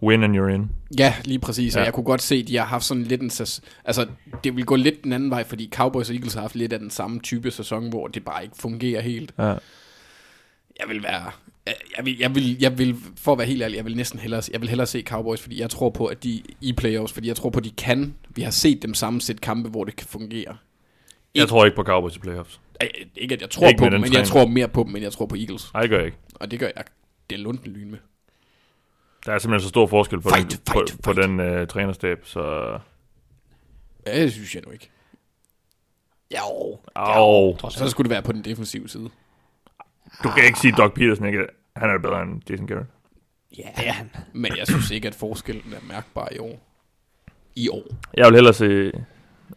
win 0.03 0.23
and 0.23 0.37
you're 0.37 0.47
in. 0.53 0.69
ja, 0.97 1.13
lige 1.25 1.39
præcis. 1.39 1.75
Ja. 1.75 1.79
Og 1.79 1.85
jeg 1.85 1.93
kunne 1.93 2.03
godt 2.03 2.21
se, 2.21 2.35
at 2.35 2.47
de 2.47 2.57
har 2.57 2.65
haft 2.65 2.83
sådan 2.83 3.03
lidt 3.03 3.21
en... 3.21 3.29
sæs- 3.29 3.59
Altså, 3.85 4.07
det 4.43 4.55
vil 4.55 4.65
gå 4.65 4.75
lidt 4.75 5.03
den 5.03 5.13
anden 5.13 5.29
vej, 5.29 5.43
fordi 5.43 5.69
Cowboys 5.75 6.09
og 6.09 6.15
Eagles 6.15 6.33
har 6.33 6.41
haft 6.41 6.55
lidt 6.55 6.73
af 6.73 6.79
den 6.79 6.89
samme 6.89 7.19
type 7.19 7.51
sæson, 7.51 7.89
hvor 7.89 8.07
det 8.07 8.25
bare 8.25 8.43
ikke 8.43 8.55
fungerer 8.59 9.01
helt. 9.01 9.33
Ja. 9.37 9.43
Jeg 10.79 10.87
vil 10.89 11.03
være... 11.03 11.31
Jeg 11.97 12.05
vil, 12.05 12.17
jeg 12.19 12.35
vil, 12.35 12.57
jeg 12.61 12.77
vil, 12.77 12.95
for 13.17 13.31
at 13.31 13.37
være 13.37 13.47
helt 13.47 13.61
ærlig, 13.61 13.77
jeg 13.77 13.85
vil 13.85 13.95
næsten 13.95 14.19
hellere, 14.19 14.41
jeg 14.51 14.61
vil 14.61 14.69
hellere 14.69 14.87
se 14.87 15.01
Cowboys, 15.01 15.41
fordi 15.41 15.61
jeg 15.61 15.69
tror 15.69 15.89
på, 15.89 16.05
at 16.05 16.23
de 16.23 16.41
i 16.61 16.73
playoffs, 16.73 17.13
fordi 17.13 17.27
jeg 17.27 17.35
tror 17.35 17.49
på, 17.49 17.57
at 17.59 17.63
de 17.63 17.69
kan. 17.71 18.15
Vi 18.29 18.41
har 18.41 18.51
set 18.51 18.81
dem 18.81 18.93
sammensætte 18.93 19.39
kampe, 19.41 19.69
hvor 19.69 19.83
det 19.83 19.95
kan 19.95 20.07
fungere. 20.07 20.57
Jeg 21.35 21.47
tror 21.47 21.65
ikke 21.65 21.75
på 21.75 21.83
Cowboys 21.83 22.15
i 22.15 22.19
playoffs. 22.19 22.60
Ikke 23.15 23.35
at 23.35 23.41
jeg 23.41 23.49
tror 23.49 23.67
Ikke 23.67 23.79
på 23.79 23.85
dem, 23.85 23.93
men 23.93 24.03
jeg 24.03 24.11
træner. 24.11 24.25
tror 24.25 24.47
mere 24.47 24.67
på 24.67 24.83
dem, 24.83 24.95
end 24.95 25.03
jeg 25.03 25.11
tror 25.13 25.25
på 25.25 25.35
Eagles. 25.35 25.73
Nej, 25.73 25.81
det 25.81 25.89
gør 25.89 25.97
jeg 25.97 26.05
ikke. 26.05 26.17
Og 26.35 26.51
det 26.51 26.59
gør 26.59 26.67
jeg. 26.75 26.83
Det 27.29 27.35
er 27.35 27.39
lunden 27.39 27.71
lyn 27.71 27.91
med. 27.91 27.99
Der 29.25 29.33
er 29.33 29.39
simpelthen 29.39 29.63
så 29.65 29.69
stor 29.69 29.87
forskel 29.87 30.21
på 30.21 30.29
Fight, 30.29 30.51
den, 30.51 30.59
fight, 30.73 30.91
på, 30.91 30.97
på 31.03 31.13
fight. 31.13 31.27
den 31.27 31.61
uh, 31.61 31.67
trænerstab, 31.67 32.19
så... 32.23 32.41
Ja, 34.07 34.21
det 34.23 34.33
synes 34.33 34.55
jeg 34.55 34.63
nu 34.65 34.71
ikke. 34.71 34.89
Jo. 36.37 36.77
Trods 37.59 37.73
Så 37.73 37.89
skulle 37.89 38.05
det 38.09 38.13
være 38.13 38.21
på 38.21 38.31
den 38.31 38.45
defensive 38.45 38.89
side. 38.89 39.09
Du 40.23 40.29
kan 40.29 40.45
ikke 40.45 40.59
sige, 40.59 40.71
at 40.71 40.77
Doug 40.77 40.93
Peterson 40.93 41.25
ikke 41.27 41.39
han 41.75 41.89
er 41.89 41.97
bedre 41.97 42.21
end 42.21 42.41
Jason 42.49 42.67
Garrett. 42.67 42.89
Ja, 43.57 43.63
det 43.77 43.87
er 43.87 43.91
han. 43.91 44.09
Men 44.33 44.57
jeg 44.57 44.67
synes 44.67 44.91
ikke, 44.91 45.07
at 45.07 45.15
forskellen 45.15 45.73
er 45.73 45.93
mærkbar 45.93 46.29
i 46.31 46.37
år. 46.37 46.59
I 47.55 47.69
år. 47.69 47.83
Jeg 48.17 48.25
vil 48.25 48.35
hellere 48.35 48.53
se... 48.53 48.91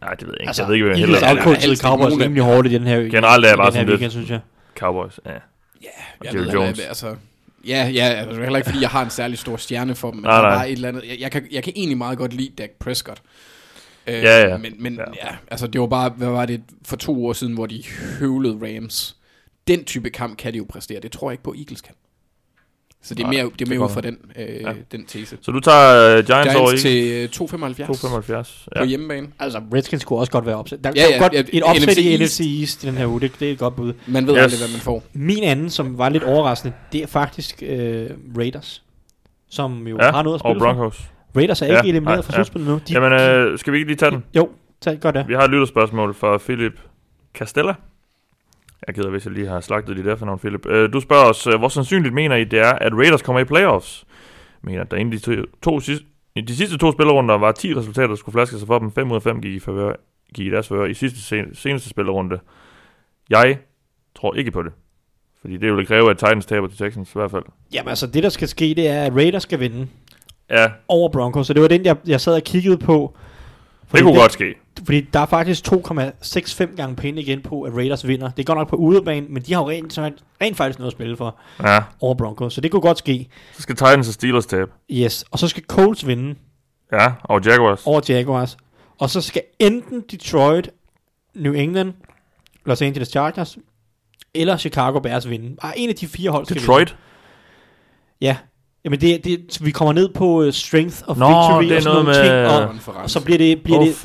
Nej, 0.05 0.13
det 0.13 0.27
ved 0.27 0.33
jeg 0.33 0.41
ikke. 0.41 0.49
Altså, 0.49 0.61
jeg 0.61 0.67
ved 0.69 0.75
ikke, 0.75 0.85
hvad 0.85 0.97
jeg 0.97 1.29
outcoached 1.29 1.55
helst 1.55 1.67
ikke 1.67 1.81
Cowboys 1.81 2.13
rimelig 2.23 2.43
hårdt 2.43 2.67
i 2.67 2.73
den 2.73 2.87
her 2.87 2.97
Generelt 2.99 3.45
er 3.45 3.49
jeg 3.49 3.57
bare 3.57 3.71
sådan 3.71 3.85
lidt- 3.87 3.93
weekend, 3.93 4.11
synes 4.11 4.29
jeg. 4.29 4.39
Cowboys, 4.77 5.19
ja. 5.25 5.31
Ja, 5.31 5.37
jeg 6.23 6.33
ved, 6.33 6.41
Jones. 6.41 6.53
Jones. 6.53 6.79
altså, 6.79 7.15
ja, 7.67 7.89
ja, 7.93 8.03
altså, 8.05 8.41
heller 8.41 8.57
ikke 8.57 8.69
fordi 8.69 8.81
jeg 8.81 8.89
har 8.89 9.03
en 9.03 9.09
særlig 9.09 9.37
stor 9.37 9.57
stjerne 9.57 9.95
for 9.95 10.11
dem, 10.11 10.17
men 10.17 10.23
Nej, 10.23 10.41
nej. 10.41 10.55
bare 10.55 10.69
et 10.69 10.73
eller 10.73 10.87
andet, 10.89 11.03
jeg, 11.09 11.19
jeg, 11.19 11.31
kan, 11.31 11.47
jeg 11.51 11.63
kan 11.63 11.73
egentlig 11.75 11.97
meget 11.97 12.17
godt 12.17 12.33
lide 12.33 12.49
Dak 12.57 12.69
Prescott. 12.79 13.21
Øh, 14.07 14.13
Ja, 14.13 14.47
ja. 14.49 14.57
Men, 14.57 14.73
men 14.79 14.93
Ja. 14.95 15.01
ja. 15.01 15.27
ja, 15.29 15.35
altså 15.51 15.67
det 15.67 15.81
var 15.81 15.87
bare, 15.87 16.09
hvad 16.17 16.27
var 16.29 16.45
det, 16.45 16.61
for 16.85 16.95
to 16.95 17.25
år 17.25 17.33
siden, 17.33 17.53
hvor 17.53 17.65
de 17.65 17.83
høvlede 18.19 18.57
Rams. 18.61 19.15
Den 19.67 19.83
type 19.83 20.09
kamp 20.09 20.37
kan 20.37 20.53
de 20.53 20.57
jo 20.57 20.65
præstere, 20.69 20.99
det 20.99 21.11
tror 21.11 21.29
jeg 21.29 21.33
ikke 21.33 21.43
på 21.43 21.53
Eagles 21.57 21.81
kan. 21.81 21.93
Så 23.07 23.15
det 23.15 23.23
er 23.23 23.27
mere, 23.27 23.43
det 23.43 23.51
er 23.51 23.55
det 23.59 23.69
mere 23.69 23.79
ud 23.79 23.89
fra 23.89 24.01
den, 24.01 24.17
øh, 24.35 24.45
Ja. 24.47 24.69
ja. 24.69 24.73
den 24.91 25.05
tese. 25.05 25.37
Så 25.41 25.51
du 25.51 25.59
tager 25.59 26.17
uh, 26.19 26.25
Giants, 26.25 26.55
over 26.55 26.67
Giants 26.69 26.83
i 26.83 26.87
til 26.87 27.11
øh, 27.13 27.29
2,75 27.29 27.83
2,75. 27.83 28.65
på 28.65 28.69
Ja. 28.75 28.85
hjemmebane. 28.85 29.27
Altså, 29.39 29.61
Redskins 29.73 30.03
kunne 30.05 30.19
også 30.19 30.31
godt 30.31 30.45
være 30.45 30.55
opsat. 30.55 30.83
Der, 30.83 30.91
Ja, 30.95 31.01
der 31.01 31.07
ja, 31.09 31.15
er 31.15 31.19
godt 31.19 31.33
ja, 31.33 31.43
et 31.53 31.63
opsæt 31.63 31.87
NFC 31.89 31.97
i 31.97 32.11
East. 32.21 32.21
NFC 32.39 32.59
East 32.61 32.83
i 32.83 32.87
den 32.87 32.95
her 32.97 33.07
uge. 33.07 33.21
Det, 33.21 33.31
det 33.39 33.47
er 33.47 33.51
et 33.51 33.59
godt 33.59 33.75
bud. 33.75 33.93
Man 34.07 34.27
ved 34.27 34.33
Yes. 34.35 34.41
aldrig, 34.43 34.59
hvad 34.59 34.67
man 34.69 34.79
får. 34.81 35.03
Min 35.13 35.43
anden, 35.43 35.69
som 35.69 35.97
var 35.97 36.09
lidt 36.09 36.23
overraskende, 36.23 36.73
det 36.91 37.03
er 37.03 37.07
faktisk 37.07 37.63
øh, 37.65 38.09
Raiders. 38.37 38.83
Som 39.49 39.87
jo 39.87 39.97
Ja, 40.01 40.11
har 40.11 40.23
noget 40.23 40.39
at 40.39 40.45
og 40.45 40.49
spille 40.55 40.59
for. 40.59 40.73
Broncos. 40.73 41.01
Raiders 41.35 41.61
er 41.61 41.65
Ja, 41.65 41.77
ikke 41.81 41.89
elimineret 41.89 42.17
nej, 42.17 42.21
fra 42.21 42.31
ja. 42.31 42.35
slutspillet 42.35 42.69
nu. 42.71 42.79
De, 42.87 42.93
Jamen, 42.93 43.11
øh, 43.13 43.59
skal 43.59 43.73
vi 43.73 43.77
ikke 43.77 43.89
lige 43.89 43.97
tage 43.97 44.11
den? 44.11 44.23
Jo, 44.35 44.49
tag, 44.81 44.97
gør 44.97 45.11
det. 45.11 45.27
Vi 45.27 45.33
har 45.33 45.41
et 45.41 45.49
lytterspørgsmål 45.49 46.13
fra 46.13 46.37
Philip 46.37 46.79
Castella. 47.37 47.73
Jeg 48.87 48.95
gider, 48.95 49.09
hvis 49.09 49.25
jeg 49.25 49.33
lige 49.33 49.47
har 49.47 49.61
slagtet 49.61 49.97
dit 49.97 50.07
efternavn, 50.07 50.39
Philip. 50.39 50.65
Øh, 50.65 50.93
du 50.93 50.99
spørger 50.99 51.25
os, 51.25 51.47
øh, 51.47 51.59
hvor 51.59 51.67
sandsynligt 51.69 52.13
mener 52.13 52.35
I, 52.35 52.43
det 52.43 52.59
er, 52.59 52.71
at 52.73 52.93
Raiders 52.93 53.21
kommer 53.21 53.39
i 53.39 53.43
playoffs? 53.43 54.05
Mener, 54.61 54.81
at 54.81 54.91
der 54.91 54.97
inden 54.97 55.11
de, 55.11 55.19
to, 55.19 55.31
to 55.63 55.79
sidste, 55.79 56.05
de 56.35 56.55
sidste 56.55 56.77
to 56.77 56.91
spillerunder 56.91 57.37
var 57.37 57.51
10 57.51 57.75
resultater, 57.75 58.07
der 58.07 58.15
skulle 58.15 58.33
flaske 58.33 58.57
sig 58.57 58.67
for 58.67 58.79
dem. 58.79 58.91
5 58.91 59.11
ud 59.11 59.15
af 59.15 59.21
5 59.23 59.41
gik 59.41 59.53
i, 59.53 59.59
favør, 59.59 59.93
gik 60.33 60.47
i 60.47 60.49
deres 60.49 60.67
favør 60.67 60.85
i 60.85 60.93
sidste, 60.93 61.21
sen, 61.21 61.55
seneste 61.55 61.89
spillerunde. 61.89 62.39
Jeg 63.29 63.57
tror 64.15 64.35
ikke 64.35 64.51
på 64.51 64.61
det. 64.61 64.71
Fordi 65.41 65.57
det 65.57 65.71
ville 65.71 65.85
kræve, 65.85 66.09
at 66.09 66.17
Titans 66.17 66.45
taber 66.45 66.67
til 66.67 66.77
Texans 66.77 67.09
i 67.09 67.13
hvert 67.13 67.31
fald. 67.31 67.43
Jamen 67.73 67.89
altså, 67.89 68.07
det 68.07 68.23
der 68.23 68.29
skal 68.29 68.47
ske, 68.47 68.73
det 68.77 68.87
er, 68.87 69.03
at 69.03 69.15
Raiders 69.15 69.43
skal 69.43 69.59
vinde 69.59 69.87
Ja, 70.49 70.71
over 70.87 71.09
Broncos. 71.09 71.47
Så 71.47 71.53
det 71.53 71.61
var 71.61 71.67
den, 71.67 71.85
jeg, 71.85 71.97
jeg 72.07 72.21
sad 72.21 72.35
og 72.35 72.41
kiggede 72.41 72.77
på. 72.77 73.17
Det 73.91 74.01
kunne 74.03 74.15
godt 74.19 74.31
ske. 74.33 74.55
Fordi 74.85 75.01
der 75.01 75.19
er 75.19 75.25
faktisk 75.25 75.67
2,65 75.71 76.75
gange 76.75 76.95
penge 76.95 77.21
igen 77.21 77.41
på, 77.41 77.61
at 77.61 77.73
Raiders 77.75 78.07
vinder. 78.07 78.29
Det 78.31 78.45
godt 78.45 78.57
nok 78.57 78.67
på 78.69 78.75
udebane, 78.75 79.27
men 79.29 79.43
de 79.43 79.53
har 79.53 79.61
jo 79.61 79.69
rent, 79.69 79.97
rent 80.41 80.57
faktisk 80.57 80.79
noget 80.79 80.91
at 80.91 80.95
spille 80.97 81.17
for 81.17 81.35
Ja, 81.63 81.83
over 82.01 82.15
Broncos. 82.15 82.53
Så 82.53 82.61
det 82.61 82.71
kunne 82.71 82.81
godt 82.81 82.97
ske. 82.97 83.27
så 83.53 83.61
skal 83.61 83.75
Titans 83.75 84.07
og 84.07 84.13
Steelers 84.13 84.45
tabe. 84.45 84.71
Yes. 84.91 85.25
Og 85.31 85.39
så 85.39 85.47
skal 85.47 85.63
Colts 85.67 86.07
vinde 86.07 86.35
Ja, 86.93 87.11
og 87.23 87.45
Jaguars. 87.45 87.81
over 87.85 88.01
Jaguars. 88.09 88.57
Og 88.99 89.09
så 89.09 89.21
skal 89.21 89.41
enten 89.59 90.03
Detroit, 90.11 90.69
New 91.35 91.53
England, 91.53 91.93
Los 92.65 92.81
Angeles 92.81 93.07
Chargers, 93.07 93.57
eller 94.33 94.57
Chicago 94.57 94.99
Bears 94.99 95.29
vinde. 95.29 95.55
Bare 95.61 95.79
en 95.79 95.89
af 95.89 95.95
de 95.95 96.07
fire 96.07 96.31
hold 96.31 96.45
skal 96.45 96.55
vinde. 96.55 96.61
Detroit. 96.67 96.97
Ja. 98.21 98.37
Jamen 98.85 99.01
det, 99.01 99.23
det, 99.23 99.65
vi 99.65 99.71
kommer 99.71 99.93
ned 99.93 100.09
på 100.09 100.43
uh, 100.43 100.51
strength 100.51 101.01
of 101.07 101.17
Nå, 101.17 101.25
victory 101.27 101.63
det 101.63 101.71
er 101.71 101.75
og 101.75 101.81
sådan 101.83 101.95
noget 101.95 102.05
nogle 102.05 102.19
med- 102.19 102.77
ting. 102.77 102.87
Og, 102.95 103.03
og 103.03 103.09
så 103.09 103.23
bliver 103.25 103.37
det, 103.37 103.63
bliver 103.63 103.79
det, 103.79 103.95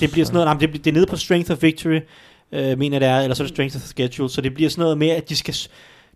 det 0.00 0.10
bliver 0.12 0.24
sådan 0.26 0.34
noget, 0.34 0.46
nej, 0.46 0.54
det, 0.60 0.70
bliver- 0.70 0.82
det 0.82 0.90
er 0.90 0.94
nede 0.94 1.06
på 1.06 1.16
strength 1.16 1.50
of 1.52 1.62
victory, 1.62 2.00
øh, 2.52 2.78
mener 2.78 2.98
det 2.98 3.08
er, 3.08 3.20
eller 3.20 3.34
så 3.34 3.42
er 3.42 3.46
det 3.46 3.54
strength 3.56 3.76
of 3.76 3.82
schedule, 3.82 4.30
så 4.30 4.40
det 4.40 4.54
bliver 4.54 4.70
sådan 4.70 4.82
noget 4.82 4.98
med, 4.98 5.08
at 5.08 5.28
de 5.28 5.36
skal, 5.36 5.54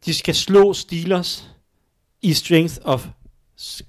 de 0.07 0.15
skal 0.15 0.35
slå 0.35 0.73
Steelers 0.73 1.51
i 2.23 2.33
strength 2.33 2.75
of 2.85 3.07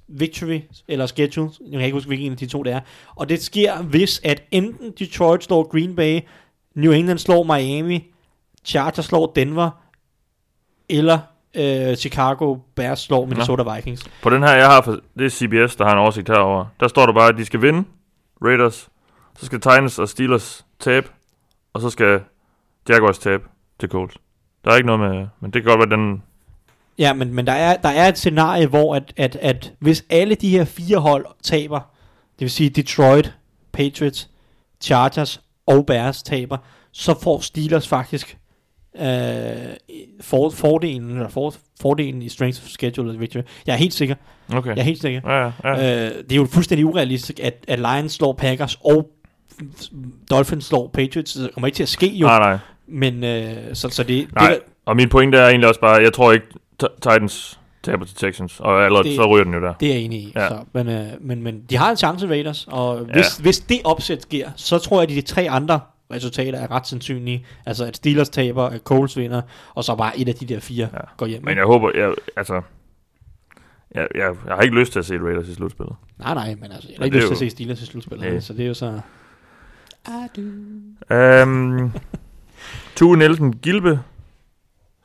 victory, 0.07 0.59
eller 0.87 1.05
schedule, 1.05 1.49
jeg 1.61 1.71
kan 1.71 1.81
ikke 1.81 1.93
huske, 1.95 2.07
hvilken 2.07 2.31
af 2.31 2.37
de 2.37 2.45
to 2.45 2.63
det 2.63 2.73
er, 2.73 2.79
og 3.15 3.29
det 3.29 3.43
sker, 3.43 3.81
hvis 3.81 4.21
at 4.23 4.43
enten 4.51 4.91
Detroit 4.99 5.43
slår 5.43 5.67
Green 5.71 5.95
Bay, 5.95 6.19
New 6.75 6.91
England 6.91 7.19
slår 7.19 7.43
Miami, 7.43 8.03
Chargers 8.65 9.05
slår 9.05 9.31
Denver, 9.35 9.69
eller 10.89 11.19
øh, 11.55 11.95
Chicago 11.95 12.57
Bears 12.75 12.99
slår 12.99 13.25
Minnesota 13.25 13.75
Vikings. 13.75 14.03
På 14.21 14.29
den 14.29 14.43
her, 14.43 14.51
jeg 14.51 14.67
har, 14.67 14.81
for, 14.81 14.99
det 15.17 15.25
er 15.25 15.29
CBS, 15.29 15.75
der 15.75 15.85
har 15.85 15.91
en 15.91 15.97
oversigt 15.97 16.29
herover. 16.29 16.65
Der 16.79 16.87
står 16.87 17.05
der 17.05 17.13
bare, 17.13 17.29
at 17.29 17.37
de 17.37 17.45
skal 17.45 17.61
vinde 17.61 17.83
Raiders, 18.41 18.89
så 19.39 19.45
skal 19.45 19.59
Titans 19.59 19.99
og 19.99 20.09
Steelers 20.09 20.65
tabe, 20.79 21.07
og 21.73 21.81
så 21.81 21.89
skal 21.89 22.21
Jaguars 22.89 23.19
tabe 23.19 23.43
til 23.79 23.89
Colts. 23.89 24.17
Der 24.65 24.71
er 24.71 24.75
ikke 24.75 24.87
noget 24.87 24.99
med, 24.99 25.27
men 25.39 25.51
det 25.51 25.63
kan 25.63 25.71
godt 25.71 25.89
være 25.89 25.97
den... 25.97 26.23
Ja, 26.97 27.13
men, 27.13 27.33
men 27.33 27.47
der, 27.47 27.53
er, 27.53 27.77
der 27.77 27.89
er 27.89 28.07
et 28.07 28.17
scenarie, 28.17 28.67
hvor 28.67 28.95
at, 28.95 29.13
at, 29.17 29.35
at 29.35 29.73
hvis 29.79 30.05
alle 30.09 30.35
de 30.35 30.49
her 30.49 30.65
fire 30.65 30.97
hold 30.97 31.25
taber, 31.43 31.79
det 32.39 32.41
vil 32.41 32.51
sige 32.51 32.69
Detroit, 32.69 33.33
Patriots, 33.71 34.29
Chargers 34.81 35.41
og 35.65 35.85
Bears 35.85 36.23
taber, 36.23 36.57
så 36.91 37.19
får 37.19 37.39
Steelers 37.39 37.87
faktisk 37.87 38.37
øh, 38.99 39.73
for, 40.21 40.49
fordelen, 40.49 41.09
eller 41.11 41.29
for, 41.29 41.53
fordelen 41.81 42.21
i 42.21 42.29
strength 42.29 42.61
of 42.63 42.67
schedule 42.69 43.07
eller 43.09 43.19
victory. 43.19 43.41
Jeg 43.67 43.73
er 43.73 43.77
helt 43.77 43.93
sikker. 43.93 44.15
Okay. 44.53 44.69
Jeg 44.69 44.77
er 44.79 44.83
helt 44.83 45.01
sikker. 45.01 45.21
Ja, 45.25 45.43
ja, 45.43 45.51
ja. 45.63 46.05
Øh, 46.05 46.11
det 46.23 46.31
er 46.31 46.35
jo 46.35 46.45
fuldstændig 46.45 46.85
urealistisk, 46.85 47.39
at, 47.43 47.65
at 47.67 47.79
Lions 47.79 48.11
slår 48.13 48.33
Packers 48.33 48.77
og 48.83 49.09
Dolphins 50.31 50.65
slår 50.65 50.87
Patriots. 50.93 51.33
Det 51.33 51.49
kommer 51.53 51.67
ikke 51.67 51.75
til 51.75 51.83
at 51.83 51.89
ske 51.89 52.07
jo. 52.07 52.27
Nej, 52.27 52.39
nej. 52.39 52.57
Men 52.87 53.23
øh, 53.23 53.53
så, 53.73 53.89
så 53.89 54.03
det, 54.03 54.27
Nej, 54.35 54.49
det 54.49 54.59
og 54.85 54.95
min 54.95 55.09
pointe 55.09 55.37
er 55.37 55.47
egentlig 55.47 55.67
også 55.69 55.81
bare, 55.81 56.01
jeg 56.01 56.13
tror 56.13 56.31
ikke 56.31 56.45
Ti- 56.79 56.85
Titans 57.01 57.59
taber 57.83 58.05
til 58.05 58.15
Texans, 58.15 58.59
og 58.59 58.85
allerede 58.85 59.07
Det- 59.07 59.15
så 59.15 59.25
ryger 59.25 59.43
den 59.43 59.53
jo 59.53 59.61
der. 59.61 59.73
Det 59.73 59.89
er 59.89 59.93
jeg 59.93 60.01
enig 60.03 60.19
i. 60.19 60.31
Ja. 60.35 60.41
Ja. 60.43 60.49
Så, 60.49 60.57
men, 60.73 60.87
øh, 60.89 61.05
men, 61.21 61.43
men 61.43 61.61
de 61.69 61.77
har 61.77 61.91
en 61.91 61.97
chance, 61.97 62.27
Raiders, 62.27 62.67
og 62.71 62.97
hvis, 63.13 63.37
hvis 63.37 63.59
det 63.59 63.81
opsæt 63.83 64.21
sker, 64.21 64.49
så 64.55 64.77
tror 64.77 65.01
jeg, 65.01 65.09
at 65.09 65.15
de 65.15 65.21
tre 65.21 65.49
andre 65.49 65.79
resultater 66.13 66.59
er 66.59 66.71
ret 66.71 66.87
sandsynlige. 66.87 67.45
Altså 67.65 67.85
at 67.85 67.95
Steelers 67.95 68.29
taber, 68.29 68.63
at 68.63 68.81
Coles 68.83 69.17
vinder, 69.17 69.41
og 69.75 69.83
så 69.83 69.95
bare 69.95 70.19
et 70.19 70.27
af 70.29 70.35
de 70.35 70.45
der 70.45 70.59
fire 70.59 70.89
Ja. 70.93 70.99
går 71.17 71.25
hjem. 71.25 71.43
Men 71.45 71.57
jeg 71.57 71.65
håber, 71.65 71.91
jeg, 71.95 72.13
altså... 72.35 72.61
Jeg, 73.95 74.07
jeg, 74.15 74.35
jeg 74.47 74.55
har 74.55 74.61
ikke 74.61 74.75
lyst 74.79 74.91
til 74.91 74.99
at 74.99 75.05
se 75.05 75.17
Raiders 75.19 75.47
i 75.47 75.53
slutspillet. 75.53 75.95
Nej, 76.19 76.33
nej, 76.33 76.55
men 76.61 76.71
altså, 76.71 76.87
jeg 76.89 76.97
har 76.99 77.05
ikke 77.05 77.17
lyst 77.17 77.23
er 77.23 77.27
til 77.27 77.35
at 77.35 77.41
jo- 77.41 77.45
se 77.45 77.49
Steelers 77.49 77.81
i 77.81 77.85
slutspillet, 77.85 78.31
Nej. 78.31 78.39
så 78.39 78.53
det 78.53 78.63
er 78.63 78.67
jo 78.67 78.73
så... 78.73 78.99
Um, 81.09 81.91
Tue 82.95 83.17
Nielsen 83.17 83.53
Gilbe 83.55 83.99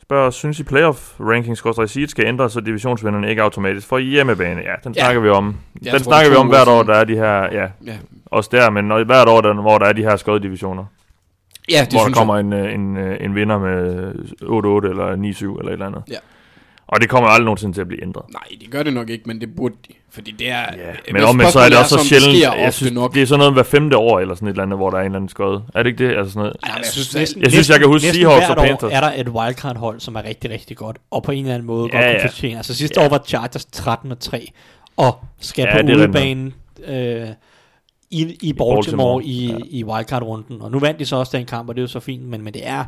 spørger, 0.02 0.30
synes 0.30 0.60
I 0.60 0.62
playoff 0.62 1.20
rankings 1.20 1.92
seed 1.92 2.08
skal 2.08 2.26
ændres, 2.26 2.52
så 2.52 2.60
divisionsvinderne 2.60 3.30
ikke 3.30 3.42
automatisk 3.42 3.86
får 3.86 3.98
hjemmebane? 3.98 4.60
Ja, 4.60 4.74
den 4.84 4.94
Ja. 4.96 5.00
snakker 5.04 5.20
vi 5.22 5.28
om. 5.28 5.56
Jeg 5.82 5.92
den 5.92 6.02
tror, 6.02 6.10
snakker 6.10 6.30
vi 6.30 6.36
om 6.36 6.48
hvert 6.48 6.68
år 6.68 6.82
der 6.82 6.94
er 6.94 7.04
de 7.04 7.14
her, 7.14 7.42
ja, 7.42 7.68
Ja, 7.86 7.98
også 8.30 8.48
der, 8.52 8.70
men 8.70 8.84
når, 8.84 9.04
hvert 9.04 9.28
år, 9.28 9.40
der, 9.40 9.54
hvor 9.60 9.78
der 9.78 9.86
er 9.86 9.92
de 9.92 10.02
her 10.02 10.16
skøde 10.16 10.40
divisioner. 10.40 10.84
ja 11.70 11.80
det 11.84 11.92
hvor 11.92 12.00
der 12.04 12.10
kommer 12.12 12.36
jeg. 12.36 12.44
en, 12.44 12.52
øh, 12.52 12.74
en, 12.74 12.96
øh, 12.96 13.16
en 13.24 13.34
vinder 13.34 13.58
med 13.58 14.12
8-8 14.42 14.90
eller 14.90 15.16
9-7 15.16 15.58
eller 15.58 15.68
et 15.68 15.72
eller 15.72 15.86
andet. 15.86 16.02
Ja. 16.10 16.16
Og 16.86 17.00
det 17.00 17.08
kommer 17.08 17.28
aldrig 17.28 17.44
nogensinde 17.44 17.74
til 17.76 17.80
at 17.80 17.88
blive 17.88 18.02
ændret. 18.02 18.24
Nej, 18.32 18.42
det 18.60 18.70
gør 18.70 18.82
det 18.82 18.92
nok 18.94 19.10
ikke, 19.10 19.24
men 19.26 19.40
det 19.40 19.56
burde 19.56 19.74
de. 19.88 19.92
Fordi 20.12 20.30
det 20.30 20.50
er... 20.50 20.54
Ja, 20.76 21.12
men 21.12 21.24
omvendt 21.24 21.52
så 21.52 21.58
er 21.60 21.68
det 21.68 21.78
også 21.78 21.98
så 21.98 22.04
sjældent. 22.08 22.40
jeg 22.42 22.72
synes, 22.74 22.92
nok. 22.92 23.14
Det 23.14 23.22
er 23.22 23.26
sådan 23.26 23.38
noget 23.38 23.52
hver 23.52 23.62
femte 23.62 23.96
år 23.96 24.20
eller 24.20 24.34
sådan 24.34 24.48
et 24.48 24.52
eller 24.52 24.62
andet, 24.62 24.78
hvor 24.78 24.90
der 24.90 24.96
er 24.96 25.00
en 25.00 25.06
eller 25.06 25.16
anden 25.16 25.28
skød. 25.28 25.60
Er 25.74 25.82
det 25.82 25.90
ikke 25.90 26.08
det? 26.08 26.16
Altså 26.16 26.32
sådan 26.32 26.40
noget. 26.40 26.56
Ej, 26.62 26.70
jeg 26.76 26.84
synes, 26.86 27.14
næsten, 27.14 27.42
Jeg 27.42 27.50
synes, 27.50 27.70
jeg 27.70 27.78
kan 27.78 27.88
huske 27.88 28.08
Seahawks 28.12 28.48
og 28.50 28.56
Panthers. 28.56 28.92
er 28.92 29.00
der 29.00 29.12
et 29.16 29.28
wildcard-hold, 29.28 30.00
som 30.00 30.14
er 30.16 30.24
rigtig, 30.24 30.50
rigtig 30.50 30.76
godt, 30.76 30.96
og 31.10 31.22
på 31.22 31.32
en 31.32 31.38
eller 31.38 31.54
anden 31.54 31.66
måde 31.66 31.88
Ja, 31.92 31.96
godt 31.98 32.06
ja. 32.06 32.20
kan 32.20 32.30
fortjene. 32.30 32.56
Altså 32.56 32.74
sidste 32.74 33.00
Ja. 33.00 33.06
år 33.06 33.10
var 33.10 33.22
Chargers 33.26 33.64
13 33.64 34.12
og 34.12 34.20
3, 34.20 34.50
og 34.96 35.18
skal 35.40 35.62
Ja, 35.68 35.76
på 35.76 35.82
det 35.86 35.90
er 35.90 35.96
udebanen 35.96 36.54
øh, 36.86 37.28
i, 38.10 38.22
i 38.42 38.52
Baltimore, 38.52 38.74
Baltimore, 38.76 39.24
i, 39.24 39.46
ja. 39.50 39.58
i 39.70 39.84
wildcard-runden. 39.84 40.62
Og 40.62 40.70
nu 40.70 40.78
vandt 40.78 40.98
de 41.00 41.06
så 41.06 41.16
også 41.16 41.36
den 41.36 41.46
kamp, 41.46 41.68
og 41.68 41.74
det 41.74 41.80
er 41.80 41.82
jo 41.82 41.88
så 41.88 42.00
fint, 42.00 42.22
men, 42.24 42.42
men 42.42 42.54
det 42.54 42.66
er... 42.66 42.84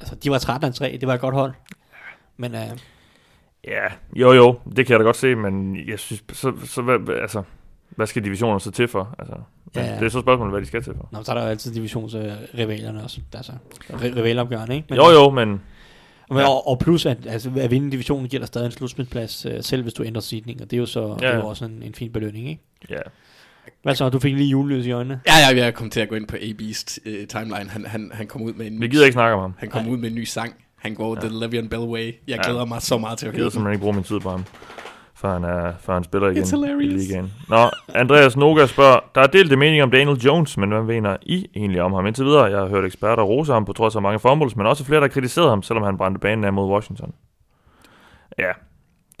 Altså, 0.00 0.14
de 0.14 0.30
var 0.30 0.38
13 0.38 0.68
og 0.68 0.74
3, 0.74 0.98
det 1.00 1.08
var 1.08 1.14
et 1.14 1.20
godt 1.20 1.34
hold. 1.34 1.52
Men 2.36 2.54
øh, 2.54 2.60
Ja, 3.64 3.84
jo 4.16 4.32
jo, 4.32 4.58
det 4.76 4.86
kan 4.86 4.92
jeg 4.92 5.00
da 5.00 5.04
godt 5.04 5.16
se, 5.16 5.34
men 5.34 5.76
jeg 5.88 5.98
synes, 5.98 6.24
så, 6.32 6.52
så 6.64 6.82
hvad, 6.82 7.14
altså, 7.22 7.42
hvad 7.90 8.06
skal 8.06 8.24
divisionerne 8.24 8.60
så 8.60 8.70
til 8.70 8.88
for? 8.88 9.14
Altså, 9.18 9.34
men 9.74 9.84
Ja. 9.84 9.94
Det 9.94 10.02
er 10.02 10.08
så 10.08 10.20
spørgsmålet, 10.20 10.52
hvad 10.52 10.60
de 10.60 10.66
skal 10.66 10.82
til 10.82 10.94
for. 10.96 11.08
nå, 11.12 11.22
så 11.22 11.32
er 11.32 11.36
der 11.36 11.42
jo 11.42 11.48
altid 11.48 11.74
divisionsrivalerne 11.74 13.02
også. 13.04 13.20
Altså, 13.34 13.52
ri- 13.90 14.16
rivalopgørende, 14.16 14.74
ikke? 14.76 14.86
Men, 14.90 14.96
Jo 14.98 15.04
jo, 15.10 15.30
men 15.30 15.48
Men, 16.28 16.38
Ja. 16.38 16.48
og, 16.48 16.68
og 16.68 16.78
plus, 16.78 17.06
at, 17.06 17.26
altså, 17.26 17.50
at 17.60 17.70
vinde 17.70 17.90
divisionen 17.92 18.28
giver 18.28 18.40
dig 18.40 18.46
stadig 18.48 18.66
en 18.66 18.72
slutspilsplads, 18.72 19.46
øh, 19.46 19.62
selv 19.62 19.82
hvis 19.82 19.94
du 19.94 20.04
ændrer 20.04 20.20
seedning, 20.20 20.62
og 20.62 20.70
det 20.70 20.76
er 20.76 20.80
jo 20.80 20.86
så 20.86 21.00
ja. 21.08 21.14
det 21.14 21.22
er 21.24 21.28
Ja. 21.28 21.36
jo 21.36 21.46
også 21.46 21.64
en, 21.64 21.82
en 21.82 21.94
fin 21.94 22.12
belønning, 22.12 22.48
ikke? 22.48 22.62
ja. 22.90 22.96
Hvad 23.82 23.94
så, 23.94 24.08
du 24.08 24.18
fik 24.18 24.34
lige 24.34 24.48
julelys 24.48 24.86
i 24.86 24.90
øjnene? 24.92 25.20
Ja, 25.26 25.32
ja, 25.56 25.64
jeg 25.64 25.74
kom 25.74 25.90
til 25.90 26.00
at 26.00 26.08
gå 26.08 26.14
ind 26.14 26.26
på 26.26 26.36
AB's 26.36 26.98
uh, 27.10 27.26
timeline. 27.28 27.70
Han, 27.70 27.86
han, 27.86 28.10
han 28.14 28.26
kom 28.26 28.42
ud 28.42 28.52
med 28.52 28.66
en 28.66 28.72
Vi 28.80 28.86
ny, 28.86 28.90
gider 28.90 29.04
ikke 29.04 29.12
snakke 29.12 29.34
om 29.34 29.40
ham. 29.40 29.54
han 29.58 29.68
kom 29.68 29.88
ud 29.88 29.96
med 29.96 30.08
en 30.08 30.14
ny 30.14 30.24
sang. 30.24 30.54
Han 30.78 30.94
går 30.94 31.14
ja. 31.14 31.20
The 31.20 31.28
Le'Veon 31.28 31.68
Bell 31.68 31.82
Way. 31.82 32.04
Jeg 32.04 32.12
Ja. 32.28 32.42
glæder 32.50 32.64
mig 32.64 32.82
så 32.82 32.98
meget 32.98 33.18
til 33.18 33.26
at 33.26 33.32
Jeg 33.32 33.38
høre 33.38 33.38
gider 33.38 33.48
den. 33.48 33.52
simpelthen 33.52 33.72
ikke 33.72 33.82
bruge 33.82 33.94
min 33.94 34.04
tid 34.04 34.20
på 34.20 34.30
ham, 34.30 34.44
før 35.14 35.32
han, 35.32 35.44
er, 35.44 35.72
før 35.80 35.94
han 35.94 36.04
spiller 36.04 36.28
igen 36.30 36.42
It's 36.42 36.50
hilarious. 36.56 37.02
i 37.02 37.06
ligaen. 37.06 37.32
Nå, 37.48 37.70
Andreas 37.94 38.36
Noga 38.36 38.66
spørger, 38.66 39.00
der 39.14 39.20
er 39.20 39.26
delte 39.26 39.56
mening 39.56 39.82
om 39.82 39.90
Daniel 39.90 40.18
Jones, 40.18 40.56
men 40.56 40.70
hvad 40.70 40.82
mener 40.82 41.16
I 41.22 41.46
egentlig 41.56 41.82
om 41.82 41.92
ham 41.92 42.06
indtil 42.06 42.24
videre? 42.24 42.44
Jeg 42.44 42.58
har 42.58 42.66
hørt 42.68 42.84
eksperter 42.84 43.22
rose 43.22 43.52
ham 43.52 43.64
på 43.64 43.72
trods 43.72 43.96
af 43.96 44.02
mange 44.02 44.18
fumbles, 44.18 44.56
men 44.56 44.66
også 44.66 44.84
flere, 44.84 45.00
der 45.00 45.08
kritiserede 45.08 45.48
ham, 45.50 45.62
selvom 45.62 45.82
han 45.84 45.96
brændte 45.96 46.20
banen 46.20 46.44
af 46.44 46.52
mod 46.52 46.70
Washington. 46.70 47.12
Ja, 48.38 48.50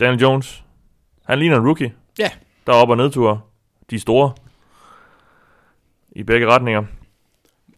Daniel 0.00 0.20
Jones, 0.22 0.64
han 1.26 1.38
ligner 1.38 1.56
en 1.56 1.66
rookie. 1.66 1.92
Ja. 2.18 2.28
Der 2.66 2.72
er 2.72 2.76
op- 2.76 2.88
og 2.90 2.96
nedture. 2.96 3.40
De 3.90 3.98
store. 4.00 4.32
I 6.12 6.22
begge 6.22 6.46
retninger. 6.46 6.80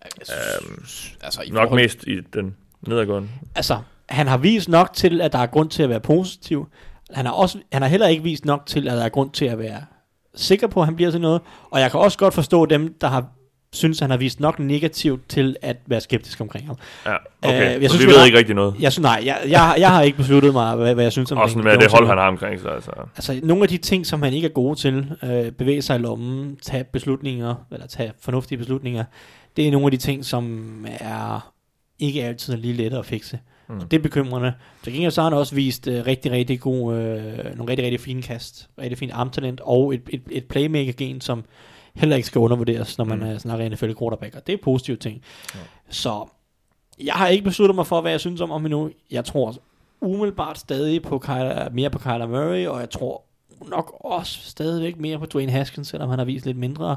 Øhm, 0.05 0.85
altså, 1.23 1.43
i 1.43 1.51
Nok 1.51 1.63
forhold- 1.69 1.83
mest 1.83 2.05
i 2.07 2.21
den 2.21 2.57
nedadgående. 2.87 3.29
Altså, 3.55 3.79
han 4.09 4.27
har 4.27 4.37
vist 4.37 4.69
nok 4.69 4.91
til, 4.95 5.21
at 5.21 5.33
der 5.33 5.39
er 5.39 5.47
grund 5.47 5.71
til 5.71 5.83
at 5.83 5.89
være 5.89 6.01
positiv. 6.01 6.69
Han 7.11 7.27
har, 7.27 7.33
også, 7.33 7.59
han 7.73 7.83
har 7.83 7.89
heller 7.89 8.07
ikke 8.07 8.23
vist 8.23 8.45
nok 8.45 8.67
til, 8.67 8.89
at 8.89 8.97
der 8.97 9.05
er 9.05 9.09
grund 9.09 9.31
til 9.31 9.45
at 9.45 9.59
være 9.59 9.85
sikker 10.35 10.67
på, 10.67 10.81
at 10.81 10.87
han 10.87 10.97
bliver 10.97 11.11
til 11.11 11.21
noget. 11.21 11.41
Og 11.71 11.81
jeg 11.81 11.91
kan 11.91 12.01
også 12.01 12.19
godt 12.19 12.35
forstå 12.35 12.67
dem, 12.67 12.95
der 13.01 13.07
har 13.09 13.27
synes, 13.75 13.99
han 14.01 14.11
har 14.11 14.17
vist 14.17 14.41
nok 14.41 14.59
negativt 14.59 15.29
til 15.29 15.57
at 15.63 15.77
være 15.87 16.01
skeptisk 16.01 16.41
omkring 16.41 16.67
ham. 16.67 16.77
Ja, 17.07 17.15
okay. 17.43 17.71
Øh, 17.71 17.77
Øh, 17.77 17.83
jeg 17.83 17.91
så 17.91 17.97
synes, 17.97 18.07
vi 18.07 18.11
ved 18.13 18.19
har- 18.19 18.27
ikke 18.27 18.39
rigtig 18.39 18.55
noget. 18.55 18.75
Jeg 18.81 18.93
synes, 18.93 19.03
nej, 19.03 19.23
jeg, 19.25 19.39
jeg, 19.49 19.75
jeg 19.79 19.91
har 19.91 20.03
ikke 20.03 20.17
besluttet 20.19 20.53
mig, 20.53 20.77
hvad, 20.77 20.95
hvad 20.95 21.05
jeg 21.05 21.13
synes 21.13 21.33
om 21.33 21.39
Også 21.39 21.55
Daniel 21.55 21.73
med 21.75 21.83
det 21.83 21.91
hold, 21.93 22.07
han 22.09 22.19
har 22.19 22.29
omkring 22.29 22.61
sig. 22.61 22.73
Altså. 22.75 22.91
Altså, 23.17 23.41
nogle 23.43 23.63
af 23.63 23.69
de 23.69 23.77
ting, 23.77 24.07
som 24.07 24.23
han 24.23 24.33
ikke 24.33 24.47
er 24.49 24.53
god 24.53 24.77
til, 24.77 25.07
øh, 25.23 25.51
bevæge 25.53 25.83
sig 25.83 25.97
i 25.97 25.99
lommen, 26.03 26.57
tage 26.63 26.85
beslutninger, 26.85 27.55
eller 27.73 27.87
tage 27.87 28.13
fornuftige 28.21 28.59
beslutninger, 28.59 29.05
det 29.57 29.67
er 29.69 29.71
nogle 29.73 29.85
af 29.87 29.91
de 29.91 29.97
ting, 29.97 30.25
som 30.25 30.87
er 31.01 31.53
ikke 31.99 32.25
altid 32.25 32.53
er 32.55 32.59
lige 32.59 32.75
lette 32.75 32.99
at 32.99 33.07
fikse. 33.07 33.39
Mm. 33.69 33.79
Og 33.79 33.91
det 33.91 33.99
er 33.99 34.03
bekymrende. 34.03 34.53
Så 34.85 34.91
gengæld 34.91 35.11
så 35.13 35.23
har 35.23 35.31
han 35.31 35.39
også 35.39 35.55
vist 35.55 35.89
øh, 35.89 36.07
rigtig, 36.07 36.33
rigtig 36.33 36.61
god, 36.61 36.95
øh, 36.95 37.23
nogle 37.57 37.71
rigtig, 37.71 37.85
rigtig 37.85 38.01
fine 38.01 38.23
kast, 38.23 38.69
rigtig 38.81 38.99
fint 38.99 39.13
armtalent, 39.13 39.61
og 39.65 39.95
et, 39.95 40.01
et, 40.11 40.23
et 40.31 40.45
playmaker-gen, 40.45 41.21
som 41.21 41.45
heller 41.95 42.16
ikke 42.16 42.27
skal 42.27 42.39
undervurderes, 42.39 42.99
når 42.99 43.05
man 43.05 43.19
Mm. 43.19 43.25
mm. 43.27 43.39
snakker 43.39 43.69
NFL 43.69 43.93
quarterback, 43.99 44.35
og 44.37 44.47
det 44.47 44.53
er 44.53 44.57
positive 44.62 44.97
ting. 44.97 45.23
Ja. 45.55 45.59
Så 45.91 46.27
jeg 47.03 47.15
har 47.15 47.29
ikke 47.29 47.45
besluttet 47.45 47.75
mig 47.75 47.87
for, 47.87 48.01
hvad 48.01 48.11
jeg 48.11 48.21
synes 48.21 48.41
om 48.41 48.51
ham 48.51 48.65
endnu. 48.66 48.91
Jeg 49.11 49.25
tror 49.25 49.55
umiddelbart 50.01 50.59
stadig 50.59 51.03
på 51.03 51.19
Kyler, 51.19 51.71
mere 51.71 51.91
på 51.91 51.99
Kyler 51.99 52.27
Murray, 52.27 52.66
og 52.66 52.81
jeg 52.81 52.91
tror 52.91 53.23
nok 53.71 53.97
også 54.01 54.39
stadigvæk 54.51 54.99
mere 55.01 55.19
på 55.19 55.27
Dwayne 55.27 55.53
Haskins, 55.53 55.89
selvom 55.89 56.09
han 56.11 56.19
har 56.19 56.27
vist 56.27 56.47
lidt 56.47 56.57
mindre. 56.57 56.97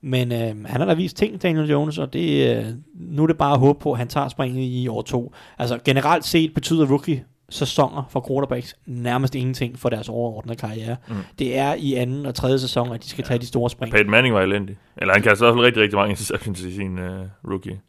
Men 0.00 0.32
øh, 0.32 0.64
han 0.64 0.80
har 0.80 0.84
da 0.84 0.94
vist 0.94 1.16
ting, 1.16 1.42
Daniel 1.42 1.70
Jones, 1.70 1.98
og 1.98 2.12
det, 2.12 2.56
øh, 2.56 2.66
nu 2.94 3.22
er 3.22 3.26
det 3.26 3.38
bare 3.38 3.52
at 3.52 3.58
håbe 3.58 3.78
på, 3.78 3.92
at 3.92 3.98
han 3.98 4.08
tager 4.08 4.28
springet 4.28 4.62
i 4.62 4.88
år 4.88 5.02
to. 5.02 5.32
Altså 5.58 5.78
generelt 5.84 6.24
set 6.24 6.54
betyder 6.54 6.86
rookie 6.90 7.24
sæsoner 7.50 8.02
for 8.10 8.24
quarterbacks 8.28 8.74
nærmest 8.86 9.34
ingenting 9.34 9.78
for 9.78 9.88
deres 9.88 10.08
overordnede 10.08 10.56
karriere. 10.56 10.96
Mm. 11.08 11.14
Det 11.38 11.58
er 11.58 11.74
i 11.74 11.94
anden 11.94 12.26
og 12.26 12.34
tredje 12.34 12.58
sæson, 12.58 12.92
at 12.92 13.02
de 13.02 13.08
skal 13.08 13.24
tage 13.24 13.38
de 13.38 13.46
store 13.46 13.70
spring. 13.70 13.92
Peyton 13.92 14.10
Manning 14.10 14.34
var 14.34 14.40
elendig. 14.42 14.76
Eller 14.96 15.14
han 15.14 15.22
kaster 15.22 15.44
i 15.44 15.46
hvert 15.46 15.56
fald 15.56 15.64
rigtig, 15.66 15.82
rigtig 15.82 15.96
mange 15.96 16.10
interceptions 16.10 16.60
i 16.60 16.74
sin 16.74 16.98
uh, 16.98 17.04
rookie. 17.50 17.80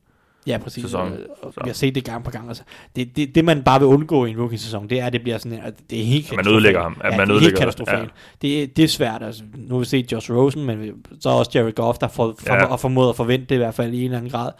Ja, 0.47 0.57
præcis. 0.57 0.83
sæson. 0.83 1.13
Øh, 1.13 1.19
og. 1.41 1.53
Vi 1.63 1.69
har 1.69 1.73
set 1.73 1.95
det 1.95 2.03
gang 2.05 2.23
på 2.23 2.31
gang. 2.31 2.47
Altså, 2.47 2.63
det, 2.95 3.15
det, 3.15 3.35
det, 3.35 3.45
man 3.45 3.63
bare 3.63 3.79
vil 3.79 3.87
undgå 3.87 4.25
i 4.25 4.29
en 4.29 4.37
rookie-sæson, 4.39 4.89
det 4.89 4.99
er, 4.99 5.05
at 5.05 5.13
det 5.13 5.21
bliver 5.21 5.37
sådan, 5.37 5.59
at 5.63 5.73
det 5.89 5.99
er 5.99 6.03
helt 6.03 6.25
At 6.25 6.31
man 6.31 6.37
katastrofalt. 6.37 6.53
ødelægger 6.53 6.81
ham. 6.81 6.97
At 7.03 7.11
ja, 7.11 7.17
man 7.17 7.27
det 7.29 7.35
er 7.35 7.39
helt 7.39 7.57
katastrofalt. 7.57 8.11
Det, 8.41 8.63
er- 8.63 8.67
det 8.67 8.83
er 8.83 8.87
svært. 8.87 9.23
Altså, 9.23 9.43
nu 9.55 9.75
har 9.75 9.79
vi 9.79 9.85
set 9.85 10.11
Josh 10.11 10.31
Rosen, 10.31 10.65
men 10.65 10.91
så 11.19 11.29
er 11.29 11.33
også 11.33 11.51
Jared 11.55 11.71
Goff, 11.73 11.97
der 11.97 12.07
får, 12.07 12.35
for, 12.39 12.53
Ja. 12.53 12.55
ja. 12.55 12.75
formået 12.75 13.09
at 13.09 13.15
forvente 13.15 13.45
det 13.45 13.55
i 13.55 13.57
hvert 13.57 13.73
fald 13.73 13.93
i 13.93 13.97
en 13.99 14.03
eller 14.03 14.17
anden 14.17 14.31
grad. 14.31 14.51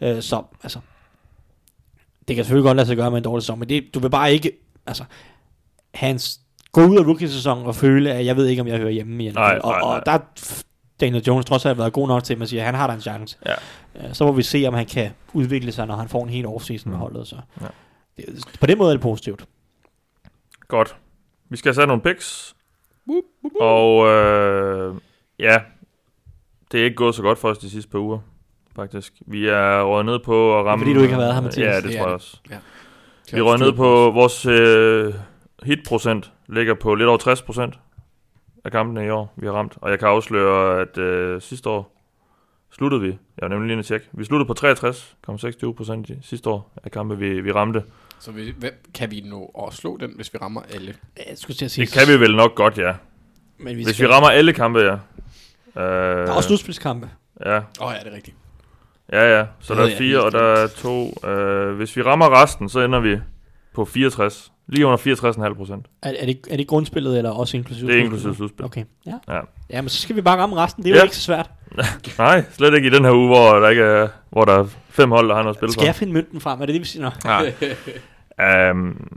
Øh, 0.00 0.22
så, 0.22 0.42
altså, 0.62 0.78
det 2.28 2.36
kan 2.36 2.44
selvfølgelig 2.44 2.68
godt 2.68 2.76
lade 2.76 2.86
sig 2.86 2.96
gøre 2.96 3.10
med 3.10 3.18
en 3.18 3.24
dårlig 3.24 3.42
sæson, 3.42 3.58
men 3.58 3.68
det, 3.68 3.94
du 3.94 3.98
vil 4.00 4.10
bare 4.10 4.32
ikke, 4.32 4.52
altså, 4.86 5.04
hans, 5.94 6.40
gå 6.72 6.84
ud 6.86 6.98
af 6.98 7.04
rookie-sæsonen 7.06 7.66
og 7.66 7.74
føle, 7.74 8.12
at 8.12 8.26
jeg 8.26 8.36
ved 8.36 8.46
ikke, 8.46 8.62
om 8.62 8.68
jeg 8.68 8.78
hører 8.78 8.90
hjemme 8.90 9.24
i 9.24 9.28
NFL. 9.28 9.38
Nej, 9.38 9.58
og, 9.64 9.70
nej, 9.72 9.80
nej. 9.80 9.96
og 9.96 10.02
der 10.06 10.18
Daniel 11.00 11.22
Jones 11.26 11.44
trods 11.46 11.66
alt 11.66 11.78
været 11.78 11.92
god 11.92 12.08
nok 12.08 12.24
til, 12.24 12.32
at 12.34 12.38
man 12.38 12.48
siger, 12.48 12.62
at 12.62 12.66
han 12.66 12.74
har 12.74 12.86
da 12.86 12.92
en 12.94 13.00
chance. 13.00 13.36
Ja. 13.46 13.54
Øh, 14.08 14.14
Så 14.14 14.24
må 14.26 14.32
vi 14.32 14.42
se, 14.42 14.64
om 14.68 14.74
han 14.74 14.86
kan 14.86 15.10
udvikle 15.32 15.72
sig, 15.72 15.86
når 15.86 15.96
han 15.96 16.08
får 16.08 16.22
en 16.24 16.28
helt 16.30 16.46
offseason 16.46 16.90
med 16.90 16.96
Mm. 16.96 17.00
holdet. 17.00 17.26
Så. 17.26 17.36
Ja. 17.60 17.66
Det, 18.16 18.44
på 18.60 18.66
den 18.66 18.78
måde 18.78 18.90
er 18.90 18.94
det 18.94 19.00
positivt. 19.02 19.44
Godt. 20.68 20.96
Vi 21.48 21.56
skal 21.56 21.68
have 21.68 21.74
sat 21.74 21.88
nogle 21.88 22.02
picks. 22.02 22.54
Og 23.60 24.06
øh, 24.08 24.94
ja, 25.38 25.58
det 26.72 26.80
er 26.80 26.84
ikke 26.84 26.96
gået 26.96 27.14
så 27.14 27.22
godt 27.22 27.38
for 27.38 27.48
os 27.48 27.58
de 27.58 27.70
sidste 27.70 27.90
par 27.90 27.98
uger, 27.98 28.18
faktisk. 28.76 29.12
Vi 29.26 29.48
er 29.48 29.82
røget 29.82 30.06
ned 30.06 30.18
på 30.18 30.58
at 30.60 30.66
ramme... 30.66 30.84
fordi, 30.84 30.94
du 30.94 31.02
ikke 31.02 31.14
har 31.14 31.20
været 31.20 31.34
her, 31.34 31.40
Mathias. 31.40 31.66
Ja, 31.66 31.76
det, 31.76 31.84
Det 31.84 31.90
tror 31.92 31.98
jeg 31.98 32.06
det. 32.06 32.14
også. 32.14 32.36
Ja. 32.50 32.56
Vi 33.32 33.38
er 33.38 33.42
røget 33.42 33.60
ned 33.60 33.72
på 33.72 34.10
vores 34.10 34.46
øh, 34.46 35.14
hitprocent, 35.62 36.32
ligger 36.48 36.74
på 36.74 36.94
lidt 36.94 37.08
over 37.08 37.18
60 37.18 37.42
procent 37.42 37.78
af 38.64 38.72
kampene 38.72 39.06
i 39.06 39.10
år, 39.10 39.32
vi 39.36 39.46
har 39.46 39.52
ramt. 39.52 39.72
Og 39.76 39.90
jeg 39.90 39.98
kan 39.98 40.08
afsløre, 40.08 40.80
at 40.80 40.98
øh, 40.98 41.40
sidste 41.40 41.68
år 41.68 41.98
sluttede 42.72 43.00
vi, 43.02 43.08
jeg 43.08 43.18
var 43.42 43.48
nemlig 43.48 43.66
lige 43.68 43.78
at 43.78 43.84
tjekke, 43.84 44.06
vi 44.12 44.24
sluttede 44.24 44.46
på 44.46 44.54
63,26 45.68 45.72
procent 45.72 46.10
sidste 46.22 46.50
år 46.50 46.72
af 46.84 46.90
kampe, 46.90 47.18
vi, 47.18 47.40
vi 47.40 47.52
ramte. 47.52 47.82
Så 48.20 48.30
vi, 48.32 48.54
hvad, 48.58 48.70
kan 48.94 49.10
vi 49.10 49.20
nå 49.26 49.64
at 49.68 49.74
slå 49.74 49.96
den, 49.96 50.12
hvis 50.16 50.32
vi 50.32 50.38
rammer 50.42 50.62
alle? 50.74 50.94
Jeg 51.16 51.24
skulle 51.38 51.56
til 51.56 51.64
at 51.64 51.70
sige, 51.70 51.86
Det 51.86 51.94
kan 51.94 52.08
vi 52.14 52.20
vel 52.20 52.36
nok 52.36 52.54
godt, 52.54 52.78
ja. 52.78 52.92
Men 53.58 53.76
vi 53.76 53.84
Hvis 53.84 53.94
skal, 53.96 54.08
vi 54.08 54.12
rammer 54.12 54.28
alle 54.28 54.52
kampe, 54.52 54.78
ja. 54.78 54.92
Øh, 54.92 54.98
Der 55.76 55.82
er 55.82 56.32
også 56.32 56.46
slutspilskampe. 56.46 57.10
Ja, 57.46 57.56
Åh 57.56 57.62
oh, 57.80 57.92
ja, 57.94 58.04
det 58.04 58.12
er 58.12 58.16
rigtigt. 58.16 58.36
Ja, 59.12 59.38
ja. 59.38 59.44
Så 59.60 59.74
der 59.74 59.82
er 59.86 59.96
fire, 59.96 60.22
og 60.22 60.32
der 60.32 60.42
er 60.42 60.66
to. 60.66 61.28
Øh, 61.28 61.76
hvis 61.76 61.96
vi 61.96 62.02
rammer 62.02 62.42
resten, 62.42 62.68
så 62.68 62.80
ender 62.80 63.00
vi 63.00 63.16
på 63.74 63.84
64. 63.84 64.52
Lige 64.68 64.86
under 64.86 64.98
64,5 65.48 65.54
procent. 65.56 65.86
Er, 66.02 66.12
er, 66.18 66.26
det, 66.26 66.40
er 66.50 66.56
det 66.56 66.66
grundspillet, 66.68 67.18
eller 67.18 67.30
også 67.30 67.56
inklusive 67.56 67.86
Det 67.88 67.94
er 67.94 68.00
slutspillet? 68.00 68.04
inklusive 68.04 68.34
slutspil. 68.36 68.64
Okay, 68.64 68.84
ja. 69.06 69.12
Ja. 69.28 69.40
ja. 69.70 69.80
men 69.82 69.88
så 69.88 70.00
skal 70.00 70.16
vi 70.16 70.20
bare 70.20 70.38
ramme 70.38 70.56
resten. 70.56 70.82
Det 70.82 70.88
er 70.90 70.94
jo 70.94 70.98
Ja. 70.98 71.02
ikke 71.02 71.16
så 71.16 71.22
svært. 71.22 71.50
Nej, 72.18 72.44
slet 72.52 72.74
ikke 72.74 72.86
i 72.86 72.90
den 72.90 73.04
her 73.04 73.12
uge, 73.12 73.26
hvor 73.26 73.52
der, 73.60 73.68
ikke 73.68 73.82
er, 73.82 74.08
hvor 74.30 74.44
der 74.44 74.52
er 74.58 74.66
fem 74.88 75.10
hold, 75.10 75.28
der 75.28 75.34
har 75.34 75.42
noget 75.42 75.54
at 75.54 75.58
spille 75.58 75.72
Skal 75.72 75.84
jeg 75.84 75.94
finde 75.94 76.12
mønten 76.12 76.40
frem? 76.40 76.60
Er 76.60 76.66
det 76.66 76.72
det, 76.72 76.80
vi 76.80 76.86
siger? 76.86 77.10
Nej. 78.38 78.70
um, 78.70 79.08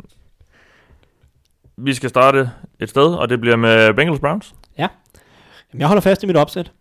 vi 1.78 1.94
skal 1.94 2.10
starte 2.10 2.50
et 2.80 2.90
sted, 2.90 3.14
og 3.16 3.30
det 3.30 3.42
bliver 3.42 3.56
med 3.56 3.94
Bengals 3.94 4.20
Browns. 4.20 4.56
Jamen, 4.78 5.80
jeg 5.80 5.88
holder 5.88 6.02
fast 6.02 6.24
i 6.24 6.26
mit 6.26 6.38
opsæt. 6.38 6.72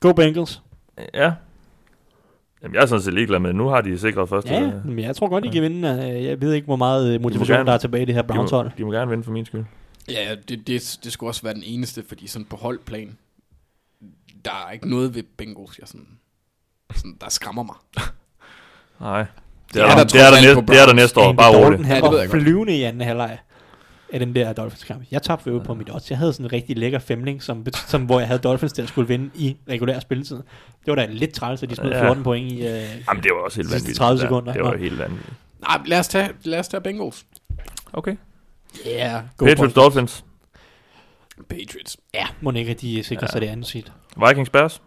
Go 0.00 0.12
Bengals. 0.12 0.62
Ja. 1.14 1.32
Jamen, 2.64 2.74
jeg 2.74 2.82
er 2.82 2.86
sådan 2.86 3.02
set 3.02 3.14
ligeglad 3.14 3.38
med, 3.38 3.52
nu 3.52 3.68
har 3.68 3.80
de 3.80 3.98
sikret 3.98 4.28
første. 4.28 4.54
Ja. 4.54 4.70
Men 4.84 4.98
jeg 4.98 5.16
tror 5.16 5.28
godt, 5.28 5.44
de 5.44 5.50
kan 5.50 5.62
vinde. 5.62 5.88
Øh, 5.88 6.24
Jeg 6.24 6.40
ved 6.40 6.52
ikke, 6.52 6.64
hvor 6.64 6.76
meget 6.76 7.14
øh, 7.14 7.20
motivation, 7.22 7.56
gerne- 7.56 7.66
der 7.66 7.72
er 7.72 7.78
tilbage 7.78 8.02
i 8.02 8.06
det 8.06 8.14
her 8.14 8.22
Browns 8.22 8.52
må, 8.52 8.56
hold. 8.58 8.70
de 8.78 8.84
må 8.84 8.92
gerne 8.92 9.10
vinde 9.10 9.24
for 9.24 9.32
min 9.32 9.46
skyld. 9.46 9.64
Ja, 10.10 10.34
det, 10.48 10.66
det, 10.66 10.98
det 11.04 11.12
skulle 11.12 11.30
også 11.30 11.42
være 11.42 11.54
den 11.54 11.62
eneste, 11.66 12.04
fordi 12.08 12.26
sådan 12.26 12.46
på 12.46 12.56
holdplan, 12.56 13.16
der 14.44 14.64
er 14.68 14.72
ikke 14.72 14.90
noget 14.90 15.14
ved 15.14 15.22
Bengals, 15.36 15.78
jeg 15.78 15.88
sådan, 15.88 16.06
sådan 16.94 17.16
der 17.20 17.28
skræmmer 17.30 17.62
mig. 17.62 17.74
Nej. 19.00 19.18
Det 19.18 19.28
Det 19.74 19.82
er, 19.82 19.86
er 19.86 19.88
der, 19.88 19.96
der 19.96 20.04
det, 20.04 20.20
er 20.20 20.30
der, 20.30 20.40
næste, 20.56 20.72
det 20.72 20.82
er 20.82 20.86
der 20.86 20.94
næste 20.94 21.20
år, 21.20 21.32
bare 21.32 21.64
roligt. 21.64 21.88
Ja, 21.88 21.94
det 21.94 22.02
ved 22.02 22.10
var 22.10 22.18
jeg 22.18 22.28
godt. 22.30 22.42
flyvende 22.42 22.76
i 22.76 22.82
anden 22.82 23.00
halvleg 23.02 23.38
af 24.14 24.20
den 24.20 24.34
der 24.34 24.52
Dolphins-kamp. 24.52 25.04
Jeg 25.10 25.22
tabte 25.22 25.50
jo 25.50 25.58
på 25.58 25.74
mit 25.74 25.90
odds. 25.92 26.10
Jeg 26.10 26.18
havde 26.18 26.32
sådan 26.32 26.46
en 26.46 26.52
rigtig 26.52 26.78
lækker 26.78 26.98
femling, 26.98 27.42
som, 27.42 27.66
som, 27.86 28.04
hvor 28.04 28.18
jeg 28.18 28.26
havde 28.28 28.40
Dolphins 28.40 28.72
til 28.72 28.82
at 28.82 28.88
skulle 28.88 29.08
vinde 29.08 29.30
i 29.34 29.56
regulær 29.68 30.00
spilletid. 30.00 30.36
Det 30.36 30.86
var 30.86 30.94
da 30.94 31.06
lidt 31.10 31.32
træls, 31.34 31.62
at 31.62 31.70
de 31.70 31.74
smed 31.76 31.90
Ja. 31.90 32.04
14 32.06 32.22
point 32.24 32.52
i... 32.52 32.56
Øh, 32.56 32.62
Jamen, 33.08 33.22
det 33.22 33.30
var 33.34 33.44
også 33.44 33.58
helt 33.58 33.68
Sidste 33.70 33.74
vanvittigt. 33.74 33.98
30 33.98 34.12
det 34.16 34.20
der. 34.22 34.26
sekunder. 34.28 34.52
Det 34.52 34.62
var 34.62 34.76
helt 34.76 34.98
vanvittigt. 34.98 35.32
Nej, 35.60 35.80
lad 35.86 35.98
os 35.98 36.08
tage, 36.08 36.30
lad 36.44 36.58
os 36.58 36.68
tage 36.68 36.80
Bengals. 36.80 37.26
Okay. 37.92 38.16
yeah, 38.88 39.22
go 39.36 39.44
Patriots 39.46 39.60
Bucks. 39.60 39.74
Dolphins. 39.74 40.24
Patriots. 41.48 41.96
Ja, 42.14 42.26
må 42.40 42.52
ikke, 42.52 42.70
at 42.70 42.80
de 42.80 43.02
sikrer 43.04 43.20
Ja. 43.22 43.26
ja. 43.26 43.32
sig 43.32 43.40
det 43.40 43.46
andet 43.46 43.66
seed. 43.66 43.84
Vikings 44.28 44.50
Bears. 44.50 44.82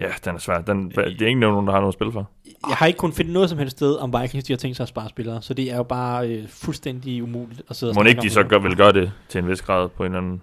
Ja, 0.00 0.08
den 0.24 0.34
er 0.34 0.38
svær. 0.38 0.60
Den, 0.60 0.90
det 0.90 1.22
er 1.22 1.26
ikke 1.26 1.40
nogen, 1.40 1.66
der 1.66 1.72
har 1.72 1.80
noget 1.80 1.92
at 1.92 1.96
spille 1.96 2.12
for. 2.12 2.30
Jeg 2.68 2.76
har 2.76 2.86
ikke 2.86 2.96
kunnet 2.96 3.16
finde 3.16 3.32
noget 3.32 3.50
som 3.50 3.58
helst 3.58 3.76
sted, 3.76 3.94
om 3.96 4.14
Vikings 4.22 4.44
de 4.44 4.52
har 4.52 4.58
tænkt 4.58 4.76
sig 4.76 4.84
at 4.84 4.88
spare 4.88 5.08
spillere, 5.08 5.42
så 5.42 5.54
det 5.54 5.70
er 5.72 5.76
jo 5.76 5.82
bare 5.82 6.28
øh, 6.28 6.48
fuldstændig 6.48 7.22
umuligt 7.22 7.62
at 7.70 7.76
sidde 7.76 7.90
og 7.90 7.94
Må 7.94 8.02
ikke 8.02 8.22
de 8.22 8.30
så 8.30 8.42
gør, 8.42 8.58
vil 8.58 8.76
gøre 8.76 8.92
det 8.92 9.12
til 9.28 9.38
en 9.38 9.48
vis 9.48 9.62
grad 9.62 9.88
på 9.88 10.02
en 10.04 10.06
eller 10.06 10.18
anden... 10.18 10.42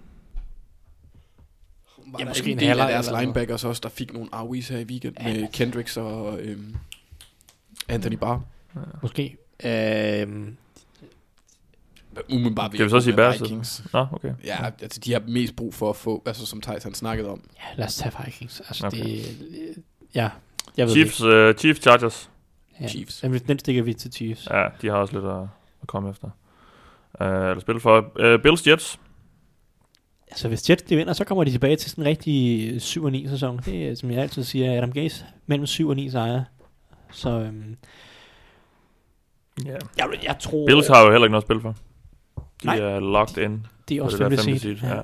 Var 2.06 2.18
Ja, 2.18 2.24
ja, 2.24 2.28
måske 2.28 2.46
en 2.50 2.52
en 2.52 2.58
del 2.58 2.80
af 2.80 2.88
deres 2.88 3.10
linebackers 3.20 3.64
også, 3.64 3.80
der 3.82 3.88
fik 3.88 4.12
nogle 4.12 4.28
afvis 4.32 4.68
her 4.68 4.78
i 4.78 4.84
weekend 4.84 5.14
Ja. 5.20 5.32
med 5.32 5.46
Kendricks 5.52 5.96
og 5.96 6.38
øhm, 6.40 6.74
Anthony 7.88 8.14
Barr. 8.16 8.40
Måske. 9.02 9.36
Øhm, 9.64 10.56
Umiddelbart 12.32 12.70
Skal 12.74 12.84
vi 12.84 12.90
så 12.90 13.00
sige 13.00 13.16
Bears? 13.16 13.40
Vikings. 13.40 13.82
Nå, 13.92 14.06
okay. 14.12 14.32
Ja, 14.44 14.70
altså 14.82 15.00
de 15.04 15.12
har 15.12 15.22
mest 15.28 15.56
brug 15.56 15.74
for 15.74 15.90
at 15.90 15.96
få, 15.96 16.22
altså 16.26 16.46
som 16.46 16.60
Thijs 16.60 16.82
han 16.84 16.94
snakkede 16.94 17.28
om. 17.28 17.40
ja, 17.56 17.76
lad 17.76 17.86
os 17.86 17.96
tage 17.96 18.12
Vikings. 18.24 18.60
Altså, 18.60 18.86
okay. 18.86 19.04
det, 19.04 19.82
ja, 20.14 20.30
jeg 20.76 20.86
ved 20.86 20.92
Chiefs, 20.92 21.22
uh, 21.22 21.54
Chiefs 21.54 21.80
Chargers. 21.82 22.30
det 22.68 22.80
ikke. 22.80 22.90
Chiefs. 22.90 23.22
Ja, 23.22 23.28
den, 23.28 23.58
stikker 23.58 23.82
vi 23.82 23.94
til 23.94 24.12
Chiefs. 24.12 24.48
Ja, 24.50 24.66
de 24.82 24.88
har 24.88 24.96
også 24.96 25.14
lidt 25.14 25.24
at, 25.24 25.40
at 25.82 25.86
komme 25.88 26.10
efter. 26.10 26.28
Uh, 27.20 27.26
eller 27.26 27.60
spille 27.60 27.80
for. 27.80 27.98
Uh, 27.98 28.40
Bills 28.42 28.66
Jets. 28.66 29.00
Altså, 30.28 30.48
hvis 30.48 30.70
Jets 30.70 30.82
de 30.82 30.96
vinder, 30.96 31.12
så 31.12 31.24
kommer 31.24 31.44
de 31.44 31.50
tilbage 31.50 31.76
til 31.76 31.90
sådan 31.90 32.04
en 32.04 32.08
rigtig 32.08 32.82
7 32.82 33.04
og 33.04 33.12
9 33.12 33.28
sæson. 33.28 33.58
Det 33.64 33.88
er, 33.88 33.94
som 33.94 34.10
jeg 34.10 34.18
altid 34.18 34.44
siger, 34.44 34.76
Adam 34.76 34.92
Gase 34.92 35.24
mellem 35.46 35.66
7 35.66 35.88
og 35.88 35.96
9 35.96 36.10
sejre. 36.10 36.44
Så 37.12 37.30
øhm, 37.30 37.76
Ja. 39.66 39.76
jeg, 39.98 40.08
jeg 40.24 40.36
tror, 40.40 40.66
Bills 40.66 40.86
har 40.88 41.04
jo 41.04 41.10
heller 41.10 41.24
ikke 41.26 41.30
noget 41.32 41.42
at 41.42 41.46
spille 41.46 41.62
for. 41.62 41.76
De 42.62 42.66
Nej. 42.66 42.78
er 42.78 43.00
locked 43.00 43.44
in. 43.44 43.66
det 43.88 43.96
er 43.96 44.02
også 44.02 44.16
det 44.16 44.30
der 44.30 44.36
femte 44.36 44.44
femte 44.44 44.60
seed. 44.60 44.76
seed. 44.78 44.90
Ja. 44.90 45.00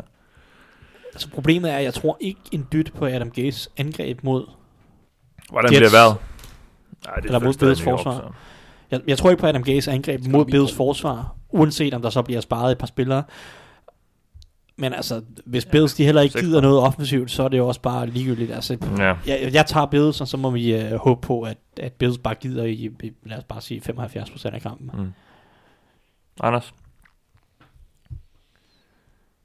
Altså, 1.12 1.30
problemet 1.30 1.70
er, 1.70 1.76
at 1.76 1.84
jeg 1.84 1.94
tror 1.94 2.16
ikke 2.20 2.40
en 2.52 2.66
dyt 2.72 2.92
på 2.94 3.06
Adam 3.06 3.30
Gase 3.30 3.70
angreb 3.76 4.22
mod... 4.22 4.46
Hvordan 5.50 5.72
Jets. 5.72 5.78
bliver 5.80 5.90
vejret? 5.90 6.16
Nej, 7.06 7.14
det 7.14 7.24
Eller 7.24 7.38
mod 7.38 7.54
Bills 7.54 7.82
forsvar. 7.82 8.34
Jeg, 8.90 9.00
jeg 9.06 9.18
tror 9.18 9.30
ikke 9.30 9.40
på 9.40 9.46
Adam 9.46 9.62
Gase 9.62 9.90
angreb 9.90 10.26
mod 10.26 10.44
Bills 10.44 10.74
forsvar, 10.74 11.34
uanset 11.48 11.94
om 11.94 12.02
der 12.02 12.10
så 12.10 12.22
bliver 12.22 12.40
sparet 12.40 12.72
et 12.72 12.78
par 12.78 12.86
spillere. 12.86 13.22
Men 14.76 14.92
altså, 14.92 15.22
hvis 15.46 15.64
Bills 15.66 15.94
de 15.94 16.04
heller 16.04 16.22
ikke 16.22 16.32
sikker. 16.32 16.48
gider 16.48 16.60
noget 16.60 16.78
offensivt, 16.78 17.30
så 17.30 17.42
er 17.42 17.48
det 17.48 17.58
jo 17.58 17.68
også 17.68 17.80
bare 17.80 18.06
ligegyldigt. 18.06 18.50
Altså, 18.52 18.78
Ja. 18.98 19.14
jeg, 19.26 19.50
jeg 19.52 19.66
tager 19.66 19.86
Bills, 19.86 20.20
og 20.20 20.28
så 20.28 20.36
må 20.36 20.50
vi 20.50 20.84
uh, 20.84 20.92
håbe 20.94 21.20
på, 21.26 21.42
at, 21.42 21.58
at 21.80 21.92
Bills 21.92 22.18
bare 22.18 22.34
gider 22.34 22.64
i, 22.64 22.72
i, 23.02 23.12
lad 23.22 23.38
os 23.38 23.44
bare 23.44 23.60
sige, 23.60 23.82
75% 23.90 24.54
af 24.54 24.60
kampen. 24.62 24.90
Mm. 24.94 25.12
Anders? 26.42 26.74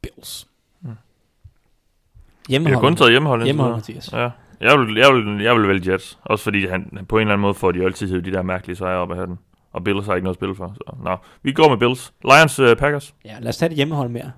Bills. 0.02 0.48
Vi 0.82 0.90
Hjemmehold. 2.49 2.76
har 2.76 2.82
kun 2.82 2.95
taget 2.95 3.11
hjemmehold. 3.11 3.40
indtil 3.41 3.48
Hjemmehold, 3.48 3.72
videre. 3.72 3.77
Mathias. 3.95 4.14
Ja. 4.14 4.30
Jeg 4.61 4.80
vil, 4.80 4.95
jeg, 4.95 5.14
vil, 5.14 5.41
jeg 5.41 5.56
vil 5.56 5.68
vælge 5.68 5.91
Jets. 5.91 6.19
Også 6.23 6.44
fordi 6.44 6.65
han, 6.68 7.06
på 7.10 7.18
en 7.18 7.22
eller 7.22 7.34
anden 7.34 7.41
måde 7.41 7.53
får 7.53 7.72
de 7.72 7.84
altid 7.84 8.22
de 8.22 8.32
der 8.32 8.41
mærkelige 8.41 8.76
sejre 8.76 8.98
op 8.98 9.11
af 9.11 9.18
hatten. 9.18 9.40
Og 9.73 9.84
Bills 9.84 10.06
har 10.06 10.15
ikke 10.15 10.23
noget 10.23 10.36
at 10.36 10.40
spille 10.40 10.56
for. 10.56 10.73
Så. 10.76 10.95
Nå, 11.03 11.18
vi 11.44 11.52
går 11.52 11.69
med 11.69 11.77
Bills. 11.77 12.14
Lions 12.23 12.60
uh, 12.60 12.76
Packers? 12.77 13.15
Ja, 13.26 13.36
lad 13.40 13.49
os 13.49 13.57
tage 13.57 13.69
det 13.69 13.76
hjemmehold 13.76 14.10
mere. 14.10 14.32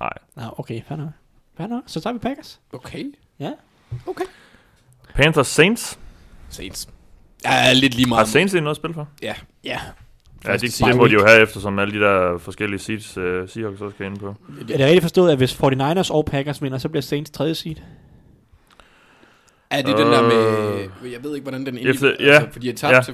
Nej. 0.00 0.12
Nå, 0.36 0.42
okay, 0.58 0.82
fair 0.88 0.98
nok. 0.98 1.10
Fair 1.56 1.66
nok. 1.66 1.82
Så 1.86 2.00
tager 2.00 2.14
vi 2.14 2.18
Packers. 2.18 2.60
Okay. 2.72 3.04
Ja. 3.40 3.52
Okay. 4.06 4.24
Panthers 5.14 5.46
Saints? 5.46 5.98
Saints. 6.48 6.88
Ja, 7.44 7.72
lidt 7.72 7.94
lige 7.94 8.06
Har 8.06 8.14
meget. 8.14 8.28
Saints 8.28 8.54
egentlig 8.54 8.64
noget 8.64 8.74
at 8.74 8.80
spille 8.80 8.94
for? 8.94 9.08
Ja. 9.22 9.34
Ja. 9.64 9.80
Ja, 10.44 10.56
de, 10.56 10.68
det 10.68 10.96
må 10.96 11.06
de 11.06 11.12
jo 11.12 11.26
have, 11.26 11.42
eftersom 11.42 11.78
alle 11.78 12.00
de 12.00 12.04
der 12.04 12.38
forskellige 12.38 12.80
seeds 12.80 13.18
uh, 13.18 13.48
Seahawks 13.48 13.80
også 13.80 13.94
skal 13.94 14.06
ind 14.06 14.18
på. 14.18 14.34
Er 14.60 14.64
det 14.64 14.80
rigtigt 14.80 15.02
forstået, 15.02 15.30
at 15.30 15.36
hvis 15.36 15.54
49ers 15.54 16.12
og 16.12 16.24
Packers 16.24 16.62
vinder, 16.62 16.78
så 16.78 16.88
bliver 16.88 17.02
Saints 17.02 17.30
tredje 17.30 17.54
seed? 17.54 17.76
Er 19.70 19.82
det 19.82 19.98
den 19.98 20.06
der 20.06 20.22
med... 20.22 21.10
Jeg 21.10 21.22
ved 21.24 21.34
ikke, 21.34 21.44
hvordan 21.44 21.66
den 21.66 21.78
Efter- 21.78 22.06
egentlig... 22.08 22.26
ja. 22.26 22.34
Altså, 22.34 22.50
fordi 22.52 22.66
jeg 22.66 22.76
tabte 22.76 22.96
Ja. 22.96 23.02
til 23.02 23.12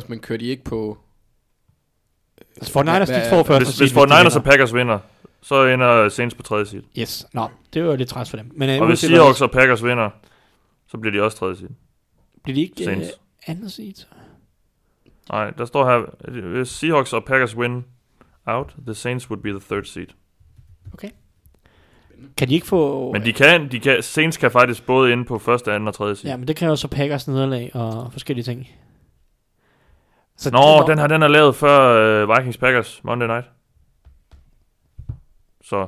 49ers, 0.00 0.04
men 0.08 0.20
kørte 0.20 0.44
de 0.44 0.48
ikke 0.50 0.64
på... 0.64 0.98
Altså 2.56 2.78
49ers, 2.80 2.84
Hvad- 2.84 3.06
de 3.24 3.30
får 3.30 3.42
første 3.42 3.64
Hvis, 3.68 3.78
hvis 3.78 3.92
de 3.92 3.98
49ers 3.98 4.02
vinder. 4.02 4.36
og 4.38 4.44
Packers 4.44 4.74
vinder, 4.74 4.98
så 5.42 5.66
ender 5.66 6.08
Saints 6.08 6.34
på 6.34 6.42
tredje 6.42 6.66
seed. 6.66 6.82
Yes, 6.98 7.26
nå, 7.32 7.48
det 7.74 7.82
var 7.84 7.90
jo 7.90 7.96
lidt 7.96 8.08
træs 8.08 8.30
for 8.30 8.36
dem. 8.36 8.50
Men, 8.54 8.70
uh, 8.70 8.80
Og 8.82 8.88
hvis 8.88 8.98
Seahawks 8.98 9.40
og 9.40 9.50
Packers 9.50 9.84
vinder, 9.84 10.10
så 10.86 10.98
bliver 10.98 11.12
de 11.12 11.22
også 11.22 11.38
tredje 11.38 11.56
seed. 11.56 11.68
Bliver 12.42 12.54
de 12.54 12.60
ikke 12.62 12.96
uh, 12.96 13.02
anden 13.46 13.70
seed? 13.70 13.94
Nej, 15.30 15.50
der 15.50 15.64
står 15.64 15.84
her, 15.90 16.30
hvis 16.40 16.68
Seahawks 16.68 17.12
og 17.12 17.24
Packers 17.24 17.56
win 17.56 17.84
out, 18.46 18.74
the 18.86 18.94
Saints 18.94 19.30
would 19.30 19.42
be 19.42 19.50
the 19.50 19.60
third 19.60 19.84
seed. 19.84 20.06
Kan 22.36 22.48
de 22.48 22.54
ikke 22.54 22.66
få... 22.66 23.12
Men 23.12 23.24
de 23.24 23.32
kan, 23.32 23.70
de 23.70 23.80
kan, 23.80 24.02
Saints 24.02 24.36
kan 24.36 24.50
faktisk 24.50 24.86
både 24.86 25.12
ind 25.12 25.26
på 25.26 25.38
første, 25.38 25.72
anden 25.72 25.88
og 25.88 25.94
tredje 25.94 26.16
seed. 26.16 26.30
Ja, 26.30 26.36
men 26.36 26.48
det 26.48 26.56
kræver 26.56 26.74
så 26.74 26.88
Packers 26.88 27.28
nederlag 27.28 27.70
og 27.76 28.12
forskellige 28.12 28.44
ting. 28.44 28.68
Så 30.36 30.50
Nå, 30.50 30.58
det- 30.80 30.86
den 30.88 30.98
her, 30.98 31.06
den 31.06 31.22
er 31.22 31.28
lavet 31.28 31.56
før 31.56 32.22
uh, 32.24 32.36
Vikings 32.36 32.56
Packers 32.58 33.00
Monday 33.04 33.26
Night. 33.26 33.46
Så 35.64 35.86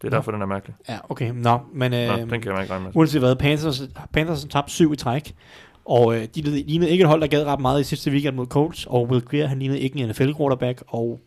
det 0.00 0.06
er 0.06 0.10
Nå. 0.10 0.16
derfor, 0.16 0.32
den 0.32 0.42
er 0.42 0.46
mærkelig. 0.46 0.76
Ja, 0.88 0.98
okay. 1.08 1.30
Nå, 1.34 1.58
men 1.72 1.90
Nå, 1.90 1.96
øh, 1.96 2.18
den 2.30 2.40
kan 2.40 2.52
man 2.52 2.62
ikke 2.62 2.72
regne 2.74 2.84
med. 2.84 2.92
uanset 2.96 3.20
hvad, 3.20 3.36
Panthers, 3.36 3.82
Panthers 4.12 4.42
har 4.42 4.48
tabt 4.48 4.70
syv 4.70 4.92
i 4.92 4.96
træk. 4.96 5.34
Og 5.84 6.16
øh, 6.16 6.24
de 6.34 6.40
lignede 6.42 6.90
ikke 6.90 7.02
et 7.02 7.08
hold, 7.08 7.20
der 7.20 7.26
gad 7.26 7.44
ret 7.44 7.60
meget 7.60 7.80
i 7.80 7.84
sidste 7.84 8.10
weekend 8.10 8.36
mod 8.36 8.46
Colts. 8.46 8.86
Og 8.86 9.08
Will 9.08 9.22
Greer, 9.24 9.46
han 9.46 9.58
lignede 9.58 9.80
ikke 9.80 9.98
en 9.98 10.08
NFL 10.08 10.32
quarterback. 10.36 10.82
Og 10.86 11.20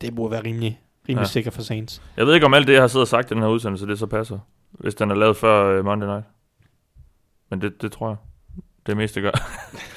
det 0.00 0.14
må 0.14 0.28
være 0.28 0.44
rimelig, 0.44 0.80
rimelig 1.08 1.22
Ja. 1.24 1.28
sikker 1.28 1.50
for 1.50 1.62
Saints. 1.62 2.02
Jeg 2.16 2.26
ved 2.26 2.34
ikke, 2.34 2.46
om 2.46 2.54
alt 2.54 2.66
det, 2.66 2.72
jeg 2.72 2.82
har 2.82 2.88
siddet 2.88 3.02
og 3.04 3.08
sagt 3.08 3.30
i 3.30 3.34
den 3.34 3.42
her 3.42 3.48
udsendelse, 3.48 3.86
det 3.86 3.98
så 3.98 4.06
passer. 4.06 4.38
Hvis 4.70 4.94
den 4.94 5.10
er 5.10 5.14
lavet 5.14 5.36
før 5.36 5.78
uh, 5.78 5.84
Monday 5.84 6.06
Night. 6.06 6.24
Men 7.50 7.60
det, 7.60 7.82
det 7.82 7.92
tror 7.92 8.08
jeg. 8.08 8.16
Det 8.86 8.96
meste 8.96 9.20
gør. 9.20 9.30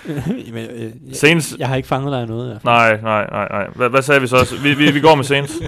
Men, 0.54 0.70
øh, 0.70 0.82
jeg, 1.08 1.16
Saints... 1.16 1.56
jeg 1.60 1.68
har 1.68 1.76
ikke 1.76 1.88
fanget 1.88 2.12
dig 2.12 2.26
noget. 2.28 2.46
i 2.46 2.48
hvert 2.50 2.62
fald. 2.62 2.74
Nej, 2.74 3.02
nej, 3.02 3.28
nej, 3.32 3.48
nej. 3.50 3.68
Hvad, 3.76 3.90
hvad 3.90 4.02
sagde 4.02 4.22
vi 4.22 4.28
så? 4.28 4.56
Vi, 4.64 4.74
vi, 4.74 4.92
vi 4.92 5.00
går 5.00 5.16
med 5.16 5.24
Saints. 5.24 5.54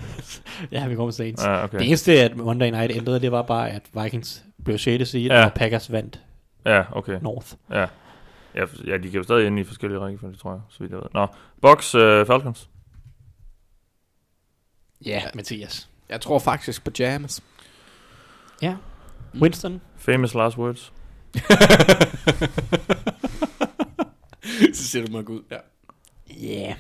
Ja, 0.72 0.88
vi 0.88 0.96
går 0.96 1.06
med 1.06 1.14
Saints. 1.14 1.44
Ja, 1.46 1.54
Det 1.54 1.64
okay. 1.64 1.80
eneste, 1.82 2.12
at 2.20 2.38
Monday 2.38 2.70
Night 2.72 2.92
ændrede, 2.96 3.20
det 3.20 3.32
var 3.32 3.42
bare, 3.42 3.70
at 3.70 3.82
Vikings 4.04 4.44
blev 4.66 4.78
6. 4.78 5.10
seed, 5.10 5.26
Ja. 5.26 5.46
og 5.46 5.54
Packers 5.54 5.92
vandt 5.92 6.20
Ja, 6.66 6.84
okay. 6.92 7.18
North. 7.22 7.48
Ja. 7.72 7.86
Ja, 8.56 8.66
ja, 8.88 8.98
de 8.98 9.02
kan 9.02 9.12
jo 9.18 9.24
stadig 9.24 9.48
ind 9.48 9.60
i 9.60 9.64
forskellige 9.64 10.00
rækkefølge, 10.00 10.36
tror 10.36 10.52
jeg, 10.52 10.60
så 10.70 10.78
vidt 10.80 10.92
jeg 10.92 10.98
ved. 11.00 11.06
Nå, 11.14 11.28
Box 11.62 11.96
uh, 11.96 12.02
Falcons. 12.02 12.70
Ja, 15.06 15.24
Mathias. 15.36 15.90
Jeg 16.10 16.22
tror 16.22 16.40
faktisk 16.40 16.84
på 16.84 16.92
James. 17.00 17.44
Ja. 18.62 18.76
Winston. 19.36 19.82
Famous 19.98 20.34
last 20.34 20.58
words. 20.58 20.94
Så 24.74 24.88
ser 24.88 25.06
du 25.06 25.12
mig 25.12 25.30
ud. 25.30 25.42
Ja. 25.52 25.58
Ja. 26.30 26.62
Yeah. 26.62 26.76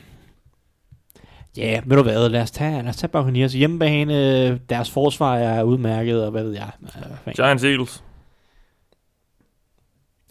Ja, 1.57 1.73
yeah, 1.73 1.89
ved 1.89 1.97
du 1.97 2.03
hvad, 2.03 2.29
lad 2.29 2.41
os 2.41 2.51
tage, 2.51 2.81
lad 2.81 2.89
os 2.89 2.97
tage 2.97 3.11
Buccaneers 3.11 3.53
hjemmebane, 3.53 4.57
deres 4.57 4.91
forsvar 4.91 5.37
er 5.37 5.63
udmærket, 5.63 6.25
og 6.25 6.31
hvad 6.31 6.43
ved 6.43 6.53
jeg. 6.53 6.71
Øh, 6.81 7.03
hvad. 7.23 7.33
Giants 7.33 7.63
Eagles. 7.63 8.03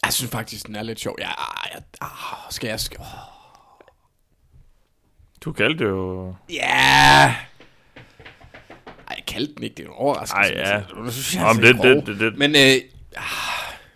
Jeg 0.05 0.13
synes 0.13 0.31
faktisk, 0.31 0.67
den 0.67 0.77
er 0.77 0.83
lidt 0.83 1.01
sjov. 1.01 1.17
Ja, 1.21 1.29
ja, 1.75 1.79
ah, 2.01 2.09
skal 2.51 2.69
jeg... 2.69 2.81
Skal, 2.81 3.01
oh. 3.01 3.07
Du 5.45 5.53
kaldte 5.53 5.85
det 5.85 5.91
jo... 5.91 6.35
Ja. 6.51 6.55
Jeg 6.55 7.37
kaldte 9.29 9.55
den 9.55 9.63
ikke. 9.63 9.75
Det 9.77 9.83
er 9.85 9.89
en 9.89 9.95
overraskelse. 9.97 10.55
Ej, 10.55 10.71
ja. 10.73 11.05
Det 11.05 11.13
synes 11.13 11.35
jeg, 11.35 11.43
Nå, 11.45 11.53
men 11.53 11.65
altså 11.65 11.83
det, 11.83 11.91
er 11.91 11.95
det, 11.95 12.07
det, 12.07 12.21
det, 12.21 12.39
Men 12.39 12.51
øh, 12.57 13.21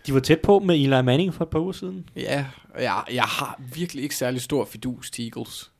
De 0.07 0.13
var 0.13 0.19
tæt 0.19 0.39
på 0.39 0.59
med 0.59 0.75
Eli 0.75 1.01
Manning 1.01 1.33
for 1.33 1.43
et 1.43 1.49
par 1.49 1.59
uger 1.59 1.71
siden. 1.71 2.09
ja, 2.15 2.45
jeg, 2.79 3.03
jeg 3.13 3.23
har 3.23 3.59
virkelig 3.73 4.03
ikke 4.03 4.15
særlig 4.15 4.41
stor 4.41 4.65
fidus 4.65 5.11
til 5.11 5.23
Eagles. 5.25 5.71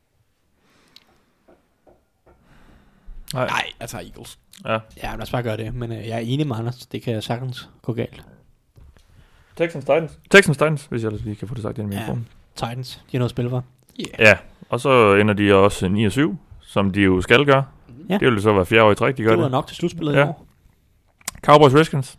Nej. 3.34 3.46
Nej, 3.46 3.64
jeg 3.80 3.88
tager 3.88 4.04
Eagles. 4.04 4.38
Ja. 4.64 4.78
Ja, 5.02 5.10
lad 5.12 5.22
os 5.22 5.30
bare 5.30 5.42
gøre 5.42 5.56
det, 5.56 5.74
men 5.74 5.92
øh, 5.92 5.98
jeg 5.98 6.14
er 6.16 6.18
enig 6.18 6.46
med 6.46 6.56
Anders, 6.56 6.76
det 6.76 7.02
kan 7.02 7.22
sagtens 7.22 7.68
gå 7.82 7.92
galt. 7.92 8.24
Texans 9.56 9.84
Titans. 9.84 10.18
Texans 10.30 10.56
Titans, 10.56 10.86
hvis 10.90 11.02
jeg 11.02 11.06
ellers 11.08 11.24
lige 11.24 11.36
kan 11.36 11.48
få 11.48 11.54
det 11.54 11.62
sagt 11.62 11.78
i 11.78 11.82
min 11.82 11.92
Ja. 11.92 11.98
mikrofon. 11.98 12.28
Titans, 12.56 12.94
de 12.94 13.00
har 13.12 13.18
noget 13.18 13.28
at 13.28 13.30
spille 13.30 13.50
for. 13.50 13.64
Yeah. 14.00 14.10
Ja, 14.18 14.36
og 14.68 14.80
så 14.80 15.14
ender 15.14 15.34
de 15.34 15.54
også 15.54 15.88
9 15.88 16.04
og 16.06 16.12
7, 16.12 16.36
som 16.60 16.90
de 16.90 17.00
jo 17.00 17.20
skal 17.20 17.44
gøre. 17.44 17.64
Ja. 18.08 18.18
Det 18.18 18.32
vil 18.32 18.42
så 18.42 18.52
være 18.52 18.66
fjerde 18.66 18.84
år 18.84 18.90
i 18.90 18.94
træk, 18.94 19.16
de 19.16 19.22
gør 19.22 19.30
Det 19.30 19.38
var 19.38 19.44
det. 19.44 19.52
nok 19.52 19.66
til 19.66 19.76
slutspillet 19.76 20.12
Ja. 20.14 20.24
i 20.24 20.28
år. 20.28 20.46
Cowboys 21.42 21.74
Redskins. 21.74 22.18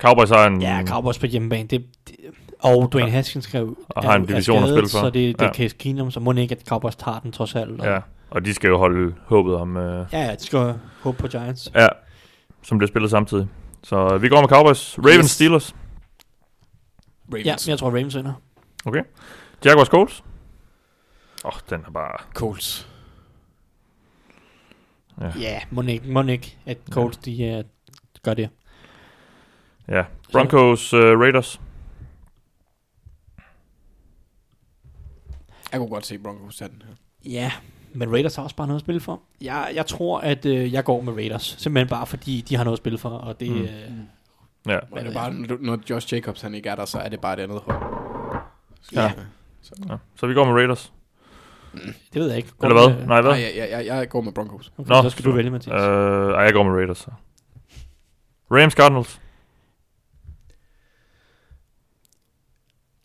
Cowboys 0.00 0.30
har 0.30 0.46
en... 0.46 0.62
Ja, 0.62 0.82
Cowboys 0.86 1.18
på 1.18 1.26
hjemmebane. 1.26 1.68
Det, 1.68 1.86
det, 2.08 2.16
og 2.62 2.92
Dwayne 2.92 3.10
Haskins 3.10 3.44
skrev, 3.44 3.76
Og 3.88 4.02
har 4.04 4.14
en 4.14 4.26
division 4.26 4.62
at 4.62 4.68
spille 4.68 4.82
for. 4.88 4.98
Så 4.98 5.04
det, 5.10 5.14
det 5.38 5.44
Ja. 5.44 5.48
er 5.48 5.52
Case 5.52 5.76
Keenum, 5.78 6.10
så 6.10 6.20
må 6.20 6.32
ikke, 6.32 6.54
at 6.54 6.66
Cowboys 6.68 6.96
tager 6.96 7.18
den 7.18 7.32
trods 7.32 7.54
alt. 7.54 7.80
Og, 7.80 7.86
Ja, 7.86 7.98
og 8.30 8.44
de 8.44 8.54
skal 8.54 8.68
jo 8.68 8.78
holde 8.78 9.14
håbet 9.26 9.54
om... 9.56 9.76
Øh, 9.76 10.06
ja, 10.12 10.18
ja, 10.24 10.34
de 10.34 10.42
skal 10.42 10.74
håbe 11.02 11.18
på 11.18 11.28
Giants. 11.28 11.70
ja, 11.74 11.88
som 12.62 12.78
bliver 12.78 12.88
spillet 12.88 13.10
samtidig. 13.10 13.48
Så 13.82 13.96
øh, 14.14 14.22
vi 14.22 14.28
går 14.28 14.40
med 14.40 14.48
Cowboys. 14.48 14.98
Ravens 14.98 15.16
Yes. 15.24 15.30
Steelers. 15.30 15.74
Ravens. 17.32 17.46
Ja, 17.46 17.70
jeg 17.70 17.78
tror 17.78 17.88
Ravens 17.88 18.16
vinder. 18.16 18.32
Okay. 18.84 19.02
Jaguars 19.64 19.88
Colts. 19.88 20.24
Åh, 21.44 21.48
oh, 21.48 21.60
den 21.70 21.80
er 21.86 21.90
bare... 21.90 22.24
Colts. 22.34 22.88
Ja. 25.20 25.32
Ja, 25.40 25.60
må 25.70 25.82
ikke, 25.82 26.08
må 26.08 26.22
ikke, 26.22 26.56
at 26.66 26.78
Colts, 26.90 27.16
de 27.16 27.58
uh, 27.58 27.64
gør 28.22 28.34
det. 28.34 28.48
Ja. 29.88 30.04
Broncos 30.32 30.94
uh, 30.94 31.00
Raiders. 31.00 31.60
Jeg 35.72 35.80
kunne 35.80 35.88
godt 35.90 36.06
se 36.06 36.18
Broncos 36.18 36.56
tage 36.56 36.68
den 36.68 36.82
her. 36.86 36.94
Ja, 37.32 37.52
men 37.92 38.12
Raiders 38.12 38.36
har 38.36 38.42
også 38.42 38.56
bare 38.56 38.66
noget 38.66 38.80
at 38.80 38.84
spille 38.84 39.00
for. 39.00 39.22
Jeg, 39.40 39.72
jeg 39.74 39.86
tror, 39.86 40.20
at 40.20 40.46
øh, 40.46 40.72
jeg 40.72 40.84
går 40.84 41.00
med 41.00 41.12
Raiders. 41.12 41.56
Simpelthen 41.58 41.88
bare 41.88 42.06
fordi, 42.06 42.40
de 42.48 42.56
har 42.56 42.64
noget 42.64 42.74
at 42.76 42.78
spille 42.82 42.98
for. 42.98 43.08
Og 43.08 43.40
det, 43.40 43.50
Mm. 43.50 43.56
mm. 43.56 43.62
øh, 43.62 43.90
Ja. 44.66 44.78
Men 44.90 44.98
er 44.98 45.02
det 45.04 45.14
bare, 45.14 45.32
når, 45.60 45.78
Josh 45.90 46.14
Jacobs 46.14 46.40
han 46.42 46.54
ikke 46.54 46.68
er 46.68 46.74
der, 46.76 46.84
så 46.84 46.98
er 46.98 47.08
det 47.08 47.20
bare 47.20 47.36
det 47.36 47.42
andet 47.42 47.60
hold. 47.66 47.82
Ja. 48.92 49.12
Så. 49.62 49.74
ja. 49.88 49.96
Så 50.16 50.26
vi 50.26 50.34
går 50.34 50.44
med 50.44 50.52
Raiders. 50.52 50.92
Det 52.12 52.20
ved 52.20 52.28
jeg 52.28 52.36
ikke. 52.36 52.48
Går 52.58 52.68
Eller 52.68 52.88
hvad? 52.88 52.98
med- 52.98 53.06
Nej, 53.06 53.20
hvad? 53.20 53.30
Nej, 53.30 53.52
jeg, 53.56 53.68
jeg, 53.70 53.86
jeg, 53.86 54.08
går 54.08 54.20
med 54.20 54.32
Broncos. 54.32 54.72
Okay, 54.78 54.88
Nå. 54.90 55.02
så 55.02 55.10
skal 55.10 55.24
du 55.24 55.32
vælge, 55.32 55.50
Mathias. 55.50 55.82
Øh, 55.82 56.30
ej, 56.34 56.40
jeg 56.42 56.52
går 56.52 56.62
med 56.62 56.72
Raiders. 56.72 56.98
Så. 56.98 57.10
Rams 58.50 58.72
Cardinals. 58.74 59.20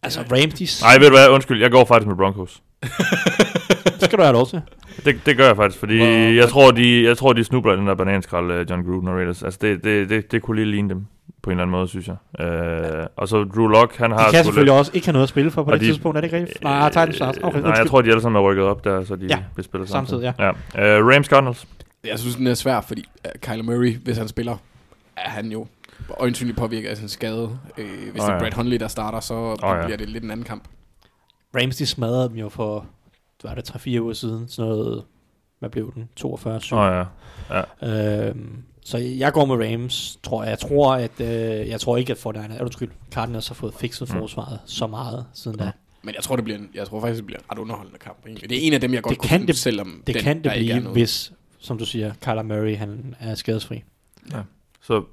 altså, 0.04 0.20
Rams, 0.22 0.54
de... 0.54 0.68
Nej, 0.86 0.98
ved 0.98 1.08
du 1.10 1.16
hvad? 1.16 1.30
Undskyld, 1.30 1.62
jeg 1.62 1.72
går 1.72 1.86
faktisk 1.86 2.08
med 2.08 2.16
Broncos. 2.16 2.64
det 3.86 4.02
skal 4.02 4.18
du 4.18 4.24
have 4.24 4.34
lov 4.34 4.48
til. 4.48 4.62
Det, 5.06 5.22
det 5.26 5.38
gør 5.38 5.46
jeg 5.48 5.56
faktisk, 5.56 5.80
fordi 5.80 5.98
Hvor- 5.98 6.08
jeg, 6.42 6.50
tror, 6.50 6.72
de, 6.72 7.04
jeg 7.04 7.18
tror, 7.18 7.34
de 7.34 7.44
snubler 7.44 7.74
i 7.74 7.78
den 7.78 7.88
der 7.88 7.96
bananskrald, 7.96 8.52
øh, 8.52 8.70
John 8.70 8.84
Gruden 8.84 9.08
og 9.08 9.14
Raiders. 9.16 9.44
Altså, 9.44 9.60
det, 9.62 9.84
det, 9.84 10.10
det, 10.10 10.32
det 10.32 10.42
kunne 10.42 10.56
lige 10.62 10.72
ligne 10.72 10.90
dem 10.90 11.06
på 11.42 11.50
en 11.50 11.52
eller 11.52 11.62
anden 11.64 11.72
måde, 11.72 11.88
synes 11.88 12.08
jeg. 12.08 12.46
Øh, 12.46 13.06
og 13.16 13.28
så 13.28 13.44
Drew 13.44 13.68
Lock, 13.68 13.96
han 13.98 14.12
har... 14.12 14.26
De 14.26 14.32
kan 14.32 14.44
selvfølgelig 14.44 14.74
også 14.74 14.92
ikke 14.94 15.08
have 15.08 15.14
noget 15.14 15.24
at 15.24 15.30
spille 15.30 15.52
for 15.52 15.64
på 15.64 15.70
Og 15.72 15.74
det 15.74 15.82
de- 15.82 15.86
tidspunkt, 15.88 16.18
er 16.18 16.22
det 16.22 16.28
ikke 16.28 16.38
rigtigt? 16.38 16.64
Nej, 16.64 16.90
Titans 16.90 17.16
start. 17.16 17.40
Okay, 17.44 17.58
Øh, 17.58 17.64
Nej, 17.64 17.74
jeg 17.74 17.88
tror, 17.88 18.02
de 18.02 18.10
alle 18.10 18.22
sammen 18.22 18.44
er 18.44 18.50
rykket 18.50 18.66
op 18.66 18.84
der, 18.84 19.04
så 19.04 19.16
de 19.16 19.26
Ja, 19.26 19.44
vil 19.56 19.66
spille 19.66 19.88
samtidig, 19.88 20.34
samtidig. 20.38 20.56
ja. 20.76 21.00
Uh, 21.02 21.08
Rams 21.08 21.28
Cardinals. 21.28 21.68
Jeg 22.04 22.20
synes, 22.20 22.36
den 22.36 22.48
er 22.48 22.54
svær, 22.54 22.82
fordi 22.82 23.06
uh, 23.26 23.32
Kyler 23.42 23.64
Murray, 23.64 23.98
hvis 24.04 24.18
han 24.18 24.28
spiller, 24.28 24.58
er 25.18 25.30
han 25.30 25.52
jo 25.52 25.68
øjensynligt 26.20 26.58
påvirket 26.58 26.90
af 26.90 26.98
sin 26.98 27.08
skade. 27.10 27.60
Øh, 27.78 27.86
hvis 28.12 28.22
Åh, 28.22 28.28
det 28.28 28.30
er 28.30 28.34
ja. 28.34 28.40
Brad 28.40 28.54
Hundley, 28.54 28.78
der 28.80 28.88
starter, 28.88 29.20
så 29.20 29.34
oh, 29.34 29.58
ja. 29.64 29.84
bliver 29.86 29.98
det 29.98 30.10
lidt 30.10 30.24
en 30.24 30.32
anden 30.32 30.46
kamp. 30.46 30.64
Rams, 31.62 31.76
de 31.78 31.86
smadrede 31.86 32.30
dem 32.30 32.38
jo 32.38 32.50
for, 32.50 32.86
var 33.44 33.56
det, 33.56 33.70
3-4 33.98 34.00
uger 34.02 34.14
siden. 34.14 34.48
Sådan 34.48 34.70
noget, 34.72 35.04
hvad 35.60 35.70
blev 35.70 35.94
den? 35.94 36.10
42 36.16 36.62
7 36.62 36.76
Åh 36.76 36.82
oh, 36.82 37.06
ja. 37.82 38.28
Øhm, 38.30 38.64
så 38.90 38.98
jeg 38.98 39.34
går 39.34 39.46
med 39.46 39.66
Rams, 39.74 40.20
tror 40.24 40.44
jeg. 40.44 40.50
Jeg 40.50 40.60
tror, 40.60 40.94
at, 40.96 41.22
øh, 41.22 41.28
jeg 41.70 41.80
tror 41.82 41.98
ikke, 41.98 42.12
at 42.12 42.18
Fortnite, 42.18 42.54
er 42.54 42.62
undskyld, 42.64 42.90
Cardinals 43.12 43.48
har 43.48 43.56
fået 43.56 43.74
fikset 43.74 44.10
Mm. 44.14 44.20
forsvaret 44.20 44.60
så 44.66 44.88
meget 44.88 45.26
siden 45.34 45.58
da. 45.58 45.72
Men 46.04 46.16
jeg 46.16 46.24
tror, 46.24 46.36
det 46.36 46.46
bliver 46.46 46.58
en, 46.60 46.70
jeg 46.74 46.88
tror 46.88 47.02
faktisk, 47.02 47.18
det 47.18 47.26
bliver 47.26 47.40
en 47.40 47.46
ret 47.52 47.58
underholdende 47.58 48.00
kamp. 48.00 48.26
Egentlig. 48.26 48.50
Det 48.50 48.58
er 48.64 48.68
en 48.68 48.74
af 48.74 48.82
dem, 48.82 48.94
jeg 48.94 49.04
godt 49.04 49.10
Det 49.12 49.18
kunne 49.20 49.30
kan 49.30 49.40
finde, 49.40 49.48
det- 49.48 49.58
selvom 49.58 50.04
Det 50.08 50.16
den, 50.16 50.24
kan 50.24 50.44
det 50.44 50.52
er 50.52 50.80
blive, 50.80 50.92
hvis, 50.92 51.32
som 51.60 51.78
du 51.78 51.86
siger, 51.86 52.14
Kyler 52.22 52.42
Murray 52.44 52.78
han 52.78 53.16
er 53.20 53.36
skadesfri. 53.36 53.84
Så 54.82 55.04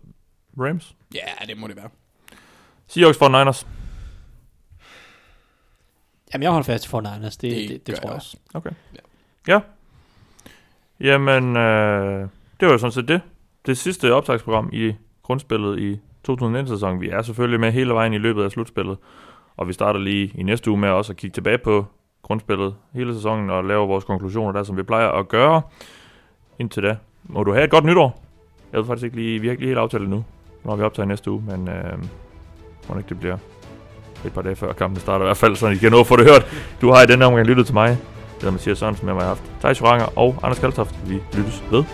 Rams. 0.58 0.94
Ja, 1.14 1.20
det 1.46 1.58
må 1.58 1.66
det 1.68 1.76
være. 1.76 1.88
Seahawks 2.88 3.18
for 3.18 3.28
Niners. 3.28 3.66
Jamen, 6.34 6.42
jeg 6.42 6.50
holder 6.50 6.64
fast 6.64 6.84
i 6.84 6.88
Fortnite, 6.88 7.22
det, 7.22 7.40
det, 7.42 7.68
det, 7.68 7.86
det 7.86 7.94
tror 7.96 8.08
jeg. 8.08 8.16
også. 8.16 8.36
Okay. 8.54 8.70
Ja. 9.48 9.60
Jamen, 11.00 11.56
øh, 11.56 12.28
det 12.60 12.66
var 12.66 12.72
jo 12.72 12.78
sådan 12.78 12.92
set 12.92 13.08
det. 13.08 13.20
Det 13.66 13.78
sidste 13.78 14.14
optagsprogram 14.14 14.70
i 14.72 14.94
grundspillet 15.22 15.78
i 15.78 16.01
2019-sæsonen. 16.30 17.01
Vi 17.01 17.09
er 17.09 17.22
selvfølgelig 17.22 17.60
med 17.60 17.72
hele 17.72 17.94
vejen 17.94 18.12
i 18.12 18.18
løbet 18.18 18.44
af 18.44 18.51
slutspillet. 18.51 18.98
Og 19.56 19.68
vi 19.68 19.72
starter 19.72 20.01
lige 20.01 20.32
i 20.34 20.43
næste 20.43 20.70
uge 20.70 20.80
med 20.80 20.88
også 20.88 21.12
at 21.12 21.16
kigge 21.16 21.34
tilbage 21.34 21.59
på 21.59 21.86
grundspillet 22.22 22.74
hele 22.93 23.14
sæsonen 23.14 23.51
og 23.51 23.64
lave 23.64 23.88
vores 23.88 24.05
konklusioner 24.05 24.52
der, 24.52 24.62
som 24.62 24.76
vi 24.76 24.82
plejer 24.82 25.09
at 25.09 25.28
gøre. 25.28 25.62
Indtil 26.59 26.82
da 26.82 26.97
må 27.24 27.44
du 27.44 27.52
have 27.52 27.64
et 27.64 27.70
godt 27.70 27.84
nytår. 27.84 28.22
Jeg 28.72 28.80
ved 28.80 28.86
faktisk 28.86 29.05
ikke 29.05 29.16
lige, 29.16 29.40
vi 29.40 29.47
har 29.47 29.51
ikke 29.51 29.62
lige 29.62 29.68
helt 29.68 29.78
aftalt 29.78 30.01
det 30.01 30.10
nu, 30.10 30.24
når 30.64 30.76
vi 30.76 30.82
optager 30.82 31.06
næste 31.06 31.30
uge, 31.30 31.43
men 31.47 31.68
øh, 31.68 31.98
må 32.88 32.97
ikke 32.97 33.09
det 33.09 33.20
bliver 33.20 33.38
et 34.24 34.32
par 34.32 34.43
dage 34.43 34.56
før 34.56 34.72
kampen 34.72 35.01
starter 35.01 35.24
i 35.24 35.28
hvert 35.28 35.36
fald, 35.36 35.56
så 35.56 35.68
I 35.68 35.76
kan 35.76 35.93
nå 35.93 36.01
at 36.01 36.06
få 36.06 36.16
det 36.16 36.24
hørt. 36.24 36.47
Du 36.80 36.93
har 36.93 37.02
i 37.02 37.06
denne 37.06 37.24
omgang 37.24 37.47
lyttet 37.47 37.66
til 37.66 37.74
mig. 37.74 37.88
Det 37.88 37.98
hedder 38.40 38.51
Mathias 38.51 38.78
Sørensen 38.78 39.06
med 39.06 39.14
mig, 39.14 39.22
har 39.22 39.28
haft 39.28 39.43
Thijs 39.60 39.80
Joranger 39.80 40.18
og 40.18 40.34
Anders 40.43 40.59
Kaltoft. 40.59 41.09
Vi 41.09 41.14
lyttes 41.14 41.64
ved. 41.70 41.84